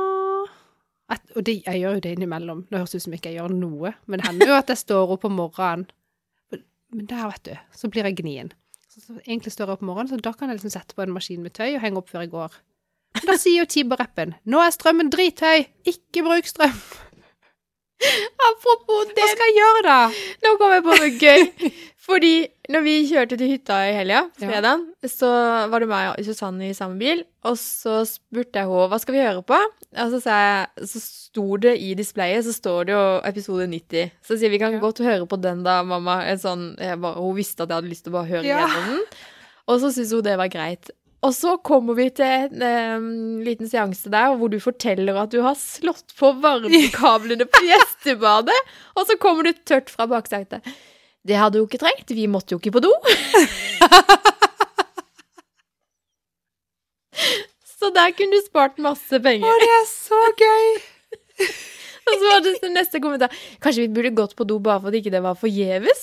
at, 1.12 1.22
Og 1.36 1.44
det, 1.46 1.60
jeg 1.66 1.82
gjør 1.82 1.98
jo 1.98 2.02
det 2.04 2.14
innimellom. 2.16 2.64
Det 2.70 2.80
høres 2.80 2.96
ut 2.96 3.04
som 3.04 3.14
ikke 3.16 3.32
jeg 3.32 3.40
gjør 3.42 3.54
noe, 3.54 3.94
men 4.08 4.20
det 4.20 4.28
hender 4.28 4.52
jo 4.52 4.58
at 4.58 4.72
jeg 4.72 4.80
står 4.80 5.14
opp 5.16 5.26
om 5.28 5.36
morgenen. 5.38 5.86
Men 6.94 7.08
der, 7.10 7.24
vet 7.28 7.48
du, 7.48 7.54
så 7.74 7.90
blir 7.90 8.06
jeg 8.08 8.18
gnien. 8.22 8.52
Så, 8.88 9.02
så 9.02 9.16
egentlig 9.24 9.52
står 9.52 9.68
jeg 9.68 9.76
opp 9.76 9.82
om 9.84 9.90
morgenen, 9.90 10.12
så 10.12 10.20
da 10.22 10.32
kan 10.32 10.50
jeg 10.50 10.60
liksom 10.60 10.72
sette 10.72 10.96
på 10.96 11.04
en 11.04 11.14
maskin 11.14 11.42
med 11.44 11.54
tøy 11.56 11.74
og 11.74 11.82
henge 11.82 12.00
opp 12.00 12.12
før 12.12 12.24
jeg 12.24 12.32
går. 12.34 12.60
Men 13.14 13.26
da 13.30 13.36
sier 13.38 13.62
jo 13.62 13.70
Tibber-rappen 13.70 14.34
'Nå 14.42 14.62
er 14.62 14.72
strømmen 14.74 15.10
drithøy! 15.10 15.66
Ikke 15.90 16.24
bruk 16.26 16.48
strøm!' 16.50 16.80
Apropos 18.44 19.06
Hva 19.16 19.26
skal 19.30 19.48
jeg 19.48 19.56
gjøre 19.58 19.82
da? 19.86 19.98
nå 20.44 20.54
kom 20.60 20.72
jeg 20.74 20.84
på 20.84 20.96
noe 20.98 21.10
gøy. 21.20 21.72
Fordi 22.04 22.32
når 22.68 22.82
vi 22.84 22.94
kjørte 23.08 23.36
til 23.40 23.48
hytta 23.54 23.78
i 23.88 23.94
helga, 23.96 24.18
Ja. 24.42 24.74
så 25.08 25.28
var 25.72 25.80
det 25.80 25.88
meg 25.88 26.10
og 26.10 26.24
Susanne 26.26 26.68
i 26.68 26.74
samme 26.76 26.98
bil. 27.00 27.22
Og 27.48 27.56
så 27.56 28.02
spurte 28.08 28.60
jeg 28.60 28.68
henne 28.68 28.88
hva 28.92 28.98
skal 29.00 29.16
vi 29.16 29.22
høre 29.24 29.40
på. 29.46 29.56
Og 29.56 30.10
så, 30.12 30.20
sa 30.20 30.36
jeg, 30.42 30.88
så 30.90 31.00
sto 31.00 31.46
det 31.64 31.78
i 31.80 31.94
displayet 31.96 32.44
så 32.44 32.52
står 32.52 32.90
det 32.90 32.92
jo 32.96 33.04
episode 33.30 33.68
90. 33.72 34.10
Så 34.26 34.36
sier 34.36 34.52
vi 34.52 34.60
kan 34.60 34.72
Ja. 34.76 34.82
godt 34.84 35.00
høre 35.00 35.24
på 35.26 35.40
den 35.40 35.62
da, 35.64 35.78
mamma. 35.82 36.18
En 36.28 36.36
sånn, 36.42 36.66
bare, 36.76 37.14
hun 37.16 37.36
visste 37.36 37.62
at 37.64 37.70
jeg 37.72 37.80
hadde 37.80 37.88
lyst 37.94 38.04
til 38.04 38.12
å 38.12 38.18
bare 38.20 38.28
høre 38.34 38.44
Ja. 38.44 38.66
gjennom 38.66 38.90
den. 38.98 39.02
Og 39.66 39.80
så 39.80 39.88
syntes 39.96 40.12
hun 40.12 40.22
det 40.28 40.36
var 40.36 40.48
greit. 40.52 40.90
Og 41.24 41.32
så 41.32 41.54
kommer 41.64 41.96
vi 41.96 42.10
til 42.12 42.26
en 42.26 42.62
um, 43.00 43.40
liten 43.44 43.68
seanse 43.70 44.10
der 44.12 44.34
hvor 44.36 44.48
du 44.52 44.58
forteller 44.60 45.16
at 45.22 45.32
du 45.32 45.40
har 45.44 45.56
slått 45.56 46.12
på 46.18 46.32
varmekablene 46.42 47.46
på 47.48 47.60
gjestebadet, 47.70 48.60
og 48.94 49.02
så 49.08 49.16
kommer 49.20 49.42
du 49.48 49.52
tørt 49.64 49.88
fra 49.92 50.04
baksetet. 50.10 50.60
Det 51.24 51.36
hadde 51.40 51.58
jo 51.60 51.64
ikke 51.64 51.80
trengt, 51.80 52.12
vi 52.12 52.26
måtte 52.28 52.52
jo 52.52 52.58
ikke 52.60 52.74
på 52.76 52.84
do. 52.84 52.92
så 57.78 57.86
der 57.96 58.12
kunne 58.18 58.36
du 58.36 58.40
spart 58.44 58.76
masse 58.84 59.16
penger. 59.24 59.48
Å, 59.48 59.52
det 59.62 59.72
er 59.78 59.86
så 59.88 60.20
gøy! 60.40 60.66
Og 62.04 62.12
så 62.20 62.24
var 62.28 62.42
det 62.44 62.68
neste 62.74 63.00
kommentar. 63.00 63.32
Kanskje 63.64 63.86
vi 63.86 63.94
burde 63.96 64.10
gått 64.12 64.34
på 64.36 64.44
do 64.44 64.58
bare 64.60 64.82
fordi 64.84 65.00
ikke 65.00 65.14
det 65.14 65.22
var 65.24 65.38
forgjeves? 65.40 66.00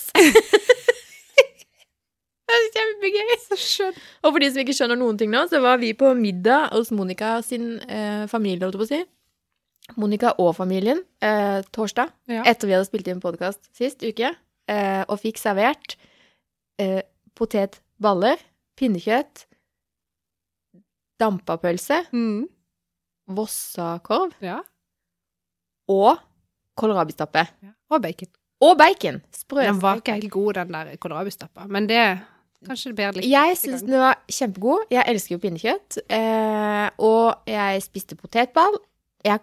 Kjempegøy. 2.75 3.33
Så 3.47 3.57
skjønt. 3.59 3.97
Og 4.23 4.33
for 4.33 4.39
de 4.43 4.49
som 4.51 4.61
ikke 4.63 4.75
skjønner 4.77 4.99
noen 4.99 5.17
ting 5.19 5.31
nå, 5.33 5.45
så 5.51 5.61
var 5.63 5.77
vi 5.81 5.93
på 5.97 6.11
middag 6.17 6.69
hos 6.75 6.91
Monica 6.95 7.37
sin 7.45 7.79
eh, 7.87 8.25
familie, 8.31 8.63
holdt 8.65 8.77
jeg 8.77 8.81
på 8.81 8.87
å 8.87 8.91
si. 8.91 9.01
Monica 9.97 10.33
og 10.39 10.53
familien 10.55 11.01
eh, 11.25 11.61
torsdag, 11.73 12.11
Ja. 12.31 12.43
etter 12.47 12.67
vi 12.69 12.75
hadde 12.77 12.87
spilt 12.87 13.07
inn 13.11 13.19
podkast 13.23 13.65
sist 13.75 14.03
uke. 14.05 14.33
eh, 14.71 15.03
og 15.09 15.17
fikk 15.19 15.37
servert 15.41 15.95
eh, 16.79 17.01
potetballer, 17.35 18.37
pinnekjøtt, 18.79 19.45
dampapølse, 21.19 22.05
Mm. 22.13 22.47
vossakorv 23.29 24.33
Ja. 24.41 24.61
og 25.89 26.17
kålrabistappe. 26.77 27.47
ja. 27.63 27.69
Og 27.89 28.01
bacon. 28.01 28.27
Og 28.61 28.77
bacon! 28.77 29.21
Sprø. 29.33 29.63
Den 29.65 29.79
var 29.81 29.97
ikke 29.97 30.13
helt 30.13 30.31
god, 30.31 30.53
den 30.53 30.71
der 30.71 30.95
kålrabistappa, 30.97 31.67
men 31.67 31.87
det 31.87 32.21
er 32.69 32.91
det 32.91 32.97
bedre 32.97 33.21
litt 33.21 33.29
Jeg 33.31 33.57
syns 33.57 33.81
den 33.85 33.97
var 34.01 34.19
kjempegod. 34.29 34.85
Jeg 34.93 35.05
elsker 35.09 35.35
jo 35.35 35.41
pinnekjøtt. 35.41 35.97
Eh, 36.13 36.87
og 37.01 37.49
jeg 37.49 37.81
spiste 37.85 38.17
potetball. 38.19 38.77
Jeg 39.25 39.41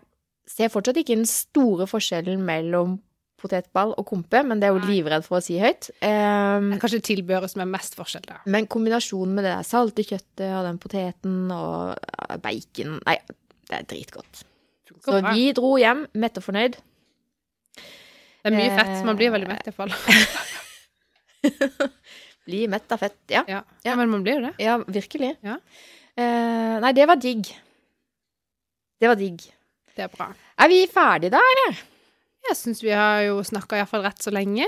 ser 0.49 0.71
fortsatt 0.73 1.01
ikke 1.03 1.17
den 1.19 1.27
store 1.29 1.87
forskjellen 1.91 2.43
mellom 2.47 2.99
potetball 3.39 3.93
og 3.95 4.03
kompe, 4.09 4.41
men 4.43 4.59
det 4.59 4.67
er 4.67 4.75
jo 4.75 4.89
livredd 4.89 5.23
for 5.27 5.39
å 5.39 5.45
si 5.45 5.59
høyt. 5.63 5.91
Eh, 6.03 6.11
er 6.11 6.81
kanskje 6.83 7.03
tilbehøret 7.13 7.53
som 7.53 7.63
er 7.63 7.71
mest 7.71 7.95
forskjell 7.99 8.27
da. 8.27 8.41
men 8.51 8.67
kombinasjonen 8.71 9.37
med 9.37 9.47
det 9.47 9.53
der 9.55 9.67
salte 9.67 10.03
kjøttet 10.07 10.49
og 10.49 10.67
den 10.67 10.81
poteten 10.83 11.37
og 11.55 11.95
bacon 12.43 12.97
Nei, 13.05 13.19
det 13.71 13.77
er 13.79 13.87
dritgodt. 13.95 14.35
Så 15.05 15.21
vi 15.31 15.53
dro 15.55 15.77
hjem 15.79 16.07
mett 16.19 16.41
og 16.41 16.45
fornøyd. 16.49 16.75
Det 17.79 18.51
er 18.51 18.57
mye 18.57 18.75
fett, 18.75 18.95
så 18.99 19.05
man 19.07 19.19
blir 19.19 19.29
Eh, 19.29 19.35
veldig 19.37 19.51
mett 19.51 19.69
i 19.69 19.71
hvert 19.71 19.79
fall. 19.79 19.93
Bli 22.49 22.63
mett 22.73 22.91
av 22.97 23.03
fett. 23.05 23.19
Ja, 23.29 23.45
Ja. 23.49 23.63
ja, 23.85 23.95
men 24.01 24.09
man 24.11 24.23
blir 24.25 24.39
jo 24.41 24.47
det. 24.49 24.55
ja 24.65 24.79
virkelig. 24.89 25.35
Ja. 25.45 25.59
Eh, 26.17 26.79
nei, 26.83 26.93
det 26.97 27.05
var 27.11 27.17
digg. 27.21 27.51
Det 29.01 29.09
var 29.11 29.19
digg. 29.21 29.43
Det 29.95 30.07
er 30.07 30.13
bra. 30.13 30.31
Er 30.59 30.69
vi 30.73 30.81
ferdige 30.91 31.31
da, 31.37 31.41
eller? 31.53 31.79
Jeg 32.49 32.57
syns 32.57 32.81
vi 32.83 32.91
har 32.95 33.21
jo 33.27 33.41
snakka 33.47 33.77
iallfall 33.81 34.03
rett 34.07 34.23
så 34.25 34.33
lenge. 34.33 34.67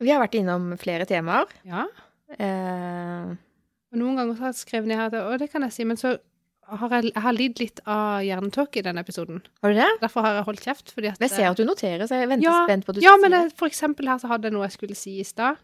Vi 0.00 0.10
har 0.14 0.22
vært 0.22 0.38
innom 0.40 0.70
flere 0.78 1.04
temaer. 1.10 1.50
Ja. 1.66 1.84
Eh, 2.38 3.34
Og 3.92 3.96
noen 4.02 4.18
ganger 4.18 4.36
har 4.40 4.50
jeg 4.52 4.58
skrevet 4.60 4.86
ned 4.90 4.98
her 5.00 5.06
at 5.08 5.14
Og 5.32 5.38
det 5.40 5.48
kan 5.52 5.62
jeg 5.64 5.72
si, 5.72 5.84
men 5.88 5.96
så 5.96 6.18
har 6.68 6.90
jeg, 6.92 7.08
jeg 7.14 7.22
har 7.24 7.32
lidd 7.32 7.58
litt 7.62 7.80
av 7.88 8.20
hjernetåke 8.26 8.76
i 8.80 8.84
denne 8.84 9.00
episoden. 9.00 9.38
har 9.62 9.72
du 9.72 9.78
det? 9.80 9.88
Derfor 10.02 10.20
har 10.26 10.34
jeg 10.36 10.44
holdt 10.44 10.64
kjeft. 10.66 10.92
Fordi 10.92 11.08
at 11.08 11.20
Men 11.20 11.28
jeg 11.28 11.36
ser 11.38 11.48
at 11.50 11.56
du 11.56 11.64
noterer, 11.64 12.04
så 12.06 12.18
jeg 12.20 12.28
venter 12.28 12.44
Ja, 12.44 12.64
spent 12.66 12.84
på 12.84 12.90
at 12.92 12.96
du 12.96 13.00
Ja, 13.00 13.14
skal 13.16 13.20
men 13.24 13.32
si 13.32 13.48
det, 13.48 13.56
for 13.58 13.66
eksempel 13.68 14.06
her 14.08 14.18
så 14.20 14.28
hadde 14.28 14.44
jeg 14.44 14.52
noe 14.52 14.66
jeg 14.68 14.72
skulle 14.76 14.94
si 14.98 15.14
i 15.20 15.24
stad. 15.24 15.56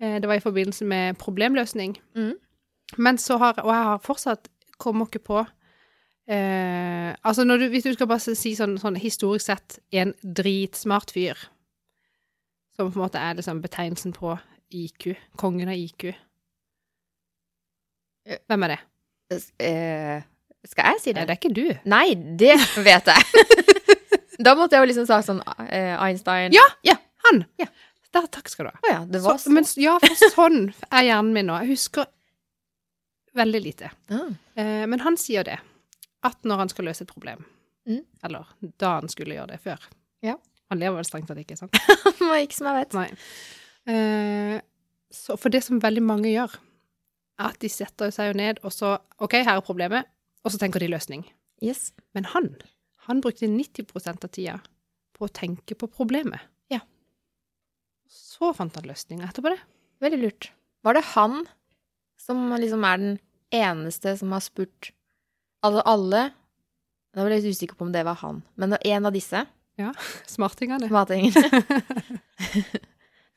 Eh, 0.00 0.20
Det 0.20 0.28
var 0.28 0.34
i 0.34 0.40
forbindelse 0.44 0.84
med 0.84 1.16
problemløsning. 1.18 1.96
Mm. 2.16 2.34
Men 2.96 3.18
så 3.18 3.36
har 3.38 3.58
Og 3.60 3.68
jeg 3.74 3.84
har 3.84 3.98
fortsatt 3.98 4.48
kommer 4.78 5.06
ikke 5.06 5.18
på 5.18 5.38
eh, 6.28 7.14
Altså, 7.24 7.44
når 7.44 7.56
du, 7.56 7.68
hvis 7.68 7.84
du 7.84 7.92
skal 7.92 8.06
bare 8.06 8.34
si 8.34 8.54
sånn, 8.54 8.78
sånn 8.78 8.96
historisk 8.96 9.46
sett 9.46 9.78
en 9.92 10.14
dritsmart 10.22 11.10
fyr, 11.10 11.34
som 12.76 12.92
på 12.92 12.98
en 12.98 13.04
måte 13.04 13.18
er 13.18 13.34
liksom 13.34 13.60
betegnelsen 13.62 14.12
på 14.12 14.36
IQ, 14.70 15.16
kongen 15.36 15.68
av 15.68 15.74
IQ 15.74 16.14
Eh. 18.28 18.36
Hvem 18.46 18.62
er 18.66 18.74
det? 18.74 18.78
Eh, 19.60 20.22
skal 20.68 20.84
jeg 20.92 21.00
si 21.00 21.12
Nei, 21.12 21.20
det? 21.20 21.28
det 21.28 21.34
er 21.34 21.38
ikke 21.40 21.54
du. 21.56 21.68
Nei, 21.88 22.14
det 22.40 22.56
vet 22.84 23.08
jeg. 23.08 23.44
da 24.44 24.54
måtte 24.54 24.76
jeg 24.76 24.84
jo 24.84 24.88
liksom 24.90 25.06
sagt 25.08 25.28
sånn 25.28 25.40
eh, 25.68 25.94
Einstein 25.96 26.52
Ja! 26.52 26.64
Ja. 26.84 26.96
Han! 27.24 27.44
Ja. 27.58 27.66
Der, 28.16 28.26
takk 28.32 28.48
skal 28.48 28.68
du 28.68 28.70
ha. 28.72 28.78
Oh, 28.82 28.90
ja, 28.92 29.00
det 29.04 29.20
var 29.24 29.36
Så, 29.38 29.50
men, 29.52 29.66
ja, 29.76 29.98
for 30.00 30.30
sånn 30.32 30.60
er 30.88 31.04
hjernen 31.10 31.34
min 31.36 31.46
nå. 31.50 31.58
Jeg 31.62 31.74
husker 31.74 32.06
veldig 33.36 33.60
lite. 33.62 33.90
Ah. 34.10 34.30
Eh, 34.58 34.84
men 34.88 35.00
han 35.04 35.18
sier 35.20 35.44
det, 35.46 35.58
at 36.26 36.38
når 36.48 36.62
han 36.64 36.72
skal 36.72 36.88
løse 36.90 37.04
et 37.06 37.12
problem, 37.12 37.44
Mm. 37.88 38.02
eller 38.26 38.44
da 38.76 38.98
han 38.98 39.08
skulle 39.08 39.32
gjøre 39.32 39.48
det 39.54 39.60
før 39.64 39.80
Ja. 40.20 40.34
Han 40.68 40.78
lever 40.82 40.98
vel 40.98 41.06
strengt 41.08 41.28
tatt 41.30 41.38
ikke, 41.40 41.56
sant? 41.56 41.72
Var 42.20 42.42
ikke 42.44 42.56
som 42.58 42.66
jeg 42.68 42.82
vet. 42.82 42.96
Nei. 42.98 43.06
Eh, 43.88 44.58
så 45.10 45.38
for 45.40 45.48
det 45.48 45.62
som 45.64 45.78
veldig 45.80 46.02
mange 46.04 46.28
gjør, 46.28 46.52
er 47.40 47.46
at 47.48 47.56
de 47.62 47.70
setter 47.72 48.10
seg 48.12 48.28
jo 48.32 48.36
ned, 48.36 48.60
og 48.66 48.74
så 48.74 48.98
OK, 49.24 49.38
her 49.40 49.54
er 49.56 49.64
problemet, 49.64 50.04
og 50.44 50.52
så 50.52 50.60
tenker 50.60 50.80
de 50.84 50.90
løsning. 50.92 51.24
Yes. 51.64 51.92
Men 52.12 52.28
han, 52.34 52.50
han 53.08 53.22
brukte 53.24 53.48
90% 53.48 54.26
av 54.28 54.34
tida 54.36 54.58
på 55.16 55.24
å 55.24 55.32
tenke 55.32 55.74
på 55.78 55.88
problemet. 55.88 56.44
Så 58.38 58.52
fant 58.54 58.76
han 58.78 58.86
løsninga 58.86 59.28
etterpå 59.28 59.50
det. 59.50 59.58
Veldig 60.04 60.18
lurt. 60.22 60.50
Var 60.86 60.94
det 60.94 61.04
han 61.14 61.40
som 62.22 62.52
liksom 62.54 62.84
er 62.86 63.00
den 63.02 63.16
eneste 63.54 64.14
som 64.18 64.32
har 64.34 64.42
spurt 64.44 64.92
alle, 65.64 65.82
alle 65.82 66.20
Da 67.14 67.24
var 67.24 67.32
jeg 67.32 67.42
litt 67.42 67.56
usikker 67.56 67.78
på 67.78 67.86
om 67.88 67.92
det 67.94 68.04
var 68.06 68.18
han, 68.20 68.42
men 68.54 68.76
en 68.78 69.08
av 69.08 69.14
disse 69.16 69.46
Ja. 69.78 69.92
Smartingene. 70.26 70.90
smartingene 70.90 71.32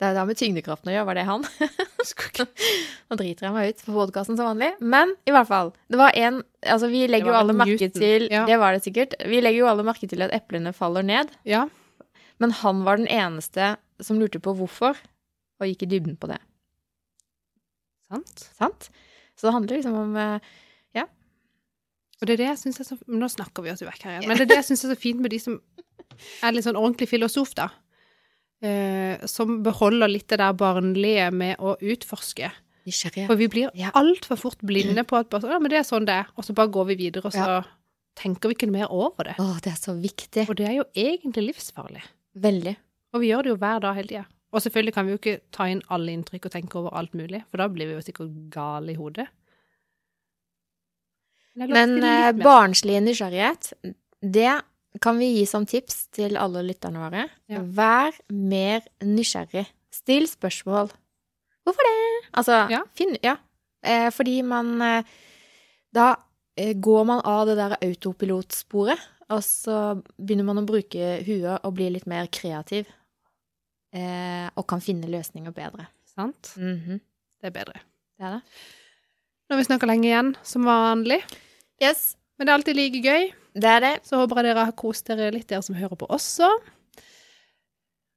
Det 0.02 0.08
er 0.10 0.16
da 0.18 0.24
med 0.26 0.38
tyngdekraften 0.38 0.90
å 0.90 0.94
gjøre, 0.96 1.06
var 1.12 1.18
det 1.20 1.24
han? 1.28 1.44
Nå 3.12 3.18
driter 3.20 3.46
jeg 3.46 3.54
meg 3.54 3.68
ut 3.70 3.84
på 3.86 3.94
podkasten 3.94 4.34
som 4.34 4.48
vanlig. 4.50 4.72
Men 4.82 5.12
i 5.30 5.34
hvert 5.34 5.46
fall. 5.46 5.70
Det 5.94 6.00
var 6.02 6.18
en 6.18 6.40
Altså, 6.66 6.90
vi 6.90 7.04
legger 7.10 7.30
jo 7.30 7.36
alle 7.38 7.54
merke 7.58 7.90
til 7.94 8.26
Ja. 8.34 8.48
Det 8.50 8.58
var 8.62 8.74
det 8.74 8.82
sikkert. 8.86 9.14
Vi 9.30 9.42
legger 9.42 9.62
jo 9.64 9.70
alle 9.70 9.86
merke 9.86 10.10
til 10.10 10.22
at 10.26 10.34
eplene 10.34 10.74
faller 10.74 11.06
ned. 11.06 11.30
Ja. 11.46 11.68
Men 12.42 12.52
han 12.58 12.82
var 12.88 12.98
den 12.98 13.08
eneste 13.12 13.76
som 14.02 14.18
lurte 14.20 14.42
på 14.42 14.56
hvorfor, 14.58 14.98
og 15.62 15.68
gikk 15.70 15.84
i 15.86 15.92
dybden 15.94 16.16
på 16.18 16.28
det. 16.32 16.40
Sant? 18.10 18.48
Sant? 18.58 18.90
Så 19.38 19.48
det 19.48 19.54
handler 19.56 19.78
liksom 19.80 19.96
om 20.00 20.16
Ja. 20.96 21.06
Og 22.22 22.28
det 22.28 22.34
er 22.36 22.42
det 22.44 22.50
jeg 22.52 22.58
synes 22.64 22.80
er 22.82 22.90
så 22.90 22.98
Nå 23.08 23.30
snakker 23.32 23.64
vi 23.66 23.72
oss 23.74 23.82
vekk 23.86 24.04
her 24.06 24.18
igjen. 24.18 24.28
Men 24.30 24.38
det 24.38 24.46
er 24.48 24.52
det 24.52 24.60
jeg 24.62 24.68
syns 24.72 24.84
er 24.86 24.94
så 24.96 25.00
fint 25.00 25.22
med 25.24 25.32
de 25.34 25.40
som 25.42 25.60
er 26.44 26.52
litt 26.54 26.66
sånn 26.68 26.78
ordentlig 26.78 27.08
filosof, 27.10 27.54
da. 27.58 27.70
Eh, 28.62 29.24
som 29.26 29.62
beholder 29.66 30.12
litt 30.12 30.28
det 30.30 30.38
der 30.42 30.54
barnlige 30.54 31.32
med 31.34 31.58
å 31.58 31.78
utforske. 31.82 32.52
Nysgjerrige. 32.86 33.26
For 33.30 33.36
vi 33.40 33.48
blir 33.48 33.72
Ja. 33.74 33.90
altfor 33.98 34.38
fort 34.38 34.60
blinde 34.62 35.04
på 35.08 35.18
at 35.18 35.30
bare, 35.30 35.50
ja, 35.50 35.58
men 35.60 35.70
det 35.72 35.80
er 35.80 35.84
sånn 35.88 36.06
det 36.06 36.14
er, 36.14 36.28
og 36.38 36.44
så 36.46 36.54
bare 36.54 36.70
går 36.70 36.86
vi 36.92 36.96
videre, 36.96 37.26
og 37.26 37.32
så 37.34 37.38
Ja. 37.48 37.64
tenker 38.16 38.50
vi 38.50 38.56
ikke 38.56 38.72
mer 38.72 38.88
over 38.92 39.24
det. 39.24 39.36
Å, 39.40 39.62
det 39.62 39.72
er 39.72 39.78
så 39.82 39.94
viktig. 40.00 40.48
Og 40.50 40.56
det 40.58 40.68
er 40.68 40.74
jo 40.78 40.84
egentlig 40.96 41.56
livsfarlig. 41.56 42.04
Veldig. 42.36 42.76
Og 43.14 43.22
vi 43.22 43.28
gjør 43.32 43.44
det 43.44 43.52
jo 43.52 43.60
hver 43.60 43.82
dag 43.84 43.96
hele 43.96 44.08
tida. 44.08 44.26
Og 44.52 44.62
selvfølgelig 44.62 44.94
kan 44.94 45.06
vi 45.08 45.12
jo 45.14 45.20
ikke 45.20 45.40
ta 45.56 45.68
inn 45.72 45.82
alle 45.90 46.12
inntrykk 46.12 46.46
og 46.46 46.52
tenke 46.52 46.80
over 46.80 46.96
alt 47.00 47.14
mulig, 47.16 47.44
for 47.50 47.58
da 47.62 47.68
blir 47.72 47.88
vi 47.88 47.96
jo 47.96 48.04
sikkert 48.04 48.34
gale 48.52 48.92
i 48.92 49.00
hodet. 49.00 49.28
Men, 51.56 51.98
eh, 52.04 52.32
barnslig 52.32 53.02
nysgjerrighet, 53.04 53.74
det 54.22 54.62
kan 55.02 55.18
vi 55.20 55.30
gi 55.38 55.46
som 55.46 55.66
tips 55.66 56.08
til 56.16 56.38
alle 56.40 56.64
lytterne 56.68 57.00
våre. 57.00 57.30
Ja. 57.52 57.60
Vær 57.60 58.16
mer 58.32 58.82
nysgjerrig. 59.04 59.66
Still 59.92 60.28
spørsmål. 60.28 60.92
Hvorfor 61.66 61.88
det? 61.88 62.30
Altså, 62.34 62.70
Ja. 62.70 62.82
finn 62.96 63.18
Ja. 63.24 63.38
Eh, 63.84 64.10
fordi 64.12 64.44
man 64.44 64.82
eh, 64.82 65.04
Da 65.94 66.16
eh, 66.56 66.74
går 66.74 67.06
man 67.06 67.22
av 67.26 67.48
det 67.48 67.58
der 67.58 67.76
autopilotsporet, 67.82 68.98
og 69.32 69.42
så 69.46 69.78
begynner 70.18 70.46
man 70.48 70.62
å 70.62 70.66
bruke 70.68 71.22
huet 71.26 71.64
og 71.66 71.74
bli 71.78 71.90
litt 71.96 72.08
mer 72.10 72.28
kreativ. 72.32 72.90
Eh, 73.94 74.48
og 74.56 74.68
kan 74.72 74.80
finne 74.84 75.10
løsninger 75.12 75.52
bedre. 75.56 75.88
Sant? 76.14 76.54
Mhm. 76.58 77.00
Det 77.42 77.50
er 77.50 77.56
bedre. 77.56 77.82
Det 78.20 78.28
er 78.28 78.38
det. 78.38 78.42
Nå 79.50 79.56
har 79.56 79.60
vi 79.60 79.68
snakka 79.68 79.88
lenge 79.90 80.08
igjen, 80.08 80.36
som 80.48 80.64
vanlig. 80.68 81.22
Yes, 81.82 82.16
Men 82.38 82.46
det 82.48 82.52
er 82.52 82.58
alltid 82.60 82.76
like 82.78 83.02
gøy. 83.04 83.32
det 83.54 83.70
er 83.70 83.80
det. 83.82 83.94
Så 84.08 84.16
håper 84.22 84.36
jeg 84.42 84.46
dere 84.56 84.66
har 84.66 84.72
kost 84.78 85.06
dere 85.08 85.32
litt, 85.34 85.48
dere 85.48 85.62
som 85.66 85.76
hører 85.76 85.96
på 86.00 86.08
også. 86.08 86.48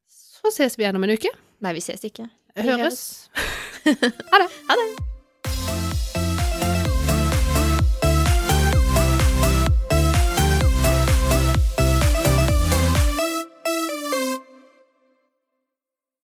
Så 0.08 0.52
ses 0.52 0.76
vi 0.78 0.84
igjen 0.84 0.96
om 0.96 1.04
en 1.04 1.10
uke. 1.16 1.32
Nei, 1.60 1.72
vi 1.72 1.80
ses 1.80 2.04
ikke. 2.04 2.28
Vi 2.54 2.62
Høres. 2.68 3.28
Ha 3.84 4.38
det. 4.40 4.48
Ha 4.68 4.76
det. 4.80 5.13